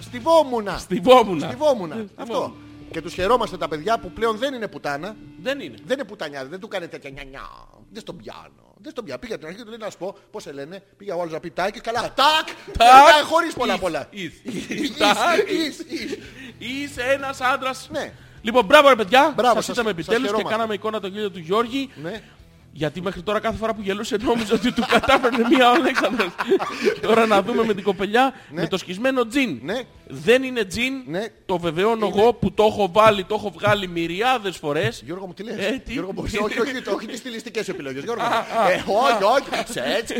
[0.00, 0.78] Στιβόμουνα.
[0.78, 1.46] Στιβόμουνα.
[1.46, 1.94] Στιβόμουνα.
[1.94, 2.24] Ναι, Αυτό.
[2.24, 2.54] στιβόμουν.
[2.90, 5.16] Και τους χαιρόμαστε τα παιδιά που πλέον δεν είναι πουτάνα.
[5.42, 5.76] Δεν είναι.
[5.84, 7.48] Δεν είναι πουτανιά, δεν του κάνει τέτοια νιανιά.
[7.92, 8.74] Δεν στον πιάνω.
[8.82, 9.20] Δεν στον πιάνω.
[9.20, 10.82] Πήγα την αρχή του λέει να σου πω πώς σε λένε.
[10.96, 12.00] Πήγα ο άλλος να πει τάκ και καλά.
[12.00, 12.46] Τάκ!
[12.78, 13.24] Τάκ!
[13.30, 14.06] Χωρίς πολλά Εις, πολλά.
[14.10, 14.32] εις.
[14.68, 15.16] Εις, Τάκ.
[15.50, 16.18] εις, εις.
[16.58, 17.88] Είσαι ένας άντρας.
[17.90, 18.12] Ναι.
[18.42, 19.32] Λοιπόν, μπράβο ρε παιδιά.
[19.36, 20.56] Μπράβο, σας σας- είδαμε σας επιτέλους και χαιρόμαστε.
[20.56, 21.90] κάναμε εικόνα το γέλιο του Γιώργη.
[22.02, 22.20] Ναι.
[22.72, 26.28] Γιατί μέχρι τώρα κάθε φορά που γελούσε νόμιζα ότι του κατάφερνε μία ο Αλέξανδρος.
[27.00, 29.58] τώρα να δούμε με την κοπελιά με το σκισμένο τζιν.
[29.62, 29.80] Ναι.
[30.06, 30.92] Δεν είναι τζιν.
[31.06, 31.26] Ναι.
[31.46, 35.02] Το βεβαιώνω εγώ που το έχω βάλει, το έχω βγάλει μυριάδες φορές.
[35.04, 38.02] Γιώργο μου τι λες; Ε, τι; Γιώργο μου, όχι, όχι, όχι, όχι τις στιλιστικές επιλογές.
[38.04, 38.28] Γιώργο μου.
[38.34, 39.72] Α, α, Ε, όχι, όχι.
[39.72, 40.10] Σετς,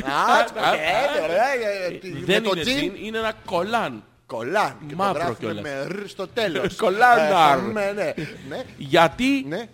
[0.41, 1.53] άτς, α, ε, ωραία,
[1.87, 2.77] ε, τι- Δεν με το είναι τζιν.
[2.77, 4.03] τζιν, είναι ένα κολάν.
[4.31, 4.77] Κολάν.
[4.89, 5.63] Και το Μαύρο γράφουμε κιόλας.
[5.63, 6.77] με ρ στο τέλος.
[6.83, 7.59] Κολάναρ.
[7.59, 8.15] Ε, ναι, ναι.
[8.49, 9.69] Ναι, Γιατί ναι.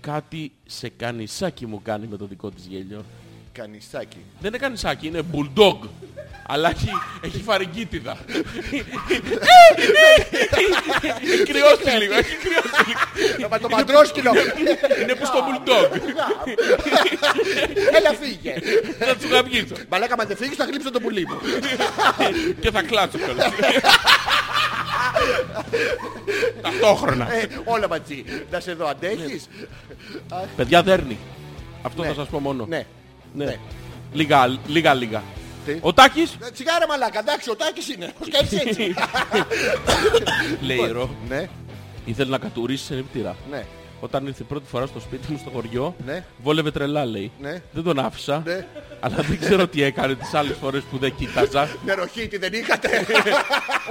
[0.00, 3.04] κάτι σε κανισάκι μου κάνει με το δικό της γέλιο.
[3.52, 4.16] Κανισάκι.
[4.40, 5.78] Δεν είναι κανισάκι, είναι bulldog.
[6.46, 6.88] Αλλά έχει,
[7.20, 8.16] έχει φαρικίτιδα.
[11.22, 13.44] έχει κρυώσει λίγο, έχει κρυώσει λίγο.
[13.44, 14.30] Ε, Μα το παντρόσκυλο.
[15.02, 15.90] Είναι που στο bulldog.
[17.96, 18.54] Έλα φύγε.
[18.98, 19.74] Θα του γαμίσω.
[19.88, 21.38] Μαλάκα, μα δεν φύγεις θα γλύψω το πουλί μου.
[22.60, 23.52] Και θα κλάτσω κιόλας.
[26.62, 27.32] Ταυτόχρονα.
[27.34, 28.24] Ε, όλα μαζί.
[28.50, 29.48] Να σε δω, αντέχεις.
[30.56, 31.18] Παιδιά δέρνει.
[31.82, 32.08] Αυτό Ναι.
[32.08, 32.66] θα σας πω μόνο.
[32.68, 32.86] Ναι.
[33.34, 33.44] Ναι.
[33.44, 33.56] Ναι.
[34.12, 35.22] Λίγα, λίγα, λίγα.
[35.66, 38.12] Τι; Ο Τάκης, Ε, Τσιγάρα μαλάκα, εντάξει, ο Τάκης είναι.
[38.20, 38.94] Ο Σκέφτης έτσι.
[40.66, 41.48] λέει η Ρο, Ναι,
[42.04, 43.36] ήθελε να κατουρίσει σε νύπτηρα.
[43.50, 43.64] ναι,
[44.00, 46.24] Όταν ήρθε πρώτη φορά στο σπίτι μου στο χωριό, Ναι.
[46.42, 47.32] βόλευε τρελά λέει.
[47.40, 47.62] Ναι.
[47.72, 48.66] Δεν τον άφησα, ναι.
[49.00, 51.68] αλλά δεν ξέρω τι έκανε τις άλλες φορές που δεν κοίταζα.
[51.86, 52.88] Νεροχύτη δεν είχατε;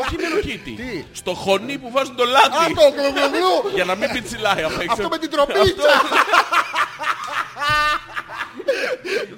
[0.02, 0.72] Όχι νεροχύτη.
[0.72, 2.74] Τι; Στο χωνί που βάζουν το Α, λάδι.
[2.74, 3.76] το γλουγλουγλου.
[3.76, 4.86] Για να μην πιτσιλάει απ' έξω.
[4.90, 5.92] Αυτό με την τροπίτσα.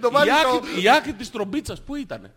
[0.01, 0.49] Το Η βάλεις στο...
[0.55, 2.33] άκρη, η άκρη της τρομπίτσας που ήτανε;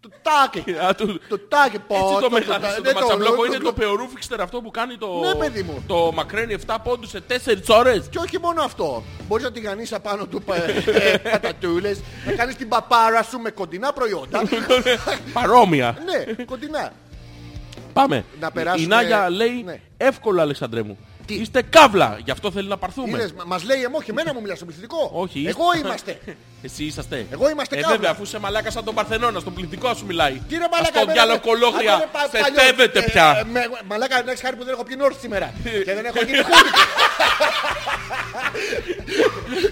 [0.00, 0.70] Το τάκι.
[0.88, 1.94] Α, του- Το τάκι πω.
[1.94, 4.96] Έτσι το το- μεγάλο, ναι, το ματσαμπλόκο το- είναι το- το πεορούφιξτερ αυτό που κάνει
[4.96, 5.84] το, Ναι, παιδί μου.
[5.86, 8.08] το μακραίνει 7 πόντους σε 4 ώρες.
[8.10, 9.02] Και όχι μόνο αυτό.
[9.28, 10.42] Μπορείς να τη γανείς απάνω του
[10.86, 14.42] ε, πατατούλες, να κάνεις την παπάρα σου με κοντινά προϊόντα.
[15.32, 15.96] Παρόμοια.
[16.04, 16.92] Ναι, κοντινά.
[17.92, 18.24] Πάμε.
[18.40, 19.80] Να περάσουμε- Η Νάγια λέει Ναι.
[19.96, 20.98] εύκολο Αλεξανδρέ μου.
[21.26, 23.08] Τι; Είστε καύλα, γι' αυτό θέλει να πάρθουμε.
[23.18, 25.10] Είδες, μα- μας λέει εμώ και εμένα μου μιλάς στο πληθυντικό.
[25.14, 25.44] Όχι.
[25.48, 26.18] Εγώ είμαστε.
[26.64, 27.26] Εσύ είσαστε.
[27.30, 27.96] Εγώ είμαστε ε, καύλα.
[27.96, 30.32] βέβαια, αφού είσαι μαλάκα σαν τον Παρθενώνα, στον πληθυντικό σου μιλάει.
[30.48, 30.80] Τι ρε μαλάκα.
[30.80, 31.92] Αυτό εμένα- διάλογο Αυτό κολόγρια.
[31.94, 32.58] είναι πα- παλιό.
[32.60, 33.36] Φετεύεται Ε, πια.
[33.38, 35.52] ε, με- Μαλάκα, να έχεις χάρη που δεν έχω πιει νόρθ σήμερα.
[35.86, 36.82] Και δεν έχω γίνει χούντικο.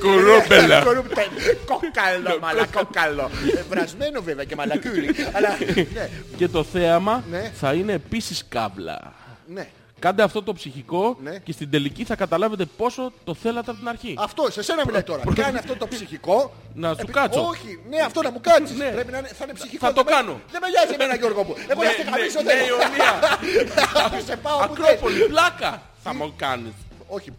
[0.02, 0.82] Κουρούμπελα.
[1.66, 3.30] Κόκαλο, μαλακό κόκαλο.
[3.56, 5.14] Ε, Βρασμένο βέβαια και μαλακούλι.
[5.32, 5.48] Αλλά
[5.94, 7.50] ναι, Και το θέαμα Ναι.
[7.60, 9.12] θα είναι επίσης καύλα.
[9.46, 9.68] ναι.
[10.00, 11.38] Κάντε αυτό το ψυχικό Ναι.
[11.38, 14.14] και στην τελική θα καταλάβετε πόσο το θέλατε από την αρχή.
[14.18, 15.22] Αυτό, σε σένα μιλάει τώρα.
[15.34, 16.52] Κάνε αυτό το ψυχικό.
[16.74, 17.40] Να σου Επί- κάτσω.
[17.46, 18.76] Όχι, ναι, αυτό να μου κάτσεις.
[18.76, 18.90] Ναι.
[18.90, 19.86] Πρέπει να είναι, θα είναι ψυχικό.
[19.86, 20.40] Θα το Δεν με- κάνω.
[20.52, 21.54] Δεν με νοιάζει εμένα Γιώργο μου.
[21.68, 23.12] Εγώ να Ναι, σε ναι, χαμίσω ναι, δεν Ιωνία.
[24.28, 24.84] Σε πάω που θες.
[24.86, 26.72] Ακρόπολη, πλάκα θα μου κάνεις.
[27.08, 27.30] Όχι,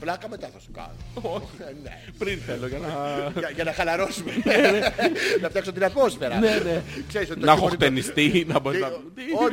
[0.00, 0.96] πλάκα μετά θα σου κάνω.
[1.36, 1.46] Όχι.
[1.58, 1.94] Ε, ναι.
[2.18, 2.88] Πριν θέλω για να...
[3.40, 4.32] Για- Για να χαλαρώσουμε.
[5.42, 6.38] Να φτιάξω την ατμόσφαιρα.
[6.38, 6.82] Ναι, ναι.
[7.08, 8.88] Ξέρεις ότι το Να έχω χειμωνικό- χτενιστεί, να μπορεί να...
[8.88, 9.52] Τι- Όχι,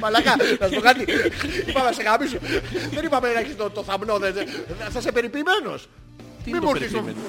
[0.00, 0.30] μαλάκα.
[0.36, 1.04] Μαλάκα, να σου πω κάτι.
[1.66, 2.38] Είπαμε να σε γαμίσω.
[2.94, 4.18] Δεν είπαμε να έχεις το, το θαμνό.
[4.18, 4.48] δεν- δεν-
[4.90, 5.88] Θα είσαι περιποιημένος.
[6.44, 7.20] Τι Μη είναι μου το έρθεις περιποιημένο.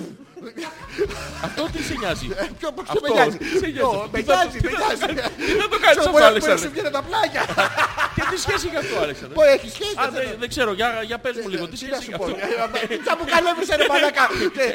[1.48, 2.28] Αυτό τι σε νοιάζει;
[2.60, 4.78] Ποιο πώς Αυτό, με νοιάζει; τι σε νοιάζει; Ω, Με Τι θα- νοιάζει, τι με
[4.80, 5.04] θα- νοιάζει;
[5.48, 7.44] Τι θα το κάνεις Ξέρω, αυτό, μπορεί να- μπορεί να Αλέξανδρε; σου βγαίνουν τα πλάγια.
[8.16, 9.96] Και τι σχέση έχει αυτό, Αλέξανδρε; Πω, έχει σχέση.
[10.02, 10.38] Α, δεν δεν- θέλω.
[10.44, 12.26] δεν ξέρω, για, για πες μου λίγο, τι Τι να σχέση σου έχει πω.
[12.26, 14.24] αυτό; Τσα που καλέβρισε ρε μαλάκα.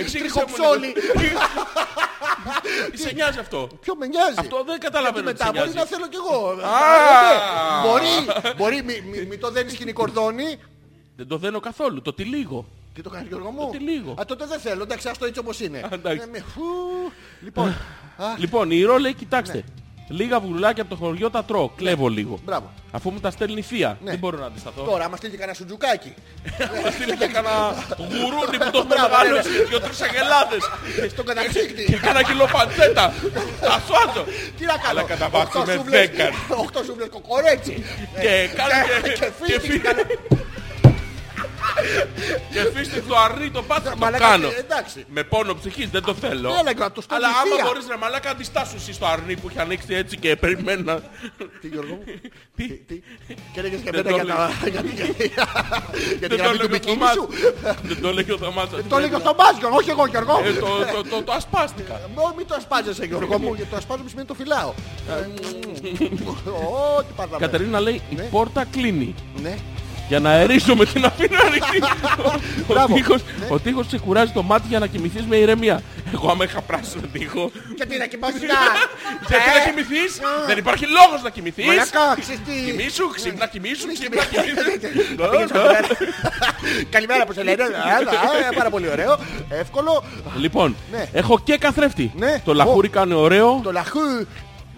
[0.02, 0.90] Εξήγησέ μου Τριχοψόλη.
[2.93, 5.70] Τι σε νοιάζει αυτό; Ποιο με νοιάζει; Αυτό δεν Γιατί καταλαβαίνω τι μετά σε μπορεί
[5.70, 5.77] νοιάζει.
[5.82, 6.39] να θέλω κι εγώ.
[6.77, 6.81] Α.
[7.86, 8.15] Μπορεί,
[8.59, 10.48] μπορεί, μη- μη- μη το δένεις στην κορδόνη.
[11.19, 12.60] Δεν το δένω καθόλου, το τυλίγω.
[12.98, 14.10] Τι το κάνεις Γιώργο μου; Ότι λίγο.
[14.20, 14.82] Α, τότε δεν θέλω.
[14.82, 15.80] Εντάξει, αυτό έτσι όπως είναι.
[15.92, 16.22] εντάξει.
[16.24, 16.62] Ε, με- φου.
[17.44, 17.68] Λοιπόν,
[18.16, 19.64] α, Λοιπόν, η Ρο λέει, κοιτάξτε.
[20.10, 22.38] Λίγα βουλάκια από το χωριό τα τρώω, κλέβω λίγο.
[22.44, 22.70] μπράβο.
[22.90, 24.10] Αφού μου τα στέλνει η θεία, Ναι.
[24.10, 24.82] δεν μπορώ να αντισταθώ.
[24.82, 26.14] Τώρα, άμα στείλει κανένα σουτζουκάκι.
[26.84, 27.54] Θα στείλει και κανένα
[27.98, 29.64] γουρούνι που το έχουμε Μπράβο, μεγαλώσει, ναι, ναι.
[29.64, 30.62] δύο-τρεις αγελάδες.
[31.12, 31.84] Στον Και καταψύκτη.
[32.06, 33.04] κάνα κιλό παντσέτα.
[33.60, 34.24] Τα σώζω.
[34.58, 36.26] Τι να κάνω; Αλλά κατά βάση Οχτώ με σούβλες- δέκα.
[36.62, 37.74] Οχτώ σούβλες κοκορέτσι.
[38.22, 40.02] Και κάνω Και- και- και και φίστηκε φι- καλά.
[42.53, 44.49] Και φύστε το αρνί το πάθο, το Μαλάκα, κάνω.
[44.59, 45.05] εντάξει.
[45.09, 46.49] Με πόνο ψυχής δεν το θέλω.
[46.61, 47.65] Έλα, να το στέλνει Αλλά η άμα θεία.
[47.65, 50.95] μπορείς ρε μαλάκα αντιστάσου εσύ στο αρνί που έχει ανοίξει έτσι και περιμένει να...
[51.61, 52.05] Τι Γιώργο μου.
[52.57, 52.66] Τι?
[52.69, 53.03] Τι.
[53.53, 55.27] Και έλεγες και Δεν εμένα το για τα- για τη- για τη-
[56.19, 57.12] για τη Δεν το γραμμή του έλεγε ο μπικίνι Θωμάς.
[57.12, 57.28] σου.
[57.82, 58.69] Δεν το έλεγε ο Θωμάς.
[58.89, 60.40] Το έλεγε στον Μπάζιο, όχι εγώ Γιώργο.
[60.45, 61.95] Ε, το- το- το- Το ασπάστηκα.
[62.15, 64.73] Ω, Μην το ασπάζεσαι Γιώργο μου, γιατί το ασπάζομαι σημαίνει το φυλάω.
[65.09, 65.12] Ε,
[66.51, 67.39] Ω, τι πάθαμε.
[67.39, 68.23] Κατερίνα λέει η Ναι.
[68.23, 69.15] πόρτα κλείνει.
[69.43, 69.59] Ναι.
[70.09, 71.78] Για να αερίσω με την αφήνω ανοιχτή.
[72.68, 72.94] Ο Μπράβο.
[72.94, 73.47] τείχος- Ναι.
[73.51, 75.82] Ο τείχος σε κουράζει το μάτι για να κοιμηθείς με ηρεμία.
[76.14, 77.51] Εγώ άμα είχα πράσινο τείχο.
[77.76, 78.39] Γιατί να κοιμάσαι
[79.28, 81.66] Γιατί να κοιμηθείς; Δεν υπάρχει λόγος να κοιμηθείς.
[81.66, 82.70] Μαλακά, ξέρεις τι.
[82.70, 85.16] Κοιμήσου, ξύπνα, κοιμήσου, ξύπνα, κοιμήσου.
[85.18, 85.89] Θα πήγες καλημέρα.
[86.90, 87.62] Καλημέρα που σε λένε.
[87.93, 89.18] Α, α, Πάρα πολύ ωραίο.
[89.48, 90.05] Εύκολο.
[90.39, 91.09] Λοιπόν, Ναι.
[91.12, 92.12] έχω και καθρέφτη.
[92.16, 92.43] Ναι.
[92.44, 93.60] Το λαχούρι κάνει ωραίο.
[93.64, 94.01] Το λαχού.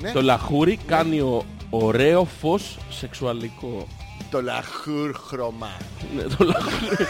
[0.01, 0.11] Ναι.
[0.11, 3.87] Το λαχούρι κάνει ο- ωραίο φως σεξουαλικό.
[4.31, 5.71] Το λαχούρ χρώμα.
[6.17, 7.07] Ναι, το λαχούρι.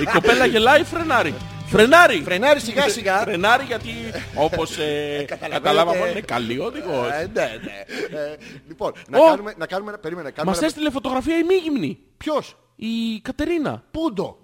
[0.00, 1.34] Η κοπέλα γελάει φρενάρι.
[1.66, 2.22] Φρενάρι.
[2.24, 3.18] Φρενάρι σιγά σιγά.
[3.20, 3.90] Φρενάρι γιατί
[4.34, 5.48] όπως ε, Καταλαβαίνετε.
[5.48, 7.08] καταλάβαμε είναι καλή οδηγός.
[7.08, 8.18] Ε, Ναι, ναι.
[8.18, 8.36] Ε,
[8.68, 9.24] Λοιπόν, να Ω.
[9.28, 11.98] κάνουμε, να κάνουμε, ένα- περίμενε, να κάνουμε Μας ένα- έστειλε φωτογραφία η Μίγυμνη.
[12.16, 13.82] Ποιος, Η Κατερίνα.
[13.90, 14.38] Πούντο.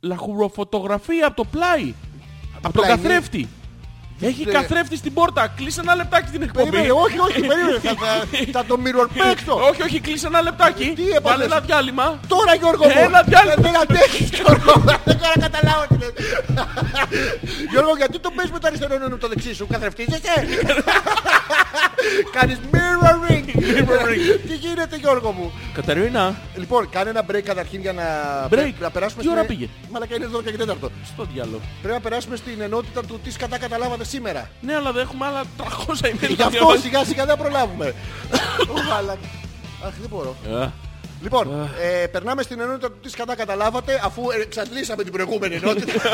[0.00, 1.94] Λαχουροφωτογραφία από το πλάι.
[2.56, 3.02] Από τον πλαϊνί.
[3.02, 3.48] καθρέφτη.
[4.20, 4.52] Έχει Ναι.
[4.52, 5.52] καθρέφτη στην πόρτα.
[5.56, 6.70] Κλείσε ένα λεπτάκι την εκπομπή.
[6.70, 7.78] Περίμενε, όχι, όχι, περίμενε.
[7.82, 9.54] Θα, θα, θα το mirror παίξω.
[9.70, 10.92] Όχι, όχι, κλείσε ένα λεπτάκι.
[10.96, 12.20] Τι έπαθες; Βάλε ένα διάλειμμα.
[12.28, 12.92] Τώρα Γιώργο μου.
[12.96, 13.54] Ένα διάλειμμα.
[13.54, 14.72] Δεν- Δεν αντέχεις Γιώργο.
[15.08, 16.12] Δεν μπορώ να καταλάβω τι λες.
[17.70, 19.66] Γιώργο, γιατί το πες με το αριστερό νου το δεξί σου.
[19.66, 20.34] Καθρεφτίζεσαι;
[22.32, 23.44] Κάνεις mirroring.
[24.48, 28.04] Τι γίνεται Γιώργο μου; Κατερίνα, Λοιπόν, κάνε ένα break καταρχήν για να,
[28.50, 28.72] Break.
[28.80, 30.90] να περάσουμε Τι ώρα στην- πήγε; Μαλακα είναι 12 και 4.
[31.12, 31.60] στο διάλογο.
[31.82, 34.50] Πρέπει να περάσουμε στην ενότητα του τι κατά καταλάβατε σήμερα.
[34.60, 36.34] Ναι, αλλά δεν έχουμε άλλα 300 email.
[36.36, 37.94] Γι' αυτό σιγά σιγά δεν προλάβουμε.
[38.68, 39.18] Ω, Μαλακα.
[39.86, 40.36] Αχ, δεν μπορώ.
[41.20, 41.70] Ε, Λοιπόν,
[42.02, 45.92] ε, περνάμε στην ενότητα του τι κατά καταλάβατε, αφού εξαντλήσαμε την προηγούμενη ενότητα.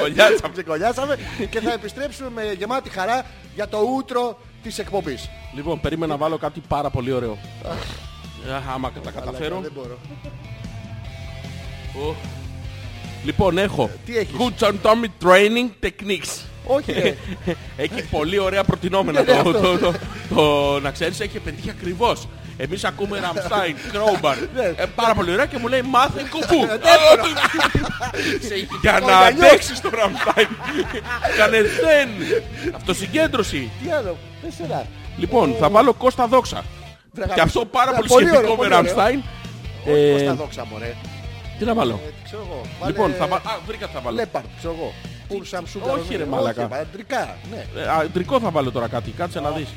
[0.00, 0.52] Κολλιάτσαμε.
[0.52, 1.18] Ξεκολλιάσαμε
[1.50, 3.24] και θα επιστρέψουμε με γεμάτη χαρά
[3.54, 5.28] για το ούτρο της εκπομπής.
[5.54, 7.38] Λοιπόν, περίμενα να βάλω κάτι πάρα πολύ ωραίο.
[8.48, 9.60] Ε, Άμα τα καταφέρω.
[9.60, 9.98] Δεν μπορώ.
[12.10, 12.14] Ω.
[13.24, 16.40] Λοιπόν, έχω τι έχεις; Good Anatomy Training Techniques.
[16.66, 17.14] Όχι, ρε.
[17.84, 19.22] Έχει πολύ ωραία προτινόμενα.
[19.22, 19.60] Ναι, ναι, το, αυτό.
[19.60, 19.94] το, το,
[20.34, 22.28] το- να ξέρεις έχει πετύχει ακριβώς.
[22.58, 24.34] Εμείς ακούμε Rammstein, Crowbar.
[24.54, 24.62] Ναι.
[24.76, 26.56] Ε, πάρα πολύ ωραία και μου λέει μάθε κουφού.
[28.82, 29.46] Για Το να γυαλιό.
[29.46, 30.46] αντέξεις το Rammstein.
[31.36, 32.08] Κάνε δεν.
[32.74, 33.70] Αυτοσυγκέντρωση.
[33.82, 34.86] Τι άλλο, τέσσερα.
[35.16, 36.64] Λοιπόν, θα βάλω Κώστα Δόξα.
[37.12, 38.94] Βρε, Και αυτό πάρα Ναι, πολύ πολύ ωραίο, σχετικό με πολύ ωραίο.
[38.94, 39.18] Rammstein.
[39.90, 40.94] Όχι Ε, πως τα δόξα μωρέ.
[41.58, 42.60] Τι να βάλω; Ε, ξέρω εγώ.
[42.80, 43.42] Βάλε Λοιπόν, θα βάλω.
[43.46, 44.16] Α, βρήκα τι θα βάλω.
[44.16, 44.92] Λέπαρτ, ξέρω εγώ.
[45.28, 45.98] Πουρ Σαμ Σούγκαρ.
[45.98, 46.64] όχι, ρε, μαλάκα.
[46.64, 47.80] Όχι, αντρικά, ναι.
[47.80, 49.10] Ε, Αντρικό θα βάλω τώρα κάτι.
[49.10, 49.68] Κάτσε να δεις.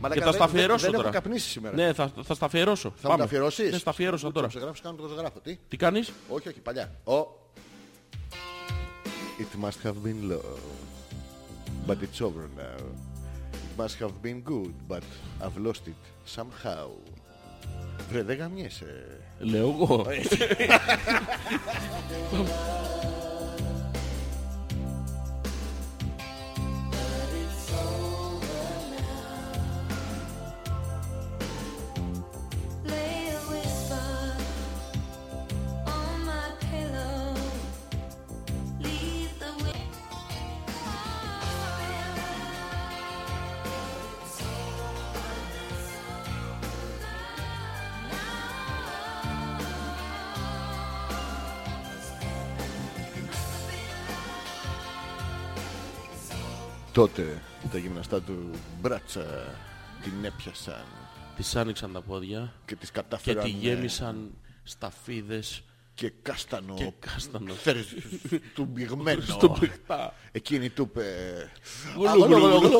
[0.00, 1.02] Μαλάκα, Και θα δεν- στα αφιερώσω δεν- τώρα.
[1.02, 1.74] Δεν έχω καπνίσει σήμερα.
[1.74, 2.88] Ναι, θα, θα στα αφιερώσω.
[2.88, 3.16] Θα μου Πάμε.
[3.18, 4.48] τα αφιερώσεις; Ναι, στα αφιέρωσα τώρα.
[4.48, 5.40] Θα γράψω, κάνω το ζωγράφο.
[5.40, 6.90] Τι; Τι κάνεις; Όχι, όχι, παλιά.
[7.04, 7.12] Ο.
[9.38, 10.58] It must have been love.
[11.86, 12.80] But it's over now.
[13.52, 15.02] It must have been good, but
[15.44, 16.00] I've lost it
[16.36, 16.88] somehow.
[18.10, 19.06] Βρε, δεν γαμιέσαι.
[19.38, 20.06] Λέω εγώ.
[56.92, 57.42] Τότε
[57.72, 58.50] τα γυμναστά του
[58.80, 59.24] μπράτσα
[60.02, 60.84] την έπιασαν
[61.40, 64.30] Της άνοιξαν τα πόδια και τις και κατάφεραν τη γέμισαν
[64.62, 65.62] σταφίδες
[65.94, 67.52] και κάστανο και κάστανο.
[67.54, 67.86] θέρες
[68.54, 69.20] του μπηγμένο.
[69.22, 70.14] Στο παιχτά.
[70.32, 71.04] Εκείνη του είπε...
[71.96, 72.78] Γουλου, γουλου, γουλου.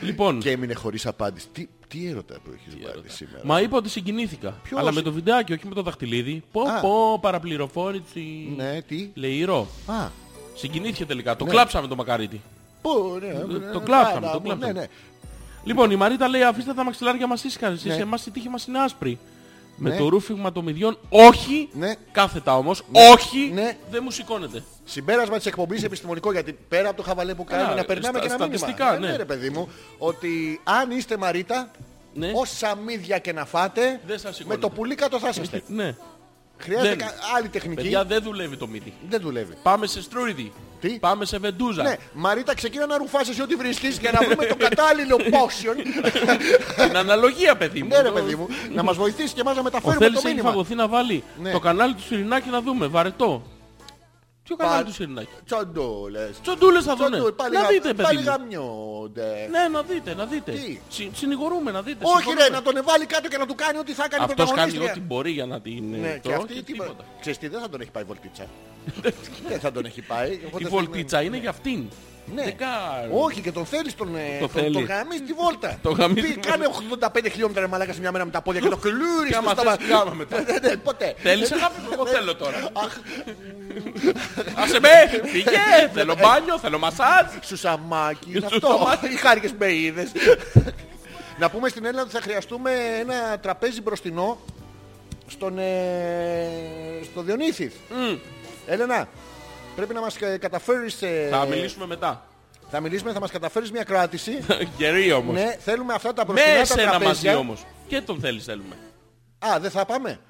[0.00, 1.46] Λοιπόν, Και έμεινε χωρίς απάντηση.
[1.52, 3.08] Τι, τι έρωτα που έχεις βάλει έρωτα.
[3.08, 4.50] σήμερα; μα είπα ότι συγκινήθηκα.
[4.62, 6.42] Ποιος; Αλλά με το βιντεάκι, όχι με το δαχτυλίδι.
[6.52, 6.80] Πω Α.
[6.80, 8.52] πω, παραπληροφόρηση.
[8.56, 9.68] Ναι, τι; Λεϊρό.
[9.86, 10.08] Α,
[10.54, 11.36] Συγκινήθηκε τελικά.
[11.36, 11.50] Το Ναι.
[11.50, 12.40] κλάψαμε το μακαρίτι.
[12.88, 13.26] Πού, ναι,
[13.58, 14.72] ναι, το ναι, κλάψαμε, ναι, το ναι, κλάψαμε.
[14.72, 14.86] Ναι, ναι.
[15.64, 17.72] Λοιπόν, η Μαρίτα λέει αφήστε τα μαξιλάρια μας ίσχαρα.
[17.72, 18.02] Εσείς Ναι.
[18.02, 19.18] εμάς η τύχη μας είναι άσπρη.
[19.78, 19.96] Με Ναι.
[19.96, 21.68] το ρούφιγμα των μηδιών, όχι.
[21.72, 21.94] Ναι.
[22.12, 23.08] Κάθετα όμως, Ναι.
[23.12, 23.50] όχι.
[23.54, 23.76] Ναι.
[23.90, 24.62] Δεν μου σηκώνεται.
[24.84, 28.26] Συμπέρασμα της εκπομπής επιστημονικό, γιατί πέρα από το χαβαλέ που κάνουμε Καλά, να περνάμε στα-
[28.26, 28.56] και ένα μήνυμα.
[28.58, 29.16] στατιστικά, Ε, ναι.
[29.16, 29.68] ρε παιδί μου,
[29.98, 31.70] ότι αν είστε Μαρίτα,
[32.14, 32.32] Ναι.
[32.34, 34.60] όσα μύδια και να φάτε, Δεν σας με σηκώνετε.
[34.60, 35.62] το πουλί κάτω θα είσαστε.
[35.66, 35.96] Ναι.
[36.58, 36.98] Χρειάζεται Δεν.
[36.98, 37.82] κα- άλλη τεχνική.
[37.82, 38.92] Παιδιά δεν δουλεύει το μύτη.
[39.08, 39.54] Δεν δουλεύει.
[39.62, 40.52] Πάμε σε στρούιδι.
[40.80, 41.82] Τι; Πάμε σε βεντούζα.
[41.82, 45.76] Ναι, Μαρίτα, ξεκίνα να ρουφάσεις ό,τι βρίσκεις για να βρούμε το κατάλληλο potion.
[46.88, 47.88] Την αναλογία, παιδί μου.
[47.88, 50.28] ναι, ρε παιδί μου, να μας βοηθήσεις και εμάς να Ο μεταφέρουμε Θέλης το έχει
[50.36, 50.50] μήνυμα.
[50.50, 51.50] φαγωθεί να βάλει Ναι.
[51.52, 52.86] το κανάλι του Σιρινάκη να δούμε.
[52.86, 53.42] Βαρετό.
[54.46, 55.28] Ποιο κανάλι τους Σιρινάκη.
[55.44, 56.40] Τσοντούλες.
[56.42, 57.08] Τσοντούλες θα δούνε.
[57.10, 58.24] Τσοντούλες, πάλι Να γα- δείτε, παιδί Πάλι μου.
[58.24, 59.48] γαμιόνται.
[59.50, 60.52] Ναι, να δείτε, να δείτε.
[60.52, 62.04] Τι; Συ- Συνηγορούμε να δείτε.
[62.04, 62.44] Όχι συμφωνούμε.
[62.44, 64.90] ρε, να τον βάλει κάτω και να του κάνει ό,τι θα κάνει Αυτός κάνει πρωταγωνίστρια.
[64.90, 67.04] ό,τι μπορεί για να την Ναι, ε, και το- αυτή και τι τίποτα.
[67.20, 68.46] Ξέρεις τι, δεν θα τον έχει πάει βολτίτσα.
[69.50, 70.30] Δεν θα τον έχει πάει.
[70.32, 71.88] Η οπότε βολτίτσα είναι για αυτήν.
[72.34, 72.42] Ναι.
[72.44, 73.08] Δεν κάνει.
[73.12, 74.72] Όχι και τον θέλεις τον, ε, Το τον, θέλει.
[74.74, 75.78] τον γαμίς τη βόλτα.
[75.82, 76.66] Το γαμίς Τι, τη Κάνε
[77.00, 79.38] 85 χιλιόμετρα ρε μαλάκα σε μια μέρα με τα πόδια και το κλούρι Και στο
[79.38, 79.76] άμα στόμα.
[79.76, 80.40] θες κάμα μετά.
[80.42, 81.14] Ναι, ναι, Ποτέ.
[81.18, 82.56] Θέλεις αγάπη μου, εγώ θέλω τώρα.
[82.72, 82.96] Αχ,
[84.54, 84.88] Άσε με,
[85.24, 87.26] φύγε, θέλω μπάνιο, θέλω μασάζ.
[87.42, 88.66] Σουσαμάκι είναι Σου αυτό.
[88.78, 89.06] σαμάκι.
[89.06, 90.10] Οι χάρηκες με είδες.
[91.38, 92.70] Να πούμε στην Έλληνα ότι θα χρειαστούμε
[93.00, 94.38] ένα τραπέζι μπροστινό
[95.26, 96.48] στον, ε,
[97.10, 97.74] στο Διονύθιθ.
[98.66, 99.08] Έλενα,
[99.76, 101.02] πρέπει να μας ε, καταφέρεις...
[101.02, 102.26] ε, Θα μιλήσουμε μετά.
[102.70, 104.44] Θα μιλήσουμε, θα μας καταφέρεις μια κράτηση.
[104.78, 105.34] Γερή όμως.
[105.34, 107.38] ναι, θέλουμε αυτά τα Με μπροστινά τα εσένα μαζί τραπέζια.
[107.38, 107.64] όμως.
[107.88, 108.76] Και τον θέλεις θέλουμε.
[109.38, 110.10] Α, δεν θα πάμε;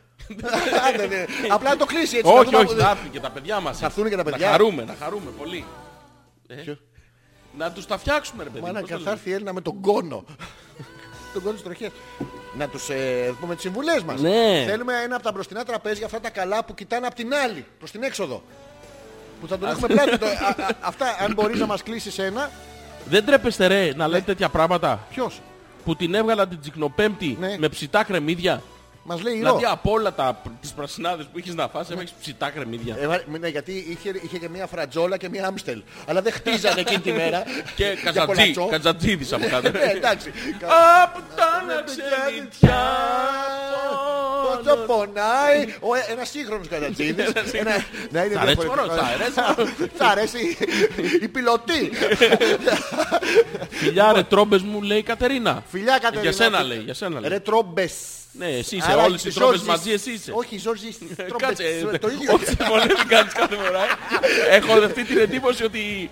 [0.86, 2.32] Α, δεν- δεν- Απλά να το κλείσει έτσι.
[2.32, 3.78] να Όχι, δούμε όχι, από- θα έρθουν και τα παιδιά μας.
[3.78, 4.46] Θα έρθουν και τα παιδιά.
[4.46, 5.64] Να χαρούμε, να χαρούμε πολύ.
[6.48, 6.78] Ε, Ποιο;
[7.58, 8.64] Να τους τα φτιάξουμε ρε παιδί.
[8.64, 9.10] Μάνα, πώς το και θα λέμε.
[9.16, 10.24] έρθει η Έλληνα με τον κόνο.
[11.32, 11.90] τον κόνο στις τροχές.
[12.56, 14.20] Να τους ε, πούμε τις συμβουλές μας.
[14.20, 14.64] Ναι.
[14.68, 17.90] Θέλουμε ένα από τα μπροστινά τραπέζια, αυτά τα καλά που κοιτάνε από την άλλη, προς
[17.90, 18.42] την έξοδο.
[19.40, 20.18] Που θα τον έχουμε πλάτη.
[20.18, 22.50] Το- α- α- Αυτά, αν μπορείς να μας κλείσεις ένα.
[23.08, 25.00] Δεν τρέπεστε ρε να λέτε τέτοια πράγματα.
[25.10, 25.40] Ποιος;
[25.84, 27.54] Που την έβγαλα την τσικνοπέμπτη Ναι.
[27.58, 28.62] με ψητά κρεμμύδια.
[29.08, 29.46] Μας λέει ηρώ.
[29.46, 32.96] Δηλαδή από όλα τα, τις πρασινάδες που έχεις να φας έχεις ψητά κρεμμύδια.
[33.00, 35.82] Ε, βα- ναι, γιατί είχε, είχε και μια φρατζόλα και μια άμστελ.
[36.06, 37.42] Αλλά δεν χτίζανε εκείνη τη μέρα.
[37.76, 38.66] Και Για καζατζί, κολατσό.
[38.66, 39.70] καζατζίδης από κάτω.
[39.78, 40.32] Ναι, εντάξει.
[41.02, 42.84] Από τα να ξενιτιά.
[44.62, 45.74] Πόσο πονάει.
[45.80, 47.26] Ο, ε, ένας σύγχρονος κατατζίδης.
[47.52, 48.74] Ένα- Να είναι Σ' αρέσει διαφορετικό.
[48.74, 49.90] μωρό, σ' αρέσει.
[49.96, 50.56] Σ' αρέσει
[51.22, 51.90] η πιλωτή.
[53.70, 55.62] Φιλιά ρε τρόμπες μου λέει η Κατερίνα.
[55.70, 56.22] Φιλιά Κατερίνα.
[56.22, 57.28] Για σένα λέει, για σένα λέει.
[57.30, 57.92] Ρε τρόμπες.
[58.38, 60.32] Ναι, εσύ είσαι, Άρα, όλες οι τρόμπες Ζόρζης- μαζί εσύ είσαι.
[60.34, 61.36] Όχι, Ζόρζης, τρόμπες.
[61.38, 62.32] Κάτσε, ε, Το ίδιο.
[62.34, 63.82] ό,τι συμβολές κάνεις κάθε φορά.
[64.50, 64.56] ε.
[64.56, 66.10] Έχω δεχτεί την εντύπωση ότι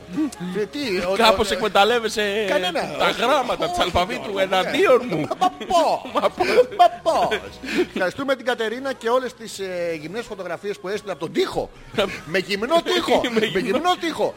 [0.59, 2.80] Ε, Τι, ο- κάπως ο- εκμεταλλεύεσαι Κανένα.
[2.98, 5.20] τα γράμματα της αλφαβήτου εναντίον μου.
[5.40, 6.12] Μα πώς.
[6.78, 7.28] Μα πώς.
[7.94, 11.70] Ευχαριστούμε την Κατερίνα και όλες τις ε, γυμνές φωτογραφίες που έστειλε από τον τοίχο.
[12.26, 13.20] Με γυμνό τοίχο.
[13.22, 14.34] Με Με γυμνό- γυμνό τοίχο.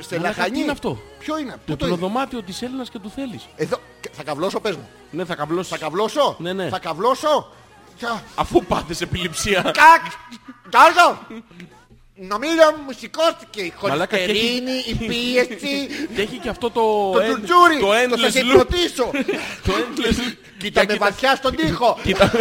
[0.00, 0.50] Σε Μαλάκα, λαχανί.
[0.56, 1.50] τι είναι αυτό; Ποιο είναι.
[1.52, 1.94] Το Πού το είναι.
[1.96, 3.46] πυλοδωμάτιο της Έλληνας και του θέλεις.
[3.56, 3.76] Εδώ.
[4.12, 4.88] Θα καβλώσω, πες μου.
[5.10, 5.70] Ναι, θα καβλώσεις.
[5.70, 6.68] Θα καβλώσω; Ναι, ναι.
[6.68, 7.52] Θα καβλώσω;
[7.98, 8.22] Τσα.
[8.34, 9.62] Αφού πάθεις επιληψία.
[9.62, 10.04] Κακ.
[10.70, 11.18] Τάρζο.
[12.22, 17.10] Νομίζω μου σηκώθηκε η Μαλάκα, και έχει- χολυστερίνη, η πίεση, Και έχει και αυτό το...
[17.12, 17.78] το εν- τζουτζούρι.
[17.80, 18.44] Το Το θα endless σε loop.
[18.46, 19.10] υπνοτήσω.
[19.66, 21.98] Το endless Κοίτα με βαθιά στον τοίχο.
[22.04, 22.32] Κοίτα.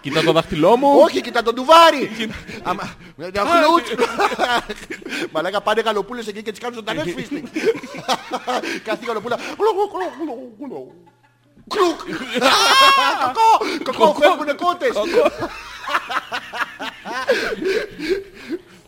[0.00, 0.98] Κοίτα το δάχτυλό μου.
[1.00, 2.10] Όχι, κοίτα τον τουβάρι.
[2.62, 4.00] Άμα- με μια χλούτ.
[5.32, 7.46] Μαλάκα πάνε γαλοπούλες εκεί και τις κάνουν ζωντανές φίστινγκ.
[8.84, 9.36] Κάθε γαλοπούλα.
[11.68, 12.00] Κλουκ.
[12.42, 12.48] Α,
[13.32, 13.98] Κοκό.
[13.98, 14.90] Κοκό, φεύγουνε κότες.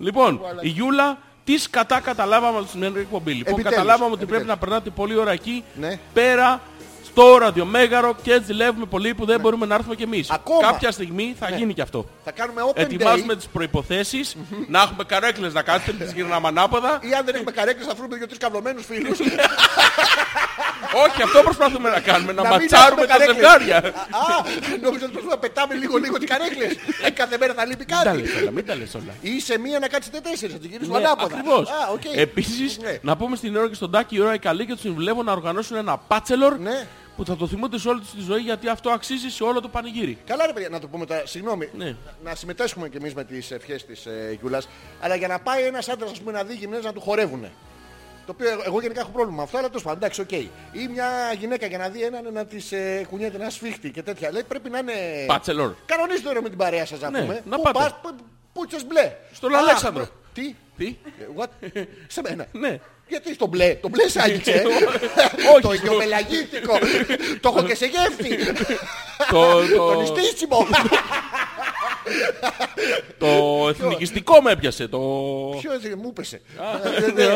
[0.04, 3.32] Λοιπόν, η Γιούλα τις κατά καταλάβαμε από τη σημερινή εκπομπή.
[3.32, 4.30] Λοιπόν, Επιτέλους, καταλάβαμε ότι επιτέλους.
[4.46, 5.98] πρέπει να περνάτε πολλή ώρα εκεί Ναι.
[6.12, 6.60] πέρα
[7.14, 10.30] στο ραδιομέγαρο και έτσι ζηλεύουμε πολύ που δεν μπορούμε να έρθουμε κι εμείς.
[10.30, 10.60] Ακόμα.
[10.60, 12.06] Κάποια στιγμή θα γίνει και αυτό.
[12.24, 13.36] Θα κάνουμε open Ετοιμάζουμε day.
[13.36, 14.36] τις προϋποθέσεις,
[14.68, 16.98] να έχουμε καρέκλες να κάτσετε, τις γυρνάμε ανάποδα.
[17.02, 19.18] Ή αν δεν έχουμε καρέκλες θα βρούμε δύο-τρεις καυλωμένους φίλους.
[21.06, 23.36] Όχι, αυτό προσπαθούμε να κάνουμε, να, Να μην ματσάρουμε έχουμε τα καρέκλες.
[23.36, 23.76] ζευγάρια.
[23.76, 23.82] Α,
[24.82, 26.72] νόμιζα ότι προσπαθούμε να πετάμε λίγο-λίγο τις καρέκλες.
[27.06, 28.18] Ε, Κάθε μέρα θα λείπει Μην τα κάτι.
[28.20, 29.12] λες όλα, μην τα λες όλα.
[29.20, 31.34] Ή σε μία να κάτσετε τέσσερις, θα την γυρίσουμε Ναι, ανάποδα.
[31.36, 31.68] ακριβώς.
[31.68, 32.00] Α, οκ.
[32.16, 32.98] Επίσης, Ναι.
[33.02, 35.32] να πούμε στην ώρα και στον Τάκη η ώρα η καλή και τους συμβουλεύω να
[35.32, 36.86] οργανώσουν ένα bachelor Ναι.
[37.16, 39.68] Που θα το θυμούνται σε όλη τους τη ζωή γιατί αυτό αξίζει σε όλο το
[39.68, 40.18] πανηγύρι.
[40.26, 41.96] Καλά ρε παιδιά, να το πούμε τώρα, συγγνώμη, Ναι.
[42.24, 44.68] να συμμετέσχουμε κι εμείς με τις ευχές της ε, Γιούλας,
[45.00, 47.50] αλλά για να πάει ένας άντρας ας πούμε, να δει γυμνές να του χορεύουνε.
[48.26, 50.32] Το οποίο εγώ- εγώ γενικά έχω πρόβλημα με αυτό, αλλά τέλος πάντων, εντάξει, οκ.
[50.32, 51.06] Ή μια
[51.38, 54.32] γυναίκα για να δει έναν να της ε, κουνιέται ένα σφίχτη και τέτοια.
[54.32, 54.92] Λέει πρέπει να είναι...
[55.28, 55.72] Bachelor.
[55.86, 57.42] Κανονίστε ρε με την παρέα σας να Ναι, πούμε.
[57.46, 57.78] να Πού πάτε.
[57.78, 58.14] πας, πού-
[58.52, 59.12] Πούτσες μπλε.
[59.32, 60.08] Στον Α, Αλέξανδρο.
[60.34, 61.48] Τι, Τι, Ε, what?
[62.06, 62.46] Σε μένα.
[62.52, 62.80] ναι.
[63.08, 64.62] Γιατί στο μπλε, το μπλε σ' άγγιξε.
[65.52, 66.78] Όχι, Το στο- ιδιοπελαγίτικο.
[67.40, 68.38] Το έχω και σε γεύτη.
[69.30, 70.66] το, Το το, νηστίσιμο.
[73.18, 73.26] το
[73.68, 74.88] εθνικιστικό με έπιασε.
[74.88, 74.98] Το...
[75.60, 76.40] Ποιος είναι, μου έπεσε.
[77.06, 77.30] Ε, ναι, ε,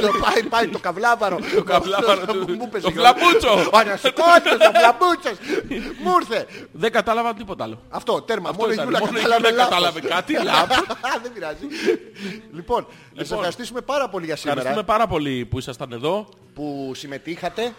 [0.00, 1.38] το Πάει, πάει το καβλάβαρο.
[1.54, 2.84] Το καβλάβαρο του- Μου έπεσε.
[2.86, 3.70] το φλαμπούτσο.
[3.72, 5.36] Ο ανασηκώτης, ο φλαμπούτσος.
[6.02, 6.46] Μου ήρθε.
[6.72, 7.80] Δεν κατάλαβα τίποτα άλλο.
[7.88, 8.48] Αυτό, τέρμα.
[8.48, 8.88] Αυτό Μόνο η ήταν.
[8.88, 9.78] Γιούλα Μόνο η κατάλαβε Γιούλα λάθος.
[9.78, 10.86] κατάλαβε κάτι, λάθος.
[11.22, 11.66] Δεν πειράζει.
[12.54, 16.28] Λοιπόν, να σε ευχαριστήσουμε πάρα πολύ για Ευχαριστούμε σήμερα πάρα πολύ που ήσασταν εδώ.
[16.54, 17.72] που συμμετείχατε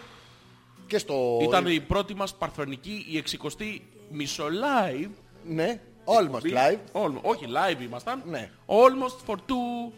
[0.86, 1.38] και στο...
[1.42, 3.80] Ήταν η πρώτη μας παρθενική, η 60η
[4.10, 5.08] μισό live.
[5.48, 7.02] Ναι, almost live.
[7.02, 8.22] Almost- όχι, live ήμασταν.
[8.30, 8.50] Ναι.
[8.66, 9.92] Almost for two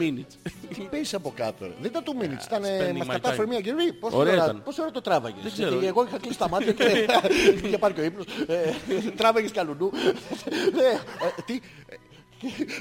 [0.00, 0.50] minutes.
[0.74, 1.64] Τι πες από κάτω.
[1.64, 1.72] ρε.
[1.80, 3.48] Δεν ήταν two minutes, ήταν spending μας my κατάφερε time.
[3.48, 3.92] μια κερί.
[3.92, 4.62] Πόσο Ωραία ώρα, ήταν.
[4.64, 5.70] πόσο ώρα το τράβαγες; Δεν ξέρω.
[5.70, 6.84] Γιατί εγώ είχα κλείσει τα μάτια και
[7.64, 8.24] είχε πάρει και ο ύπνος.
[8.46, 8.74] Ε,
[9.16, 9.90] Τράβαγες καλουνού.
[9.94, 10.98] Ε, ε,
[11.44, 11.96] Τι, ε,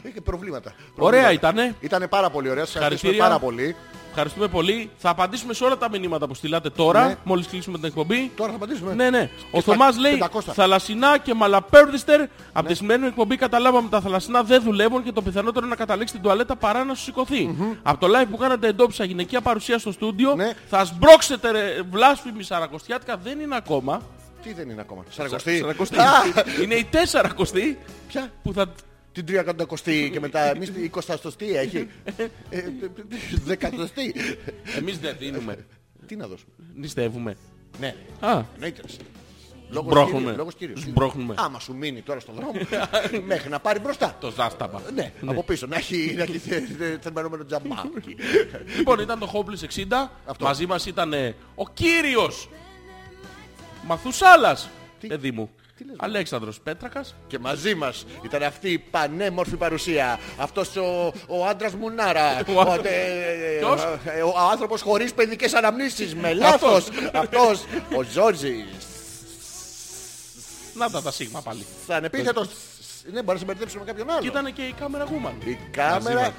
[0.09, 0.73] είχε προβλήματα.
[0.97, 1.75] Ωραία ήτανε.
[1.79, 2.65] Ήταν πάρα πολύ ωραία.
[2.65, 3.39] Σας ευχαριστούμε Χαρακτήρια.
[3.39, 3.75] πάρα πολύ.
[4.19, 4.89] Ευχαριστούμε πολύ.
[4.97, 7.15] Θα απαντήσουμε σε όλα τα μηνύματα που στείλατε τώρα, Ναι.
[7.23, 8.31] μόλις κλείσουμε την εκπομπή.
[8.35, 8.93] Τώρα θα απαντήσουμε.
[8.93, 9.29] Ναι, ναι.
[9.51, 10.39] Ο Και Θωμάς στα λέει 500.
[10.53, 12.21] θαλασσινά και μαλαπέρδιστερ.
[12.53, 16.13] Από τη σημερινή εκπομπή καταλάβαμε τα θαλασσινά δεν δουλεύουν και το πιθανότερο είναι να καταλήξει
[16.13, 17.55] την τουαλέτα παρά να σου σηκωθεί.
[17.83, 20.35] Από το live που κάνατε εντόπισα γυναικεία παρουσία στο στούντιο.
[20.35, 20.53] Ναι.
[20.69, 23.17] Θα σμπρώξετε ρε, βλάσφημη σαρακοστιάτικα.
[23.23, 24.01] Δεν είναι ακόμα.
[24.43, 25.03] Τι δεν είναι ακόμα.
[25.09, 25.57] Σαρακοστή.
[25.57, 25.97] Σαρακοστή.
[25.99, 26.03] Α,
[26.63, 27.77] είναι η τέσσαρακοστή
[28.07, 28.65] Ποια; που θα...
[29.17, 31.87] Την τριακοντακοστή και μετά εμείς την εικοσταστοστή έχει.
[32.49, 32.61] Ε,
[33.43, 34.15] Δεκατοστή.
[34.77, 35.65] Εμείς δεν δίνουμε.
[36.05, 36.51] Τι να δώσουμε.
[36.75, 37.35] Νηστεύουμε.
[37.79, 37.95] Ναι.
[38.19, 38.81] Α, Εννοείται.
[39.69, 40.19] Λόγος Σμπρώχνουμε.
[40.21, 40.77] κύριου, λόγος κύριου.
[40.77, 41.33] Σμπρώχνουμε.
[41.37, 42.51] Άμα σου μείνει τώρα στον δρόμο,
[43.25, 44.17] μέχρι να πάρει μπροστά.
[44.19, 44.81] το ζάσταμα.
[44.93, 48.15] Ναι, από πίσω, να έχει, να έχει θε- θε- θερμανόμενο τζαμπάκι.
[48.77, 50.11] Λοιπόν, ήταν το Hopeless 60.
[50.25, 50.45] Αυτό.
[50.45, 52.49] Μαζί μας ήταν ε, ο κύριος
[53.87, 54.69] Μαθουσάλας.
[55.07, 55.49] Παιδί μου.
[55.97, 57.15] Αλέξανδρος Πέτρακας.
[57.27, 60.19] Και μαζί μας ήταν αυτή η πανέμορφη παρουσία.
[60.37, 62.39] Αυτός ο, ο άντρας Μουνάρα.
[62.55, 66.15] Ο άντρας- ε, Ποιος; ε, Ο άνθρωπος χωρίς παιδικές αναμνήσεις.
[66.15, 66.87] Με λάθος.
[67.13, 67.63] Αυτός.
[67.97, 68.65] Ο Ζόρζης.
[70.73, 71.65] Να τα τα σίγμα πάλι.
[71.87, 72.47] Θα ανεπίθετος.
[73.11, 74.21] Ναι, μπορεί να σε μπερδέψουμε με κάποιον άλλο.
[74.21, 75.45] Και ήταν και η κάμερα Woman.
[75.47, 76.33] Η κάμερα.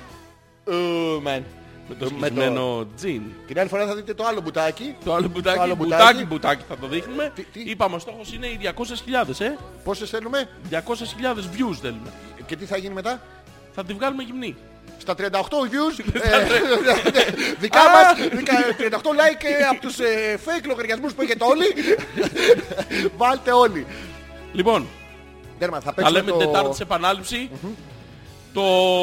[0.66, 1.44] Ουμεν.
[1.88, 3.22] Με το με το- σκισμένο τζιν.
[3.46, 4.94] Την άλλη φορά θα δείτε το άλλο μπουτάκι.
[5.04, 6.24] Το άλλο μπουτάκι, άλλο μπουτάκι, μπουτάκι.
[6.24, 7.32] μπουτάκι θα το δείχνουμε.
[7.34, 9.56] Τι- τι; Είπαμε ο στόχος είναι οι 200.000, ε.
[9.84, 10.76] Πόσες θέλουμε; 200.000
[11.38, 12.12] views θέλουμε.
[12.46, 13.20] και τι θα γίνει μετά;
[13.74, 14.56] Θα τη βγάλουμε γυμνή.
[14.98, 15.20] Στα 38
[15.64, 16.46] views; Ε,
[17.60, 21.64] δικά μας, δικα- 38 like ε, από τους ε, fake λογαριασμούς που έχετε όλοι.
[23.18, 23.86] Βάλτε όλοι.
[24.52, 24.86] Λοιπόν,
[25.58, 26.36] Τέρμα, θα τα παίξουμε λέμε το...
[26.36, 27.50] την Τετάρτη σε επανάληψη.
[28.52, 28.62] Το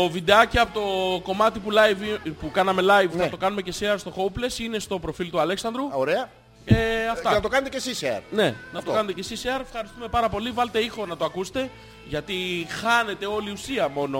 [0.09, 3.23] βιντεάκι από το κομμάτι που, live, που κάναμε live Ναι.
[3.23, 5.83] θα το κάνουμε και share στο Hopeless είναι στο προφίλ του Αλέξανδρου.
[5.91, 6.29] Ωραία.
[6.65, 7.31] Ε, Και αυτά.
[7.31, 8.21] να το κάνετε και εσείς share.
[8.31, 8.89] Ναι, να Αυτό.
[8.91, 9.61] το κάνετε και εσείς share.
[9.61, 10.51] Ευχαριστούμε πάρα πολύ.
[10.51, 11.69] Βάλτε ήχο να το ακούσετε.
[12.07, 14.19] Γιατί χάνεται όλη η ουσία μόνο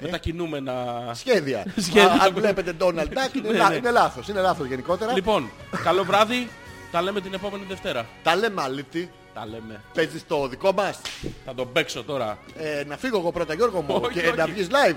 [0.00, 1.04] με τα κινούμενα.
[1.14, 1.64] Σχέδια.
[1.76, 2.12] Σχέδια.
[2.12, 3.74] Α, Αν βλέπετε Donald Duck είναι, Ναι, λά- ναι.
[3.74, 4.28] είναι λάθος.
[4.28, 5.12] Είναι λάθος γενικότερα.
[5.12, 5.50] Λοιπόν,
[5.84, 6.48] καλό βράδυ.
[6.90, 8.06] Τα λέμε την επόμενη Δευτέρα.
[8.22, 9.10] Τα λέμε αλήτη.
[9.34, 9.82] Τα λέμε.
[9.94, 11.00] Παίζεις το δικό μας;
[11.44, 12.38] Θα τον παίξω τώρα.
[12.56, 14.36] Ε, να φύγω εγώ πρώτα Γιώργο μου Όχι, και όχι.
[14.36, 14.96] να βγεις live.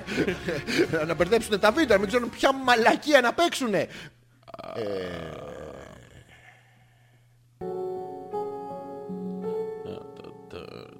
[1.07, 3.87] να μπερδέψουν τα βίντεο, να μην ξέρουν ποια μαλακία να παίξουνε.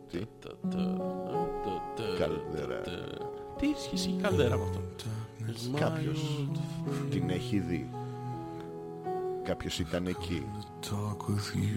[0.09, 0.19] Τι;
[2.19, 2.81] Καλδέρα.
[3.57, 4.81] Τι σχέση η καλδέρα με αυτό.
[5.79, 6.47] Κάποιος
[7.09, 7.89] την έχει δει.
[9.47, 10.45] Κάποιος ήταν εκεί.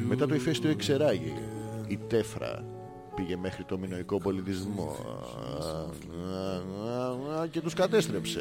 [0.08, 1.34] Μετά το ηφαίστειο εξεράγει.
[1.88, 2.64] Η τέφρα
[3.14, 4.96] πήγε μέχρι το μινοϊκό πολιτισμό
[7.50, 8.40] και τους κατέστρεψε.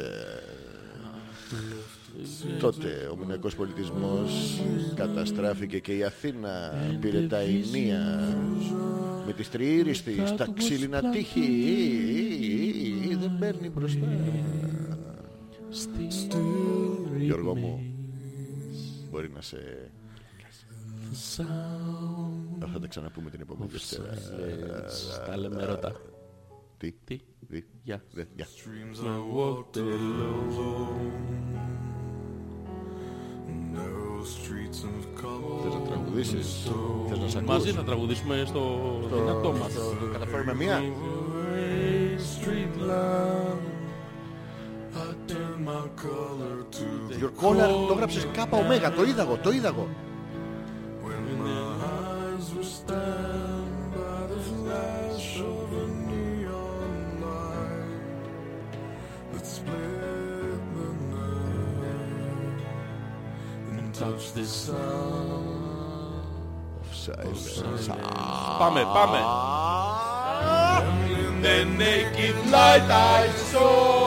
[2.58, 4.60] Τότε ο μινοϊκός πολιτισμός
[4.94, 8.34] καταστράφηκε και η Αθήνα πήρε τα Ηνία
[9.26, 11.46] με τις τριήρης της τα ξύλινα τείχη
[13.20, 14.08] δεν παίρνει μπροστά.
[17.18, 17.89] Γιώργο μου,
[19.10, 19.90] μπορεί να σε...
[22.72, 24.14] Θα τα ξαναπούμε την επόμενη Δευτέρα.
[25.26, 25.92] Τα λέμε ρώτα.
[26.78, 28.02] Τι, Τι; τι, Γεια.
[28.12, 28.46] δε, γεια.
[35.62, 36.70] Θες να τραγουδήσεις,
[37.08, 37.48] θες να σ' ακούς.
[37.48, 39.74] Μαζί θα τραγουδήσουμε στο δυνατό μας.
[39.74, 40.80] Το καταφέρουμε μία.
[47.20, 49.88] Your collar το έγραψες κάπα ωμέγα, το είδα εγώ, το είδα εγώ.
[67.06, 67.94] Silence.
[68.58, 69.18] Πάμε, πάμε.
[71.42, 73.99] The naked light I saw.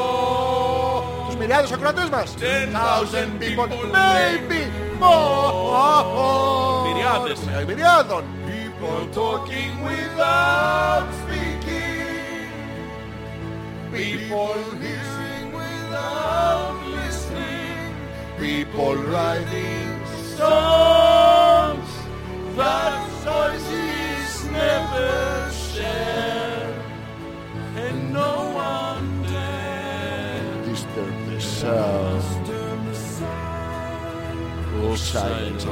[1.42, 2.34] Τους μοιράδες ακροατές μας.
[2.34, 4.60] Ten thousand people, people, maybe
[5.00, 6.86] more.
[6.86, 7.38] Μυριάδες.
[7.60, 8.24] Ε, Μυριάδων.
[8.46, 12.48] People talking without speaking.
[13.92, 17.90] People hearing without listening.
[18.44, 19.88] People writing
[20.38, 21.90] songs
[22.58, 22.94] that
[23.26, 24.30] voices
[24.60, 25.12] never
[25.70, 26.72] share.
[27.84, 28.32] And no
[28.72, 29.11] one dare
[31.62, 32.60] Disturb the
[32.94, 35.64] sound of silence.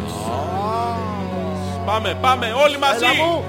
[1.87, 3.05] Πάμε, πάμε, όλοι μαζί.
[3.05, 3.45] Έλα μου.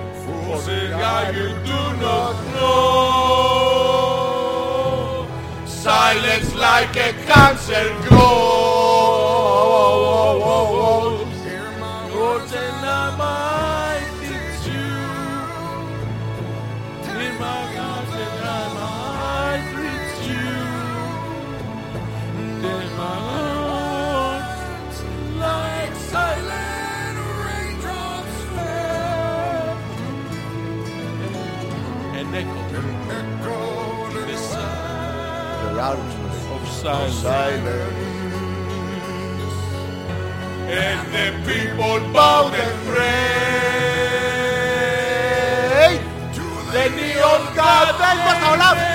[0.49, 2.87] For the guy you do not know.
[5.85, 8.47] Silence like a cancer grows.
[35.82, 37.14] Round of silence.
[37.14, 37.92] silence.
[40.84, 43.32] And the people bowed and prayed.
[46.72, 48.91] The neon god.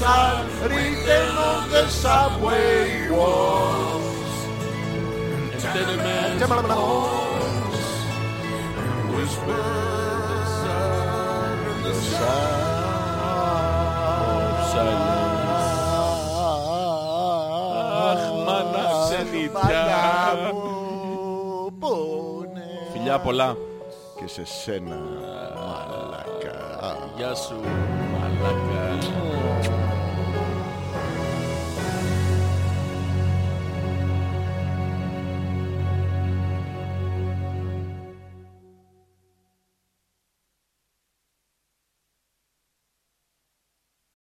[0.00, 4.34] time written on the subway walls.
[5.52, 7.84] And tenement halls
[8.82, 12.68] and whispers under the sound
[22.92, 23.56] Φιλιά πολλά.
[24.20, 24.96] Και σε σένα,
[25.56, 27.00] μαλακά.
[27.16, 27.60] Γεια σου,
[28.12, 29.37] μαλακά.